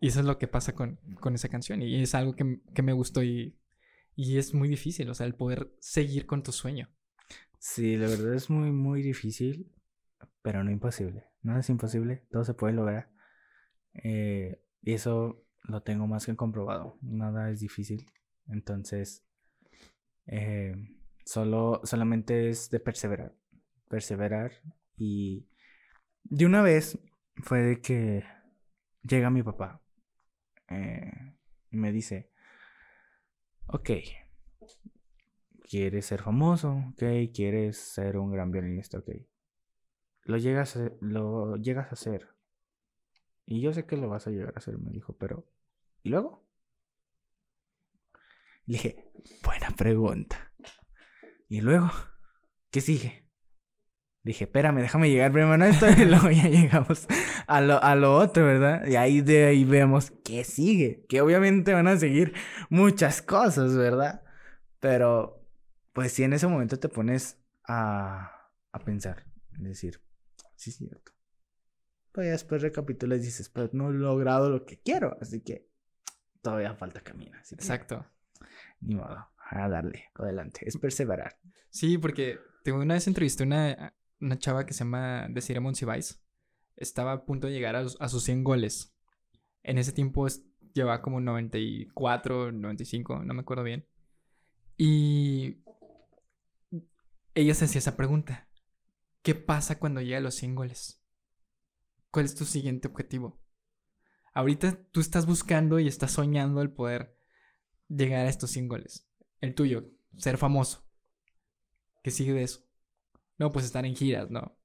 Y 0.00 0.08
eso 0.08 0.20
es 0.20 0.26
lo 0.26 0.36
que 0.36 0.46
pasa 0.46 0.74
con, 0.74 0.98
con 1.20 1.34
esa 1.34 1.48
canción. 1.48 1.80
Y 1.80 2.02
es 2.02 2.14
algo 2.14 2.34
que, 2.34 2.60
que 2.74 2.82
me 2.82 2.92
gustó 2.92 3.22
y, 3.22 3.58
y 4.14 4.36
es 4.36 4.52
muy 4.52 4.68
difícil, 4.68 5.08
o 5.08 5.14
sea, 5.14 5.26
el 5.26 5.34
poder 5.34 5.74
seguir 5.80 6.26
con 6.26 6.42
tu 6.42 6.52
sueño. 6.52 6.90
Sí, 7.60 7.96
la 7.96 8.08
verdad 8.08 8.34
es 8.34 8.48
muy, 8.48 8.72
muy 8.72 9.02
difícil, 9.02 9.70
pero 10.42 10.64
no 10.64 10.70
imposible. 10.70 11.26
Nada 11.42 11.60
es 11.60 11.68
imposible, 11.68 12.26
todo 12.30 12.42
se 12.42 12.54
puede 12.54 12.72
lograr. 12.72 13.10
Eh, 13.94 14.62
y 14.82 14.94
eso 14.94 15.44
lo 15.64 15.82
tengo 15.82 16.06
más 16.06 16.24
que 16.24 16.34
comprobado. 16.36 16.98
Nada 17.02 17.50
es 17.50 17.60
difícil. 17.60 18.06
Entonces, 18.48 19.26
eh, 20.26 20.74
solo, 21.26 21.82
solamente 21.84 22.48
es 22.48 22.70
de 22.70 22.80
perseverar. 22.80 23.36
Perseverar. 23.88 24.52
Y 24.96 25.46
de 26.24 26.46
una 26.46 26.62
vez 26.62 26.98
fue 27.42 27.60
de 27.60 27.80
que 27.82 28.24
llega 29.02 29.28
mi 29.28 29.42
papá 29.42 29.82
eh, 30.68 31.34
y 31.70 31.76
me 31.76 31.92
dice, 31.92 32.30
ok, 33.66 33.90
quieres 35.70 36.06
ser 36.06 36.20
famoso, 36.20 36.72
ok, 36.90 37.32
quieres 37.32 37.78
ser 37.78 38.18
un 38.18 38.32
gran 38.32 38.50
violinista, 38.50 38.98
ok. 38.98 39.10
Lo 40.24 40.36
llegas 40.36 40.76
a, 40.76 40.90
lo 41.00 41.56
llegas 41.56 41.86
a 41.90 41.92
hacer. 41.92 42.28
Y 43.46 43.60
yo 43.60 43.72
sé 43.72 43.86
que 43.86 43.96
lo 43.96 44.08
vas 44.08 44.26
a 44.26 44.30
llegar 44.30 44.52
a 44.54 44.58
hacer, 44.58 44.78
me 44.78 44.90
dijo, 44.90 45.16
pero 45.16 45.48
¿y 46.02 46.08
luego? 46.10 46.44
Le 48.66 48.74
dije, 48.74 49.12
buena 49.44 49.70
pregunta. 49.76 50.52
¿Y 51.48 51.60
luego? 51.60 51.90
¿Qué 52.70 52.80
sigue? 52.80 53.28
Dije, 54.22 54.44
espérame, 54.44 54.80
déjame 54.80 55.08
llegar 55.08 55.32
primero 55.32 55.64
a 55.64 55.68
esto 55.68 55.86
y 55.88 56.04
luego 56.04 56.30
ya 56.30 56.48
llegamos 56.48 57.06
a 57.46 57.60
lo, 57.60 57.82
a 57.82 57.94
lo 57.94 58.16
otro, 58.16 58.44
¿verdad? 58.44 58.86
Y 58.86 58.96
ahí 58.96 59.20
de 59.20 59.46
ahí 59.46 59.64
vemos 59.64 60.10
qué 60.24 60.44
sigue. 60.44 61.06
Que 61.08 61.20
obviamente 61.20 61.72
van 61.72 61.86
a 61.86 61.96
seguir 61.96 62.34
muchas 62.68 63.22
cosas, 63.22 63.76
¿verdad? 63.76 64.22
Pero, 64.78 65.39
pues 65.92 66.12
si 66.12 66.22
en 66.22 66.32
ese 66.32 66.46
momento 66.46 66.78
te 66.78 66.88
pones 66.88 67.38
a, 67.66 68.48
a 68.72 68.78
pensar, 68.84 69.26
es 69.54 69.62
decir, 69.62 70.00
sí 70.56 70.70
es 70.70 70.76
cierto. 70.76 71.12
Pero 72.12 72.24
ya 72.26 72.32
después 72.32 72.62
recapitulas 72.62 73.20
y 73.20 73.26
dices, 73.26 73.48
pero 73.48 73.70
no 73.72 73.90
he 73.90 73.94
logrado 73.94 74.50
lo 74.50 74.64
que 74.66 74.80
quiero, 74.80 75.16
así 75.20 75.40
que 75.42 75.68
todavía 76.42 76.74
falta 76.74 77.00
que, 77.02 77.12
Exacto. 77.52 78.04
Ni 78.80 78.94
modo, 78.94 79.28
a 79.50 79.68
darle, 79.68 80.06
adelante, 80.14 80.60
es 80.66 80.76
perseverar. 80.78 81.38
Sí, 81.70 81.98
porque 81.98 82.38
te- 82.64 82.72
una 82.72 82.94
vez 82.94 83.06
entrevisté 83.06 83.44
a 83.44 83.46
una, 83.46 83.94
una 84.20 84.38
chava 84.38 84.66
que 84.66 84.72
se 84.74 84.80
llama 84.80 85.28
Desiree 85.30 85.60
Monsiváis. 85.60 86.20
Estaba 86.76 87.12
a 87.12 87.24
punto 87.24 87.46
de 87.46 87.52
llegar 87.52 87.76
a, 87.76 87.80
a 87.98 88.08
sus 88.08 88.24
100 88.24 88.42
goles. 88.42 88.94
En 89.62 89.76
ese 89.78 89.92
tiempo 89.92 90.26
llevaba 90.72 91.02
como 91.02 91.20
94, 91.20 92.52
95, 92.52 93.22
no 93.24 93.34
me 93.34 93.40
acuerdo 93.42 93.62
bien. 93.62 93.86
Y 94.76 95.58
ella 97.34 97.54
se 97.54 97.66
hacía 97.66 97.78
esa 97.78 97.96
pregunta. 97.96 98.48
¿Qué 99.22 99.34
pasa 99.34 99.78
cuando 99.78 100.00
llega 100.00 100.18
a 100.18 100.22
los 100.22 100.34
100 100.34 100.54
goles? 100.54 101.02
¿Cuál 102.10 102.24
es 102.24 102.34
tu 102.34 102.44
siguiente 102.44 102.88
objetivo? 102.88 103.40
Ahorita 104.32 104.82
tú 104.92 105.00
estás 105.00 105.26
buscando 105.26 105.78
y 105.78 105.88
estás 105.88 106.12
soñando 106.12 106.62
el 106.62 106.72
poder 106.72 107.16
llegar 107.88 108.26
a 108.26 108.28
estos 108.28 108.50
100 108.50 108.68
goles. 108.68 109.08
El 109.40 109.54
tuyo, 109.54 109.90
ser 110.16 110.38
famoso. 110.38 110.84
¿Qué 112.02 112.10
sigue 112.10 112.32
de 112.32 112.44
eso? 112.44 112.60
No, 113.38 113.52
pues 113.52 113.64
estar 113.64 113.84
en 113.84 113.96
giras, 113.96 114.30
¿no? 114.30 114.56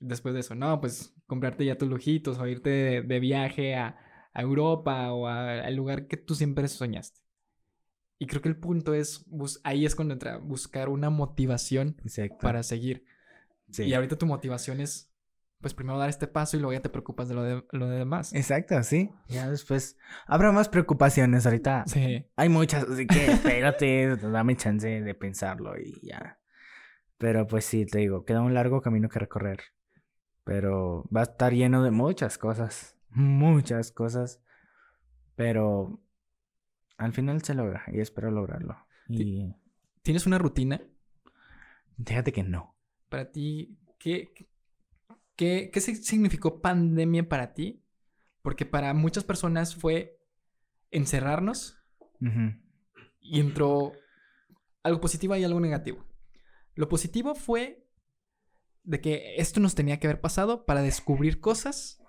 Después 0.00 0.34
de 0.34 0.40
eso, 0.40 0.54
no, 0.54 0.80
pues 0.80 1.14
comprarte 1.26 1.64
ya 1.64 1.78
tus 1.78 1.88
lujitos 1.88 2.38
o 2.38 2.46
irte 2.46 3.02
de, 3.02 3.20
viaje 3.20 3.74
a, 3.74 3.98
Europa 4.36 5.12
o 5.12 5.28
al 5.28 5.74
lugar 5.76 6.08
que 6.08 6.16
tú 6.16 6.34
siempre 6.34 6.66
soñaste. 6.66 7.23
Y 8.18 8.26
creo 8.26 8.40
que 8.42 8.48
el 8.48 8.56
punto 8.56 8.94
es, 8.94 9.24
bus- 9.26 9.60
ahí 9.64 9.84
es 9.86 9.94
cuando 9.94 10.14
entra, 10.14 10.38
buscar 10.38 10.88
una 10.88 11.10
motivación 11.10 11.96
Exacto. 12.04 12.38
para 12.38 12.62
seguir. 12.62 13.04
Sí. 13.70 13.84
Y 13.84 13.94
ahorita 13.94 14.16
tu 14.16 14.26
motivación 14.26 14.80
es, 14.80 15.10
pues 15.60 15.74
primero 15.74 15.98
dar 15.98 16.08
este 16.10 16.26
paso 16.26 16.56
y 16.56 16.60
luego 16.60 16.72
ya 16.74 16.80
te 16.82 16.90
preocupas 16.90 17.28
de 17.28 17.34
lo 17.34 17.42
de, 17.42 17.64
lo 17.72 17.88
de 17.88 17.98
demás. 17.98 18.32
Exacto, 18.34 18.80
sí. 18.82 19.10
Ya 19.28 19.50
después 19.50 19.96
habrá 20.26 20.52
más 20.52 20.68
preocupaciones 20.68 21.44
ahorita. 21.46 21.84
Sí, 21.86 22.26
Hay 22.36 22.48
muchas, 22.48 22.84
así 22.84 23.06
que 23.06 23.32
espérate, 23.32 24.16
dame 24.16 24.56
chance 24.56 25.00
de 25.00 25.14
pensarlo 25.14 25.78
y 25.78 26.00
ya. 26.06 26.38
Pero 27.18 27.46
pues 27.46 27.64
sí, 27.64 27.86
te 27.86 27.98
digo, 27.98 28.24
queda 28.24 28.42
un 28.42 28.54
largo 28.54 28.80
camino 28.80 29.08
que 29.08 29.18
recorrer. 29.18 29.60
Pero 30.44 31.08
va 31.14 31.20
a 31.20 31.24
estar 31.24 31.52
lleno 31.54 31.82
de 31.82 31.90
muchas 31.90 32.36
cosas, 32.38 32.96
muchas 33.08 33.90
cosas. 33.92 34.42
Pero 35.34 36.00
al 36.96 37.12
final 37.12 37.42
se 37.42 37.54
logra 37.54 37.84
y 37.92 38.00
espero 38.00 38.30
lograrlo. 38.30 38.76
Y 39.08 39.54
¿Tienes 40.02 40.26
una 40.26 40.38
rutina? 40.38 40.80
fíjate 42.04 42.32
que 42.32 42.42
no. 42.42 42.74
Para 43.08 43.30
ti, 43.30 43.78
¿qué, 43.98 44.32
qué, 45.36 45.70
qué 45.72 45.80
si- 45.80 45.96
significó 45.96 46.60
pandemia 46.60 47.28
para 47.28 47.54
ti? 47.54 47.82
Porque 48.42 48.66
para 48.66 48.92
muchas 48.94 49.24
personas 49.24 49.74
fue 49.76 50.18
encerrarnos 50.90 51.78
Ujú. 52.20 52.52
y 53.20 53.40
entró 53.40 53.92
algo 54.82 55.00
positivo 55.00 55.34
y 55.36 55.44
algo 55.44 55.60
negativo. 55.60 56.04
Lo 56.74 56.88
positivo 56.88 57.34
fue 57.34 57.86
de 58.82 59.00
que 59.00 59.36
esto 59.36 59.60
nos 59.60 59.74
tenía 59.74 59.98
que 59.98 60.06
haber 60.08 60.20
pasado 60.20 60.66
para 60.66 60.82
descubrir 60.82 61.40
cosas, 61.40 62.02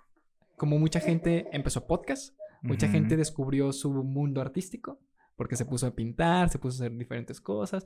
como 0.56 0.78
mucha 0.78 1.00
gente 1.00 1.46
empezó 1.52 1.86
podcast, 1.86 2.36
mucha 2.62 2.88
gente 2.88 3.16
descubrió 3.16 3.72
su 3.72 3.92
mundo 4.04 4.40
artístico, 4.40 5.00
porque 5.36 5.56
se 5.56 5.64
puso 5.66 5.86
a 5.86 5.94
pintar, 5.94 6.48
se 6.50 6.58
puso 6.58 6.82
a 6.82 6.86
hacer 6.86 6.96
diferentes 6.98 7.40
cosas, 7.40 7.84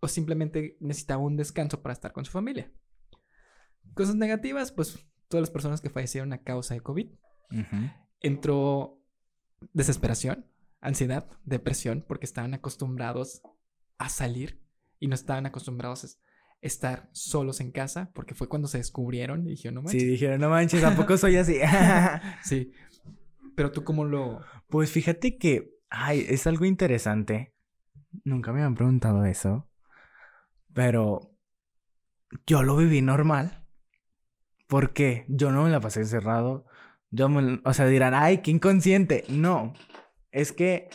o 0.00 0.08
simplemente 0.08 0.76
necesitaba 0.80 1.22
un 1.22 1.36
descanso 1.36 1.82
para 1.82 1.92
estar 1.92 2.12
con 2.12 2.24
su 2.24 2.30
familia. 2.32 2.70
Cosas 3.94 4.14
negativas, 4.14 4.72
pues 4.72 4.98
todas 5.28 5.42
las 5.42 5.50
personas 5.50 5.80
que 5.80 5.90
fallecieron 5.90 6.32
a 6.32 6.42
causa 6.42 6.74
de 6.74 6.80
COVID. 6.80 7.08
Entró 8.20 9.00
desesperación, 9.72 10.46
ansiedad, 10.80 11.28
depresión, 11.44 12.04
porque 12.06 12.26
estaban 12.26 12.54
acostumbrados 12.54 13.42
a 13.98 14.08
salir 14.08 14.62
y 14.98 15.08
no 15.08 15.14
estaban 15.14 15.46
acostumbrados 15.46 16.04
a 16.04 16.06
es- 16.06 16.20
estar 16.60 17.08
solos 17.12 17.60
en 17.60 17.72
casa, 17.72 18.12
porque 18.14 18.34
fue 18.34 18.48
cuando 18.48 18.68
se 18.68 18.78
descubrieron 18.78 19.44
y 19.46 19.50
dijeron, 19.50 19.74
no 19.74 19.80
Sí, 19.82 19.96
manches. 19.96 20.08
dijeron, 20.10 20.40
no 20.40 20.48
manches, 20.50 20.80
tampoco 20.80 21.16
soy 21.18 21.36
así. 21.36 21.56
Sí. 22.44 22.70
Pero 23.54 23.72
tú 23.72 23.84
cómo 23.84 24.04
lo... 24.04 24.40
Pues 24.68 24.90
fíjate 24.90 25.38
que, 25.38 25.74
ay, 25.90 26.24
es 26.28 26.46
algo 26.46 26.64
interesante. 26.64 27.54
Nunca 28.24 28.52
me 28.52 28.62
han 28.62 28.74
preguntado 28.74 29.24
eso. 29.24 29.68
Pero 30.72 31.36
yo 32.46 32.62
lo 32.62 32.76
viví 32.76 33.02
normal. 33.02 33.64
¿Por 34.66 34.92
qué? 34.92 35.26
Yo 35.28 35.52
no 35.52 35.64
me 35.64 35.70
la 35.70 35.80
pasé 35.80 36.00
encerrado. 36.00 36.66
Yo 37.10 37.28
me, 37.28 37.60
o 37.64 37.74
sea, 37.74 37.86
dirán, 37.86 38.14
ay, 38.14 38.38
qué 38.38 38.50
inconsciente. 38.50 39.24
No, 39.28 39.74
es 40.30 40.52
que 40.52 40.88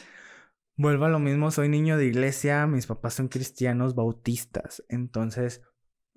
vuelvo 0.78 1.06
a 1.06 1.10
lo 1.10 1.20
mismo, 1.20 1.52
soy 1.52 1.70
niño 1.70 1.98
de 1.98 2.06
iglesia, 2.06 2.68
mis 2.68 2.88
papás 2.88 3.16
son 3.16 3.28
cristianos 3.28 3.96
bautistas, 3.96 4.84
entonces 4.90 5.62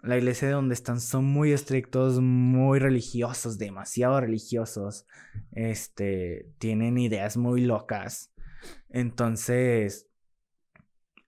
la 0.03 0.17
iglesia 0.17 0.49
de 0.49 0.55
donde 0.55 0.75
están 0.75 1.01
son 1.01 1.25
muy 1.25 1.53
estrictos, 1.53 2.21
muy 2.21 2.79
religiosos, 2.79 3.59
demasiado 3.59 4.21
religiosos. 4.21 5.07
Este, 5.53 6.49
tienen 6.59 6.99
ideas 6.99 7.37
muy 7.37 7.63
locas. 7.63 8.33
Entonces, 8.89 10.09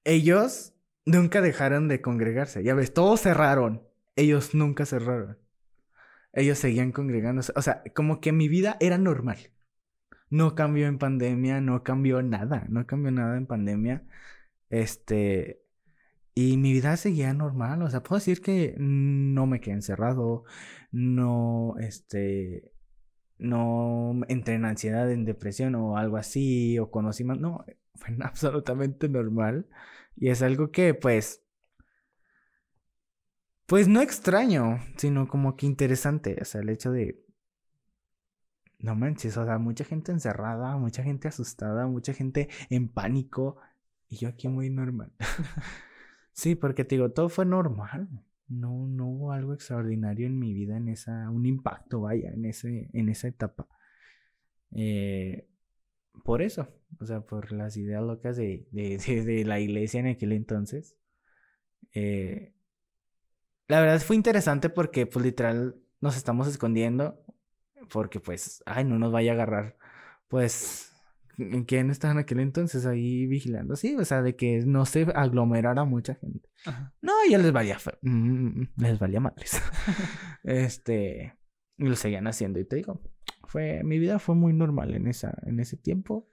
ellos 0.05 0.75
nunca 1.05 1.41
dejaron 1.41 1.89
de 1.89 2.01
congregarse. 2.01 2.63
Ya 2.63 2.75
ves, 2.75 2.95
todos 2.95 3.21
cerraron. 3.21 3.83
Ellos 4.17 4.55
nunca 4.55 4.87
cerraron. 4.87 5.39
Ellos 6.33 6.59
seguían 6.59 6.93
congregándose. 6.93 7.53
O 7.57 7.63
sea, 7.63 7.83
como 7.95 8.21
que 8.21 8.33
mi 8.33 8.49
vida 8.49 8.77
era 8.81 8.99
normal. 8.99 9.39
No 10.31 10.55
cambió 10.55 10.87
en 10.87 10.99
pandemia, 10.99 11.61
no 11.61 11.83
cambió 11.83 12.23
nada, 12.23 12.67
no 12.69 12.87
cambió 12.87 13.11
nada 13.13 13.37
en 13.37 13.47
pandemia. 13.47 14.05
Este, 14.71 15.63
y 16.35 16.57
mi 16.57 16.73
vida 16.73 16.97
seguía 16.97 17.35
normal, 17.35 17.83
o 17.83 17.91
sea, 17.91 18.03
puedo 18.03 18.19
decir 18.19 18.41
que 18.41 18.75
no 18.79 19.47
me 19.47 19.61
quedé 19.61 19.75
encerrado, 19.75 20.45
no, 20.91 21.75
este, 21.79 22.73
no 23.39 24.21
entré 24.29 24.55
en 24.55 24.65
ansiedad, 24.65 25.11
en 25.11 25.25
depresión 25.25 25.75
o 25.75 25.99
algo 25.99 26.17
así, 26.17 26.79
o 26.79 26.91
conocí 26.91 27.25
más, 27.25 27.39
no, 27.39 27.65
fue 27.95 28.17
absolutamente 28.23 29.09
normal. 29.09 29.67
Y 30.17 30.29
es 30.31 30.43
algo 30.43 30.71
que, 30.71 30.95
pues, 30.95 31.43
pues 33.67 33.89
no 33.89 34.01
extraño, 34.01 34.81
sino 34.97 35.29
como 35.29 35.57
que 35.57 35.67
interesante, 35.67 36.39
o 36.41 36.45
sea, 36.45 36.61
el 36.61 36.69
hecho 36.71 36.93
de, 36.93 37.25
no 38.79 38.95
manches, 38.95 39.37
o 39.37 39.45
sea, 39.45 39.59
mucha 39.59 39.85
gente 39.85 40.13
encerrada, 40.13 40.77
mucha 40.77 41.03
gente 41.03 41.29
asustada, 41.29 41.87
mucha 41.87 42.13
gente 42.15 42.49
en 42.71 42.89
pánico, 42.89 43.59
y 44.09 44.17
yo 44.17 44.29
aquí 44.29 44.49
muy 44.49 44.71
normal. 44.71 45.13
Sí, 46.33 46.55
porque 46.55 46.85
te 46.85 46.97
digo, 46.97 47.11
todo 47.11 47.29
fue 47.29 47.45
normal. 47.45 48.09
No, 48.49 48.87
no 48.87 49.07
hubo 49.09 49.33
algo 49.33 49.55
extraordinario 49.55 50.27
en 50.27 50.39
mi 50.39 50.53
vida 50.53 50.77
en 50.77 50.89
esa, 50.89 51.31
un 51.31 51.47
impacto, 51.47 52.03
vaya, 52.03 52.31
en 52.33 52.45
ese, 52.45 52.91
en 52.93 53.09
esa 53.09 53.29
etapa. 53.29 53.69
Eh, 54.75 55.47
por 56.25 56.43
eso, 56.43 56.69
o 57.01 57.07
sea, 57.07 57.21
por 57.23 57.53
las 57.53 57.77
ideas 57.77 58.03
locas 58.03 58.37
de, 58.37 58.67
de, 58.71 59.45
la 59.45 59.61
iglesia 59.61 60.01
en 60.01 60.09
aquel 60.09 60.33
entonces. 60.33 60.97
Eh, 61.95 62.55
la 63.69 63.81
verdad 63.81 64.01
fue 64.01 64.17
interesante 64.17 64.69
porque, 64.69 65.07
pues, 65.07 65.25
literal, 65.25 65.77
nos 66.01 66.17
estamos 66.17 66.49
escondiendo. 66.49 67.25
Porque, 67.91 68.21
pues, 68.21 68.63
ay, 68.67 68.85
no 68.85 68.99
nos 68.99 69.13
vaya 69.13 69.33
a 69.33 69.35
agarrar, 69.35 69.77
pues, 70.29 70.92
¿En 71.39 71.65
quién 71.65 71.91
estaban 71.91 72.19
en 72.19 72.23
aquel 72.23 72.41
entonces 72.41 72.85
ahí 72.87 73.27
vigilando? 73.27 73.77
Sí, 73.77 73.95
o 73.97 74.05
sea, 74.05 74.23
de 74.23 74.37
que 74.37 74.65
no 74.67 74.85
se 74.85 75.07
aglomerara 75.15 75.85
mucha 75.85 76.15
gente. 76.15 76.49
No, 77.01 77.13
ya 77.29 77.39
les 77.39 77.53
valía, 77.53 77.79
mm, 78.03 78.11
mm, 78.11 78.61
mm, 78.61 78.69
les 78.77 78.99
valía 78.99 79.21
madres. 79.21 79.61
este, 80.45 81.39
y 81.79 81.85
lo 81.85 81.97
seguían 81.97 82.27
haciendo. 82.27 82.61
Y 82.61 82.65
te 82.65 82.77
digo, 82.77 83.01
fue, 83.45 83.83
mi 83.85 83.99
vida 83.99 84.19
fue 84.19 84.35
muy 84.35 84.53
normal 84.53 84.95
en, 84.95 85.07
esa, 85.07 85.37
en 85.47 85.61
ese 85.61 85.77
tiempo. 85.77 86.29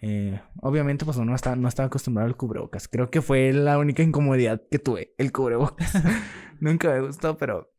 Eh, 0.00 0.40
obviamente, 0.62 1.04
pues 1.04 1.18
no 1.18 1.34
estaba, 1.34 1.56
no 1.56 1.68
estaba 1.68 1.86
acostumbrado 1.86 2.28
al 2.28 2.36
cubrebocas. 2.36 2.88
Creo 2.88 3.10
que 3.10 3.20
fue 3.20 3.52
la 3.52 3.78
única 3.78 4.02
incomodidad 4.02 4.62
que 4.70 4.78
tuve, 4.78 5.14
el 5.18 5.32
cubrebocas. 5.32 5.92
Nunca 6.60 6.92
me 6.92 7.00
gustó, 7.00 7.36
pero, 7.36 7.72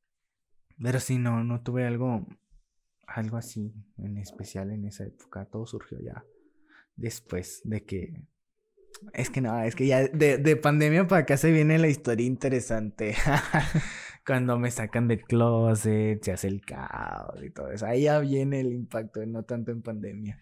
pero 0.81 0.99
sí, 0.99 1.17
no, 1.17 1.43
no 1.43 1.61
tuve 1.61 1.85
algo, 1.85 2.27
algo 3.13 3.37
así 3.37 3.73
en 3.97 4.17
especial 4.17 4.71
en 4.71 4.85
esa 4.85 5.05
época. 5.05 5.45
Todo 5.45 5.65
surgió 5.65 5.99
ya 5.99 6.23
después 6.95 7.61
de 7.63 7.83
que... 7.83 8.23
Es 9.13 9.29
que 9.29 9.39
no, 9.39 9.61
es 9.61 9.75
que 9.75 9.87
ya 9.87 10.07
de, 10.07 10.55
pandemia 10.57 11.07
para 11.07 11.21
acá 11.21 11.37
se 11.37 11.51
viene 11.51 11.77
la 11.77 11.87
historia 11.87 12.25
interesante. 12.25 13.15
Cuando 14.25 14.59
me 14.59 14.71
sacan 14.71 15.07
del 15.07 15.21
closet, 15.23 16.21
se 16.21 16.31
hace 16.31 16.47
el 16.47 16.61
caos 16.61 17.41
y 17.41 17.49
todo 17.51 17.71
eso. 17.71 17.85
Ahí 17.85 18.03
ya 18.03 18.19
viene 18.19 18.59
el 18.59 18.73
impacto, 18.73 19.25
no 19.25 19.43
tanto 19.43 19.71
en 19.71 19.81
pandemia. 19.81 20.39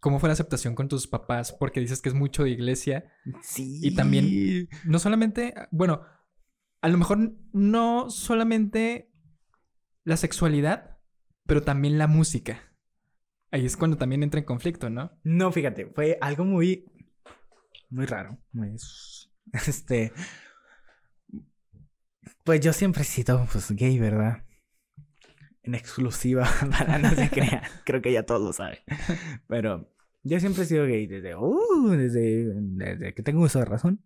¿Cómo 0.00 0.18
fue 0.18 0.28
la 0.28 0.34
aceptación 0.34 0.74
con 0.74 0.88
tus 0.88 1.06
papás? 1.06 1.52
Porque 1.52 1.80
dices 1.80 2.02
que 2.02 2.08
es 2.08 2.14
mucho 2.14 2.44
de 2.44 2.50
iglesia. 2.50 3.04
Sí. 3.42 3.80
Y 3.82 3.94
también, 3.94 4.68
no 4.84 4.98
solamente, 4.98 5.54
bueno, 5.70 6.02
a 6.82 6.88
lo 6.88 6.98
mejor 6.98 7.32
no 7.52 8.10
solamente 8.10 9.10
la 10.04 10.16
sexualidad, 10.16 10.93
pero 11.46 11.62
también 11.62 11.98
la 11.98 12.06
música. 12.06 12.60
Ahí 13.50 13.66
es 13.66 13.76
cuando 13.76 13.96
también 13.96 14.22
entra 14.22 14.40
en 14.40 14.46
conflicto, 14.46 14.90
¿no? 14.90 15.12
No, 15.22 15.52
fíjate, 15.52 15.86
fue 15.86 16.18
algo 16.20 16.44
muy, 16.44 16.90
muy 17.90 18.06
raro. 18.06 18.38
este, 19.52 20.12
pues 22.44 22.60
yo 22.60 22.72
siempre 22.72 23.02
he 23.02 23.06
sido, 23.06 23.46
pues, 23.50 23.70
gay, 23.72 23.98
¿verdad? 23.98 24.44
En 25.62 25.74
exclusiva, 25.74 26.46
para 26.70 26.98
no 26.98 27.10
se 27.10 27.30
crean. 27.30 27.62
Creo 27.84 28.02
que 28.02 28.12
ya 28.12 28.24
todos 28.24 28.42
lo 28.42 28.52
saben. 28.52 28.78
Pero 29.46 29.90
yo 30.22 30.40
siempre 30.40 30.64
he 30.64 30.66
sido 30.66 30.84
gay 30.86 31.06
desde, 31.06 31.36
uh, 31.36 31.90
desde, 31.90 32.52
desde 32.54 33.14
que 33.14 33.22
tengo 33.22 33.42
uso 33.42 33.60
de 33.60 33.64
razón. 33.64 34.04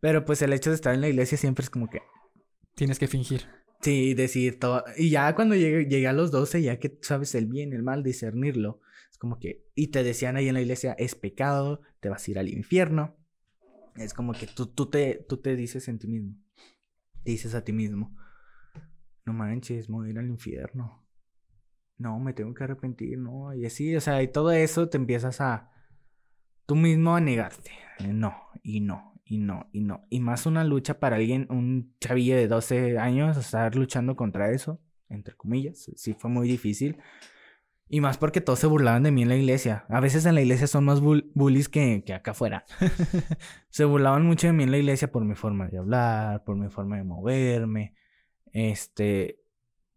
Pero 0.00 0.24
pues 0.24 0.42
el 0.42 0.52
hecho 0.52 0.70
de 0.70 0.76
estar 0.76 0.94
en 0.94 1.00
la 1.00 1.08
iglesia 1.08 1.38
siempre 1.38 1.62
es 1.62 1.70
como 1.70 1.88
que... 1.88 2.02
Tienes 2.74 2.98
que 2.98 3.06
fingir. 3.06 3.46
Sí, 3.82 4.14
decir 4.14 4.60
todo. 4.60 4.84
Y 4.96 5.10
ya 5.10 5.34
cuando 5.34 5.56
llegué, 5.56 6.06
a 6.06 6.12
los 6.12 6.30
12, 6.30 6.62
ya 6.62 6.78
que 6.78 6.98
sabes 7.02 7.34
el 7.34 7.46
bien 7.46 7.72
el 7.72 7.82
mal, 7.82 8.04
discernirlo. 8.04 8.80
Es 9.10 9.18
como 9.18 9.40
que, 9.40 9.66
y 9.74 9.88
te 9.88 10.04
decían 10.04 10.36
ahí 10.36 10.48
en 10.48 10.54
la 10.54 10.60
iglesia, 10.60 10.92
es 10.92 11.16
pecado, 11.16 11.80
te 11.98 12.08
vas 12.08 12.26
a 12.26 12.30
ir 12.30 12.38
al 12.38 12.48
infierno. 12.48 13.16
Es 13.96 14.14
como 14.14 14.32
que 14.32 14.46
tú, 14.46 14.66
tú, 14.66 14.88
te, 14.88 15.26
tú 15.28 15.38
te 15.38 15.56
dices 15.56 15.88
en 15.88 15.98
ti 15.98 16.06
mismo. 16.06 16.36
dices 17.24 17.54
a 17.54 17.64
ti 17.64 17.72
mismo, 17.72 18.16
no 19.24 19.32
manches, 19.32 19.90
me 19.90 19.96
voy 19.96 20.08
a 20.08 20.10
ir 20.12 20.18
al 20.18 20.28
infierno. 20.28 21.04
No, 21.98 22.18
me 22.20 22.32
tengo 22.32 22.54
que 22.54 22.64
arrepentir, 22.64 23.18
no. 23.18 23.52
Y 23.52 23.66
así, 23.66 23.94
o 23.96 24.00
sea, 24.00 24.22
y 24.22 24.28
todo 24.28 24.52
eso 24.52 24.88
te 24.88 24.96
empiezas 24.96 25.40
a, 25.40 25.72
tú 26.66 26.76
mismo 26.76 27.16
a 27.16 27.20
negarte. 27.20 27.72
No, 28.06 28.34
y 28.62 28.80
no, 28.80 29.11
y 29.24 29.38
no, 29.38 29.68
y 29.72 29.80
no. 29.80 30.06
Y 30.10 30.20
más 30.20 30.46
una 30.46 30.64
lucha 30.64 30.98
para 30.98 31.16
alguien, 31.16 31.46
un 31.50 31.94
chavillo 32.00 32.36
de 32.36 32.48
12 32.48 32.98
años, 32.98 33.36
estar 33.36 33.74
luchando 33.74 34.16
contra 34.16 34.50
eso, 34.50 34.80
entre 35.08 35.34
comillas. 35.34 35.90
Sí, 35.96 36.14
fue 36.14 36.30
muy 36.30 36.48
difícil. 36.48 36.98
Y 37.88 38.00
más 38.00 38.16
porque 38.16 38.40
todos 38.40 38.58
se 38.58 38.66
burlaban 38.66 39.02
de 39.02 39.10
mí 39.10 39.22
en 39.22 39.28
la 39.28 39.36
iglesia. 39.36 39.84
A 39.90 40.00
veces 40.00 40.24
en 40.24 40.34
la 40.34 40.40
iglesia 40.40 40.66
son 40.66 40.84
más 40.84 41.00
bullies 41.00 41.68
que, 41.68 42.02
que 42.04 42.14
acá 42.14 42.30
afuera. 42.30 42.64
se 43.68 43.84
burlaban 43.84 44.24
mucho 44.24 44.46
de 44.46 44.54
mí 44.54 44.62
en 44.62 44.70
la 44.70 44.78
iglesia 44.78 45.12
por 45.12 45.24
mi 45.24 45.34
forma 45.34 45.68
de 45.68 45.78
hablar, 45.78 46.42
por 46.44 46.56
mi 46.56 46.70
forma 46.70 46.96
de 46.96 47.04
moverme. 47.04 47.94
Este. 48.52 49.40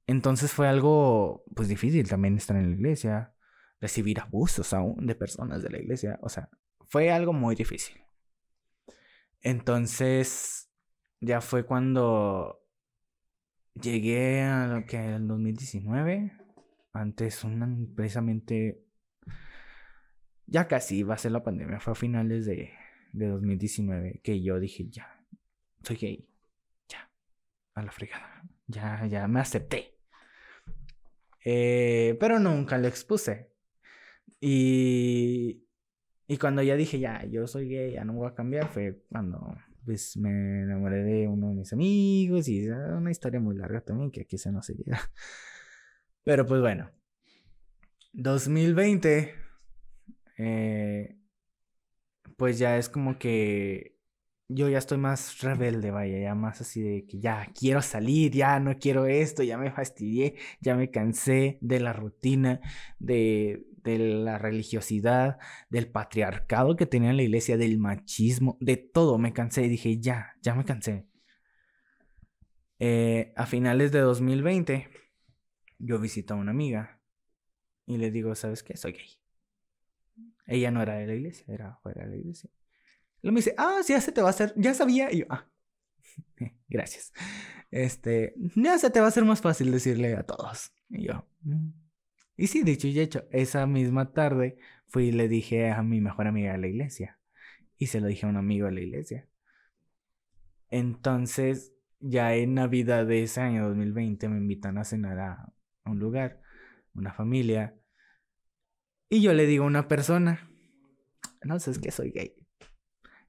Entonces 0.08 0.52
fue 0.52 0.68
algo, 0.68 1.46
pues 1.56 1.68
difícil 1.68 2.08
también 2.10 2.36
estar 2.36 2.58
en 2.58 2.70
la 2.72 2.76
iglesia. 2.76 3.34
Recibir 3.80 4.20
abusos 4.20 4.74
aún 4.74 5.06
de 5.08 5.16
personas 5.16 5.64
de 5.64 5.70
la 5.70 5.80
iglesia. 5.80 6.20
O 6.22 6.30
sea, 6.30 6.50
fue 6.88 7.12
algo 7.12 7.34
muy 7.34 7.56
difícil. 7.56 8.05
Entonces, 9.46 10.72
ya 11.22 11.40
fue 11.40 11.68
cuando 11.68 12.66
llegué 13.80 14.42
a 14.42 14.66
lo 14.66 14.88
que 14.88 14.98
el 14.98 15.28
2019. 15.28 16.32
Antes, 16.94 17.44
una, 17.44 17.70
precisamente, 17.96 18.84
ya 20.48 20.68
casi 20.68 20.98
iba 20.98 21.14
a 21.14 21.20
ser 21.20 21.32
la 21.32 21.44
pandemia. 21.44 21.80
Fue 21.80 21.94
a 21.94 21.96
finales 21.96 22.48
de, 22.48 22.74
de 23.14 23.28
2019 23.28 24.20
que 24.24 24.42
yo 24.42 24.60
dije, 24.60 24.90
ya, 24.90 25.24
soy 25.84 25.98
gay. 25.98 26.28
Ya, 26.90 27.08
a 27.76 27.84
la 27.84 27.92
fregada. 27.92 28.44
Ya, 28.66 29.06
ya 29.06 29.28
me 29.28 29.42
acepté. 29.42 30.00
Eh, 31.44 32.18
pero 32.20 32.40
nunca 32.40 32.80
lo 32.80 32.88
expuse. 32.88 33.52
Y, 34.42 35.65
y 36.28 36.38
cuando 36.38 36.62
ya 36.64 36.76
dije, 36.76 37.00
ya, 37.00 37.24
yo 37.26 37.48
soy 37.48 37.70
gay, 37.70 37.94
ya 37.94 38.04
no 38.04 38.14
voy 38.14 38.28
a 38.28 38.34
cambiar, 38.34 38.68
fue 38.70 39.04
cuando 39.10 39.56
pues 39.86 40.18
me 40.18 40.64
enamoré 40.64 41.04
de 41.04 41.28
uno 41.28 41.50
de 41.50 41.56
mis 41.56 41.72
amigos 41.72 42.48
y 42.48 42.68
una 42.68 43.12
historia 43.12 43.40
muy 43.40 43.56
larga 43.56 43.82
también 43.82 44.10
que 44.10 44.22
aquí 44.22 44.38
se 44.38 44.52
no 44.52 44.64
se 44.64 44.74
llega. 44.74 45.00
Pero 46.24 46.46
pues 46.48 46.60
bueno, 46.60 46.90
2020, 48.14 49.36
eh, 50.40 51.16
pues 52.36 52.58
ya 52.58 52.78
es 52.78 52.90
como 52.90 53.20
que 53.20 53.95
yo 54.48 54.70
ya 54.70 54.78
estoy 54.78 54.98
más 54.98 55.42
rebelde, 55.42 55.92
vaya, 55.92 56.20
ya 56.20 56.36
más 56.36 56.62
así 56.62 56.82
de 56.82 57.06
que 57.06 57.20
ya 57.20 57.52
quiero 57.58 57.82
salir, 57.82 58.32
ya 58.32 58.60
no 58.60 58.78
quiero 58.78 59.08
esto, 59.08 59.44
ya 59.44 59.58
me 59.58 59.72
fastidié, 59.72 60.36
ya 60.62 60.76
me 60.76 60.92
cansé 60.92 61.58
de 61.62 61.80
la 61.80 61.94
rutina, 61.94 62.60
de, 63.00 63.66
de 63.84 63.98
la 63.98 64.38
religiosidad, 64.38 65.40
del 65.70 65.90
patriarcado 65.92 66.76
que 66.76 66.86
tenía 66.86 67.14
la 67.14 67.24
iglesia, 67.24 67.58
del 67.58 67.80
machismo, 67.80 68.58
de 68.62 68.78
todo. 68.78 69.18
Me 69.18 69.34
cansé 69.34 69.64
y 69.66 69.70
dije, 69.70 70.00
ya, 70.00 70.36
ya 70.42 70.54
me 70.56 70.66
cansé. 70.66 71.08
Eh, 72.80 73.34
a 73.36 73.46
finales 73.46 73.92
de 73.92 74.00
2020, 74.00 74.90
yo 75.80 76.00
visito 76.00 76.34
a 76.34 76.38
una 76.38 76.52
amiga 76.52 77.02
y 77.86 77.98
le 77.98 78.12
digo, 78.12 78.36
¿sabes 78.36 78.64
qué? 78.64 78.78
Soy 78.78 78.94
gay. 78.94 79.10
Ella 80.48 80.72
no 80.72 80.82
era 80.82 80.96
de 80.96 81.08
la 81.08 81.16
iglesia, 81.16 81.46
era 81.48 81.78
fuera 81.82 82.04
de 82.04 82.10
la 82.12 82.16
iglesia. 82.18 82.50
Me 83.32 83.40
dice, 83.40 83.56
ah, 83.58 83.80
ya 83.88 84.00
se 84.00 84.12
te 84.12 84.22
va 84.22 84.28
a 84.28 84.32
hacer, 84.32 84.54
ya 84.56 84.74
sabía. 84.74 85.12
Y 85.12 85.20
yo, 85.20 85.26
ah, 85.30 85.48
gracias. 86.70 87.12
Este, 87.72 88.36
ya 88.56 88.78
se 88.78 88.90
te 88.90 89.00
va 89.00 89.08
a 89.08 89.10
hacer 89.10 89.26
más 89.26 89.42
fácil 89.42 89.72
decirle 89.72 90.16
a 90.16 90.24
todos. 90.24 90.72
Y 90.90 91.08
yo, 91.08 91.28
mm". 91.42 91.70
y 92.38 92.48
sí, 92.48 92.64
dicho 92.64 92.88
y 92.88 93.00
hecho, 93.00 93.28
esa 93.32 93.66
misma 93.66 94.14
tarde 94.14 94.58
fui 94.88 95.08
y 95.08 95.12
le 95.12 95.28
dije 95.28 95.72
a 95.72 95.82
mi 95.84 96.02
mejor 96.02 96.28
amiga 96.28 96.54
de 96.54 96.60
la 96.60 96.68
iglesia. 96.68 97.20
Y 97.78 97.88
se 97.88 98.00
lo 98.00 98.08
dije 98.08 98.26
a 98.26 98.30
un 98.30 98.38
amigo 98.38 98.68
de 98.68 98.74
la 98.74 98.82
iglesia. 98.82 99.28
Entonces, 100.70 101.74
ya 102.00 102.36
en 102.36 102.54
Navidad 102.54 103.06
de 103.06 103.24
ese 103.24 103.42
año 103.42 103.68
2020 103.68 104.30
me 104.30 104.38
invitan 104.38 104.78
a 104.78 104.86
cenar 104.86 105.20
a 105.20 105.54
un 105.86 106.00
lugar, 106.00 106.42
una 106.94 107.14
familia. 107.14 107.76
Y 109.10 109.22
yo 109.22 109.34
le 109.34 109.46
digo 109.46 109.66
a 109.66 109.68
una 109.68 109.88
persona, 109.88 110.50
no 111.44 111.60
sé, 111.60 111.72
es 111.72 111.80
que 111.80 111.92
soy 111.92 112.12
gay. 112.12 112.45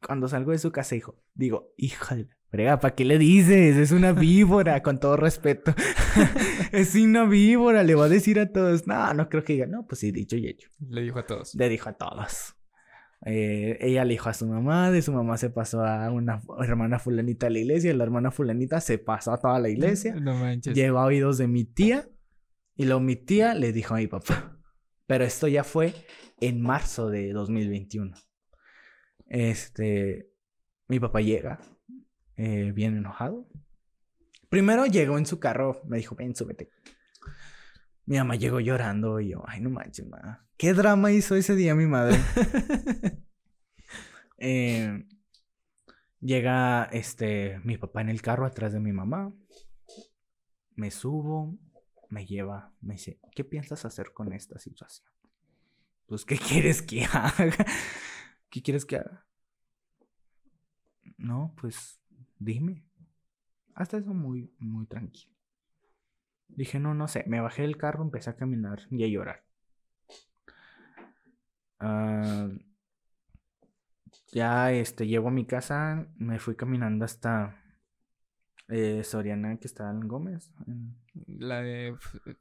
Cuando 0.07 0.29
salgo 0.29 0.53
de 0.53 0.59
su 0.59 0.71
casa, 0.71 0.95
hijo, 0.95 1.21
digo, 1.35 1.75
híjole, 1.77 2.29
frega, 2.49 2.79
¿para 2.79 2.95
qué 2.95 3.05
le 3.05 3.19
dices? 3.19 3.77
Es 3.77 3.91
una 3.91 4.13
víbora, 4.13 4.81
con 4.85 5.01
todo 5.01 5.17
respeto. 5.17 5.75
es 6.73 6.95
una 6.95 7.25
víbora, 7.25 7.83
le 7.83 7.97
va 7.97 8.05
a 8.05 8.09
decir 8.09 8.39
a 8.39 8.53
todos. 8.53 8.87
No, 8.87 9.13
no 9.15 9.29
creo 9.29 9.43
que 9.43 9.55
diga, 9.55 9.67
no, 9.67 9.85
pues 9.85 10.01
sí, 10.01 10.13
dicho 10.13 10.37
y 10.37 10.47
hecho. 10.47 10.69
Le 10.89 11.03
dijo 11.03 11.19
a 11.19 11.27
todos. 11.27 11.55
Le 11.57 11.69
dijo 11.69 11.89
a 11.89 11.95
todos. 11.95 12.55
Eh, 13.25 13.79
ella 13.81 14.05
le 14.05 14.13
dijo 14.13 14.29
a 14.29 14.35
su 14.35 14.47
mamá, 14.47 14.93
de 14.93 15.03
su 15.03 15.13
mamá 15.13 15.37
se 15.39 15.51
pasó 15.51 15.85
a 15.85 16.13
una 16.13 16.41
hermana 16.63 17.01
fulanita 17.01 17.47
de 17.47 17.55
la 17.55 17.59
iglesia, 17.59 17.93
la 17.95 18.05
hermana 18.05 18.31
fulanita 18.31 18.81
se 18.81 18.99
pasó 18.99 19.33
a 19.33 19.39
toda 19.41 19.59
la 19.59 19.69
iglesia. 19.69 20.15
No 20.21 20.37
manches. 20.37 20.75
Lleva 20.75 21.05
oídos 21.05 21.39
de 21.39 21.49
mi 21.49 21.65
tía, 21.65 22.09
y 22.77 22.85
luego 22.85 23.01
mi 23.01 23.17
tía 23.17 23.55
le 23.55 23.73
dijo 23.73 23.95
a 23.95 23.99
mi 23.99 24.07
papá. 24.07 24.57
Pero 25.07 25.25
esto 25.25 25.49
ya 25.49 25.65
fue 25.65 25.95
en 26.41 26.61
marzo 26.61 27.09
de 27.09 27.33
2021. 27.33 28.15
Este, 29.27 30.31
mi 30.89 31.01
papá 31.01 31.21
llega, 31.21 31.61
eh, 32.37 32.73
bien 32.73 32.97
enojado. 32.97 33.49
Primero 34.49 34.87
llegó 34.87 35.19
en 35.19 35.27
su 35.27 35.41
carro, 35.41 35.83
me 35.87 35.97
dijo, 35.99 36.15
ven, 36.15 36.35
súbete. 36.35 36.71
Mi 38.05 38.19
mamá 38.19 38.37
llegó 38.37 38.61
llorando 38.61 39.21
y 39.21 39.31
yo, 39.31 39.43
ay, 39.47 39.61
no 39.61 39.71
manches, 39.71 40.07
ma. 40.07 40.47
¿Qué 40.57 40.73
drama 40.73 41.11
hizo 41.11 41.35
ese 41.35 41.55
día 41.55 41.75
mi 41.75 41.87
madre? 41.87 42.19
Eh, 44.39 45.07
llega 46.21 46.85
este 46.93 47.59
mi 47.65 47.79
papá 47.79 48.03
en 48.03 48.11
el 48.11 48.21
carro 48.21 48.45
atrás 48.45 48.75
de 48.75 48.81
mi 48.81 48.93
mamá. 48.93 49.33
Me 50.75 50.91
subo, 50.91 51.57
me 52.11 52.27
lleva, 52.27 52.71
me 52.83 52.95
dice, 52.95 53.19
¿qué 53.35 53.45
piensas 53.45 53.87
hacer 53.87 54.13
con 54.13 54.35
esta 54.35 54.59
situación? 54.59 55.09
Pues, 56.07 56.27
¿qué 56.27 56.37
quieres 56.37 56.83
que 56.83 57.05
haga? 57.13 57.65
¿Qué 58.57 58.63
quieres 58.63 58.87
que 58.87 58.97
haga? 58.97 59.27
No, 61.19 61.53
pues, 61.61 62.01
dime. 62.39 62.87
Hasta 63.75 63.99
eso 63.99 64.15
muy, 64.15 64.51
muy 64.59 64.87
tranquilo. 64.87 65.35
Dije, 66.49 66.81
no, 66.81 66.95
no 66.95 67.07
sé. 67.07 67.25
Me 67.27 67.43
bajé 67.43 67.61
del 67.61 67.77
carro, 67.77 68.03
empecé 68.03 68.31
a 68.31 68.37
caminar 68.37 68.81
y 68.91 69.05
a 69.05 69.09
llorar. 69.09 69.45
Ah, 71.81 72.49
ya 74.33 74.73
este, 74.73 75.07
llego 75.07 75.29
a 75.29 75.33
mi 75.33 75.45
casa, 75.45 76.09
me 76.17 76.39
fui 76.39 76.57
caminando 76.57 77.05
hasta 77.05 77.63
eh, 78.69 79.05
Soriana, 79.05 79.59
que 79.59 79.67
está 79.67 79.91
en 79.91 80.09
Gómez. 80.09 80.51
La 81.27 81.61
de. 81.61 81.95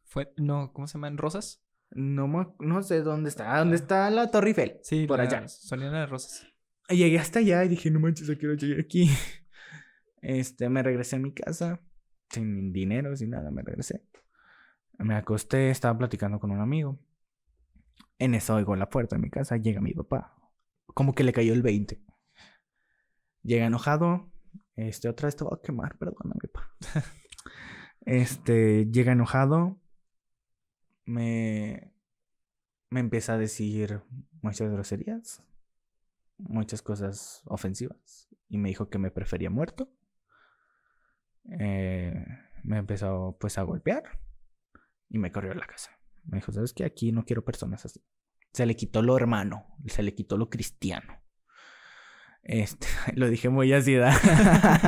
Fue, 0.06 0.32
no, 0.38 0.72
¿cómo 0.72 0.88
se 0.88 0.94
llama? 0.94 1.10
¿En 1.10 1.18
Rosas? 1.18 1.65
No, 1.96 2.58
no 2.60 2.84
sé 2.84 3.02
dónde 3.02 3.30
está. 3.30 3.58
¿Dónde 3.58 3.78
está 3.78 4.10
la 4.10 4.30
Torre 4.30 4.50
Eiffel? 4.50 4.80
Sí, 4.84 5.08
por 5.08 5.18
la 5.18 5.24
allá. 5.24 5.48
Soriana 5.48 6.02
de 6.02 6.06
Rosas. 6.06 6.46
Y 6.90 6.98
llegué 6.98 7.18
hasta 7.18 7.40
allá 7.40 7.64
y 7.64 7.70
dije, 7.70 7.90
no 7.90 8.02
manches, 8.02 8.30
¿a 8.30 8.36
quiero 8.36 8.54
llegar 8.54 8.80
aquí? 8.82 9.10
Este, 10.28 10.70
me 10.70 10.82
regresé 10.82 11.18
a 11.18 11.20
mi 11.20 11.36
casa, 11.36 11.80
sin 12.32 12.74
dinero, 12.74 13.16
sin 13.16 13.30
nada, 13.30 13.52
me 13.52 13.62
regresé. 13.62 14.04
Me 14.98 15.14
acosté, 15.14 15.70
estaba 15.70 15.96
platicando 15.96 16.40
con 16.40 16.50
un 16.50 16.62
amigo. 16.62 17.00
En 18.18 18.34
eso 18.34 18.56
oigo 18.56 18.76
la 18.76 18.90
puerta 18.90 19.18
de 19.18 19.22
mi 19.22 19.30
casa, 19.30 19.58
llega 19.58 19.82
mi 19.82 19.94
papá. 19.94 20.36
Como 20.88 21.14
que 21.14 21.24
le 21.24 21.32
cayó 21.32 21.54
el 21.54 21.62
20. 21.62 22.02
Llega 23.44 23.68
enojado. 23.68 24.32
Este, 24.76 25.08
otra 25.10 25.28
vez 25.28 25.36
te 25.36 25.44
voy 25.44 25.56
a 25.56 25.62
quemar, 25.62 25.96
perdóname, 26.00 26.42
papá. 26.52 26.76
este, 28.08 28.88
llega 28.88 29.12
enojado. 29.12 29.80
Me, 31.06 31.94
me 32.90 33.00
empieza 33.00 33.34
a 33.34 33.38
decir 33.38 34.02
muchas 34.42 34.72
groserías. 34.72 35.44
Muchas 36.38 36.82
cosas 36.82 37.44
ofensivas. 37.46 38.28
Y 38.50 38.58
me 38.58 38.70
dijo 38.70 38.90
que 38.90 38.98
me 38.98 39.12
prefería 39.12 39.50
muerto. 39.50 39.90
Eh, 41.60 42.26
me 42.64 42.78
empezó 42.78 43.38
pues 43.40 43.58
a 43.58 43.64
golpear 43.64 44.04
y 45.10 45.20
me 45.20 45.32
corrió 45.32 45.52
a 45.52 45.56
la 45.56 45.68
casa. 45.68 45.92
Me 46.26 46.38
dijo, 46.38 46.52
¿sabes 46.52 46.74
qué? 46.74 46.86
Aquí 46.86 47.12
no 47.12 47.24
quiero 47.24 47.46
personas 47.46 47.86
así. 47.86 48.04
Se 48.52 48.66
le 48.66 48.76
quitó 48.76 49.02
lo 49.02 49.18
hermano, 49.18 49.66
se 49.86 50.02
le 50.02 50.16
quitó 50.16 50.38
lo 50.38 50.50
cristiano. 50.50 51.22
Este, 52.42 52.88
lo 53.16 53.30
dije 53.30 53.50
muy 53.50 53.74
así, 53.74 53.98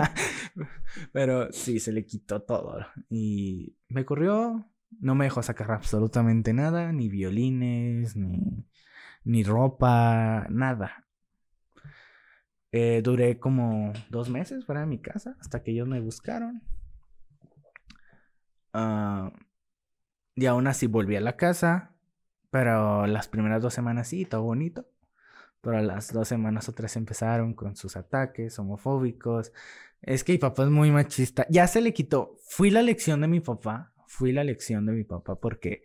Pero 1.14 1.52
sí, 1.52 1.80
se 1.80 1.92
le 1.92 2.06
quitó 2.06 2.42
todo. 2.42 2.86
Y 3.10 3.78
me 3.90 4.06
corrió, 4.06 4.70
no 5.00 5.16
me 5.16 5.26
dejó 5.26 5.44
sacar 5.44 5.72
absolutamente 5.72 6.54
nada, 6.54 6.92
ni 6.92 7.10
violines, 7.10 8.16
ni, 8.16 8.66
ni 9.24 9.44
ropa, 9.44 10.48
nada. 10.50 11.06
Eh, 12.72 13.02
duré 13.04 13.40
como 13.40 13.94
dos 14.10 14.30
meses 14.30 14.66
fuera 14.66 14.82
de 14.82 14.88
mi 14.88 15.00
casa 15.00 15.36
hasta 15.40 15.64
que 15.64 15.72
ellos 15.72 15.88
me 15.88 16.00
buscaron. 16.02 16.62
Ah, 18.74 19.32
y 20.36 20.46
aún 20.46 20.68
así 20.68 20.88
volví 20.88 21.16
a 21.16 21.22
la 21.22 21.36
casa. 21.38 21.94
Pero 22.50 23.08
las 23.08 23.28
primeras 23.28 23.62
dos 23.62 23.74
semanas 23.74 24.08
sí, 24.08 24.26
todo 24.26 24.44
bonito. 24.44 24.88
Pero 25.62 25.82
las 25.82 26.14
dos 26.14 26.28
semanas 26.28 26.70
otras 26.70 26.96
empezaron 26.96 27.54
con 27.54 27.76
sus 27.76 27.98
ataques 27.98 28.58
homofóbicos. 28.60 29.52
Es 30.02 30.24
que 30.24 30.34
mi 30.34 30.38
papá 30.38 30.64
es 30.64 30.70
muy 30.70 30.92
machista. 30.92 31.46
Ya 31.50 31.68
se 31.68 31.82
le 31.82 31.94
quitó. 31.94 32.36
Fui 32.48 32.70
la 32.70 32.82
lección 32.82 33.22
de 33.22 33.28
mi 33.28 33.40
papá. 33.40 33.94
Fui 34.18 34.32
la 34.32 34.44
lección 34.44 34.88
de 34.88 34.94
mi 34.94 35.04
papá 35.04 35.40
porque 35.40 35.84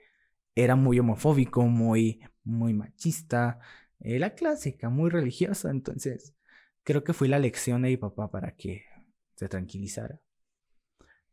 era 0.54 0.74
muy 0.74 0.98
homofóbico, 0.98 1.64
muy, 1.64 2.20
muy 2.44 2.72
machista. 2.72 3.58
Eh, 4.00 4.18
la 4.18 4.34
clásica, 4.34 4.88
muy 4.88 5.10
religiosa. 5.10 5.70
Entonces, 5.70 6.34
creo 6.82 7.04
que 7.04 7.12
fui 7.12 7.28
la 7.28 7.38
lección 7.38 7.82
de 7.82 7.90
mi 7.90 7.98
papá 7.98 8.30
para 8.30 8.52
que 8.56 8.86
se 9.34 9.48
tranquilizara. 9.48 10.18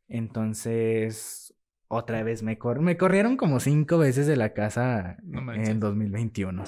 Entonces, 0.10 1.56
otra 1.88 2.22
vez 2.24 2.44
me, 2.44 2.60
me 2.82 2.98
corrieron 2.98 3.38
como 3.38 3.62
cinco 3.62 3.98
veces 3.98 4.28
de 4.28 4.36
la 4.36 4.54
casa 4.54 5.18
en 5.24 5.80
2021. 5.80 6.66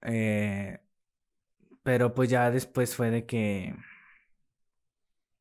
Eh, 0.00 0.78
pero 1.82 2.14
pues 2.14 2.30
ya 2.30 2.50
después 2.50 2.96
fue 2.96 3.10
de 3.10 3.26
que 3.26 3.74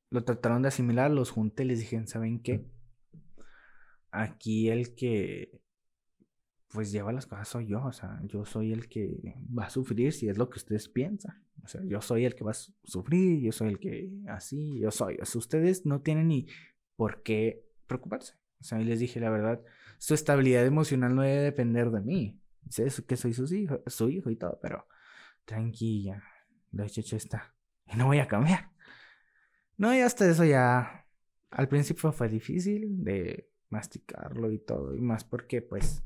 lo 0.09 0.25
trataron 0.25 0.61
de 0.61 0.67
asimilar, 0.67 1.09
los 1.09 1.31
junté 1.31 1.63
les 1.63 1.79
dije, 1.79 2.05
¿saben 2.07 2.41
qué? 2.41 2.65
Aquí 4.17 4.69
el 4.69 4.95
que 4.95 5.61
pues 6.69 6.91
lleva 6.91 7.13
las 7.13 7.27
cosas 7.27 7.47
soy 7.47 7.67
yo, 7.67 7.83
o 7.85 7.91
sea, 7.91 8.19
yo 8.23 8.45
soy 8.45 8.73
el 8.73 8.89
que 8.89 9.35
va 9.57 9.65
a 9.65 9.69
sufrir 9.69 10.11
si 10.11 10.27
es 10.27 10.37
lo 10.37 10.49
que 10.49 10.57
ustedes 10.57 10.89
piensan. 10.89 11.43
O 11.63 11.67
sea, 11.67 11.81
yo 11.83 12.01
soy 12.01 12.25
el 12.25 12.33
que 12.33 12.43
va 12.43 12.51
a 12.51 12.55
sufrir, 12.83 13.41
yo 13.41 13.51
soy 13.51 13.69
el 13.69 13.79
que 13.79 14.09
así, 14.27 14.79
yo 14.79 14.89
soy. 14.89 15.17
O 15.21 15.25
sea, 15.25 15.37
ustedes 15.37 15.85
no 15.85 16.01
tienen 16.01 16.29
ni 16.29 16.47
por 16.95 17.21
qué 17.21 17.63
preocuparse. 17.85 18.33
O 18.59 18.63
sea, 18.63 18.81
y 18.81 18.85
les 18.85 18.99
dije 18.99 19.19
la 19.19 19.29
verdad, 19.29 19.61
su 19.99 20.15
estabilidad 20.15 20.65
emocional 20.65 21.13
no 21.13 21.21
debe 21.21 21.41
depender 21.41 21.91
de 21.91 22.01
mí. 22.01 22.41
Sé 22.69 22.87
que 23.05 23.17
soy 23.17 23.33
su 23.33 23.53
hijo, 23.53 23.81
su 23.85 24.09
hijo 24.09 24.31
y 24.31 24.35
todo, 24.35 24.57
pero 24.61 24.87
tranquila, 25.45 26.23
la 26.71 26.85
hecho 26.85 27.15
está. 27.15 27.53
Y 27.85 27.97
no 27.97 28.07
voy 28.07 28.17
a 28.19 28.27
cambiar. 28.27 28.71
No, 29.77 29.95
y 29.95 29.99
hasta 29.99 30.27
eso 30.27 30.43
ya. 30.43 31.05
Al 31.51 31.67
principio 31.67 32.11
fue 32.11 32.27
difícil 32.27 33.03
de 33.03 33.49
masticarlo 33.69 34.51
y 34.51 34.59
todo. 34.59 34.95
Y 34.95 35.01
más 35.01 35.23
porque, 35.23 35.61
pues, 35.61 36.03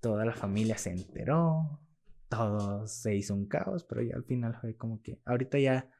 toda 0.00 0.24
la 0.24 0.34
familia 0.34 0.78
se 0.78 0.90
enteró. 0.90 1.80
Todo 2.28 2.86
se 2.86 3.16
hizo 3.16 3.34
un 3.34 3.46
caos, 3.46 3.84
pero 3.84 4.02
ya 4.02 4.16
al 4.16 4.24
final 4.24 4.56
fue 4.60 4.76
como 4.76 5.02
que. 5.02 5.20
Ahorita 5.24 5.58
ya. 5.58 5.90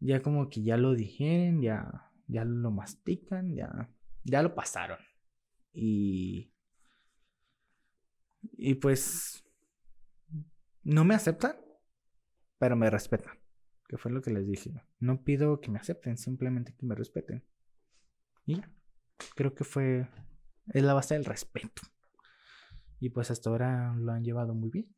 Ya 0.00 0.22
como 0.22 0.48
que 0.48 0.62
ya 0.62 0.76
lo 0.76 0.94
dijeron, 0.94 1.62
ya. 1.62 2.10
Ya 2.28 2.44
lo 2.44 2.70
mastican, 2.70 3.54
ya 3.54 3.88
ya 4.28 4.42
lo 4.42 4.54
pasaron. 4.54 4.98
Y. 5.72 6.52
Y 8.52 8.74
pues. 8.74 9.44
No 10.82 11.04
me 11.04 11.14
aceptan, 11.14 11.56
pero 12.58 12.76
me 12.76 12.88
respetan. 12.90 13.38
que 13.88 13.98
fue 13.98 14.12
lo 14.12 14.22
que 14.22 14.30
les 14.30 14.46
dije. 14.46 14.82
No 15.00 15.22
pido 15.22 15.60
que 15.60 15.70
me 15.70 15.78
acepten, 15.78 16.16
simplemente 16.16 16.74
que 16.74 16.86
me 16.86 16.94
respeten. 16.94 17.44
Y 18.46 18.56
ya. 18.56 18.70
Creo 19.34 19.54
que 19.54 19.64
fue. 19.64 20.08
Es 20.72 20.82
la 20.82 20.94
base 20.94 21.14
del 21.14 21.24
respeto. 21.24 21.82
Y 23.00 23.10
pues 23.10 23.30
hasta 23.30 23.50
ahora 23.50 23.94
lo 23.96 24.12
han 24.12 24.24
llevado 24.24 24.54
muy 24.54 24.70
bien. 24.70 24.94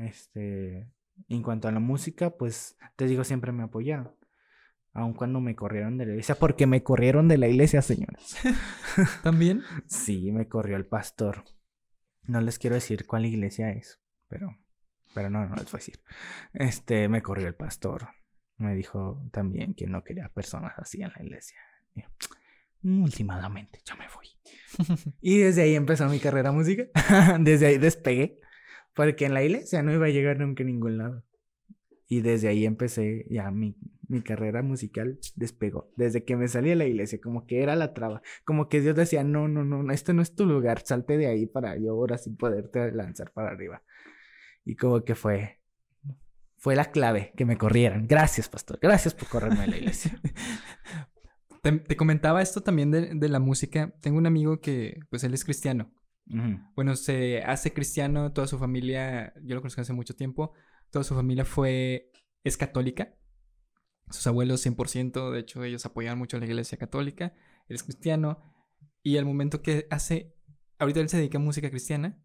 Este. 0.00 0.90
En 1.28 1.42
cuanto 1.42 1.68
a 1.68 1.72
la 1.72 1.80
música, 1.80 2.30
pues 2.30 2.76
te 2.96 3.06
digo, 3.06 3.24
siempre 3.24 3.52
me 3.52 3.64
apoyaron. 3.64 4.14
Aun 4.92 5.14
cuando 5.14 5.40
me 5.40 5.54
corrieron 5.54 5.98
de 5.98 6.06
la 6.06 6.12
iglesia, 6.12 6.34
porque 6.36 6.66
me 6.66 6.82
corrieron 6.82 7.28
de 7.28 7.38
la 7.38 7.48
iglesia, 7.48 7.82
señores. 7.82 8.36
¿También? 9.22 9.62
sí, 9.86 10.32
me 10.32 10.48
corrió 10.48 10.76
el 10.76 10.86
pastor. 10.86 11.44
No 12.22 12.40
les 12.40 12.58
quiero 12.58 12.74
decir 12.74 13.06
cuál 13.06 13.26
iglesia 13.26 13.70
es, 13.70 14.00
pero, 14.28 14.56
pero 15.14 15.30
no, 15.30 15.46
no 15.46 15.56
les 15.56 15.64
voy 15.64 15.74
a 15.74 15.78
decir. 15.78 16.00
Este, 16.52 17.08
me 17.08 17.22
corrió 17.22 17.48
el 17.48 17.54
pastor. 17.54 18.08
Me 18.56 18.74
dijo 18.74 19.22
también 19.32 19.74
que 19.74 19.86
no 19.86 20.02
quería 20.02 20.28
personas 20.28 20.72
así 20.78 21.02
en 21.02 21.12
la 21.14 21.22
iglesia. 21.22 21.58
Últimamente, 22.82 23.80
ya 23.84 23.96
me 23.96 24.08
fui. 24.08 24.26
y 25.20 25.38
desde 25.38 25.62
ahí 25.62 25.74
empezó 25.74 26.08
mi 26.08 26.18
carrera 26.18 26.52
música. 26.52 26.86
desde 27.40 27.66
ahí 27.66 27.78
despegué. 27.78 28.40
Porque 28.94 29.26
en 29.26 29.34
la 29.34 29.42
iglesia 29.44 29.82
no 29.82 29.92
iba 29.92 30.06
a 30.06 30.10
llegar 30.10 30.38
nunca 30.38 30.62
a 30.62 30.66
ningún 30.66 30.98
lado. 30.98 31.24
Y 32.08 32.20
desde 32.20 32.48
ahí 32.48 32.64
empecé 32.64 33.26
ya 33.28 33.50
mi, 33.50 33.76
mi 34.08 34.22
carrera 34.22 34.62
musical 34.62 35.18
despegó. 35.36 35.92
Desde 35.96 36.24
que 36.24 36.36
me 36.36 36.48
salí 36.48 36.70
de 36.70 36.76
la 36.76 36.86
iglesia, 36.86 37.20
como 37.20 37.46
que 37.46 37.62
era 37.62 37.76
la 37.76 37.92
traba. 37.92 38.22
Como 38.44 38.68
que 38.68 38.80
Dios 38.80 38.96
decía, 38.96 39.22
no, 39.22 39.46
no, 39.46 39.64
no, 39.64 39.92
este 39.92 40.14
no 40.14 40.22
es 40.22 40.34
tu 40.34 40.46
lugar, 40.46 40.80
salte 40.84 41.18
de 41.18 41.26
ahí 41.26 41.46
para 41.46 41.76
yo 41.76 41.92
ahora 41.92 42.18
sí 42.18 42.30
poderte 42.30 42.90
lanzar 42.92 43.32
para 43.32 43.50
arriba. 43.50 43.82
Y 44.64 44.76
como 44.76 45.04
que 45.04 45.14
fue, 45.14 45.60
fue 46.56 46.74
la 46.74 46.86
clave 46.86 47.32
que 47.36 47.44
me 47.44 47.58
corrieran. 47.58 48.06
Gracias, 48.06 48.48
pastor. 48.48 48.78
Gracias 48.80 49.14
por 49.14 49.28
correrme 49.28 49.60
de 49.60 49.68
la 49.68 49.76
iglesia. 49.76 50.20
te, 51.86 51.96
comentaba 51.96 52.42
esto 52.42 52.62
también 52.62 52.90
de, 52.90 53.14
de, 53.14 53.28
la 53.28 53.40
música. 53.40 53.94
Tengo 54.00 54.18
un 54.18 54.26
amigo 54.26 54.60
que, 54.60 55.00
pues 55.10 55.24
él 55.24 55.34
es 55.34 55.44
cristiano. 55.44 55.92
Bueno, 56.76 56.94
se 56.94 57.42
hace 57.42 57.72
cristiano, 57.72 58.32
toda 58.32 58.46
su 58.46 58.58
familia, 58.58 59.32
yo 59.42 59.54
lo 59.54 59.62
conozco 59.62 59.80
hace 59.80 59.94
mucho 59.94 60.14
tiempo, 60.14 60.52
toda 60.90 61.02
su 61.02 61.14
familia 61.14 61.46
fue, 61.46 62.12
es 62.44 62.58
católica. 62.58 63.14
Sus 64.10 64.26
abuelos 64.26 64.64
100%, 64.64 65.30
de 65.30 65.40
hecho 65.40 65.64
ellos 65.64 65.86
apoyaban 65.86 66.18
mucho 66.18 66.36
a 66.36 66.40
la 66.40 66.46
iglesia 66.46 66.76
católica, 66.76 67.34
él 67.68 67.76
es 67.76 67.82
cristiano, 67.82 68.42
y 69.02 69.16
al 69.16 69.24
momento 69.24 69.62
que 69.62 69.86
hace, 69.90 70.34
ahorita 70.78 71.00
él 71.00 71.08
se 71.08 71.16
dedica 71.16 71.38
a 71.38 71.40
música 71.40 71.70
cristiana, 71.70 72.18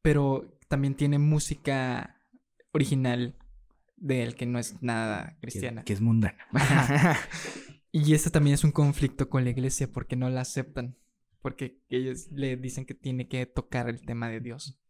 pero 0.00 0.58
también 0.68 0.94
tiene 0.94 1.18
música 1.18 2.22
original 2.72 3.36
de 3.96 4.22
él 4.22 4.34
que 4.34 4.46
no 4.46 4.58
es 4.58 4.82
nada 4.82 5.36
cristiana. 5.40 5.84
Que, 5.84 5.92
es 5.92 6.00
mundana. 6.00 6.38
y 7.92 8.14
este 8.14 8.30
también 8.30 8.54
es 8.54 8.64
un 8.64 8.72
conflicto 8.72 9.28
con 9.28 9.44
la 9.44 9.50
iglesia 9.50 9.92
porque 9.92 10.16
no 10.16 10.28
la 10.28 10.40
aceptan 10.40 10.96
porque 11.42 11.82
ellos 11.88 12.30
le 12.30 12.56
dicen 12.56 12.86
que 12.86 12.94
tiene 12.94 13.28
que 13.28 13.44
tocar 13.44 13.88
el 13.88 14.00
tema 14.00 14.30
de 14.30 14.40
Dios. 14.40 14.80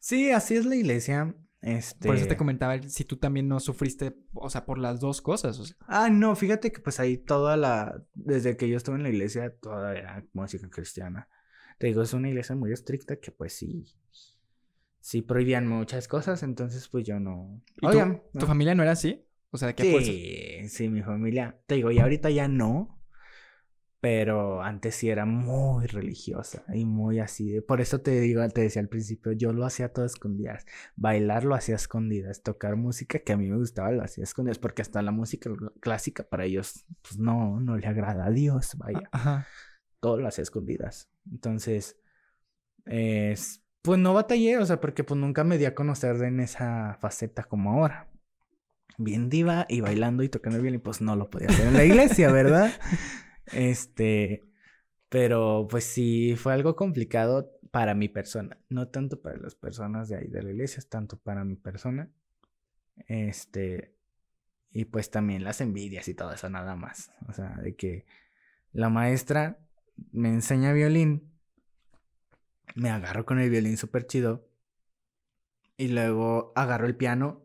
Sí, 0.00 0.30
así 0.32 0.56
es 0.56 0.66
la 0.66 0.76
iglesia. 0.76 1.34
Este... 1.62 2.08
Por 2.08 2.16
eso 2.16 2.26
te 2.26 2.36
comentaba 2.36 2.82
si 2.82 3.04
tú 3.04 3.16
también 3.16 3.46
no 3.48 3.60
sufriste, 3.60 4.14
o 4.34 4.50
sea, 4.50 4.66
por 4.66 4.78
las 4.78 4.98
dos 4.98 5.22
cosas. 5.22 5.76
Ah, 5.86 6.10
no, 6.10 6.34
fíjate 6.34 6.72
que 6.72 6.80
pues 6.80 6.98
ahí 6.98 7.16
toda 7.16 7.56
la, 7.56 8.02
desde 8.14 8.56
que 8.56 8.68
yo 8.68 8.76
estuve 8.76 8.96
en 8.96 9.04
la 9.04 9.10
iglesia, 9.10 9.54
toda 9.60 9.96
era 9.96 10.26
música 10.32 10.68
cristiana. 10.68 11.28
Te 11.78 11.86
digo, 11.86 12.02
es 12.02 12.12
una 12.12 12.28
iglesia 12.28 12.56
muy 12.56 12.72
estricta 12.72 13.16
que 13.16 13.30
pues 13.30 13.52
sí, 13.52 13.86
sí 15.00 15.22
prohibían 15.22 15.68
muchas 15.68 16.08
cosas, 16.08 16.42
entonces 16.42 16.88
pues 16.88 17.06
yo 17.06 17.20
no. 17.20 17.62
¿Y 17.80 18.38
tu, 18.38 18.46
familia 18.46 18.74
no 18.74 18.82
era 18.82 18.92
así? 18.92 19.24
O 19.52 19.58
sea, 19.58 19.68
¿de 19.68 19.74
qué 19.74 20.02
Sí, 20.02 20.68
sí, 20.68 20.88
mi 20.88 21.02
familia. 21.02 21.60
Te 21.66 21.76
digo, 21.76 21.90
y 21.90 21.98
ahorita 21.98 22.30
ya 22.30 22.48
no. 22.48 22.98
Pero 24.00 24.62
antes 24.62 24.96
sí 24.96 25.10
era 25.10 25.26
muy 25.26 25.86
religiosa 25.86 26.64
y 26.74 26.84
muy 26.84 27.20
así. 27.20 27.60
Por 27.60 27.80
eso 27.80 28.00
te 28.00 28.18
digo, 28.18 28.46
te 28.48 28.62
decía 28.62 28.82
al 28.82 28.88
principio, 28.88 29.30
yo 29.30 29.52
lo 29.52 29.64
hacía 29.64 29.92
todo 29.92 30.04
escondidas. 30.04 30.66
Bailar 30.96 31.44
lo 31.44 31.54
hacía 31.54 31.76
escondidas. 31.76 32.42
Tocar 32.42 32.74
música 32.74 33.20
que 33.20 33.32
a 33.32 33.36
mí 33.36 33.48
me 33.48 33.56
gustaba 33.58 33.92
lo 33.92 34.02
hacía 34.02 34.24
escondidas. 34.24 34.58
Porque 34.58 34.82
hasta 34.82 35.02
la 35.02 35.12
música 35.12 35.50
clásica 35.78 36.24
para 36.24 36.46
ellos, 36.46 36.84
pues 37.02 37.18
no, 37.18 37.60
no 37.60 37.76
le 37.76 37.86
agrada 37.86 38.26
a 38.26 38.30
Dios, 38.30 38.76
vaya. 38.76 39.08
Todo 40.00 40.16
lo 40.16 40.26
hacía 40.26 40.42
escondidas. 40.42 41.08
Entonces, 41.30 41.96
es, 42.86 43.62
pues 43.82 44.00
no 44.00 44.14
batallé, 44.14 44.58
o 44.58 44.66
sea, 44.66 44.80
porque 44.80 45.04
pues 45.04 45.20
nunca 45.20 45.44
me 45.44 45.58
di 45.58 45.66
a 45.66 45.76
conocer 45.76 46.16
en 46.24 46.40
esa 46.40 46.96
faceta 47.00 47.44
como 47.44 47.70
ahora. 47.72 48.11
Bien 48.98 49.28
diva 49.28 49.66
y 49.68 49.80
bailando 49.80 50.22
y 50.22 50.28
tocando 50.28 50.60
bien 50.60 50.74
y 50.74 50.78
pues 50.78 51.00
no 51.00 51.16
lo 51.16 51.30
podía 51.30 51.48
hacer 51.48 51.68
en 51.68 51.74
la 51.74 51.84
iglesia, 51.84 52.30
¿verdad? 52.30 52.72
Este, 53.52 54.44
pero 55.08 55.66
pues 55.68 55.84
sí, 55.84 56.36
fue 56.36 56.54
algo 56.54 56.76
complicado 56.76 57.50
para 57.70 57.94
mi 57.94 58.08
persona, 58.08 58.56
no 58.68 58.88
tanto 58.88 59.20
para 59.20 59.36
las 59.36 59.54
personas 59.54 60.08
de 60.08 60.16
ahí 60.16 60.28
de 60.28 60.42
la 60.42 60.50
iglesia, 60.52 60.78
es 60.78 60.88
tanto 60.88 61.18
para 61.18 61.44
mi 61.44 61.56
persona. 61.56 62.08
Este, 63.08 63.94
y 64.70 64.86
pues 64.86 65.10
también 65.10 65.44
las 65.44 65.60
envidias 65.60 66.08
y 66.08 66.14
todo 66.14 66.32
eso 66.32 66.48
nada 66.48 66.76
más. 66.76 67.10
O 67.28 67.32
sea, 67.32 67.56
de 67.62 67.74
que 67.74 68.06
la 68.72 68.88
maestra 68.88 69.58
me 70.12 70.28
enseña 70.28 70.72
violín, 70.72 71.30
me 72.74 72.90
agarro 72.90 73.26
con 73.26 73.38
el 73.38 73.50
violín 73.50 73.76
súper 73.76 74.06
chido 74.06 74.48
y 75.76 75.88
luego 75.88 76.52
agarro 76.54 76.86
el 76.86 76.96
piano 76.96 77.44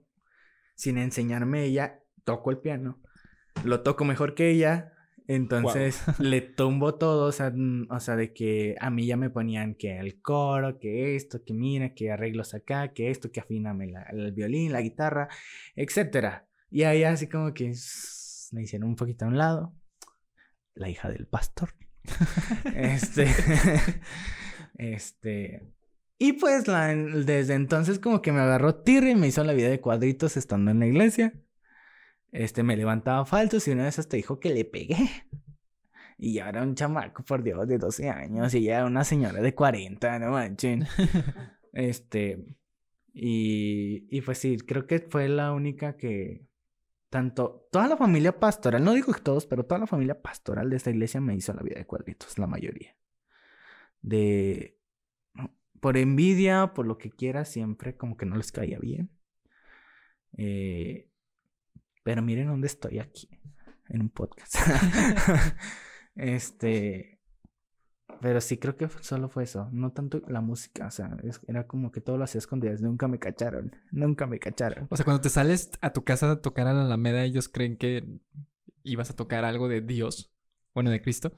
sin 0.78 0.98
enseñarme 0.98 1.66
ella, 1.66 2.00
toco 2.24 2.52
el 2.52 2.60
piano, 2.60 3.02
lo 3.66 3.82
toco 3.82 4.06
mejor 4.06 4.36
que 4.36 4.52
ella, 4.52 4.94
entonces 5.28 6.02
le 6.20 6.42
tumbo 6.42 6.96
todo, 6.96 7.26
o 7.26 7.32
sea, 7.32 7.52
o 7.90 8.00
sea, 8.00 8.16
de 8.16 8.32
que 8.34 8.76
a 8.80 8.90
mí 8.90 9.06
ya 9.06 9.18
me 9.18 9.30
ponían 9.30 9.76
que 9.76 9.98
el 9.98 10.22
coro, 10.22 10.80
que 10.80 11.16
esto, 11.16 11.44
que 11.44 11.54
mira, 11.54 11.94
que 11.94 12.12
arreglos 12.12 12.54
acá, 12.54 12.94
que 12.94 13.10
esto, 13.10 13.32
que 13.32 13.42
afíname 13.42 13.92
el 14.12 14.32
violín, 14.32 14.72
la 14.72 14.82
guitarra, 14.82 15.28
etcétera. 15.76 16.48
Y 16.70 16.84
ahí 16.84 17.04
así 17.04 17.28
como 17.28 17.54
que 17.54 17.74
me 18.52 18.62
hicieron 18.62 18.90
un 18.90 18.96
poquito 18.96 19.26
a 19.26 19.28
un 19.30 19.38
lado. 19.38 19.74
La 20.76 20.90
hija 20.90 21.10
del 21.10 21.26
pastor. 21.26 21.74
este. 22.76 23.28
este. 24.78 25.74
Y 26.20 26.34
pues 26.34 26.68
la, 26.68 26.88
desde 26.88 27.54
entonces 27.54 28.00
como 28.00 28.22
que 28.22 28.32
me 28.32 28.40
agarró 28.40 28.76
tirre 28.76 29.12
y 29.12 29.16
me 29.16 29.28
hizo 29.28 29.44
la 29.44 29.54
vida 29.54 29.70
de 29.70 29.82
cuadritos 29.82 30.36
estando 30.36 30.72
en 30.72 30.80
la 30.80 30.88
iglesia. 30.88 31.34
Este, 32.32 32.64
me 32.64 32.76
levantaba 32.76 33.26
falsos 33.26 33.68
y 33.68 33.72
una 33.72 33.86
vez 33.86 34.00
hasta 34.00 34.18
dijo 34.18 34.40
que 34.40 34.50
le 34.50 34.66
pegué. 34.66 34.98
Y 36.18 36.34
ya 36.34 36.50
era 36.50 36.64
un 36.64 36.74
chamaco, 36.76 37.24
por 37.24 37.44
Dios, 37.44 37.68
de 37.68 37.78
12 37.78 38.10
años. 38.10 38.54
Y 38.56 38.64
ya 38.64 38.78
era 38.78 38.86
una 38.86 39.04
señora 39.04 39.42
de 39.42 39.54
40, 39.54 40.20
no 40.20 40.32
manchen. 40.32 40.88
este. 41.74 42.44
Y, 43.14 44.08
y 44.10 44.22
pues 44.22 44.40
sí, 44.40 44.58
creo 44.58 44.88
que 44.88 45.00
fue 45.00 45.30
la 45.30 45.54
única 45.54 45.96
que. 45.96 46.48
Tanto. 47.10 47.68
Toda 47.72 47.88
la 47.88 47.98
familia 47.98 48.40
pastoral, 48.40 48.84
no 48.84 48.94
digo 48.94 49.14
que 49.14 49.22
todos, 49.22 49.46
pero 49.46 49.66
toda 49.66 49.80
la 49.80 49.88
familia 49.88 50.22
pastoral 50.22 50.70
de 50.70 50.78
esta 50.78 50.90
iglesia 50.90 51.22
me 51.22 51.36
hizo 51.36 51.54
la 51.54 51.62
vida 51.62 51.78
de 51.78 51.86
cuadritos, 51.86 52.38
la 52.40 52.48
mayoría. 52.48 52.96
De. 54.02 54.77
Por 55.80 55.98
envidia, 55.98 56.74
por 56.74 56.86
lo 56.86 56.98
que 56.98 57.10
quiera, 57.10 57.46
siempre 57.46 57.96
como 57.96 58.18
que 58.18 58.26
no 58.26 58.36
les 58.36 58.52
caía 58.52 58.80
bien. 58.80 59.10
Eh, 60.38 61.10
pero 62.04 62.22
miren 62.22 62.48
dónde 62.48 62.68
estoy 62.68 63.00
aquí, 63.00 63.30
en 63.90 64.02
un 64.02 64.10
podcast. 64.10 64.56
este, 66.16 67.18
pero 68.22 68.42
sí 68.42 68.58
creo 68.58 68.78
que 68.78 68.88
solo 69.02 69.30
fue 69.30 69.44
eso, 69.44 69.70
no 69.72 69.92
tanto 69.92 70.22
la 70.28 70.42
música, 70.42 70.88
o 70.88 70.92
sea, 70.92 71.16
era 71.48 71.68
como 71.68 71.92
que 71.92 72.02
todo 72.02 72.18
lo 72.18 72.24
hacía 72.24 72.40
escondidas, 72.40 72.82
nunca 72.82 73.08
me 73.08 73.20
cacharon, 73.20 73.76
nunca 73.92 74.26
me 74.26 74.40
cacharon. 74.40 74.88
O 74.90 74.96
sea, 74.96 75.06
cuando 75.06 75.22
te 75.22 75.30
sales 75.30 75.72
a 75.82 75.92
tu 75.94 76.04
casa 76.04 76.32
a 76.32 76.42
tocar 76.42 76.68
a 76.68 76.74
la 76.74 76.86
Alameda, 76.86 77.24
ellos 77.24 77.50
creen 77.50 77.78
que 77.78 78.08
ibas 78.84 79.10
a 79.10 79.16
tocar 79.16 79.46
algo 79.46 79.68
de 79.68 79.82
Dios, 79.82 80.32
bueno, 80.74 80.90
de 80.90 81.02
Cristo. 81.02 81.34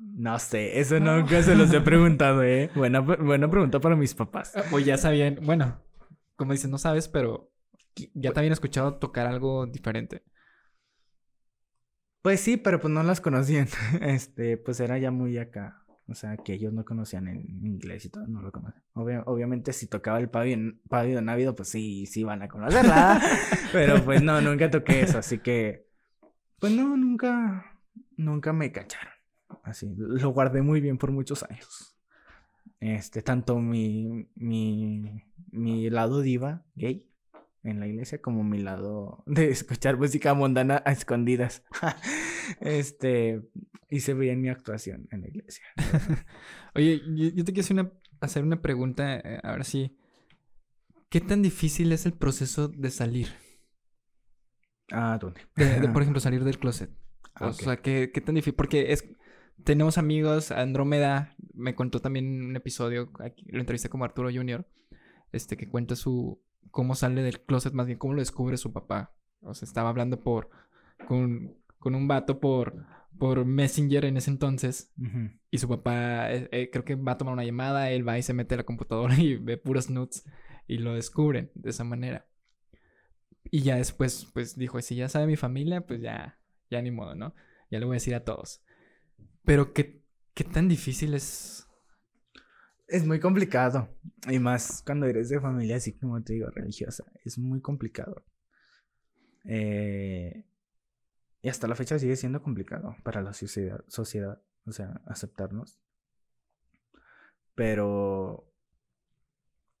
No 0.00 0.38
sé, 0.38 0.78
eso 0.78 1.00
nunca 1.00 1.42
se 1.42 1.56
los 1.56 1.72
he 1.72 1.80
preguntado, 1.82 2.42
¿eh? 2.42 2.70
Buena, 2.74 3.00
buena 3.00 3.50
pregunta 3.50 3.80
para 3.80 3.96
mis 3.96 4.14
papás. 4.14 4.52
O 4.70 4.78
ya 4.78 4.96
sabían, 4.96 5.40
bueno, 5.42 5.82
como 6.36 6.52
dicen, 6.52 6.70
no 6.70 6.78
sabes, 6.78 7.08
pero 7.08 7.50
ya 8.14 8.32
te 8.32 8.40
habían 8.40 8.52
escuchado 8.52 8.98
tocar 8.98 9.26
algo 9.26 9.66
diferente. 9.66 10.22
Pues 12.22 12.40
sí, 12.40 12.56
pero 12.56 12.80
pues 12.80 12.92
no 12.92 13.02
las 13.02 13.20
conocían. 13.20 13.68
Este, 14.00 14.56
pues 14.56 14.80
era 14.80 14.98
ya 14.98 15.10
muy 15.10 15.36
acá. 15.38 15.84
O 16.06 16.14
sea, 16.14 16.36
que 16.36 16.52
ellos 16.52 16.72
no 16.72 16.84
conocían 16.84 17.28
en 17.28 17.66
inglés 17.66 18.04
y 18.04 18.10
todo, 18.10 18.26
no 18.26 18.42
lo 18.42 18.52
conocen. 18.52 18.82
obviamente, 18.94 19.72
si 19.72 19.86
tocaba 19.86 20.18
el 20.18 20.28
Pablo 20.28 21.22
Návido, 21.22 21.54
pues 21.54 21.70
sí, 21.70 22.04
sí 22.06 22.24
van 22.24 22.42
a 22.42 22.48
conocerla. 22.48 23.20
pero 23.72 24.04
pues 24.04 24.22
no, 24.22 24.40
nunca 24.40 24.70
toqué 24.70 25.00
eso. 25.00 25.18
Así 25.18 25.38
que, 25.38 25.86
pues 26.58 26.72
no, 26.72 26.96
nunca, 26.96 27.80
nunca 28.16 28.52
me 28.52 28.70
cacharon. 28.70 29.13
Así, 29.64 29.92
lo 29.96 30.28
guardé 30.30 30.62
muy 30.62 30.80
bien 30.80 30.98
por 30.98 31.10
muchos 31.10 31.42
años. 31.42 31.96
Este, 32.80 33.22
tanto 33.22 33.58
mi, 33.58 34.28
mi, 34.34 35.24
mi 35.50 35.88
lado 35.88 36.20
diva 36.20 36.66
gay 36.74 37.08
en 37.62 37.80
la 37.80 37.86
iglesia 37.86 38.20
como 38.20 38.44
mi 38.44 38.58
lado 38.58 39.24
de 39.26 39.48
escuchar 39.48 39.96
música 39.96 40.34
mundana 40.34 40.82
a 40.84 40.92
escondidas. 40.92 41.64
este, 42.60 43.42
hice 43.88 44.12
bien 44.12 44.42
mi 44.42 44.50
actuación 44.50 45.08
en 45.10 45.22
la 45.22 45.28
iglesia. 45.28 45.64
Oye, 46.74 47.00
yo, 47.14 47.44
te 47.44 47.52
quiero 47.52 47.60
hacer 47.60 47.78
una, 47.78 47.92
hacer 48.20 48.44
una 48.44 48.60
pregunta, 48.60 49.16
eh, 49.16 49.40
ahora 49.42 49.64
sí. 49.64 49.96
¿Qué 51.08 51.22
tan 51.22 51.40
difícil 51.42 51.90
es 51.92 52.04
el 52.04 52.12
proceso 52.12 52.68
de 52.68 52.90
salir? 52.90 53.28
Ah, 54.90 55.16
¿dónde? 55.18 55.40
De, 55.56 55.88
por 55.88 56.02
ejemplo, 56.02 56.20
salir 56.20 56.44
del 56.44 56.58
closet. 56.58 56.90
Ah, 57.34 57.46
o 57.46 57.52
sea, 57.54 57.78
¿qué, 57.78 58.10
¿qué, 58.12 58.20
tan 58.20 58.34
difícil? 58.34 58.54
Porque 58.54 58.92
es, 58.92 59.04
tenemos 59.62 59.98
amigos, 59.98 60.50
Andrómeda 60.50 61.34
me 61.54 61.74
contó 61.74 62.00
también 62.00 62.44
un 62.44 62.56
episodio, 62.56 63.10
aquí, 63.20 63.44
lo 63.50 63.60
entrevisté 63.60 63.88
como 63.88 64.04
Arturo 64.04 64.30
Junior, 64.32 64.66
este, 65.32 65.56
que 65.56 65.68
cuenta 65.68 65.96
su, 65.96 66.42
cómo 66.70 66.94
sale 66.94 67.22
del 67.22 67.40
closet, 67.40 67.72
más 67.72 67.86
bien 67.86 67.98
cómo 67.98 68.14
lo 68.14 68.20
descubre 68.20 68.56
su 68.56 68.72
papá. 68.72 69.14
O 69.40 69.54
sea, 69.54 69.66
estaba 69.66 69.90
hablando 69.90 70.20
por, 70.20 70.50
con, 71.06 71.56
con 71.78 71.94
un 71.94 72.08
vato 72.08 72.40
por, 72.40 72.86
por 73.18 73.44
Messenger 73.44 74.04
en 74.06 74.16
ese 74.16 74.30
entonces. 74.30 74.92
Y 75.50 75.58
su 75.58 75.68
papá, 75.68 76.32
eh, 76.32 76.48
eh, 76.50 76.70
creo 76.70 76.84
que 76.84 76.94
va 76.94 77.12
a 77.12 77.18
tomar 77.18 77.34
una 77.34 77.44
llamada, 77.44 77.90
él 77.90 78.06
va 78.06 78.18
y 78.18 78.22
se 78.22 78.34
mete 78.34 78.54
a 78.54 78.58
la 78.58 78.64
computadora 78.64 79.14
y 79.18 79.36
ve 79.36 79.56
puros 79.56 79.90
nudes 79.90 80.24
y 80.66 80.78
lo 80.78 80.94
descubren 80.94 81.50
de 81.54 81.70
esa 81.70 81.84
manera. 81.84 82.26
Y 83.50 83.60
ya 83.62 83.76
después, 83.76 84.30
pues 84.32 84.56
dijo, 84.56 84.80
si 84.80 84.96
ya 84.96 85.08
sabe 85.08 85.26
mi 85.26 85.36
familia, 85.36 85.86
pues 85.86 86.00
ya, 86.00 86.40
ya 86.70 86.80
ni 86.82 86.90
modo, 86.90 87.14
¿no? 87.14 87.34
Ya 87.70 87.78
le 87.78 87.84
voy 87.84 87.94
a 87.94 88.00
decir 88.00 88.14
a 88.14 88.24
todos. 88.24 88.63
Pero 89.44 89.72
qué, 89.72 90.02
qué 90.34 90.44
tan 90.44 90.68
difícil 90.68 91.14
es. 91.14 91.66
Es 92.86 93.06
muy 93.06 93.20
complicado. 93.20 93.88
Y 94.28 94.38
más 94.38 94.82
cuando 94.84 95.06
eres 95.06 95.28
de 95.28 95.40
familia 95.40 95.76
así 95.76 95.92
como 95.92 96.22
te 96.22 96.34
digo, 96.34 96.48
religiosa. 96.50 97.04
Es 97.24 97.38
muy 97.38 97.60
complicado. 97.60 98.24
Eh, 99.44 100.44
y 101.42 101.48
hasta 101.48 101.68
la 101.68 101.74
fecha 101.74 101.98
sigue 101.98 102.16
siendo 102.16 102.42
complicado 102.42 102.96
para 103.02 103.22
la 103.22 103.34
sociedad, 103.34 103.84
sociedad. 103.88 104.42
O 104.66 104.72
sea, 104.72 105.02
aceptarnos. 105.06 105.78
Pero 107.54 108.50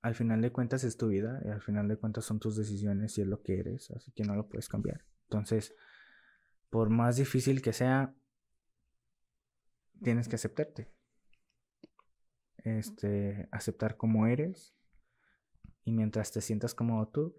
al 0.02 0.14
final 0.14 0.42
de 0.42 0.52
cuentas 0.52 0.84
es 0.84 0.98
tu 0.98 1.08
vida 1.08 1.40
y 1.44 1.48
al 1.48 1.62
final 1.62 1.88
de 1.88 1.96
cuentas 1.96 2.26
son 2.26 2.38
tus 2.38 2.56
decisiones 2.56 3.16
y 3.16 3.22
es 3.22 3.26
lo 3.26 3.42
que 3.42 3.58
eres, 3.58 3.90
así 3.92 4.12
que 4.12 4.22
no 4.22 4.36
lo 4.36 4.48
puedes 4.48 4.68
cambiar. 4.68 5.02
Entonces, 5.30 5.74
por 6.68 6.90
más 6.90 7.16
difícil 7.16 7.62
que 7.62 7.72
sea, 7.72 8.14
tienes 10.04 10.28
que 10.28 10.36
aceptarte. 10.36 10.92
Este, 12.58 13.48
aceptar 13.50 13.96
como 13.96 14.26
eres 14.26 14.74
y 15.84 15.92
mientras 15.92 16.32
te 16.32 16.40
sientas 16.40 16.74
como 16.74 17.06
tú, 17.08 17.36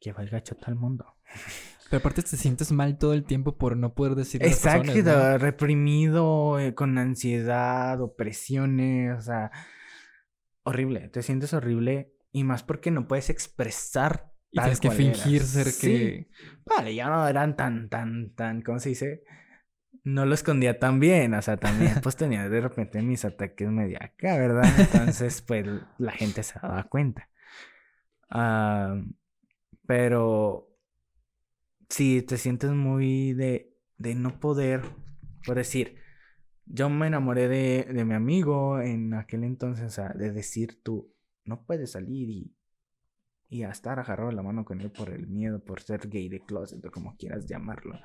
que 0.00 0.12
valga 0.12 0.42
chota 0.42 0.66
al 0.66 0.76
mundo. 0.76 1.16
Pero 1.90 2.00
aparte 2.00 2.22
te 2.22 2.36
sientes 2.36 2.72
mal 2.72 2.98
todo 2.98 3.12
el 3.12 3.24
tiempo 3.24 3.56
por 3.56 3.76
no 3.76 3.94
poder 3.94 4.14
decir 4.14 4.44
Exacto, 4.44 5.38
reprimido, 5.38 6.58
eh, 6.58 6.74
con 6.74 6.98
ansiedad, 6.98 8.00
opresiones, 8.00 9.18
o 9.18 9.20
sea, 9.20 9.50
horrible, 10.64 11.08
te 11.08 11.22
sientes 11.22 11.52
horrible 11.54 12.12
y 12.32 12.44
más 12.44 12.62
porque 12.62 12.90
no 12.90 13.06
puedes 13.06 13.30
expresar. 13.30 14.32
Y 14.50 14.60
tienes 14.60 14.80
que 14.80 14.90
fingir 14.90 15.42
ser 15.42 15.68
que... 15.80 16.28
Vale, 16.64 16.94
ya 16.94 17.08
no 17.08 17.26
eran 17.26 17.56
tan, 17.56 17.88
tan, 17.88 18.34
tan, 18.34 18.62
¿cómo 18.62 18.78
se 18.78 18.90
dice? 18.90 19.22
No 20.06 20.24
lo 20.24 20.34
escondía 20.34 20.78
tan 20.78 21.00
bien, 21.00 21.34
o 21.34 21.42
sea, 21.42 21.56
también 21.56 21.94
pues 22.02 22.14
tenía 22.14 22.48
de 22.48 22.60
repente 22.60 23.02
mis 23.02 23.24
ataques 23.24 23.68
media 23.68 23.98
acá, 24.00 24.38
¿verdad? 24.38 24.64
Entonces, 24.78 25.42
pues 25.42 25.66
la 25.98 26.12
gente 26.12 26.44
se 26.44 26.60
daba 26.60 26.84
cuenta. 26.84 27.28
Ah, 28.30 29.02
pero 29.84 30.70
si 31.88 32.22
te 32.22 32.38
sientes 32.38 32.70
muy 32.70 33.32
de, 33.32 33.74
de 33.98 34.14
no 34.14 34.38
poder, 34.38 34.82
por 35.44 35.56
decir, 35.56 35.96
yo 36.66 36.88
me 36.88 37.08
enamoré 37.08 37.48
de, 37.48 37.92
de 37.92 38.04
mi 38.04 38.14
amigo 38.14 38.80
en 38.80 39.12
aquel 39.12 39.42
entonces, 39.42 39.86
o 39.86 39.90
sea, 39.90 40.10
de 40.10 40.30
decir 40.30 40.80
tú, 40.84 41.12
no 41.44 41.64
puedes 41.64 41.90
salir 41.90 42.30
y, 42.30 42.54
y 43.48 43.64
a 43.64 43.70
estar 43.70 43.98
agarrado 43.98 44.30
la 44.30 44.44
mano 44.44 44.64
con 44.64 44.80
él 44.80 44.92
por 44.92 45.10
el 45.10 45.26
miedo, 45.26 45.64
por 45.64 45.82
ser 45.82 46.08
gay 46.08 46.28
de 46.28 46.42
closet 46.42 46.84
o 46.84 46.92
como 46.92 47.16
quieras 47.16 47.44
llamarlo. 47.46 47.98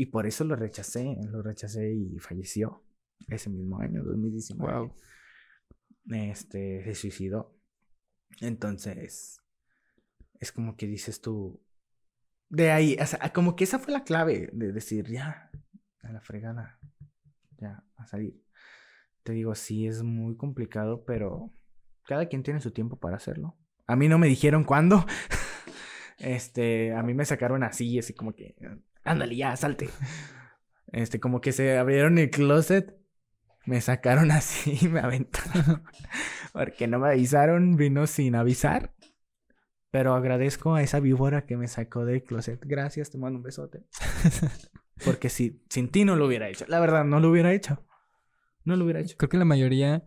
Y 0.00 0.06
por 0.06 0.26
eso 0.26 0.44
lo 0.44 0.56
rechacé, 0.56 1.14
lo 1.30 1.42
rechacé 1.42 1.92
y 1.92 2.18
falleció 2.20 2.82
ese 3.28 3.50
mismo 3.50 3.80
año, 3.80 4.02
2019. 4.02 4.72
Wow. 4.72 4.94
Este, 6.08 6.82
se 6.84 6.94
suicidó. 6.94 7.54
Entonces, 8.40 9.42
es 10.38 10.52
como 10.52 10.78
que 10.78 10.86
dices 10.86 11.20
tú, 11.20 11.62
de 12.48 12.70
ahí, 12.70 12.96
o 12.98 13.04
sea, 13.04 13.30
como 13.34 13.54
que 13.56 13.64
esa 13.64 13.78
fue 13.78 13.92
la 13.92 14.02
clave 14.02 14.48
de 14.54 14.72
decir, 14.72 15.06
ya, 15.06 15.50
a 16.02 16.10
la 16.10 16.22
fregada 16.22 16.80
ya, 17.58 17.84
a 17.98 18.06
salir. 18.06 18.42
Te 19.22 19.32
digo, 19.32 19.54
sí, 19.54 19.86
es 19.86 20.02
muy 20.02 20.34
complicado, 20.34 21.04
pero 21.04 21.52
cada 22.06 22.24
quien 22.24 22.42
tiene 22.42 22.62
su 22.62 22.70
tiempo 22.70 22.98
para 22.98 23.18
hacerlo. 23.18 23.58
A 23.86 23.96
mí 23.96 24.08
no 24.08 24.16
me 24.16 24.28
dijeron 24.28 24.64
cuándo. 24.64 25.04
este, 26.18 26.94
a 26.94 27.02
mí 27.02 27.12
me 27.12 27.26
sacaron 27.26 27.64
así, 27.64 27.98
así 27.98 28.14
como 28.14 28.32
que, 28.32 28.56
ándale, 29.04 29.36
ya, 29.36 29.56
salte. 29.56 29.88
Este, 30.92 31.20
como 31.20 31.40
que 31.40 31.52
se 31.52 31.78
abrieron 31.78 32.18
el 32.18 32.30
closet, 32.30 32.96
me 33.66 33.80
sacaron 33.80 34.30
así 34.30 34.78
y 34.80 34.88
me 34.88 35.00
aventaron. 35.00 35.84
Porque 36.52 36.86
no 36.86 36.98
me 36.98 37.08
avisaron, 37.08 37.76
vino 37.76 38.06
sin 38.06 38.34
avisar. 38.34 38.94
Pero 39.90 40.14
agradezco 40.14 40.74
a 40.74 40.82
esa 40.82 41.00
víbora 41.00 41.46
que 41.46 41.56
me 41.56 41.66
sacó 41.66 42.04
del 42.04 42.22
closet. 42.22 42.60
Gracias, 42.64 43.10
te 43.10 43.18
mando 43.18 43.38
un 43.38 43.42
besote. 43.42 43.84
Porque 45.04 45.28
si 45.28 45.64
sin 45.68 45.88
ti 45.88 46.04
no 46.04 46.14
lo 46.14 46.26
hubiera 46.26 46.48
hecho. 46.48 46.64
La 46.68 46.78
verdad, 46.78 47.04
no 47.04 47.18
lo 47.20 47.30
hubiera 47.30 47.52
hecho. 47.52 47.84
No 48.64 48.76
lo 48.76 48.84
hubiera 48.84 49.00
hecho. 49.00 49.16
Creo 49.16 49.28
que 49.28 49.38
la 49.38 49.44
mayoría 49.44 50.04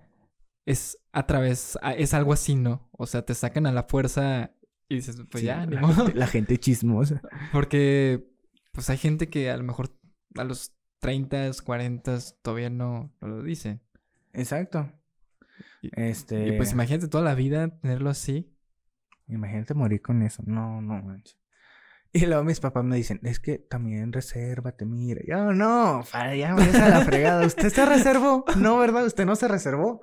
es 0.65 0.99
a 1.11 1.25
través, 1.25 1.77
es 1.97 2.13
algo 2.13 2.31
así, 2.31 2.55
¿no? 2.55 2.89
O 2.91 3.07
sea, 3.07 3.25
te 3.25 3.33
sacan 3.33 3.65
a 3.65 3.71
la 3.71 3.83
fuerza 3.83 4.51
y 4.87 4.95
dices, 4.95 5.21
pues 5.29 5.43
ya, 5.43 5.65
ni 5.65 5.75
la, 5.75 5.81
modo. 5.81 6.05
Gente, 6.05 6.19
la 6.19 6.27
gente 6.27 6.57
chismosa. 6.59 7.21
Porque, 7.51 8.25
pues 8.73 8.89
hay 8.89 8.97
gente 8.97 9.29
que 9.29 9.49
a 9.49 9.57
lo 9.57 9.63
mejor 9.63 9.95
a 10.35 10.43
los 10.43 10.75
30, 10.99 11.51
40 11.63 12.17
todavía 12.41 12.69
no, 12.69 13.15
no 13.21 13.27
lo 13.27 13.43
dice. 13.43 13.79
Exacto. 14.33 14.91
este... 15.81 16.47
y 16.47 16.57
pues 16.57 16.71
imagínate 16.71 17.07
toda 17.07 17.23
la 17.23 17.35
vida 17.35 17.79
tenerlo 17.79 18.09
así. 18.09 18.53
Imagínate 19.27 19.73
morir 19.73 20.01
con 20.01 20.21
eso. 20.23 20.43
No, 20.45 20.81
no 20.81 21.01
manches. 21.01 21.37
Y 22.15 22.27
luego 22.27 22.43
mis 22.43 22.59
papás 22.59 22.83
me 22.83 22.95
dicen, 22.95 23.19
es 23.23 23.39
que 23.39 23.57
también 23.57 24.13
resérvate, 24.13 24.85
mire. 24.85 25.23
Yo, 25.27 25.51
no, 25.51 26.03
para 26.11 26.35
ya 26.35 26.53
me 26.53 26.63
a 26.63 26.89
la 26.89 27.01
fregada. 27.01 27.45
¿Usted 27.45 27.69
se 27.69 27.85
reservó? 27.85 28.45
No, 28.57 28.77
¿verdad? 28.77 29.05
¿Usted 29.05 29.25
no 29.25 29.35
se 29.35 29.47
reservó? 29.47 30.01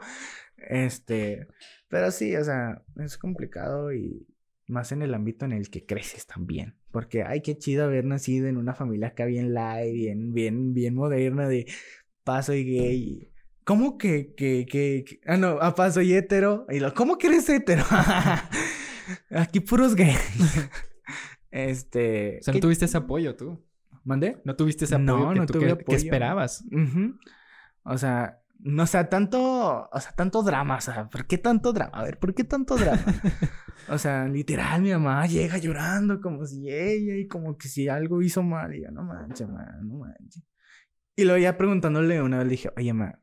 Este, 0.57 1.47
pero 1.89 2.11
sí, 2.11 2.35
o 2.35 2.43
sea, 2.43 2.83
es 2.97 3.17
complicado 3.17 3.93
y 3.93 4.27
más 4.71 4.93
en 4.93 5.03
el 5.03 5.15
ámbito 5.15 5.45
en 5.45 5.53
el 5.53 5.71
que 5.71 5.85
creces 5.85 6.27
también. 6.27 6.77
Porque, 6.91 7.23
ay, 7.23 7.43
qué 7.43 7.57
chido 7.59 7.85
haber 7.85 8.05
nacido 8.05 8.49
en 8.49 8.57
una 8.57 8.75
familia 8.75 9.09
acá 9.09 9.25
bien 9.25 9.55
light, 9.55 9.93
bien, 9.93 10.33
bien, 10.33 10.73
bien 10.73 10.95
moderna 10.95 11.49
de 11.49 11.67
paso 12.25 12.55
y 12.55 12.65
gay. 12.65 13.31
¿Cómo 13.65 13.99
que, 13.99 14.35
que, 14.35 14.67
que, 14.69 15.05
que... 15.07 15.21
ah, 15.27 15.37
no, 15.37 15.61
a 15.61 15.75
paso 15.75 16.01
y 16.01 16.13
hetero? 16.15 16.67
Y 16.71 16.81
lo, 16.81 16.95
¿cómo 16.95 17.19
que 17.19 17.29
eres 17.29 17.49
hetero? 17.49 17.85
Aquí 19.31 19.61
puros 19.61 19.95
gays. 19.95 20.19
Este. 21.53 22.39
O 22.39 22.43
sea, 22.45 22.55
no 22.55 22.61
tuviste 22.61 22.85
ese 22.85 22.97
apoyo 22.97 23.35
tú. 23.35 23.61
¿Mandé? 24.05 24.41
No 24.45 24.55
tuviste 24.55 24.85
ese 24.85 24.95
apoyo 24.95 25.19
no, 25.19 25.33
que, 25.33 25.39
no 25.41 25.47
tuve 25.47 25.71
apoyo. 25.71 25.85
que 25.85 25.97
esperabas. 25.97 26.65
O 27.83 27.99
sea, 27.99 28.40
no, 28.63 28.83
o 28.83 28.87
sea, 28.87 29.09
tanto, 29.09 29.89
o 29.91 30.01
sea, 30.01 30.13
tanto 30.13 30.43
drama, 30.43 30.77
o 30.77 30.81
sea, 30.81 31.09
¿por 31.09 31.27
qué 31.27 31.39
tanto 31.39 31.73
drama? 31.73 31.93
A 31.95 32.05
ver, 32.05 32.19
¿por 32.19 32.35
qué 32.35 32.45
tanto 32.45 32.77
drama? 32.77 33.01
o 33.89 33.97
sea, 33.97 34.27
literal, 34.29 34.83
mi 34.83 34.91
mamá 34.93 35.27
llega 35.27 35.57
llorando 35.59 36.21
como 36.21 36.47
si 36.47 36.69
ella 36.69 37.17
y 37.17 37.27
como 37.27 37.57
que 37.57 37.69
si 37.69 37.89
algo 37.89 38.21
hizo 38.23 38.43
mal. 38.43 38.75
Y 38.75 38.83
yo, 38.83 38.91
no 38.91 39.03
manches, 39.03 39.49
man, 39.49 39.89
no 39.89 39.99
manches. 39.99 40.45
Y 41.17 41.25
luego 41.25 41.39
ya 41.39 41.57
preguntándole 41.57 42.21
una 42.21 42.39
vez 42.39 42.47
le 42.47 42.51
dije, 42.51 42.71
oye, 42.77 42.93
ma, 42.93 43.19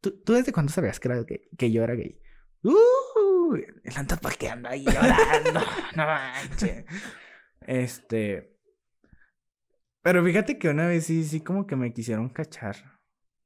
¿tú, 0.00 0.22
¿tú 0.22 0.34
desde 0.34 0.52
cuándo 0.52 0.72
sabías 0.72 1.00
que, 1.00 1.08
era 1.08 1.22
gay, 1.22 1.48
que 1.56 1.72
yo 1.72 1.82
era 1.82 1.94
gay? 1.94 2.20
¡Uh! 2.62 3.54
El 3.54 4.06
¿para 4.20 4.36
qué 4.36 4.48
anda 4.48 4.70
ahí 4.70 4.84
llorando? 4.84 5.60
no 5.96 6.06
manches. 6.06 6.84
Este. 7.62 8.58
Pero 10.02 10.24
fíjate 10.24 10.58
que 10.58 10.68
una 10.68 10.86
vez 10.86 11.06
sí, 11.06 11.24
sí, 11.24 11.40
como 11.40 11.66
que 11.66 11.76
me 11.76 11.92
quisieron 11.92 12.28
cachar. 12.28 12.76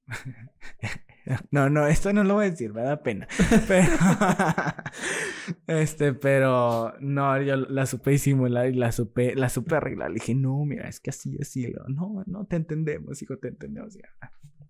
No, 1.50 1.70
no, 1.70 1.86
esto 1.86 2.12
no 2.12 2.24
lo 2.24 2.34
voy 2.34 2.46
a 2.46 2.50
decir, 2.50 2.72
me 2.72 2.82
da 2.82 3.02
pena. 3.02 3.26
Pero, 3.68 3.92
este, 5.66 6.12
pero 6.12 6.94
no, 7.00 7.40
yo 7.42 7.56
la 7.56 7.86
supe 7.86 8.12
disimular 8.12 8.68
y 8.68 8.74
la 8.74 8.92
supe, 8.92 9.34
la 9.34 9.48
supe 9.48 9.76
arreglar. 9.76 10.10
Le 10.10 10.14
dije, 10.14 10.34
no, 10.34 10.64
mira, 10.64 10.88
es 10.88 11.00
que 11.00 11.10
así, 11.10 11.36
así. 11.40 11.72
No, 11.88 12.24
no, 12.26 12.44
te 12.46 12.56
entendemos, 12.56 13.22
hijo, 13.22 13.38
te 13.38 13.48
entendemos. 13.48 13.98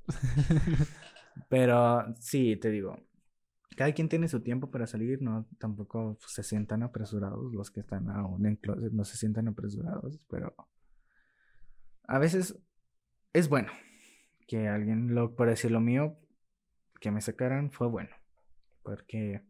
Pero 1.48 2.14
sí, 2.20 2.56
te 2.56 2.70
digo, 2.70 2.96
cada 3.76 3.92
quien 3.92 4.08
tiene 4.08 4.28
su 4.28 4.40
tiempo 4.40 4.70
para 4.70 4.86
salir, 4.86 5.20
no 5.20 5.46
tampoco 5.58 6.16
se 6.20 6.42
sientan 6.42 6.82
apresurados 6.82 7.52
los 7.52 7.70
que 7.70 7.80
están 7.80 8.08
aún 8.08 8.46
en 8.46 8.56
closet, 8.56 8.92
no 8.92 9.04
se 9.04 9.16
sientan 9.16 9.48
apresurados, 9.48 10.20
pero 10.30 10.54
a 12.06 12.18
veces 12.20 12.56
es 13.32 13.48
bueno 13.48 13.72
que 14.46 14.68
alguien, 14.68 15.14
lo, 15.14 15.34
por 15.34 15.48
decir 15.48 15.72
lo 15.72 15.80
mío, 15.80 16.16
que 17.04 17.10
me 17.12 17.20
sacaran 17.20 17.70
fue 17.70 17.86
bueno, 17.86 18.16
porque 18.82 19.44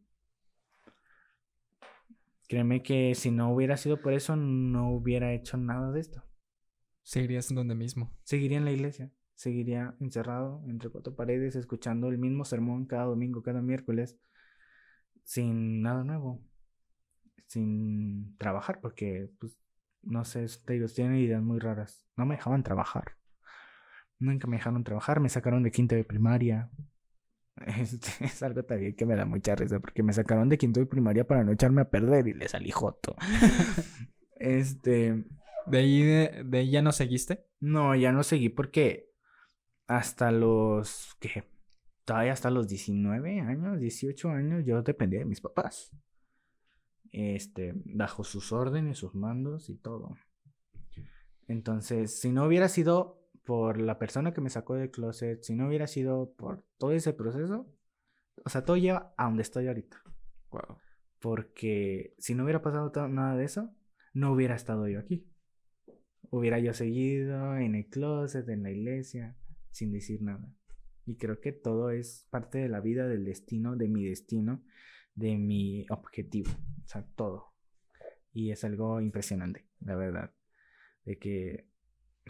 créeme 2.49 2.83
que 2.83 3.15
si 3.15 3.31
no 3.31 3.51
hubiera 3.55 3.77
sido 3.77 4.03
por 4.03 4.13
eso, 4.13 4.37
no 4.37 4.91
hubiera 4.91 5.33
hecho 5.33 5.57
nada 5.57 5.91
de 5.93 6.01
esto. 6.01 6.23
Seguirías 7.03 7.51
en 7.51 7.57
donde 7.57 7.75
mismo. 7.75 8.13
Seguiría 8.25 8.59
en 8.59 8.65
la 8.65 8.73
iglesia 8.73 9.11
seguiría 9.35 9.95
encerrado 10.01 10.63
entre 10.67 10.91
cuatro 10.91 11.15
paredes, 11.15 11.57
escuchando 11.57 12.09
el 12.09 12.19
mismo 12.19 12.45
sermón 12.45 12.87
cada 12.87 13.05
domingo, 13.05 13.43
cada 13.43 13.61
miércoles, 13.61 14.17
sin 15.25 15.83
nada 15.83 16.05
nuevo, 16.05 16.43
sin 17.47 18.37
trabajar, 18.39 18.81
porque, 18.81 19.31
pues, 19.39 19.59
no 20.03 20.25
sé, 20.25 20.47
te 20.65 20.75
digo, 20.75 20.87
tienen 20.89 21.19
ideas 21.19 21.43
muy 21.43 21.59
raras. 21.59 22.07
No 22.17 22.27
me 22.27 22.37
dejaban 22.37 22.63
trabajar. 22.63 23.17
Nunca 24.19 24.47
me 24.47 24.57
dejaron 24.57 24.85
trabajar, 24.85 25.21
me 25.21 25.29
sacaron 25.29 25.63
de 25.63 25.71
quinto 25.71 25.95
de 25.95 26.05
primaria. 26.05 26.71
Este, 27.67 28.25
es 28.25 28.43
algo 28.43 28.65
también 28.65 28.97
que 28.97 29.07
me 29.07 29.17
da 29.17 29.25
mucha 29.25 29.55
risa, 29.55 29.81
porque 29.81 30.03
me 30.03 30.13
sacaron 30.13 30.49
de 30.49 30.59
quinto 30.59 30.81
de 30.81 30.87
primaria 30.87 31.27
para 31.27 31.45
no 31.45 31.53
echarme 31.53 31.83
a 31.83 31.91
perder 31.91 32.27
y 32.29 32.35
le 32.35 32.49
salí 32.49 32.71
joto. 32.71 33.17
este. 34.37 35.25
¿De 35.67 35.79
ahí, 35.79 36.03
de 36.03 36.59
ahí 36.59 36.71
ya 36.71 36.83
no 36.83 36.93
seguiste? 36.93 37.47
No, 37.61 37.95
ya 37.95 38.13
no 38.13 38.23
seguí 38.23 38.51
porque 38.51 39.11
hasta 39.87 40.31
los, 40.31 41.17
¿qué? 41.21 41.45
Todavía 42.05 42.35
hasta 42.35 42.51
los 42.51 42.69
19 42.69 43.41
años, 43.41 43.81
18 43.81 44.29
años, 44.29 44.65
yo 44.67 44.83
dependía 44.83 45.21
de 45.21 45.25
mis 45.25 45.41
papás. 45.41 45.91
Este, 47.13 47.73
bajo 47.87 48.25
sus 48.25 48.53
órdenes, 48.53 48.99
sus 48.99 49.15
mandos 49.15 49.71
y 49.71 49.77
todo. 49.77 50.17
Entonces, 51.49 52.19
si 52.19 52.31
no 52.31 52.45
hubiera 52.45 52.69
sido 52.69 53.24
por 53.45 53.81
la 53.81 53.99
persona 53.99 54.33
que 54.33 54.41
me 54.41 54.51
sacó 54.51 54.75
del 54.75 54.91
closet, 54.91 55.43
si 55.43 55.55
no 55.55 55.69
hubiera 55.69 55.87
sido 55.87 56.33
por 56.35 56.65
todo 56.79 56.93
ese 56.93 57.13
proceso, 57.13 57.71
o 58.45 58.49
sea, 58.49 58.65
todo 58.65 58.77
lleva 58.77 59.15
a 59.17 59.25
donde 59.25 59.43
estoy 59.43 59.69
ahorita. 59.69 60.03
Wow. 60.51 60.79
Porque 61.21 62.15
si 62.19 62.35
no 62.35 62.45
hubiera 62.45 62.63
pasado 62.63 62.91
nada 63.09 63.37
de 63.37 63.45
eso, 63.45 63.75
no 64.13 64.33
hubiera 64.33 64.55
estado 64.55 64.89
yo 64.89 64.99
aquí. 64.99 65.27
Hubiera 66.31 66.59
yo 66.59 66.73
seguido 66.73 67.57
en 67.57 67.75
el 67.75 67.87
closet, 67.89 68.49
en 68.49 68.63
la 68.63 68.71
iglesia, 68.71 69.37
sin 69.71 69.93
decir 69.93 70.23
nada. 70.23 70.53
Y 71.07 71.17
creo 71.17 71.41
que 71.41 71.53
todo 71.53 71.91
es 71.91 72.27
parte 72.31 72.59
de 72.59 72.69
la 72.69 72.81
vida, 72.81 73.07
del 73.07 73.25
destino, 73.25 73.77
de 73.77 73.89
mi 73.89 74.05
destino, 74.05 74.65
de 75.15 75.37
mi 75.37 75.87
objetivo. 75.91 76.51
O 76.85 76.87
sea, 76.87 77.07
todo. 77.15 77.53
Y 78.33 78.51
es 78.51 78.65
algo 78.65 79.01
impresionante, 79.01 79.69
la 79.81 79.97
verdad. 79.97 80.35
De 81.05 81.19
que 81.19 81.69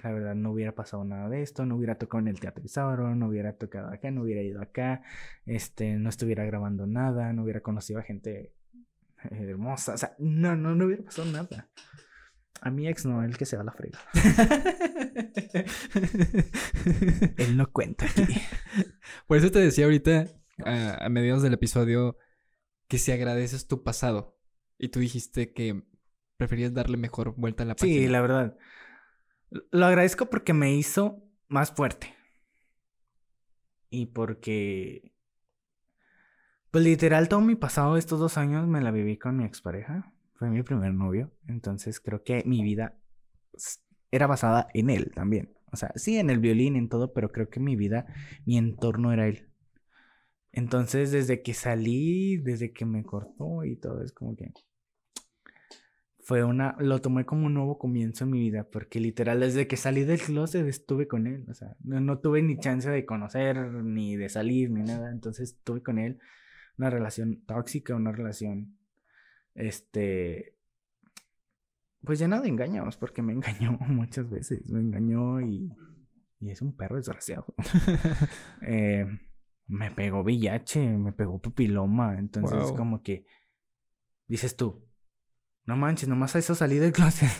la 0.02 0.12
verdad 0.12 0.34
no 0.34 0.52
hubiera 0.52 0.74
pasado 0.74 1.04
nada 1.04 1.28
de 1.28 1.42
esto, 1.42 1.66
no 1.66 1.76
hubiera 1.76 1.96
tocado 1.96 2.20
en 2.20 2.28
el 2.28 2.40
Teatro 2.40 2.66
Sábado, 2.68 3.14
no 3.14 3.28
hubiera 3.28 3.56
tocado 3.56 3.88
acá, 3.88 4.10
no 4.10 4.22
hubiera 4.22 4.42
ido 4.42 4.60
acá, 4.60 5.02
este, 5.46 5.94
no 5.94 6.08
estuviera 6.08 6.44
grabando 6.44 6.86
nada, 6.86 7.32
no 7.32 7.44
hubiera 7.44 7.60
conocido 7.60 8.00
a 8.00 8.02
gente 8.02 8.52
hermosa, 9.30 9.94
o 9.94 9.98
sea, 9.98 10.14
no, 10.18 10.56
no, 10.56 10.74
no 10.74 10.86
hubiera 10.86 11.04
pasado 11.04 11.30
nada. 11.30 11.70
A 12.60 12.70
mi 12.70 12.88
ex 12.88 13.04
no, 13.04 13.22
el 13.22 13.36
que 13.36 13.44
se 13.44 13.56
va 13.56 13.62
a 13.62 13.66
la 13.66 13.72
frega. 13.72 13.98
Él 17.36 17.56
no 17.56 17.70
cuenta 17.70 18.06
aquí. 18.06 18.40
Por 19.26 19.36
eso 19.36 19.50
te 19.50 19.58
decía 19.58 19.84
ahorita, 19.84 20.28
a, 20.64 21.08
mediados 21.10 21.42
del 21.42 21.52
episodio, 21.52 22.16
que 22.88 22.98
si 22.98 23.12
agradeces 23.12 23.66
tu 23.66 23.82
pasado. 23.82 24.38
Y 24.78 24.88
tú 24.88 25.00
dijiste 25.00 25.52
que 25.52 25.82
preferías 26.36 26.72
darle 26.72 26.96
mejor 26.96 27.34
vuelta 27.36 27.64
a 27.64 27.66
la 27.66 27.76
página. 27.76 28.00
Sí, 28.00 28.08
la 28.08 28.22
verdad. 28.22 28.56
Lo 29.70 29.86
agradezco 29.86 30.26
porque 30.30 30.52
me 30.52 30.74
hizo 30.74 31.22
más 31.48 31.72
fuerte. 31.72 32.14
Y 33.90 34.06
porque. 34.06 35.12
Pues 36.70 36.84
literal, 36.84 37.28
todo 37.28 37.40
mi 37.40 37.54
pasado, 37.54 37.96
estos 37.96 38.18
dos 38.18 38.36
años, 38.36 38.66
me 38.66 38.80
la 38.80 38.90
viví 38.90 39.16
con 39.16 39.36
mi 39.36 39.44
expareja. 39.44 40.12
Fue 40.34 40.50
mi 40.50 40.62
primer 40.62 40.92
novio. 40.92 41.32
Entonces 41.46 42.00
creo 42.00 42.24
que 42.24 42.42
mi 42.44 42.62
vida 42.62 42.98
era 44.10 44.26
basada 44.26 44.66
en 44.74 44.90
él 44.90 45.12
también. 45.14 45.54
O 45.72 45.76
sea, 45.76 45.92
sí, 45.96 46.18
en 46.18 46.30
el 46.30 46.38
violín, 46.38 46.76
en 46.76 46.88
todo, 46.88 47.12
pero 47.12 47.30
creo 47.30 47.48
que 47.48 47.60
mi 47.60 47.76
vida, 47.76 48.06
mi 48.44 48.58
entorno 48.58 49.12
era 49.12 49.26
él. 49.26 49.48
Entonces, 50.52 51.10
desde 51.10 51.42
que 51.42 51.52
salí, 51.52 52.36
desde 52.36 52.72
que 52.72 52.84
me 52.84 53.02
cortó 53.04 53.64
y 53.64 53.76
todo, 53.76 54.02
es 54.02 54.12
como 54.12 54.36
que 54.36 54.52
fue 56.24 56.42
una, 56.42 56.74
lo 56.78 57.02
tomé 57.02 57.26
como 57.26 57.46
un 57.46 57.54
nuevo 57.54 57.78
comienzo 57.78 58.24
en 58.24 58.30
mi 58.30 58.40
vida, 58.40 58.64
porque 58.64 58.98
literal 58.98 59.40
desde 59.40 59.66
que 59.66 59.76
salí 59.76 60.04
del 60.04 60.20
closet 60.20 60.66
estuve 60.66 61.06
con 61.06 61.26
él, 61.26 61.44
o 61.50 61.54
sea, 61.54 61.76
no, 61.84 62.00
no, 62.00 62.18
tuve 62.18 62.42
ni 62.42 62.58
chance 62.58 62.88
de 62.88 63.04
conocer, 63.04 63.56
ni 63.84 64.16
de 64.16 64.30
salir, 64.30 64.70
ni 64.70 64.82
nada, 64.82 65.10
entonces 65.10 65.60
tuve 65.62 65.82
con 65.82 65.98
él 65.98 66.18
una 66.78 66.88
relación 66.88 67.44
tóxica, 67.44 67.94
una 67.94 68.10
relación 68.10 68.78
este, 69.54 70.56
pues 72.02 72.18
llena 72.18 72.40
de 72.40 72.48
engaños, 72.48 72.96
porque 72.96 73.20
me 73.20 73.32
engañó 73.34 73.72
muchas 73.72 74.28
veces, 74.30 74.70
me 74.70 74.80
engañó 74.80 75.42
y, 75.42 75.70
y 76.40 76.50
es 76.50 76.62
un 76.62 76.74
perro 76.74 76.96
desgraciado. 76.96 77.54
eh, 78.62 79.06
me 79.66 79.90
pegó 79.90 80.22
VIH, 80.22 80.96
me 80.96 81.12
pegó 81.12 81.38
pupiloma, 81.38 82.18
entonces 82.18 82.72
como 82.72 83.02
que 83.02 83.26
dices 84.26 84.56
tú, 84.56 84.86
no 85.66 85.76
manches, 85.76 86.08
nomás 86.08 86.34
a 86.36 86.38
eso 86.38 86.54
salí 86.54 86.78
del 86.78 86.92
closet 86.98 87.30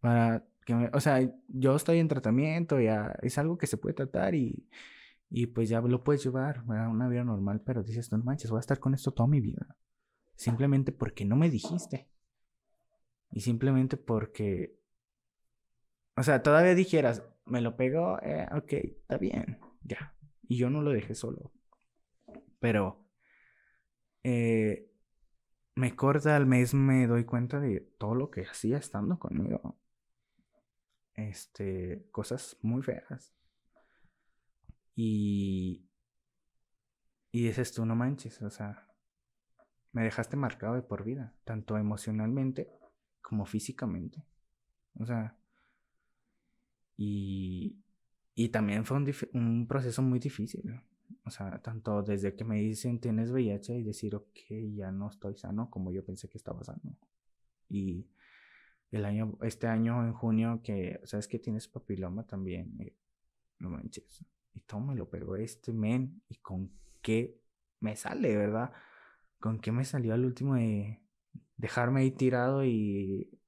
para 0.00 0.44
que 0.64 0.74
me, 0.74 0.90
o 0.92 1.00
sea, 1.00 1.20
yo 1.48 1.76
estoy 1.76 1.98
en 1.98 2.08
tratamiento, 2.08 2.80
ya 2.80 3.16
es 3.22 3.38
algo 3.38 3.58
que 3.58 3.66
se 3.66 3.78
puede 3.78 3.94
tratar 3.94 4.34
y, 4.34 4.68
y 5.30 5.46
pues 5.46 5.68
ya 5.68 5.80
lo 5.80 6.04
puedes 6.04 6.22
llevar 6.22 6.64
a 6.68 6.88
una 6.88 7.08
vida 7.08 7.24
normal, 7.24 7.62
pero 7.64 7.82
dices, 7.82 8.12
no 8.12 8.18
manches, 8.18 8.50
voy 8.50 8.58
a 8.58 8.60
estar 8.60 8.78
con 8.78 8.94
esto 8.94 9.12
toda 9.12 9.28
mi 9.28 9.40
vida 9.40 9.76
simplemente 10.38 10.92
porque 10.92 11.24
no 11.24 11.36
me 11.36 11.50
dijiste. 11.50 12.08
Y 13.30 13.40
simplemente 13.40 13.98
porque, 13.98 14.78
o 16.16 16.22
sea, 16.22 16.42
todavía 16.42 16.74
dijeras, 16.74 17.22
me 17.44 17.60
lo 17.60 17.76
pegó, 17.76 18.18
eh, 18.22 18.46
ok, 18.52 18.72
está 18.72 19.18
bien, 19.18 19.58
ya. 19.82 20.14
Y 20.46 20.56
yo 20.56 20.70
no 20.70 20.80
lo 20.80 20.92
dejé 20.92 21.14
solo. 21.14 21.52
Pero, 22.58 23.04
eh, 24.22 24.90
me 25.78 25.94
corta 25.94 26.34
al 26.34 26.44
mes, 26.44 26.74
me 26.74 27.06
doy 27.06 27.24
cuenta 27.24 27.60
de 27.60 27.80
todo 27.98 28.16
lo 28.16 28.32
que 28.32 28.42
hacía 28.42 28.78
estando 28.78 29.16
conmigo. 29.16 29.78
Este, 31.14 32.08
cosas 32.10 32.56
muy 32.62 32.82
feas. 32.82 33.32
Y, 34.96 35.88
y 37.30 37.46
dices 37.46 37.72
tú, 37.72 37.86
no 37.86 37.94
manches, 37.94 38.42
o 38.42 38.50
sea, 38.50 38.88
me 39.92 40.02
dejaste 40.02 40.36
marcado 40.36 40.74
de 40.74 40.82
por 40.82 41.04
vida, 41.04 41.32
tanto 41.44 41.78
emocionalmente 41.78 42.68
como 43.22 43.46
físicamente. 43.46 44.24
O 44.98 45.06
sea, 45.06 45.38
y, 46.96 47.78
y 48.34 48.48
también 48.48 48.84
fue 48.84 48.96
un, 48.96 49.14
un, 49.32 49.68
proceso 49.68 50.02
muy 50.02 50.18
difícil. 50.18 50.82
O 51.24 51.30
sea, 51.30 51.60
tanto 51.62 52.02
desde 52.02 52.34
que 52.34 52.44
me 52.44 52.56
dicen 52.56 53.00
tienes 53.00 53.30
VIH 53.30 53.78
y 53.78 53.82
decir, 53.82 54.14
ok, 54.14 54.38
ya 54.74 54.90
no 54.92 55.10
estoy 55.10 55.36
sano 55.36 55.70
como 55.70 55.92
yo 55.92 56.04
pensé 56.04 56.28
que 56.28 56.38
estaba 56.38 56.64
sano. 56.64 56.96
Y 57.68 58.06
el 58.90 59.04
año, 59.04 59.38
este 59.42 59.66
año 59.66 60.04
en 60.04 60.12
junio, 60.12 60.60
que 60.62 61.00
sabes 61.04 61.28
que 61.28 61.38
tienes 61.38 61.68
papiloma 61.68 62.26
también, 62.26 62.74
eh, 62.80 62.96
no 63.58 63.70
manches. 63.70 64.24
Y 64.54 64.60
todo 64.60 64.80
me 64.80 64.94
lo 64.94 65.08
pegó 65.10 65.36
este 65.36 65.72
men, 65.72 66.22
y 66.28 66.36
con 66.36 66.72
qué 67.02 67.40
me 67.80 67.96
sale, 67.96 68.36
¿verdad? 68.36 68.72
¿Con 69.38 69.60
qué 69.60 69.72
me 69.72 69.84
salió 69.84 70.14
al 70.14 70.24
último 70.24 70.54
de 70.54 71.02
dejarme 71.56 72.00
ahí 72.00 72.10
tirado 72.10 72.64
y 72.64 73.38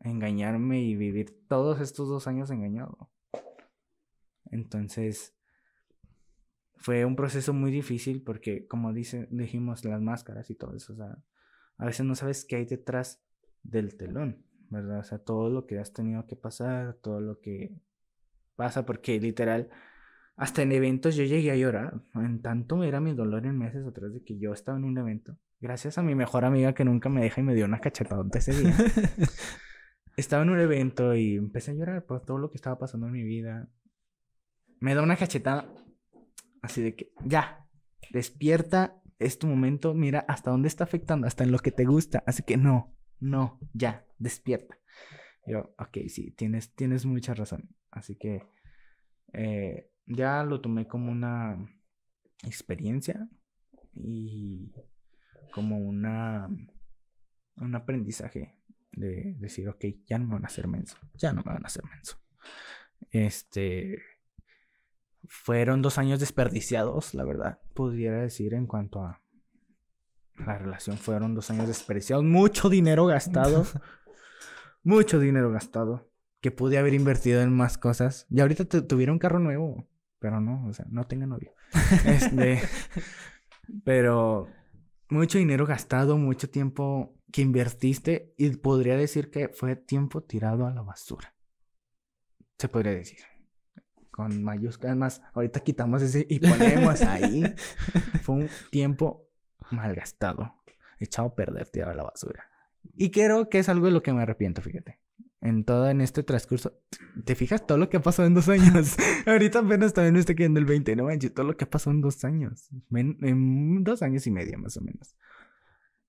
engañarme 0.00 0.82
y 0.82 0.96
vivir 0.96 1.46
todos 1.48 1.80
estos 1.80 2.08
dos 2.08 2.26
años 2.26 2.50
engañado? 2.50 3.10
Entonces, 4.50 5.34
fue 6.80 7.04
un 7.04 7.14
proceso 7.14 7.52
muy 7.52 7.70
difícil 7.70 8.22
porque, 8.22 8.66
como 8.66 8.92
dice, 8.94 9.28
dijimos, 9.30 9.84
las 9.84 10.00
máscaras 10.00 10.48
y 10.50 10.54
todo 10.54 10.74
eso, 10.74 10.94
o 10.94 10.96
sea, 10.96 11.18
a 11.76 11.84
veces 11.84 12.06
no 12.06 12.14
sabes 12.14 12.46
qué 12.46 12.56
hay 12.56 12.64
detrás 12.64 13.22
del 13.62 13.96
telón, 13.96 14.46
¿verdad? 14.70 15.00
O 15.00 15.04
sea, 15.04 15.18
todo 15.18 15.50
lo 15.50 15.66
que 15.66 15.78
has 15.78 15.92
tenido 15.92 16.26
que 16.26 16.36
pasar, 16.36 16.94
todo 16.94 17.20
lo 17.20 17.38
que 17.40 17.76
pasa, 18.56 18.86
porque 18.86 19.20
literal, 19.20 19.68
hasta 20.36 20.62
en 20.62 20.72
eventos 20.72 21.16
yo 21.16 21.24
llegué 21.24 21.50
a 21.50 21.56
llorar. 21.56 22.00
En 22.14 22.40
tanto 22.40 22.82
era 22.82 22.98
mi 22.98 23.12
dolor 23.12 23.44
en 23.44 23.58
meses 23.58 23.86
atrás 23.86 24.14
de 24.14 24.22
que 24.24 24.38
yo 24.38 24.54
estaba 24.54 24.78
en 24.78 24.84
un 24.84 24.96
evento. 24.96 25.36
Gracias 25.60 25.98
a 25.98 26.02
mi 26.02 26.14
mejor 26.14 26.46
amiga 26.46 26.72
que 26.72 26.86
nunca 26.86 27.10
me 27.10 27.20
deja 27.20 27.42
y 27.42 27.44
me 27.44 27.54
dio 27.54 27.66
una 27.66 27.80
cachetada 27.80 28.24
ese 28.32 28.52
día. 28.52 28.74
estaba 30.16 30.42
en 30.44 30.50
un 30.50 30.60
evento 30.60 31.14
y 31.14 31.36
empecé 31.36 31.72
a 31.72 31.74
llorar 31.74 32.06
por 32.06 32.24
todo 32.24 32.38
lo 32.38 32.50
que 32.50 32.56
estaba 32.56 32.78
pasando 32.78 33.06
en 33.06 33.12
mi 33.12 33.22
vida. 33.22 33.68
Me 34.80 34.94
da 34.94 35.02
una 35.02 35.16
cachetada 35.16 35.66
así 36.62 36.82
de 36.82 36.94
que, 36.96 37.12
ya, 37.24 37.66
despierta, 38.10 39.00
es 39.18 39.38
tu 39.38 39.46
momento, 39.46 39.94
mira 39.94 40.20
hasta 40.28 40.50
dónde 40.50 40.68
está 40.68 40.84
afectando, 40.84 41.26
hasta 41.26 41.44
en 41.44 41.52
lo 41.52 41.58
que 41.58 41.72
te 41.72 41.84
gusta. 41.84 42.22
Así 42.26 42.42
que 42.42 42.56
no, 42.56 42.96
no, 43.20 43.60
ya, 43.72 44.06
despierta. 44.18 44.78
Yo, 45.46 45.74
ok, 45.78 45.98
sí, 46.08 46.32
tienes, 46.32 46.74
tienes 46.74 47.04
mucha 47.06 47.34
razón. 47.34 47.68
Así 47.90 48.16
que 48.16 48.42
eh, 49.32 49.90
ya 50.06 50.42
lo 50.44 50.60
tomé 50.60 50.86
como 50.86 51.12
una 51.12 51.58
experiencia 52.44 53.28
y 53.94 54.72
como 55.52 55.78
una 55.78 56.48
un 57.56 57.74
aprendizaje 57.74 58.56
de 58.92 59.34
decir, 59.38 59.68
ok, 59.68 59.84
ya 60.06 60.18
no 60.18 60.26
me 60.26 60.34
van 60.34 60.44
a 60.44 60.48
hacer 60.48 60.66
menso, 60.66 60.96
ya 61.14 61.32
no 61.32 61.42
me 61.42 61.52
van 61.52 61.64
a 61.64 61.66
hacer 61.66 61.84
menso. 61.84 62.18
Este, 63.10 63.98
fueron 65.26 65.82
dos 65.82 65.98
años 65.98 66.20
desperdiciados, 66.20 67.14
la 67.14 67.24
verdad, 67.24 67.58
pudiera 67.74 68.20
decir 68.20 68.54
en 68.54 68.66
cuanto 68.66 69.02
a 69.02 69.22
la 70.36 70.58
relación, 70.58 70.96
fueron 70.96 71.34
dos 71.34 71.50
años 71.50 71.68
desperdiciados, 71.68 72.24
mucho 72.24 72.68
dinero 72.68 73.06
gastado, 73.06 73.64
mucho 74.82 75.18
dinero 75.18 75.50
gastado, 75.50 76.10
que 76.40 76.50
pude 76.50 76.78
haber 76.78 76.94
invertido 76.94 77.42
en 77.42 77.52
más 77.52 77.78
cosas. 77.78 78.26
Y 78.30 78.40
ahorita 78.40 78.64
tuviera 78.86 79.12
un 79.12 79.18
carro 79.18 79.38
nuevo, 79.38 79.88
pero 80.18 80.40
no, 80.40 80.66
o 80.66 80.72
sea, 80.72 80.86
no 80.88 81.06
tenga 81.06 81.26
novio. 81.26 81.52
Este, 82.06 82.60
pero 83.84 84.48
mucho 85.08 85.38
dinero 85.38 85.66
gastado, 85.66 86.16
mucho 86.16 86.50
tiempo 86.50 87.14
que 87.32 87.42
invertiste 87.42 88.34
y 88.36 88.50
podría 88.56 88.96
decir 88.96 89.30
que 89.30 89.48
fue 89.48 89.76
tiempo 89.76 90.22
tirado 90.22 90.66
a 90.66 90.72
la 90.72 90.82
basura. 90.82 91.34
Se 92.58 92.68
podría 92.68 92.92
decir. 92.92 93.20
Con 94.20 94.42
mayúsculas 94.42 94.98
más, 94.98 95.22
ahorita 95.32 95.60
quitamos 95.60 96.02
ese 96.02 96.26
y 96.28 96.40
ponemos 96.40 97.00
ahí. 97.08 97.42
fue 98.20 98.34
un 98.34 98.48
tiempo 98.70 99.26
malgastado, 99.70 100.56
echado 100.98 101.28
a 101.28 101.34
perder, 101.34 101.70
tirado 101.70 101.92
a 101.92 101.94
la 101.94 102.02
basura. 102.02 102.44
Y 102.98 103.10
creo 103.12 103.48
que 103.48 103.60
es 103.60 103.70
algo 103.70 103.86
de 103.86 103.92
lo 103.92 104.02
que 104.02 104.12
me 104.12 104.20
arrepiento, 104.20 104.60
fíjate. 104.60 104.98
En 105.40 105.64
todo 105.64 105.88
en 105.88 106.02
este 106.02 106.22
transcurso, 106.22 106.78
¿te 107.24 107.34
fijas 107.34 107.66
todo 107.66 107.78
lo 107.78 107.88
que 107.88 107.96
ha 107.96 108.02
pasado 108.02 108.26
en 108.26 108.34
dos 108.34 108.50
años? 108.50 108.94
Ahorita 109.26 109.60
apenas 109.60 109.94
también 109.94 110.12
me 110.12 110.20
estoy 110.20 110.34
quedando 110.34 110.60
el 110.60 110.66
20, 110.66 110.96
no 110.96 111.04
manches, 111.04 111.32
todo 111.32 111.46
lo 111.46 111.56
que 111.56 111.64
ha 111.64 111.70
pasado 111.70 111.92
en 111.92 112.02
dos 112.02 112.22
años. 112.22 112.68
En, 112.90 113.82
dos 113.82 114.02
años 114.02 114.26
y 114.26 114.30
medio, 114.30 114.58
más 114.58 114.76
o 114.76 114.82
menos. 114.82 115.16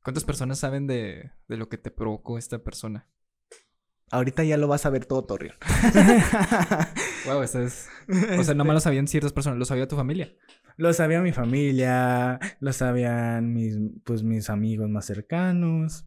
¿Cuántas 0.04 0.26
personas 0.26 0.60
saben 0.60 0.86
de, 0.86 1.32
de 1.48 1.56
lo 1.56 1.70
que 1.70 1.78
te 1.78 1.92
provocó 1.92 2.38
esta 2.38 2.62
persona? 2.62 3.08
Ahorita 4.12 4.44
ya 4.44 4.58
lo 4.58 4.68
vas 4.68 4.86
a 4.86 4.90
ver 4.90 5.06
todo, 5.06 5.24
Torreón. 5.24 5.56
wow, 7.26 7.42
eso 7.44 7.62
es. 7.62 7.88
O 8.38 8.44
sea, 8.44 8.54
nomás 8.54 8.74
lo 8.74 8.80
sabían 8.82 9.08
ciertas 9.08 9.32
personas, 9.32 9.58
lo 9.58 9.64
sabía 9.64 9.88
tu 9.88 9.96
familia. 9.96 10.36
Lo 10.76 10.92
sabía 10.92 11.22
mi 11.22 11.32
familia, 11.32 12.38
lo 12.60 12.74
sabían 12.74 13.54
mis, 13.54 13.78
pues, 14.04 14.24
mis 14.24 14.50
amigos 14.50 14.90
más 14.90 15.06
cercanos. 15.06 16.06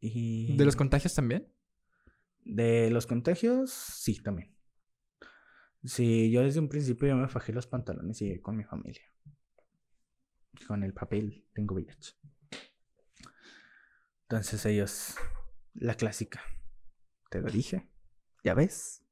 Y... 0.00 0.56
¿De 0.56 0.64
los 0.64 0.74
contagios 0.74 1.14
también? 1.14 1.46
De 2.44 2.90
los 2.90 3.06
contagios, 3.06 3.70
sí, 3.70 4.20
también. 4.20 4.52
Sí, 5.84 6.32
yo 6.32 6.42
desde 6.42 6.58
un 6.58 6.68
principio 6.68 7.06
ya 7.06 7.14
me 7.14 7.28
fajé 7.28 7.52
los 7.52 7.68
pantalones 7.68 8.20
y 8.20 8.40
con 8.40 8.56
mi 8.56 8.64
familia. 8.64 9.02
Con 10.66 10.82
el 10.82 10.92
papel 10.92 11.44
tengo 11.54 11.76
VIH. 11.76 12.14
Entonces 14.22 14.66
ellos, 14.66 15.14
la 15.74 15.94
clásica, 15.94 16.42
te 17.30 17.40
lo 17.40 17.50
dije, 17.50 17.88
ya 18.44 18.54
ves, 18.54 19.04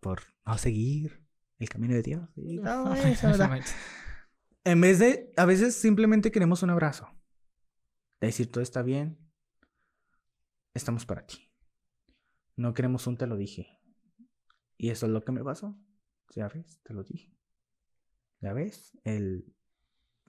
por 0.00 0.22
no 0.44 0.58
seguir 0.58 1.24
el 1.58 1.68
camino 1.68 1.94
de 1.94 2.02
Dios. 2.02 2.28
en 4.64 4.80
vez 4.80 4.98
de, 4.98 5.32
a 5.36 5.44
veces 5.44 5.74
simplemente 5.74 6.30
queremos 6.30 6.62
un 6.62 6.70
abrazo. 6.70 7.08
De 8.20 8.28
decir, 8.28 8.50
todo 8.50 8.62
está 8.62 8.82
bien, 8.82 9.18
estamos 10.72 11.06
para 11.06 11.26
ti. 11.26 11.52
No 12.56 12.74
queremos 12.74 13.06
un 13.06 13.16
te 13.16 13.26
lo 13.26 13.36
dije. 13.36 13.80
Y 14.76 14.90
eso 14.90 15.06
es 15.06 15.12
lo 15.12 15.24
que 15.24 15.32
me 15.32 15.42
pasó. 15.42 15.76
Ya 16.34 16.48
ves, 16.48 16.80
te 16.82 16.94
lo 16.94 17.02
dije. 17.02 17.36
Ya 18.40 18.52
ves, 18.52 18.98
el 19.04 19.54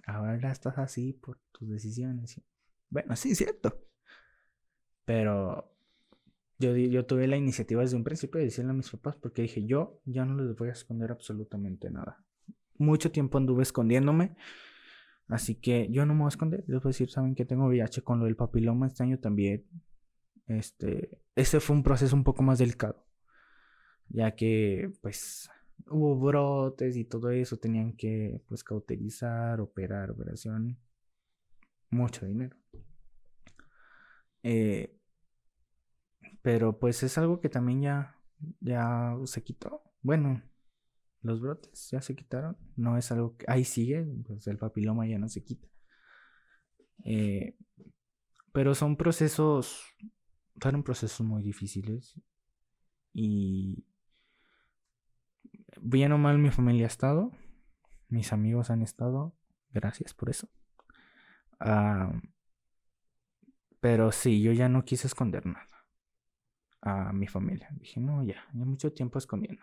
ahora 0.05 0.51
estás 0.51 0.77
así 0.77 1.13
por 1.13 1.39
tus 1.51 1.69
decisiones. 1.69 2.41
Bueno, 2.89 3.15
sí, 3.15 3.31
es 3.31 3.39
cierto. 3.39 3.87
Pero 5.03 5.74
yo, 6.57 6.75
yo 6.75 7.05
tuve 7.05 7.27
la 7.27 7.37
iniciativa 7.37 7.81
desde 7.81 7.97
un 7.97 8.03
principio 8.03 8.39
de 8.39 8.45
decirle 8.45 8.71
a 8.71 8.73
mis 8.73 8.89
papás 8.89 9.15
porque 9.17 9.41
dije, 9.41 9.65
yo 9.65 9.99
ya 10.05 10.25
no 10.25 10.41
les 10.41 10.55
voy 10.55 10.69
a 10.69 10.73
esconder 10.73 11.11
absolutamente 11.11 11.89
nada. 11.89 12.23
Mucho 12.77 13.11
tiempo 13.11 13.37
anduve 13.37 13.63
escondiéndome. 13.63 14.35
Así 15.27 15.55
que 15.55 15.89
yo 15.89 16.05
no 16.05 16.13
me 16.13 16.19
voy 16.19 16.27
a 16.27 16.29
esconder. 16.29 16.63
Les 16.67 16.81
voy 16.81 16.89
a 16.89 16.93
decir, 16.93 17.09
saben 17.09 17.35
que 17.35 17.45
tengo 17.45 17.67
VIH 17.67 18.03
con 18.03 18.19
lo 18.19 18.25
del 18.25 18.35
papiloma 18.35 18.87
este 18.87 19.03
año 19.03 19.19
también. 19.19 19.65
Este, 20.47 21.19
ese 21.35 21.59
fue 21.59 21.75
un 21.75 21.83
proceso 21.83 22.15
un 22.15 22.23
poco 22.23 22.43
más 22.43 22.59
delicado, 22.59 23.03
ya 24.09 24.35
que 24.35 24.91
pues 25.01 25.49
hubo 25.87 26.15
brotes 26.19 26.95
y 26.95 27.05
todo 27.05 27.31
eso, 27.31 27.57
tenían 27.57 27.93
que 27.93 28.41
pues 28.47 28.63
cauterizar, 28.63 29.59
operar, 29.59 30.11
operación, 30.11 30.77
mucho 31.89 32.25
dinero. 32.27 32.55
Eh, 34.43 34.94
pero 36.45 36.77
pues 36.77 37.01
es 37.01 37.17
algo 37.17 37.41
que 37.41 37.49
también 37.49 37.81
ya, 37.81 38.19
ya 38.59 39.17
se 39.23 39.43
quitó. 39.43 39.81
Bueno, 40.03 40.43
los 41.21 41.41
brotes 41.41 41.89
ya 41.89 42.03
se 42.03 42.15
quitaron. 42.15 42.55
No 42.75 42.99
es 42.99 43.11
algo 43.11 43.35
que 43.35 43.47
ahí 43.49 43.65
sigue, 43.65 44.05
pues 44.27 44.45
el 44.45 44.59
papiloma 44.59 45.07
ya 45.07 45.17
no 45.17 45.27
se 45.27 45.43
quita. 45.43 45.67
Eh, 47.03 47.57
pero 48.51 48.75
son 48.75 48.95
procesos 48.95 49.81
fueron 50.61 50.83
procesos 50.83 51.25
muy 51.25 51.41
difíciles 51.41 52.21
y 53.11 53.83
bien 55.81 56.11
o 56.11 56.19
mal 56.19 56.37
mi 56.37 56.51
familia 56.51 56.85
ha 56.85 56.87
estado, 56.87 57.31
mis 58.07 58.31
amigos 58.33 58.69
han 58.69 58.83
estado, 58.83 59.35
gracias 59.71 60.13
por 60.13 60.29
eso. 60.29 60.47
pero 63.79 64.11
sí, 64.11 64.43
yo 64.43 64.51
ya 64.51 64.69
no 64.69 64.85
quise 64.85 65.07
esconder 65.07 65.47
nada 65.47 65.74
a 66.85 67.11
mi 67.11 67.27
familia. 67.27 67.67
Dije, 67.71 67.99
no, 67.99 68.23
ya, 68.23 68.45
ya 68.53 68.63
mucho 68.63 68.93
tiempo 68.93 69.17
escondiendo. 69.17 69.61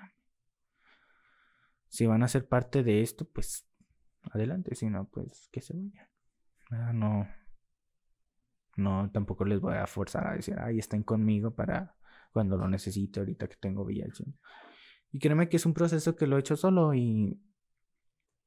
Si 1.88 2.06
van 2.06 2.22
a 2.22 2.28
ser 2.28 2.48
parte 2.48 2.82
de 2.82 3.00
esto, 3.00 3.24
pues 3.24 3.66
adelante, 4.22 4.74
si 4.74 4.90
no, 4.90 5.08
pues 5.08 5.48
que 5.52 5.60
se 5.60 5.74
vayan. 5.74 6.98
no, 6.98 7.28
no, 8.76 9.10
tampoco 9.12 9.44
les 9.44 9.60
voy 9.60 9.76
a 9.76 9.86
forzar 9.86 10.26
a 10.26 10.34
decir, 10.34 10.58
ay, 10.58 10.78
estén 10.78 11.04
conmigo 11.04 11.54
para 11.54 11.94
cuando 12.32 12.56
lo 12.56 12.68
necesite, 12.68 13.20
ahorita 13.20 13.46
que 13.46 13.56
tengo 13.56 13.84
VIH. 13.84 14.24
Y 15.12 15.18
créeme 15.18 15.48
que 15.48 15.58
es 15.58 15.66
un 15.66 15.74
proceso 15.74 16.16
que 16.16 16.26
lo 16.26 16.36
he 16.36 16.40
hecho 16.40 16.56
solo 16.56 16.92
y, 16.94 17.40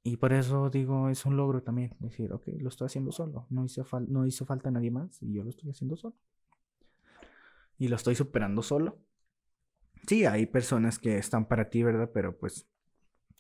y 0.04 0.18
por 0.18 0.34
eso 0.34 0.70
digo, 0.70 1.10
es 1.10 1.26
un 1.26 1.38
logro 1.38 1.64
también. 1.64 1.96
Decir, 2.00 2.34
ok, 2.34 2.48
lo 2.60 2.70
estoy 2.70 2.88
haciendo 2.88 3.12
solo. 3.12 3.46
No 3.52 3.64
hizo, 3.64 3.86
no 4.08 4.26
hizo 4.26 4.46
falta 4.46 4.70
nadie 4.70 4.92
más 4.92 5.22
y 5.22 5.34
yo 5.34 5.44
lo 5.44 5.50
estoy 5.50 5.70
haciendo 5.70 5.96
solo. 5.96 6.16
Y 7.78 7.88
lo 7.88 7.96
estoy 7.96 8.16
superando 8.16 8.62
solo. 8.62 9.02
Sí, 10.08 10.26
hay 10.26 10.46
personas 10.46 11.00
que 11.00 11.18
están 11.18 11.48
para 11.48 11.70
ti, 11.70 11.84
¿verdad? 11.84 12.12
Pero 12.14 12.38
pues 12.38 12.68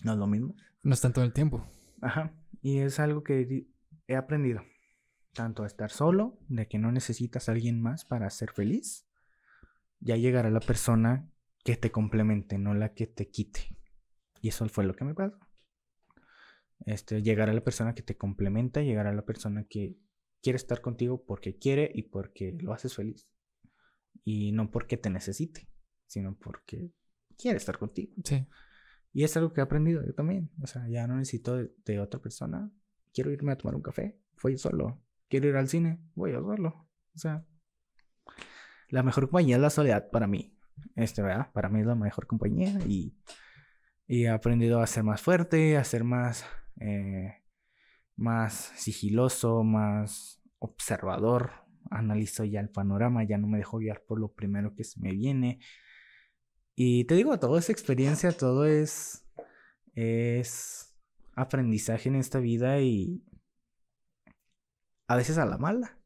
no 0.03 0.13
es 0.13 0.17
lo 0.17 0.27
mismo. 0.27 0.55
No 0.83 0.93
están 0.93 1.13
todo 1.13 1.25
el 1.25 1.33
tiempo. 1.33 1.65
Ajá. 2.01 2.33
Y 2.61 2.79
es 2.79 2.99
algo 2.99 3.23
que 3.23 3.67
he 4.07 4.15
aprendido 4.15 4.61
tanto 5.35 5.63
a 5.63 5.67
estar 5.67 5.91
solo, 5.91 6.39
de 6.47 6.67
que 6.67 6.79
no 6.79 6.91
necesitas 6.91 7.47
a 7.47 7.51
alguien 7.51 7.79
más 7.79 8.05
para 8.05 8.27
ser 8.31 8.51
feliz, 8.51 9.05
ya 9.99 10.15
llegará 10.15 10.49
la 10.49 10.61
persona 10.61 11.29
que 11.63 11.75
te 11.75 11.91
complemente, 11.91 12.57
no 12.57 12.73
la 12.73 12.93
que 12.93 13.05
te 13.05 13.29
quite. 13.29 13.77
Y 14.41 14.47
eso 14.47 14.67
fue 14.69 14.85
lo 14.85 14.95
que 14.95 15.03
me 15.03 15.13
pasó. 15.13 15.37
Este, 16.85 17.21
llegará 17.21 17.53
la 17.53 17.63
persona 17.63 17.93
que 17.93 18.01
te 18.01 18.17
complementa, 18.17 18.81
llegará 18.81 19.13
la 19.13 19.25
persona 19.25 19.65
que 19.69 19.97
quiere 20.41 20.57
estar 20.57 20.81
contigo 20.81 21.23
porque 21.25 21.57
quiere 21.57 21.91
y 21.93 22.03
porque 22.03 22.57
lo 22.59 22.73
haces 22.73 22.95
feliz. 22.95 23.27
Y 24.23 24.51
no 24.51 24.71
porque 24.71 24.97
te 24.97 25.09
necesite, 25.09 25.69
sino 26.07 26.35
porque 26.37 26.91
quiere 27.37 27.57
estar 27.57 27.77
contigo. 27.77 28.13
Sí. 28.23 28.47
Y 29.13 29.23
es 29.23 29.35
algo 29.37 29.53
que 29.53 29.61
he 29.61 29.63
aprendido 29.63 30.05
yo 30.05 30.13
también. 30.13 30.51
O 30.61 30.67
sea, 30.67 30.87
ya 30.87 31.07
no 31.07 31.15
necesito 31.15 31.55
de, 31.55 31.71
de 31.85 31.99
otra 31.99 32.21
persona. 32.21 32.71
Quiero 33.13 33.31
irme 33.31 33.51
a 33.51 33.57
tomar 33.57 33.75
un 33.75 33.81
café. 33.81 34.19
Fui 34.35 34.57
solo 34.57 35.05
quiero 35.29 35.47
ir 35.47 35.55
al 35.55 35.67
cine, 35.67 35.99
voy 36.15 36.33
a 36.33 36.39
verlo. 36.39 36.87
O 37.15 37.17
sea, 37.17 37.45
la 38.89 39.03
mejor 39.03 39.25
compañía 39.25 39.55
es 39.55 39.61
la 39.61 39.69
soledad 39.69 40.09
para 40.09 40.27
mí. 40.27 40.57
Este, 40.95 41.21
¿verdad? 41.21 41.51
Para 41.53 41.69
mí 41.69 41.81
es 41.81 41.85
la 41.85 41.95
mejor 41.95 42.27
compañía 42.27 42.79
y, 42.87 43.17
he 44.07 44.29
aprendido 44.29 44.81
a 44.81 44.87
ser 44.87 45.03
más 45.03 45.21
fuerte, 45.21 45.77
a 45.77 45.83
ser 45.83 46.03
más, 46.03 46.45
eh, 46.79 47.43
más 48.15 48.71
sigiloso, 48.75 49.63
más 49.63 50.43
observador. 50.59 51.64
Analizo 51.89 52.43
ya 52.43 52.59
el 52.59 52.69
panorama, 52.69 53.23
ya 53.23 53.37
no 53.37 53.47
me 53.47 53.57
dejo 53.57 53.77
guiar 53.77 54.03
por 54.07 54.19
lo 54.19 54.33
primero 54.33 54.73
que 54.75 54.83
se 54.83 54.99
me 54.99 55.11
viene. 55.11 55.59
Y 56.75 57.05
te 57.05 57.15
digo, 57.15 57.37
todo 57.39 57.57
es 57.57 57.69
experiencia, 57.69 58.31
todo 58.31 58.65
es, 58.65 59.25
es 59.93 60.93
aprendizaje 61.35 62.09
en 62.09 62.15
esta 62.15 62.39
vida 62.39 62.81
y 62.81 63.23
a 65.07 65.15
veces 65.15 65.37
a 65.37 65.45
la 65.45 65.57
mala, 65.57 65.97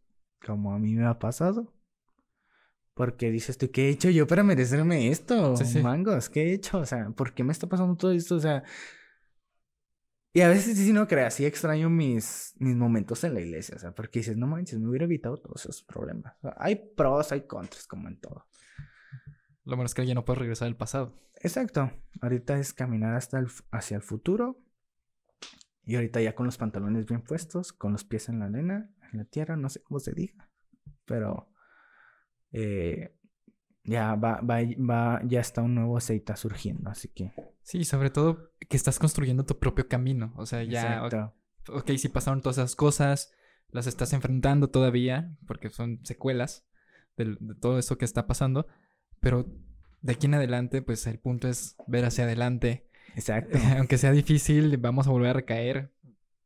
como 0.46 0.74
a 0.74 0.80
mí 0.80 0.96
me 0.96 1.06
ha 1.06 1.18
pasado. 1.20 1.74
Porque 2.94 3.32
dices 3.32 3.58
tú, 3.58 3.72
¿qué 3.72 3.88
he 3.88 3.90
hecho 3.92 4.10
yo 4.10 4.28
para 4.28 4.44
merecerme 4.44 5.08
esto? 5.08 5.56
Sí, 5.56 5.66
sí. 5.66 5.82
Mangos, 5.82 6.30
¿qué 6.30 6.44
he 6.44 6.54
hecho? 6.54 6.80
O 6.80 6.86
sea, 6.86 7.10
¿por 7.12 7.34
qué 7.34 7.46
me 7.46 7.54
está 7.54 7.68
pasando 7.68 7.96
todo 7.96 8.12
esto? 8.12 8.36
O 8.36 8.40
sea, 8.40 8.64
y 10.32 10.42
a 10.42 10.50
veces 10.50 10.78
sí 10.78 10.94
no 10.94 11.08
creas, 11.08 11.34
sí 11.34 11.46
extraño 11.46 11.90
mis, 11.90 12.54
mis 12.60 12.76
momentos 12.76 13.24
en 13.24 13.34
la 13.34 13.42
iglesia, 13.42 13.76
o 13.76 13.80
sea, 13.80 13.92
porque 13.94 14.20
dices, 14.20 14.38
no 14.38 14.48
manches, 14.48 14.80
me 14.80 14.88
hubiera 14.88 15.06
evitado 15.06 15.38
todos 15.38 15.66
esos 15.66 15.84
problemas. 15.84 16.36
O 16.38 16.42
sea, 16.42 16.56
hay 16.58 16.76
pros, 16.96 17.32
hay 17.32 17.48
contras, 17.48 17.88
como 17.88 18.08
en 18.08 18.20
todo. 18.20 18.46
Lo 19.66 19.76
bueno 19.76 19.88
es 19.88 19.94
que 19.94 20.06
ya 20.06 20.16
no 20.16 20.26
puedes 20.26 20.40
regresar 20.40 20.68
al 20.68 20.76
pasado. 20.76 21.20
Exacto. 21.42 21.92
Ahorita 22.22 22.60
es 22.60 22.74
caminar 22.74 23.16
hasta 23.16 23.40
el, 23.40 23.48
hacia 23.72 23.98
el 23.98 24.02
futuro. 24.02 24.60
Y 25.84 25.96
ahorita 25.96 26.22
ya 26.22 26.36
con 26.36 26.46
los 26.46 26.58
pantalones 26.58 27.06
bien 27.06 27.22
puestos, 27.22 27.74
con 27.74 27.92
los 27.92 28.04
pies 28.04 28.30
en 28.30 28.40
la 28.40 28.46
arena, 28.46 28.92
en 29.12 29.20
la 29.20 29.26
tierra, 29.26 29.56
no 29.58 29.70
sé 29.70 29.82
cómo 29.82 30.00
se 30.00 30.14
diga. 30.14 30.50
Pero 31.06 31.52
eh, 32.52 33.16
ya 33.84 34.16
va, 34.16 34.42
va, 34.42 34.60
va, 34.78 35.22
ya 35.26 35.40
está 35.40 35.62
un 35.62 35.76
nuevo 35.76 35.98
aceite 35.98 36.36
surgiendo, 36.36 36.90
así 36.90 37.08
que. 37.10 37.34
Sí, 37.64 37.84
sobre 37.84 38.10
todo 38.10 38.52
que 38.68 38.78
estás 38.78 39.00
construyendo 39.00 39.46
tu 39.46 39.58
propio 39.60 39.88
camino. 39.88 40.34
O 40.38 40.46
sea, 40.46 40.64
ya, 40.64 41.06
Exacto. 41.06 41.34
ok, 41.70 41.92
si 41.98 42.10
pasaron 42.10 42.42
todas 42.42 42.58
esas 42.58 42.76
cosas, 42.76 43.32
las 43.72 43.88
estás 43.88 44.14
enfrentando 44.14 44.70
todavía, 44.70 45.38
porque 45.48 45.70
son 45.70 46.00
secuelas 46.04 46.66
del- 47.18 47.38
de, 47.40 47.56
todo 47.56 47.78
eso 47.80 47.98
que 47.98 48.06
está 48.06 48.28
pasando, 48.28 48.68
pero 49.20 49.46
de 50.02 50.14
aquí 50.14 50.28
en 50.28 50.36
adelante, 50.36 50.82
pues 50.82 51.06
el 51.08 51.20
punto 51.20 51.48
es 51.48 51.76
ver 51.88 52.06
hacia 52.06 52.24
adelante. 52.24 52.88
Exacto. 53.16 53.58
Aunque 53.78 53.98
sea 53.98 54.12
difícil, 54.12 54.78
vamos 54.78 55.08
a 55.08 55.12
volver 55.12 55.32
a 55.32 55.34
recaer 55.34 55.94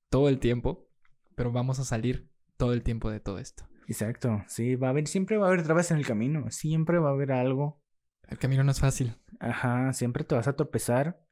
todo 0.09 0.29
el 0.29 0.39
tiempo, 0.39 0.87
pero 1.35 1.51
vamos 1.51 1.79
a 1.79 1.83
salir 1.83 2.29
todo 2.57 2.73
el 2.73 2.83
tiempo 2.83 3.09
de 3.09 3.19
todo 3.19 3.39
esto. 3.39 3.65
Exacto. 3.87 4.43
Sí, 4.47 4.75
va 4.75 4.87
a 4.87 4.89
haber, 4.91 5.07
siempre 5.07 5.37
va 5.37 5.45
a 5.45 5.49
haber 5.49 5.63
trabas 5.63 5.91
en 5.91 5.97
el 5.97 6.05
camino. 6.05 6.49
Siempre 6.49 6.99
va 6.99 7.09
a 7.09 7.13
haber 7.13 7.31
algo. 7.31 7.81
El 8.27 8.37
camino 8.37 8.63
no 8.63 8.71
es 8.71 8.79
fácil. 8.79 9.15
Ajá, 9.39 9.93
siempre 9.93 10.23
te 10.23 10.35
vas 10.35 10.47
a 10.47 10.55
tropezar. 10.55 11.23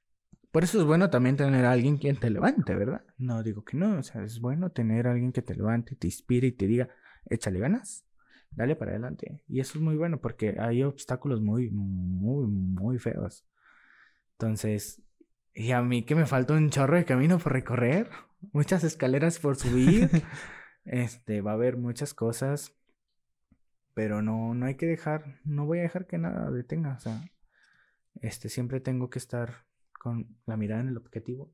Por 0.51 0.63
eso 0.63 0.79
es 0.79 0.85
bueno 0.85 1.09
también 1.09 1.37
tener 1.37 1.63
a 1.63 1.71
alguien 1.71 1.97
quien 1.97 2.17
te 2.17 2.29
levante, 2.29 2.75
¿verdad? 2.75 3.03
No 3.17 3.41
digo 3.41 3.63
que 3.63 3.77
no, 3.77 3.99
o 3.99 4.03
sea, 4.03 4.21
es 4.23 4.41
bueno 4.41 4.69
tener 4.69 5.07
a 5.07 5.11
alguien 5.11 5.31
que 5.31 5.41
te 5.41 5.55
levante, 5.55 5.95
te 5.95 6.07
inspire 6.07 6.47
y 6.47 6.51
te 6.51 6.67
diga, 6.67 6.89
échale 7.29 7.59
ganas, 7.59 8.05
dale 8.51 8.75
para 8.75 8.91
adelante. 8.91 9.43
Y 9.47 9.61
eso 9.61 9.77
es 9.77 9.81
muy 9.81 9.95
bueno 9.95 10.19
porque 10.19 10.57
hay 10.59 10.83
obstáculos 10.83 11.39
muy, 11.41 11.69
muy, 11.71 12.47
muy 12.47 12.99
feos. 12.99 13.45
Entonces, 14.33 15.01
y 15.53 15.71
a 15.71 15.81
mí 15.81 16.03
que 16.03 16.15
me 16.15 16.25
falta 16.25 16.53
un 16.53 16.69
chorro 16.69 16.97
de 16.97 17.05
camino 17.05 17.39
por 17.39 17.53
recorrer, 17.53 18.09
muchas 18.51 18.83
escaleras 18.83 19.39
por 19.39 19.55
subir, 19.55 20.09
este, 20.85 21.41
va 21.41 21.51
a 21.51 21.55
haber 21.55 21.77
muchas 21.77 22.13
cosas, 22.13 22.75
pero 23.93 24.21
no, 24.21 24.53
no 24.53 24.65
hay 24.65 24.75
que 24.75 24.85
dejar, 24.85 25.39
no 25.43 25.65
voy 25.65 25.79
a 25.79 25.83
dejar 25.83 26.07
que 26.07 26.17
nada 26.17 26.49
detenga, 26.51 26.95
o 26.95 26.99
sea, 26.99 27.21
este, 28.21 28.49
siempre 28.49 28.79
tengo 28.79 29.09
que 29.09 29.19
estar 29.19 29.65
con 29.91 30.37
la 30.45 30.57
mirada 30.57 30.81
en 30.81 30.89
el 30.89 30.97
objetivo, 30.97 31.53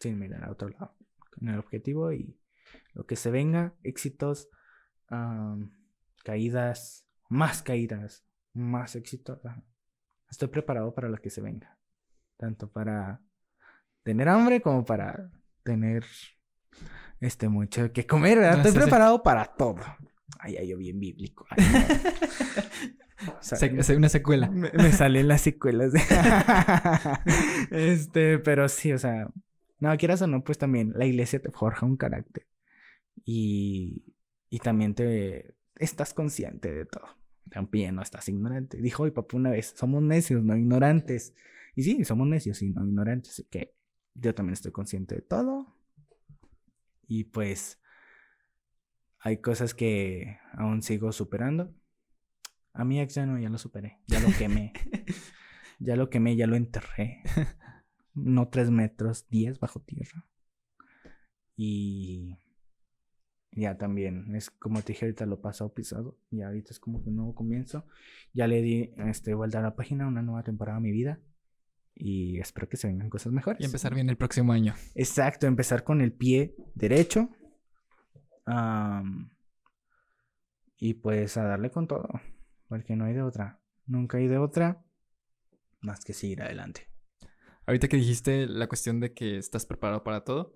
sin 0.00 0.18
mirar 0.18 0.44
a 0.44 0.50
otro 0.50 0.68
lado, 0.68 0.96
en 1.40 1.48
el 1.48 1.58
objetivo 1.58 2.12
y 2.12 2.38
lo 2.92 3.06
que 3.06 3.16
se 3.16 3.30
venga, 3.30 3.74
éxitos, 3.82 4.48
caídas, 6.24 7.06
más 7.28 7.62
caídas, 7.62 8.26
más 8.52 8.96
éxitos. 8.96 9.40
Estoy 10.30 10.48
preparado 10.48 10.94
para 10.94 11.08
lo 11.08 11.16
que 11.18 11.30
se 11.30 11.40
venga, 11.40 11.78
tanto 12.36 12.70
para 12.70 13.22
tener 14.02 14.28
hambre 14.28 14.60
como 14.60 14.84
para 14.84 15.30
tener 15.62 16.04
este 17.20 17.48
mucho 17.48 17.92
que 17.92 18.06
comer, 18.06 18.38
¿verdad? 18.38 18.56
Estoy 18.58 18.72
sí, 18.72 18.76
sí. 18.78 18.82
preparado 18.82 19.22
para 19.22 19.44
todo. 19.44 19.76
Ay, 20.40 20.56
ay, 20.56 20.68
yo 20.68 20.76
bien 20.78 20.98
bíblico. 21.00 21.46
Ay, 21.50 21.64
no. 21.72 23.32
O 23.32 23.36
sea, 23.42 23.58
Se- 23.58 23.82
se- 23.82 23.96
una 23.96 24.08
secuela. 24.08 24.48
me, 24.50 24.70
me 24.72 24.92
salen 24.92 25.26
las 25.28 25.40
secuelas. 25.40 25.92
de- 25.92 26.00
este, 27.70 28.38
pero 28.38 28.68
sí, 28.68 28.92
o 28.92 28.98
sea, 28.98 29.28
no, 29.80 29.96
quieras 29.96 30.22
o 30.22 30.26
no, 30.26 30.42
pues 30.44 30.58
también 30.58 30.92
la 30.96 31.06
iglesia 31.06 31.40
te 31.40 31.50
forja 31.50 31.86
un 31.86 31.96
carácter. 31.96 32.46
Y, 33.24 34.04
y 34.48 34.58
también 34.60 34.94
te 34.94 35.54
estás 35.76 36.14
consciente 36.14 36.72
de 36.72 36.86
todo. 36.86 37.06
También 37.50 37.94
no 37.94 38.02
estás 38.02 38.28
ignorante. 38.28 38.78
Dijo 38.78 39.04
mi 39.04 39.10
papá 39.10 39.36
una 39.36 39.50
vez, 39.50 39.74
somos 39.76 40.02
necios, 40.02 40.42
no 40.44 40.56
ignorantes. 40.56 41.34
Y 41.74 41.82
sí, 41.82 42.04
somos 42.04 42.26
necios 42.28 42.60
y 42.62 42.70
no 42.70 42.84
ignorantes. 42.86 43.32
Así 43.32 43.44
que 43.44 43.74
yo 44.14 44.34
también 44.34 44.54
estoy 44.54 44.72
consciente 44.72 45.14
de 45.16 45.22
todo. 45.22 45.74
Y 47.08 47.24
pues 47.24 47.80
hay 49.18 49.38
cosas 49.38 49.74
que 49.74 50.38
aún 50.52 50.82
sigo 50.82 51.10
superando. 51.10 51.74
A 52.74 52.84
mi 52.84 53.00
ex 53.00 53.14
ya 53.14 53.26
no, 53.26 53.38
ya 53.38 53.48
lo 53.48 53.58
superé. 53.58 53.98
Ya 54.06 54.20
lo 54.20 54.28
quemé. 54.38 54.72
ya 55.80 55.96
lo 55.96 56.10
quemé, 56.10 56.36
ya 56.36 56.46
lo 56.46 56.54
enterré. 56.54 57.22
No 58.14 58.48
tres 58.48 58.68
metros, 58.68 59.28
diez 59.28 59.60
bajo 59.60 59.78
tierra. 59.78 60.26
Y 61.54 62.36
ya 63.52 63.78
también, 63.78 64.34
es 64.34 64.50
como 64.50 64.82
te 64.82 64.92
dije 64.92 65.04
ahorita, 65.04 65.24
lo 65.24 65.40
pasado 65.40 65.72
pisado. 65.72 66.18
Y 66.32 66.42
ahorita 66.42 66.72
es 66.72 66.80
como 66.80 67.00
que 67.00 67.10
un 67.10 67.16
nuevo 67.16 67.36
comienzo. 67.36 67.86
Ya 68.32 68.48
le 68.48 68.60
di 68.60 68.92
este, 68.96 69.34
vuelta 69.34 69.60
a 69.60 69.62
la 69.62 69.76
página, 69.76 70.08
una 70.08 70.22
nueva 70.22 70.42
temporada 70.42 70.78
a 70.78 70.80
mi 70.80 70.90
vida. 70.90 71.20
Y 72.00 72.38
espero 72.38 72.68
que 72.68 72.76
se 72.76 72.86
vengan 72.86 73.10
cosas 73.10 73.32
mejores. 73.32 73.60
Y 73.60 73.64
empezar 73.64 73.92
bien 73.92 74.08
el 74.08 74.16
próximo 74.16 74.52
año. 74.52 74.74
Exacto, 74.94 75.48
empezar 75.48 75.82
con 75.82 76.00
el 76.00 76.12
pie 76.12 76.54
derecho. 76.74 77.28
Y 80.78 80.94
pues 80.94 81.36
a 81.36 81.42
darle 81.42 81.70
con 81.70 81.88
todo. 81.88 82.08
Porque 82.68 82.94
no 82.94 83.04
hay 83.04 83.14
de 83.14 83.22
otra. 83.22 83.60
Nunca 83.86 84.18
hay 84.18 84.28
de 84.28 84.38
otra. 84.38 84.84
Más 85.80 86.04
que 86.04 86.12
seguir 86.12 86.40
adelante. 86.42 86.88
Ahorita 87.66 87.88
que 87.88 87.96
dijiste 87.96 88.46
la 88.46 88.68
cuestión 88.68 89.00
de 89.00 89.12
que 89.12 89.36
estás 89.36 89.66
preparado 89.66 90.04
para 90.04 90.24
todo, 90.24 90.54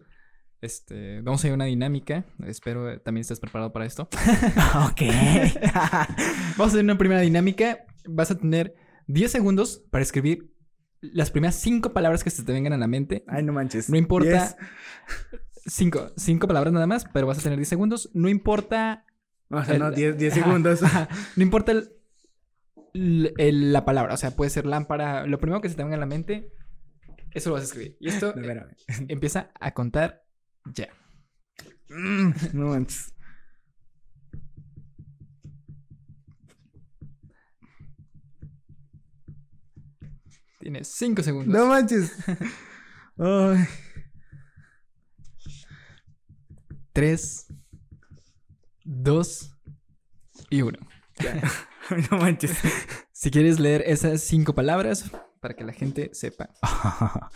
este, 0.61 1.23
vamos 1.23 1.43
a 1.43 1.49
ir 1.49 1.53
a 1.53 1.57
una 1.57 1.65
dinámica. 1.65 2.25
Espero 2.47 2.89
eh, 2.89 3.01
también 3.01 3.23
estés 3.23 3.41
preparado 3.41 3.73
para 3.73 3.85
esto. 3.85 4.05
ok. 4.91 5.03
Vamos 6.57 6.61
a 6.61 6.65
hacer 6.67 6.85
una 6.85 6.97
primera 6.97 7.21
dinámica. 7.21 7.85
Vas 8.09 8.31
a 8.31 8.39
tener 8.39 8.75
10 9.09 9.31
segundos 9.31 9.85
para 9.91 10.03
escribir 10.03 10.52
las 11.03 11.31
primeras 11.31 11.57
5 11.57 11.93
palabras 11.93 12.25
que 12.25 12.31
se 12.31 12.43
te 12.45 12.53
vengan 12.53 12.73
a 12.73 12.79
la 12.79 12.87
mente. 12.87 13.25
Ay, 13.29 13.43
no 13.43 13.53
manches. 13.53 13.91
No 13.91 13.97
importa. 13.97 14.57
5 15.67 16.13
cinco 16.17 16.49
palabras 16.49 16.73
nada 16.73 16.87
más, 16.87 17.05
pero 17.13 17.27
vas 17.27 17.39
a 17.39 17.43
tener 17.43 17.59
10 17.59 17.69
segundos. 17.69 18.11
No 18.15 18.29
importa. 18.29 19.05
O 19.51 19.63
sea, 19.65 19.75
El- 19.75 19.81
no, 19.81 19.91
10 19.91 20.17
10 20.19 20.33
Ajá, 20.37 20.45
segundos. 20.45 20.83
ajá. 20.83 21.09
No 21.37 21.43
importa 21.43 21.73
el- 21.73 21.91
el- 22.95 23.35
el- 23.37 23.73
la 23.73 23.85
palabra. 23.85 24.15
O 24.15 24.17
sea, 24.17 24.31
puede 24.33 24.51
ser 24.51 24.67
lámpara. 24.67 25.27
Lo 25.27 25.39
primero 25.39 25.61
que 25.61 25.69
se 25.69 25.75
te 25.75 25.83
venga 25.83 25.97
a 25.97 26.01
la 26.01 26.07
mente, 26.07 26.53
eso 27.33 27.51
lo 27.51 27.55
vas 27.55 27.63
a 27.63 27.67
escribir. 27.67 27.97
Y 28.01 28.09
esto 28.09 28.35
No, 28.37 28.67
empieza 29.09 29.51
a 29.61 29.73
contar 29.75 30.25
ya. 30.65 30.89
Mm, 31.91 32.31
no 32.55 32.69
manches. 32.69 33.13
Tienes 40.63 40.87
5 40.95 41.23
segundos. 41.25 41.53
No 41.53 41.67
manches. 41.67 42.13
Ay. 43.19 43.67
3, 46.93 47.47
2 48.85 49.59
y 50.51 50.63
1. 50.63 50.79
no 52.11 52.17
manches. 52.19 52.57
Si 53.11 53.33
quieres 53.33 53.59
leer 53.59 53.83
esas 53.87 54.21
5 54.21 54.55
palabras 54.55 55.11
para 55.41 55.55
que 55.55 55.65
la 55.65 55.73
gente 55.73 56.11
sepa. 56.13 56.51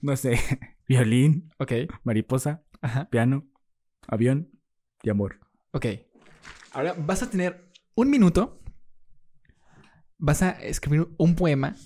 no 0.00 0.16
sé. 0.16 0.40
Violín, 0.88 1.50
Ok. 1.58 1.72
mariposa, 2.02 2.62
Ajá. 2.80 3.10
piano, 3.10 3.46
avión 4.08 4.50
y 5.02 5.10
amor. 5.10 5.38
Ok. 5.72 5.84
Ahora 6.72 6.94
vas 6.96 7.22
a 7.22 7.28
tener 7.28 7.70
un 7.94 8.08
minuto. 8.08 8.58
Vas 10.16 10.40
a 10.40 10.52
escribir 10.52 11.08
un 11.18 11.34
poema. 11.34 11.76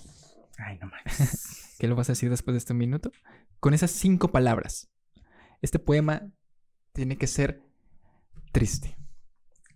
Ay, 0.59 0.79
no 0.79 0.87
manches. 0.89 1.75
que 1.79 1.87
lo 1.89 1.97
vas 1.97 2.09
a 2.09 2.13
decir 2.13 2.31
después 2.31 2.55
de 2.55 2.59
este 2.59 2.75
minuto? 2.75 3.11
Con 3.61 3.75
esas 3.75 3.91
cinco 3.91 4.31
palabras. 4.31 4.89
Este 5.63 5.79
poema 5.79 6.31
tiene 6.93 7.17
que 7.17 7.27
ser 7.27 7.63
triste. 8.53 8.97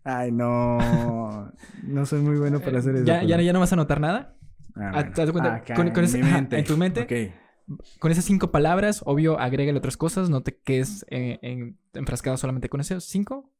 Ay, 0.05 0.31
no. 0.33 1.53
No 1.83 2.07
soy 2.07 2.21
muy 2.23 2.39
bueno 2.39 2.61
para 2.61 2.79
hacer 2.79 2.95
eso. 2.97 3.05
¿Ya, 3.05 3.17
pero- 3.21 3.29
ya, 3.29 3.41
ya 3.43 3.53
no 3.53 3.61
vas 3.61 3.73
a 3.73 3.75
anotar 3.75 4.01
nada? 4.01 4.37
Ah, 4.77 4.93
Ah, 4.95 5.13
¿te 5.13 5.21
das 5.23 5.33
cuenta? 5.33 5.55
Acá, 5.57 5.75
Con- 5.75 5.89
con 5.91 5.99
en 5.99 6.05
ese- 6.05 6.19
mi 6.23 6.31
mente. 6.31 6.59
en 6.59 6.65
tu 6.65 6.77
mente. 6.77 7.03
Ok. 7.03 7.79
Con 7.99 8.11
esas 8.13 8.25
cinco 8.25 8.51
palabras, 8.51 9.03
obvio, 9.05 9.39
agrégale 9.39 9.79
otras 9.79 9.97
cosas. 9.97 10.31
No 10.31 10.43
te 10.43 10.57
quedes 10.59 11.05
eh, 11.11 11.39
en- 11.43 11.79
enfrascado 11.95 12.37
solamente 12.37 12.69
con 12.69 12.81
esas 12.81 13.05
cinco. 13.05 13.53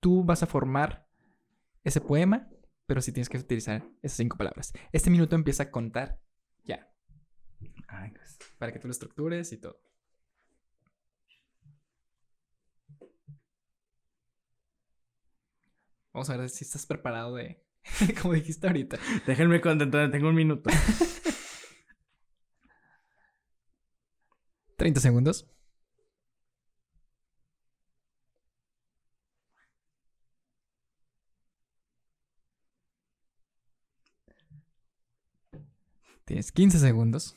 Tú 0.00 0.22
vas 0.24 0.42
a 0.42 0.46
formar 0.46 1.06
ese 1.82 2.00
poema, 2.00 2.48
pero 2.86 3.00
sí 3.00 3.10
tienes 3.12 3.28
que 3.28 3.38
utilizar 3.38 3.84
esas 4.02 4.16
cinco 4.18 4.36
palabras. 4.36 4.72
Este 4.92 5.10
minuto 5.10 5.34
empieza 5.34 5.64
a 5.64 5.70
contar 5.70 6.20
Ay, 7.88 8.10
pues. 8.10 8.38
para 8.58 8.72
que 8.72 8.78
tú 8.78 8.88
lo 8.88 8.92
estructures 8.92 9.52
y 9.52 9.58
todo. 9.58 9.80
Vamos 16.12 16.30
a 16.30 16.36
ver 16.36 16.48
si 16.48 16.64
estás 16.64 16.86
preparado 16.86 17.34
de, 17.36 17.62
como 18.22 18.34
dijiste 18.34 18.66
ahorita. 18.66 18.98
Déjenme 19.26 19.60
contentar, 19.60 20.10
tengo 20.10 20.28
un 20.28 20.34
minuto. 20.34 20.70
30 24.76 25.00
segundos. 25.00 25.46
Tienes 36.24 36.50
15 36.50 36.78
segundos. 36.78 37.36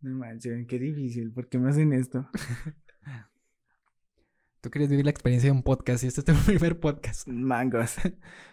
No 0.00 0.14
manches, 0.14 0.66
qué 0.66 0.78
difícil. 0.78 1.32
¿Por 1.32 1.48
qué 1.48 1.58
me 1.58 1.70
hacen 1.70 1.92
esto? 1.92 2.28
Tú 4.60 4.70
querías 4.70 4.90
vivir 4.90 5.04
la 5.04 5.10
experiencia 5.10 5.48
de 5.48 5.56
un 5.56 5.62
podcast 5.62 6.02
y 6.02 6.08
este 6.08 6.20
es 6.20 6.24
tu 6.24 6.34
primer 6.46 6.78
podcast. 6.80 7.26
Mangos. 7.26 7.96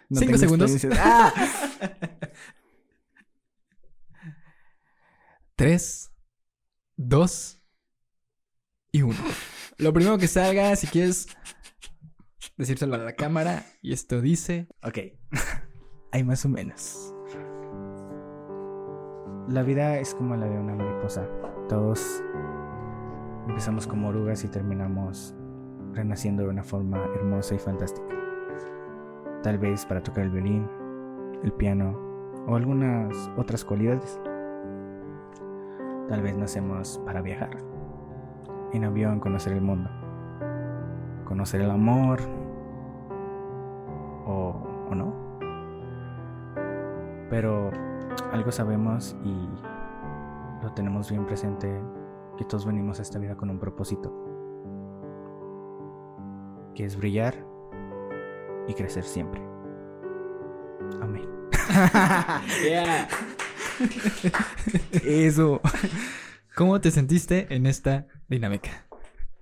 No 0.08 0.20
Cinco 0.20 0.38
segundos. 0.38 0.70
¡Ah! 0.92 1.32
Tres, 5.56 6.12
dos 6.96 7.60
y 8.92 9.02
uno. 9.02 9.18
Lo 9.78 9.92
primero 9.92 10.16
que 10.16 10.28
salga, 10.28 10.76
si 10.76 10.86
quieres 10.86 11.26
decírselo 12.56 12.94
a 12.94 12.98
la 12.98 13.14
cámara, 13.14 13.66
y 13.82 13.92
esto 13.92 14.20
dice. 14.20 14.68
Ok. 14.80 14.98
Hay 16.12 16.22
más 16.22 16.44
o 16.44 16.48
menos. 16.48 17.15
La 19.48 19.62
vida 19.62 19.96
es 19.98 20.12
como 20.12 20.34
la 20.34 20.46
de 20.46 20.58
una 20.58 20.74
mariposa. 20.74 21.24
Todos 21.68 22.20
empezamos 23.46 23.86
como 23.86 24.08
orugas 24.08 24.42
y 24.42 24.48
terminamos 24.48 25.36
renaciendo 25.92 26.42
de 26.42 26.48
una 26.48 26.64
forma 26.64 26.98
hermosa 27.14 27.54
y 27.54 27.58
fantástica. 27.58 28.08
Tal 29.44 29.58
vez 29.58 29.86
para 29.86 30.02
tocar 30.02 30.24
el 30.24 30.30
violín, 30.30 30.68
el 31.44 31.52
piano 31.52 31.96
o 32.48 32.56
algunas 32.56 33.30
otras 33.36 33.64
cualidades. 33.64 34.18
Tal 36.08 36.22
vez 36.22 36.36
nacemos 36.36 37.00
para 37.06 37.22
viajar. 37.22 37.56
En 38.72 38.82
avión 38.82 39.20
conocer 39.20 39.52
el 39.52 39.60
mundo. 39.60 39.88
Conocer 41.24 41.60
el 41.60 41.70
amor. 41.70 42.18
O, 44.26 44.56
o 44.90 44.94
no. 44.96 45.14
Pero 47.30 47.70
algo 48.36 48.52
sabemos 48.52 49.16
y 49.24 49.32
lo 50.62 50.72
tenemos 50.74 51.10
bien 51.10 51.26
presente 51.26 51.68
que 52.36 52.44
todos 52.44 52.66
venimos 52.66 52.98
a 52.98 53.02
esta 53.02 53.18
vida 53.18 53.36
con 53.36 53.50
un 53.50 53.58
propósito. 53.58 54.12
Que 56.74 56.84
es 56.84 56.96
brillar 56.96 57.34
y 58.68 58.74
crecer 58.74 59.04
siempre. 59.04 59.40
Amén. 61.00 61.26
Eso. 65.04 65.60
¿Cómo 66.54 66.80
te 66.80 66.90
sentiste 66.90 67.54
en 67.54 67.66
esta 67.66 68.06
dinámica? 68.28 68.86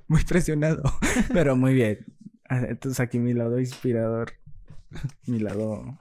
Muy 0.07 0.23
presionado. 0.25 0.83
Pero 1.33 1.57
muy 1.57 1.75
bien. 1.75 2.05
Ah, 2.49 2.61
Entonces 2.69 3.01
aquí 3.01 3.19
mi 3.19 3.35
lado 3.35 3.59
inspirador. 3.59 4.35
Mi 5.27 5.41
lado. 5.41 5.99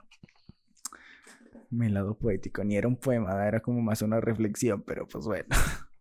Mi 1.76 1.88
lado 1.88 2.16
poético. 2.16 2.62
Ni 2.64 2.76
era 2.76 2.88
un 2.88 2.96
poema, 2.96 3.46
era 3.46 3.60
como 3.60 3.80
más 3.82 4.02
una 4.02 4.20
reflexión, 4.20 4.82
pero 4.82 5.06
pues 5.06 5.24
bueno. 5.24 5.48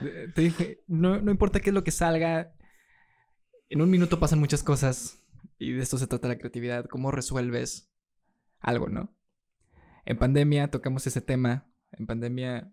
Eh, 0.00 0.28
Te 0.32 0.42
dije, 0.42 0.84
no, 0.86 1.20
no 1.20 1.32
importa 1.32 1.58
qué 1.58 1.70
es 1.70 1.74
lo 1.74 1.82
que 1.82 1.90
salga, 1.90 2.54
en 3.68 3.82
un 3.82 3.90
minuto 3.90 4.20
pasan 4.20 4.38
muchas 4.38 4.62
cosas 4.62 5.26
y 5.58 5.72
de 5.72 5.82
esto 5.82 5.98
se 5.98 6.06
trata 6.06 6.28
la 6.28 6.38
creatividad, 6.38 6.86
cómo 6.86 7.10
resuelves 7.10 7.92
algo, 8.60 8.88
¿no? 8.88 9.14
En 10.04 10.18
pandemia 10.18 10.70
tocamos 10.70 11.06
ese 11.06 11.20
tema, 11.20 11.70
en 11.92 12.06
pandemia, 12.06 12.72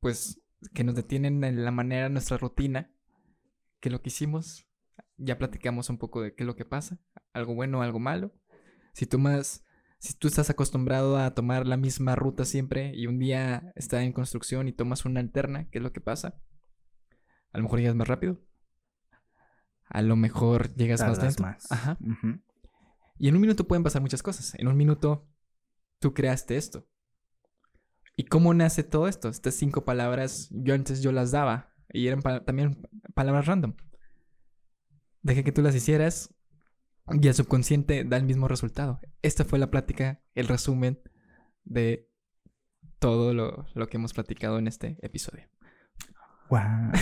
pues 0.00 0.40
que 0.72 0.84
nos 0.84 0.94
detienen 0.94 1.44
en 1.44 1.64
la 1.64 1.70
manera, 1.70 2.08
nuestra 2.08 2.38
rutina, 2.38 2.90
que 3.80 3.90
lo 3.90 4.00
que 4.00 4.08
hicimos, 4.08 4.66
ya 5.18 5.36
platicamos 5.36 5.90
un 5.90 5.98
poco 5.98 6.22
de 6.22 6.34
qué 6.34 6.44
es 6.44 6.46
lo 6.46 6.56
que 6.56 6.64
pasa, 6.64 6.98
algo 7.32 7.54
bueno, 7.54 7.82
algo 7.82 7.98
malo. 7.98 8.32
Si 8.94 9.04
tomas, 9.04 9.65
si 9.98 10.14
tú 10.14 10.28
estás 10.28 10.50
acostumbrado 10.50 11.16
a 11.18 11.34
tomar 11.34 11.66
la 11.66 11.76
misma 11.76 12.14
ruta 12.16 12.44
siempre 12.44 12.92
y 12.94 13.06
un 13.06 13.18
día 13.18 13.72
está 13.76 14.02
en 14.02 14.12
construcción 14.12 14.68
y 14.68 14.72
tomas 14.72 15.04
una 15.04 15.20
alterna, 15.20 15.68
¿qué 15.70 15.78
es 15.78 15.82
lo 15.82 15.92
que 15.92 16.00
pasa? 16.00 16.38
A 17.52 17.58
lo 17.58 17.64
mejor 17.64 17.78
llegas 17.80 17.94
más 17.96 18.08
rápido. 18.08 18.40
A 19.88 20.02
lo 20.02 20.16
mejor 20.16 20.74
llegas 20.74 21.00
más 21.00 21.22
lento. 21.22 21.42
más. 21.42 21.70
Ajá. 21.72 21.96
Y 23.18 23.28
en 23.28 23.34
un 23.34 23.40
minuto 23.40 23.66
pueden 23.66 23.82
pasar 23.82 24.02
muchas 24.02 24.22
cosas. 24.22 24.54
En 24.56 24.68
un 24.68 24.76
minuto 24.76 25.26
tú 26.00 26.12
creaste 26.12 26.56
esto. 26.56 26.86
¿Y 28.16 28.24
cómo 28.24 28.52
nace 28.52 28.82
todo 28.82 29.08
esto? 29.08 29.28
Estas 29.28 29.54
cinco 29.54 29.84
palabras, 29.84 30.48
yo 30.50 30.74
antes 30.74 31.02
yo 31.02 31.12
las 31.12 31.30
daba. 31.30 31.72
Y 31.92 32.08
eran 32.08 32.20
pa- 32.20 32.44
también 32.44 32.86
palabras 33.14 33.46
random. 33.46 33.74
Dejé 35.22 35.44
que 35.44 35.52
tú 35.52 35.62
las 35.62 35.74
hicieras 35.74 36.34
y 37.12 37.28
el 37.28 37.34
subconsciente 37.34 38.04
da 38.04 38.16
el 38.16 38.24
mismo 38.24 38.48
resultado. 38.48 39.00
Esta 39.22 39.44
fue 39.44 39.58
la 39.58 39.70
plática, 39.70 40.20
el 40.34 40.48
resumen 40.48 41.00
de 41.64 42.10
todo 42.98 43.32
lo, 43.32 43.66
lo 43.74 43.88
que 43.88 43.96
hemos 43.96 44.12
platicado 44.12 44.58
en 44.58 44.66
este 44.66 44.98
episodio. 45.02 45.48
Guau. 46.48 46.92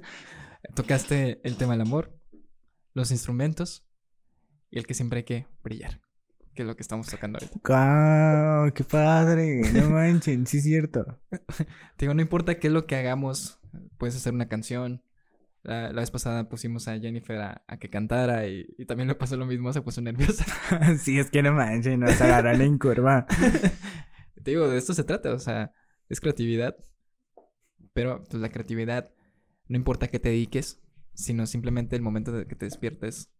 Tocaste 0.74 1.40
el 1.44 1.56
tema 1.56 1.72
del 1.72 1.82
amor, 1.82 2.18
los 2.94 3.10
instrumentos 3.10 3.86
y 4.70 4.78
el 4.78 4.86
que 4.86 4.94
siempre 4.94 5.18
hay 5.18 5.24
que 5.24 5.46
brillar, 5.62 6.00
que 6.54 6.62
es 6.62 6.66
lo 6.66 6.74
que 6.74 6.82
estamos 6.82 7.06
tocando 7.06 7.38
ahorita. 7.38 7.60
Guau, 7.64 8.72
qué 8.72 8.84
padre. 8.84 9.60
No 9.72 9.90
manchen, 9.90 10.46
sí 10.46 10.58
es 10.58 10.64
cierto. 10.64 11.20
Te 11.28 11.66
digo, 12.00 12.14
no 12.14 12.22
importa 12.22 12.58
qué 12.58 12.68
es 12.68 12.72
lo 12.72 12.86
que 12.86 12.96
hagamos, 12.96 13.60
puedes 13.98 14.16
hacer 14.16 14.32
una 14.32 14.48
canción. 14.48 15.03
La, 15.64 15.92
la 15.92 16.00
vez 16.00 16.10
pasada 16.10 16.48
pusimos 16.48 16.86
a 16.88 16.98
Jennifer 16.98 17.38
a, 17.38 17.64
a 17.66 17.78
que 17.78 17.90
cantara 17.90 18.46
y, 18.46 18.66
y 18.78 18.84
también 18.84 19.08
le 19.08 19.14
pasó 19.14 19.36
lo 19.36 19.46
mismo, 19.46 19.72
se 19.72 19.82
puso 19.82 20.00
nerviosa. 20.00 20.44
sí, 20.98 21.18
es 21.18 21.30
que 21.30 21.42
no 21.42 21.52
manchen, 21.52 22.00
nos 22.00 22.20
agarran 22.20 22.60
en 22.60 22.78
curva. 22.78 23.26
Te 24.44 24.50
digo, 24.50 24.68
de 24.68 24.76
esto 24.76 24.92
se 24.92 25.04
trata, 25.04 25.32
o 25.32 25.38
sea, 25.38 25.72
es 26.10 26.20
creatividad, 26.20 26.76
pero 27.94 28.22
pues 28.24 28.42
la 28.42 28.50
creatividad 28.50 29.10
no 29.68 29.76
importa 29.76 30.08
qué 30.08 30.18
te 30.18 30.28
dediques, 30.28 30.82
sino 31.14 31.46
simplemente 31.46 31.96
el 31.96 32.02
momento 32.02 32.32
de 32.32 32.46
que 32.46 32.56
te 32.56 32.66
despiertes, 32.66 33.32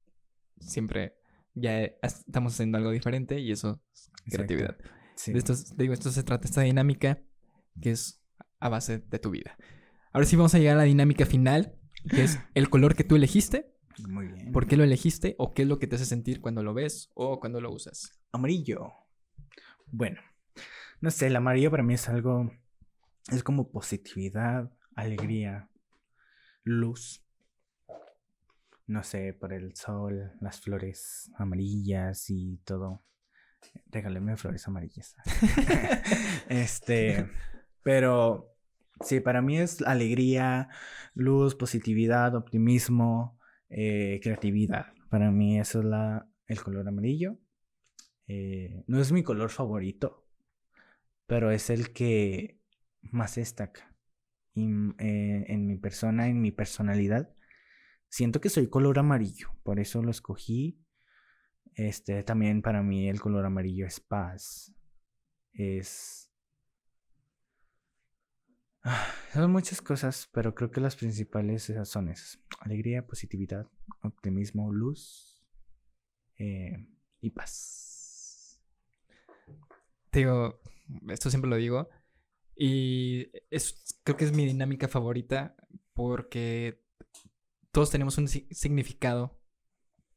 siempre 0.58 1.16
ya 1.54 1.82
estamos 2.02 2.54
haciendo 2.54 2.78
algo 2.78 2.90
diferente 2.90 3.38
y 3.40 3.52
eso 3.52 3.82
es 3.94 4.10
creatividad. 4.30 4.76
Sí. 5.16 5.32
De 5.32 5.38
esto, 5.38 5.54
te 5.54 5.82
digo, 5.82 5.92
esto 5.92 6.10
se 6.10 6.22
trata, 6.22 6.46
esta 6.46 6.62
dinámica 6.62 7.22
que 7.80 7.90
es 7.90 8.24
a 8.60 8.68
base 8.68 8.98
de 8.98 9.18
tu 9.18 9.30
vida. 9.30 9.56
Ahora 10.12 10.26
sí 10.26 10.36
vamos 10.36 10.54
a 10.54 10.58
llegar 10.58 10.76
a 10.76 10.78
la 10.78 10.84
dinámica 10.84 11.26
final, 11.26 11.76
que 12.08 12.24
es 12.24 12.38
el 12.54 12.68
color 12.68 12.94
que 12.94 13.04
tú 13.04 13.16
elegiste, 13.16 13.74
Muy 14.06 14.28
bien. 14.28 14.52
por 14.52 14.66
qué 14.66 14.76
lo 14.76 14.84
elegiste 14.84 15.34
o 15.38 15.54
qué 15.54 15.62
es 15.62 15.68
lo 15.68 15.78
que 15.78 15.86
te 15.86 15.96
hace 15.96 16.06
sentir 16.06 16.40
cuando 16.40 16.62
lo 16.62 16.74
ves 16.74 17.10
o 17.14 17.40
cuando 17.40 17.60
lo 17.60 17.72
usas. 17.72 18.20
Amarillo. 18.32 18.92
Bueno, 19.86 20.20
no 21.00 21.10
sé, 21.10 21.26
el 21.28 21.36
amarillo 21.36 21.70
para 21.70 21.82
mí 21.82 21.94
es 21.94 22.08
algo. 22.08 22.50
Es 23.30 23.42
como 23.42 23.70
positividad, 23.70 24.72
alegría, 24.94 25.70
luz. 26.62 27.24
No 28.86 29.02
sé, 29.02 29.32
por 29.32 29.52
el 29.52 29.74
sol, 29.74 30.32
las 30.40 30.60
flores 30.60 31.30
amarillas 31.36 32.28
y 32.28 32.58
todo. 32.64 33.04
Regáleme 33.86 34.36
flores 34.36 34.66
amarillas. 34.68 35.14
este, 36.48 37.30
pero 37.82 38.53
sí, 39.00 39.20
para 39.20 39.42
mí 39.42 39.58
es 39.58 39.82
alegría, 39.82 40.68
luz, 41.14 41.54
positividad, 41.54 42.34
optimismo, 42.34 43.38
eh, 43.68 44.20
creatividad. 44.22 44.86
Para 45.10 45.30
mí 45.30 45.58
eso 45.58 45.80
es 45.80 45.84
la, 45.84 46.28
el 46.46 46.62
color 46.62 46.88
amarillo. 46.88 47.38
Eh, 48.26 48.82
no 48.86 49.00
es 49.00 49.12
mi 49.12 49.22
color 49.22 49.50
favorito, 49.50 50.26
pero 51.26 51.50
es 51.50 51.70
el 51.70 51.92
que 51.92 52.60
más 53.02 53.36
destaca. 53.36 53.94
Y 54.54 54.64
eh, 54.98 55.44
en 55.48 55.66
mi 55.66 55.76
persona, 55.76 56.28
en 56.28 56.40
mi 56.40 56.52
personalidad, 56.52 57.34
siento 58.08 58.40
que 58.40 58.48
soy 58.48 58.68
color 58.68 58.98
amarillo, 58.98 59.48
por 59.62 59.80
eso 59.80 60.02
lo 60.02 60.10
escogí. 60.10 60.80
Este, 61.74 62.22
también 62.22 62.62
para 62.62 62.82
mí 62.82 63.08
el 63.08 63.20
color 63.20 63.44
amarillo 63.44 63.86
es 63.86 64.00
paz. 64.00 64.72
Es... 65.52 66.30
Son 69.32 69.50
muchas 69.50 69.80
cosas, 69.80 70.28
pero 70.32 70.54
creo 70.54 70.70
que 70.70 70.80
las 70.80 70.96
principales 70.96 71.70
esas 71.70 71.88
son 71.88 72.08
esas. 72.08 72.38
Alegría, 72.60 73.06
positividad, 73.06 73.66
optimismo, 74.02 74.72
luz 74.72 75.42
eh, 76.38 76.86
y 77.20 77.30
paz. 77.30 78.60
Te 80.10 80.20
digo, 80.20 80.60
esto 81.08 81.30
siempre 81.30 81.50
lo 81.50 81.56
digo. 81.56 81.88
Y 82.56 83.30
es, 83.50 84.00
creo 84.04 84.16
que 84.16 84.24
es 84.26 84.32
mi 84.32 84.46
dinámica 84.46 84.86
favorita 84.86 85.56
porque 85.94 86.84
todos 87.72 87.90
tenemos 87.90 88.18
un 88.18 88.28
si- 88.28 88.46
significado 88.50 89.40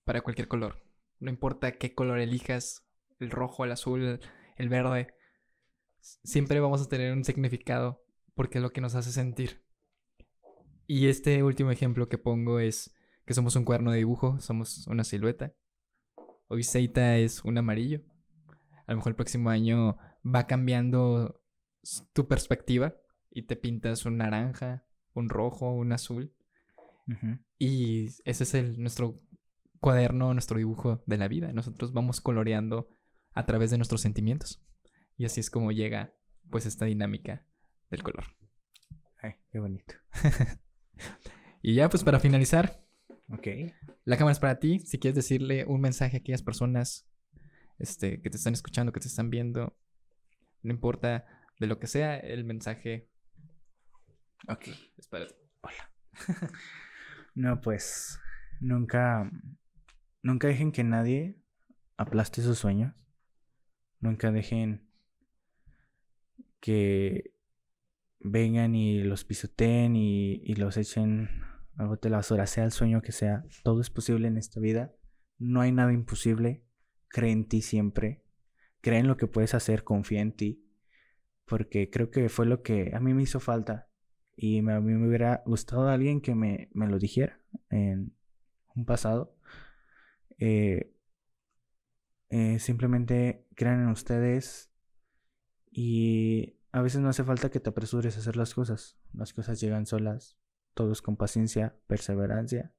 para 0.03 0.21
cualquier 0.21 0.47
color. 0.47 0.83
No 1.19 1.31
importa 1.31 1.71
qué 1.71 1.95
color 1.95 2.19
elijas, 2.19 2.85
el 3.19 3.31
rojo, 3.31 3.65
el 3.65 3.71
azul, 3.71 4.19
el 4.57 4.69
verde, 4.69 5.15
siempre 5.99 6.59
vamos 6.59 6.81
a 6.81 6.89
tener 6.89 7.11
un 7.13 7.23
significado 7.23 8.06
porque 8.37 8.59
es 8.59 8.61
lo 8.61 8.71
que 8.71 8.79
nos 8.79 8.95
hace 8.95 9.11
sentir. 9.11 9.61
Y 10.85 11.07
este 11.07 11.43
último 11.43 11.71
ejemplo 11.71 12.07
que 12.07 12.17
pongo 12.17 12.59
es 12.59 12.95
que 13.25 13.33
somos 13.33 13.57
un 13.57 13.65
cuaderno 13.65 13.91
de 13.91 13.97
dibujo, 13.97 14.39
somos 14.39 14.87
una 14.87 15.03
silueta. 15.03 15.53
Hoy 16.47 16.63
Seita 16.63 17.17
es 17.17 17.43
un 17.43 17.57
amarillo. 17.57 18.03
A 18.85 18.93
lo 18.93 18.97
mejor 18.97 19.11
el 19.11 19.15
próximo 19.15 19.49
año 19.49 19.97
va 20.23 20.47
cambiando 20.47 21.41
tu 22.13 22.27
perspectiva 22.27 22.95
y 23.31 23.43
te 23.43 23.57
pintas 23.57 24.05
un 24.05 24.17
naranja, 24.17 24.85
un 25.13 25.27
rojo, 25.27 25.73
un 25.73 25.91
azul. 25.91 26.33
Y 27.57 28.05
ese 28.23 28.43
es 28.43 28.53
el, 28.53 28.79
nuestro 28.79 29.19
cuaderno, 29.79 30.33
nuestro 30.33 30.57
dibujo 30.57 31.03
de 31.05 31.17
la 31.17 31.27
vida. 31.27 31.51
Nosotros 31.53 31.91
vamos 31.91 32.21
coloreando 32.21 32.87
a 33.33 33.45
través 33.45 33.71
de 33.71 33.77
nuestros 33.77 34.01
sentimientos. 34.01 34.63
Y 35.17 35.25
así 35.25 35.39
es 35.39 35.49
como 35.49 35.71
llega 35.71 36.13
pues 36.49 36.65
esta 36.65 36.85
dinámica 36.85 37.45
del 37.89 38.03
color. 38.03 38.25
Ay, 39.21 39.35
qué 39.49 39.59
bonito. 39.59 39.95
y 41.61 41.75
ya 41.75 41.89
pues 41.89 42.03
para 42.03 42.19
finalizar. 42.19 42.83
Ok. 43.29 43.47
La 44.05 44.17
cámara 44.17 44.31
es 44.31 44.39
para 44.39 44.59
ti. 44.59 44.79
Si 44.79 44.99
quieres 44.99 45.15
decirle 45.15 45.65
un 45.65 45.81
mensaje 45.81 46.17
a 46.17 46.19
aquellas 46.19 46.43
personas 46.43 47.07
este, 47.79 48.21
que 48.21 48.29
te 48.29 48.37
están 48.37 48.53
escuchando, 48.53 48.91
que 48.91 48.99
te 48.99 49.07
están 49.07 49.29
viendo, 49.29 49.77
no 50.63 50.73
importa 50.73 51.25
de 51.59 51.67
lo 51.67 51.79
que 51.79 51.87
sea, 51.87 52.17
el 52.17 52.43
mensaje. 52.45 53.09
Ok. 54.47 54.67
Es 54.97 55.07
para 55.07 55.27
ti. 55.27 55.35
Hola. 55.61 55.91
no, 57.35 57.61
pues 57.61 58.19
nunca, 58.59 59.29
nunca 60.21 60.47
dejen 60.47 60.71
que 60.71 60.83
nadie 60.83 61.37
aplaste 61.97 62.41
sus 62.41 62.59
sueños. 62.59 62.93
Nunca 63.99 64.31
dejen 64.31 64.87
que 66.59 67.33
vengan 68.31 68.75
y 68.75 69.03
los 69.03 69.23
pisoteen 69.23 69.95
y, 69.95 70.55
los 70.55 70.77
echen 70.77 71.29
al 71.75 71.87
bote 71.87 72.09
de 72.09 72.15
las 72.15 72.31
horas, 72.31 72.49
sea 72.49 72.63
el 72.63 72.71
sueño 72.71 73.01
que 73.01 73.11
sea. 73.11 73.43
Todo 73.63 73.81
es 73.81 73.89
posible 73.89 74.27
en 74.27 74.37
esta 74.37 74.59
vida. 74.59 74.93
No 75.37 75.61
hay 75.61 75.71
nada 75.71 75.93
imposible. 75.93 76.63
Cree 77.07 77.31
en 77.31 77.47
ti 77.47 77.61
siempre. 77.61 78.23
Cree 78.81 78.99
en 78.99 79.07
lo 79.07 79.17
que 79.17 79.27
puedes 79.27 79.53
hacer. 79.53 79.83
Confía 79.83 80.21
en 80.21 80.31
ti. 80.31 80.65
Porque 81.45 81.89
creo 81.89 82.09
que 82.11 82.29
fue 82.29 82.45
lo 82.45 82.63
que 82.63 82.91
a 82.93 82.99
mí 82.99 83.13
me 83.13 83.23
hizo 83.23 83.39
falta. 83.39 83.89
Y 84.35 84.59
a 84.59 84.79
mí 84.79 84.93
me 84.93 85.07
hubiera 85.07 85.43
gustado 85.45 85.87
alguien 85.87 86.21
que 86.21 86.35
me, 86.35 86.69
me 86.73 86.87
lo 86.87 86.99
dijera 86.99 87.39
en 87.69 88.13
un 88.75 88.85
pasado. 88.85 89.35
Eh, 90.39 90.93
eh, 92.29 92.59
simplemente 92.59 93.47
crean 93.55 93.81
en 93.81 93.89
ustedes 93.89 94.71
y 95.71 96.56
a 96.77 96.81
veces 96.81 97.01
no 97.01 97.09
hace 97.09 97.23
falta 97.23 97.49
que 97.49 97.59
te 97.59 97.69
apresures 97.69 98.15
a 98.15 98.19
hacer 98.19 98.35
las 98.35 98.53
cosas. 98.53 98.97
Las 99.13 99.33
cosas 99.33 99.59
llegan 99.59 99.87
solas, 99.87 100.37
todos 100.75 101.01
con 101.01 101.17
paciencia, 101.17 101.75
perseverancia 101.87 102.71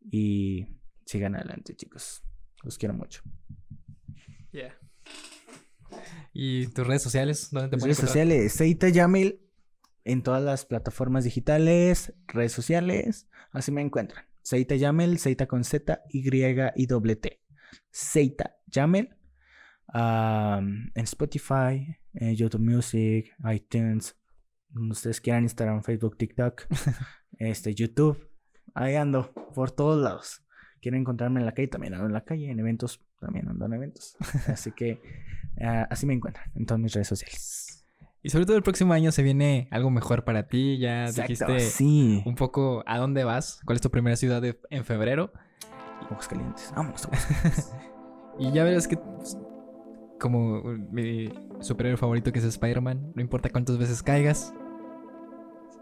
y 0.00 0.66
sigan 1.06 1.34
adelante, 1.34 1.74
chicos. 1.74 2.22
Los 2.62 2.76
quiero 2.76 2.94
mucho. 2.94 3.22
Yeah. 4.52 4.78
¿Y 6.34 6.66
tus 6.68 6.86
redes 6.86 7.02
sociales? 7.02 7.48
¿Dónde 7.50 7.76
te 7.76 7.82
Redes 7.82 7.96
sociales, 7.96 8.52
Seita 8.52 8.88
Yamil 8.90 9.40
en 10.04 10.22
todas 10.22 10.42
las 10.42 10.66
plataformas 10.66 11.24
digitales, 11.24 12.12
redes 12.26 12.52
sociales, 12.52 13.26
así 13.52 13.72
me 13.72 13.80
encuentran. 13.80 14.26
Seita 14.42 14.76
Yamel, 14.76 15.18
Seita 15.18 15.46
con 15.46 15.64
Z, 15.64 16.02
Y 16.10 16.28
y 16.76 16.86
doble 16.86 17.16
T. 17.16 17.40
Seita 17.90 18.58
Yamel 18.66 19.16
en 19.94 20.92
Spotify, 20.94 21.96
en 22.14 22.34
YouTube 22.34 22.60
Music, 22.60 23.34
iTunes, 23.52 24.16
donde 24.70 24.92
ustedes 24.92 25.20
quieran, 25.20 25.44
Instagram, 25.44 25.82
Facebook, 25.82 26.16
TikTok, 26.16 26.62
este, 27.38 27.74
YouTube. 27.74 28.30
Ahí 28.74 28.96
ando, 28.96 29.32
por 29.54 29.70
todos 29.70 30.02
lados. 30.02 30.42
Quieren 30.80 31.00
encontrarme 31.00 31.40
en 31.40 31.46
la 31.46 31.52
calle, 31.52 31.68
también 31.68 31.94
ando 31.94 32.06
en 32.06 32.12
la 32.12 32.24
calle, 32.24 32.50
en 32.50 32.58
eventos, 32.58 33.00
también 33.20 33.48
ando 33.48 33.66
en 33.66 33.72
eventos. 33.72 34.16
Así 34.48 34.72
que 34.72 35.00
ah, 35.60 35.86
así 35.90 36.06
me 36.06 36.14
encuentran 36.14 36.50
en 36.54 36.66
todas 36.66 36.80
mis 36.80 36.92
redes 36.92 37.08
sociales. 37.08 37.84
Y 38.22 38.30
sobre 38.30 38.46
todo 38.46 38.56
el 38.56 38.62
próximo 38.62 38.94
año 38.94 39.12
se 39.12 39.22
viene 39.22 39.68
algo 39.70 39.90
mejor 39.90 40.24
para 40.24 40.48
ti. 40.48 40.78
Ya 40.78 41.10
dijiste 41.12 41.60
sí. 41.60 42.22
un 42.24 42.34
poco 42.34 42.82
a 42.86 42.98
dónde 42.98 43.22
vas, 43.22 43.60
cuál 43.66 43.76
es 43.76 43.82
tu 43.82 43.90
primera 43.90 44.16
ciudad 44.16 44.42
en 44.70 44.84
febrero. 44.84 45.32
Ojos 46.10 46.28
calientes, 46.28 46.72
vámonos. 46.74 47.08
y 48.38 48.50
ya 48.50 48.64
verás 48.64 48.88
que 48.88 48.96
pues, 48.96 49.38
como 50.24 50.62
mi 50.90 51.30
superhéroe 51.60 51.98
favorito 51.98 52.32
que 52.32 52.38
es 52.38 52.46
Spider-Man, 52.46 53.12
no 53.14 53.20
importa 53.20 53.50
cuántas 53.50 53.76
veces 53.76 54.02
caigas, 54.02 54.54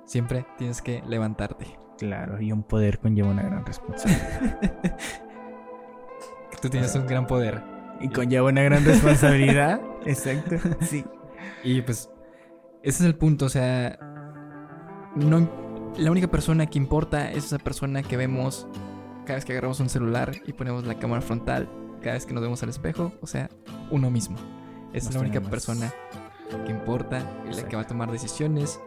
siempre 0.05 0.45
tienes 0.59 0.83
que 0.83 1.01
levantarte. 1.07 1.79
Claro, 1.97 2.43
y 2.43 2.51
un 2.51 2.65
poder 2.65 2.99
conlleva 2.99 3.29
una 3.29 3.45
gran 3.45 3.65
responsabilidad. 3.65 4.59
Tú 6.61 6.69
tienes 6.69 6.93
un 6.97 7.07
gran 7.07 7.29
poder. 7.29 7.63
Y 8.01 8.09
conlleva 8.09 8.49
una 8.49 8.65
gran 8.65 8.85
responsabilidad. 8.85 9.81
Exacto. 10.07 10.57
Sí. 10.81 11.05
Y 11.63 11.83
pues, 11.83 12.11
ese 12.83 13.05
es 13.05 13.07
el 13.07 13.15
punto. 13.15 13.45
O 13.45 13.49
sea, 13.49 13.97
no, 15.15 15.49
la 15.97 16.11
única 16.11 16.27
persona 16.27 16.67
que 16.67 16.79
importa 16.79 17.31
es 17.31 17.45
esa 17.45 17.59
persona 17.59 18.03
que 18.03 18.17
vemos 18.17 18.67
cada 19.25 19.37
vez 19.37 19.45
que 19.45 19.53
agarramos 19.53 19.79
un 19.79 19.89
celular 19.89 20.33
y 20.45 20.53
ponemos 20.53 20.85
la 20.85 20.99
cámara 20.99 21.23
frontal 21.23 21.69
cada 22.03 22.15
vez 22.15 22.27
que 22.27 22.35
nos 22.35 22.43
vemos 22.43 22.63
al 22.63 22.69
espejo, 22.69 23.13
o 23.21 23.27
sea, 23.27 23.49
uno 23.91 24.11
mismo. 24.11 24.37
Es 24.93 25.13
la 25.15 25.21
única 25.21 25.41
persona 25.41 25.93
que 26.67 26.71
importa, 26.71 27.23
es 27.49 27.57
la 27.57 27.69
que 27.69 27.77
va 27.77 27.83
a 27.83 27.87
tomar 27.87 28.11
decisiones 28.13 28.79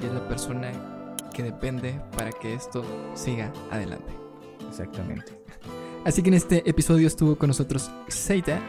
y 0.00 0.06
es 0.06 0.12
la 0.12 0.26
persona 0.26 0.72
que 1.32 1.42
depende 1.42 2.00
para 2.16 2.32
que 2.32 2.54
esto 2.54 2.84
siga 3.14 3.52
adelante. 3.70 4.12
Exactamente. 4.68 5.32
Así 6.04 6.22
que 6.22 6.28
en 6.28 6.34
este 6.34 6.68
episodio 6.68 7.06
estuvo 7.06 7.36
con 7.36 7.48
nosotros 7.48 7.90
Seita, 8.08 8.60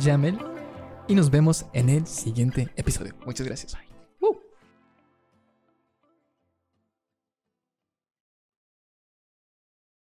Jamel 0.00 0.38
y 1.06 1.14
nos 1.14 1.30
vemos 1.30 1.66
en 1.72 1.88
el 1.88 2.06
siguiente 2.06 2.68
episodio. 2.76 3.14
Muchas 3.24 3.46
gracias. 3.46 3.89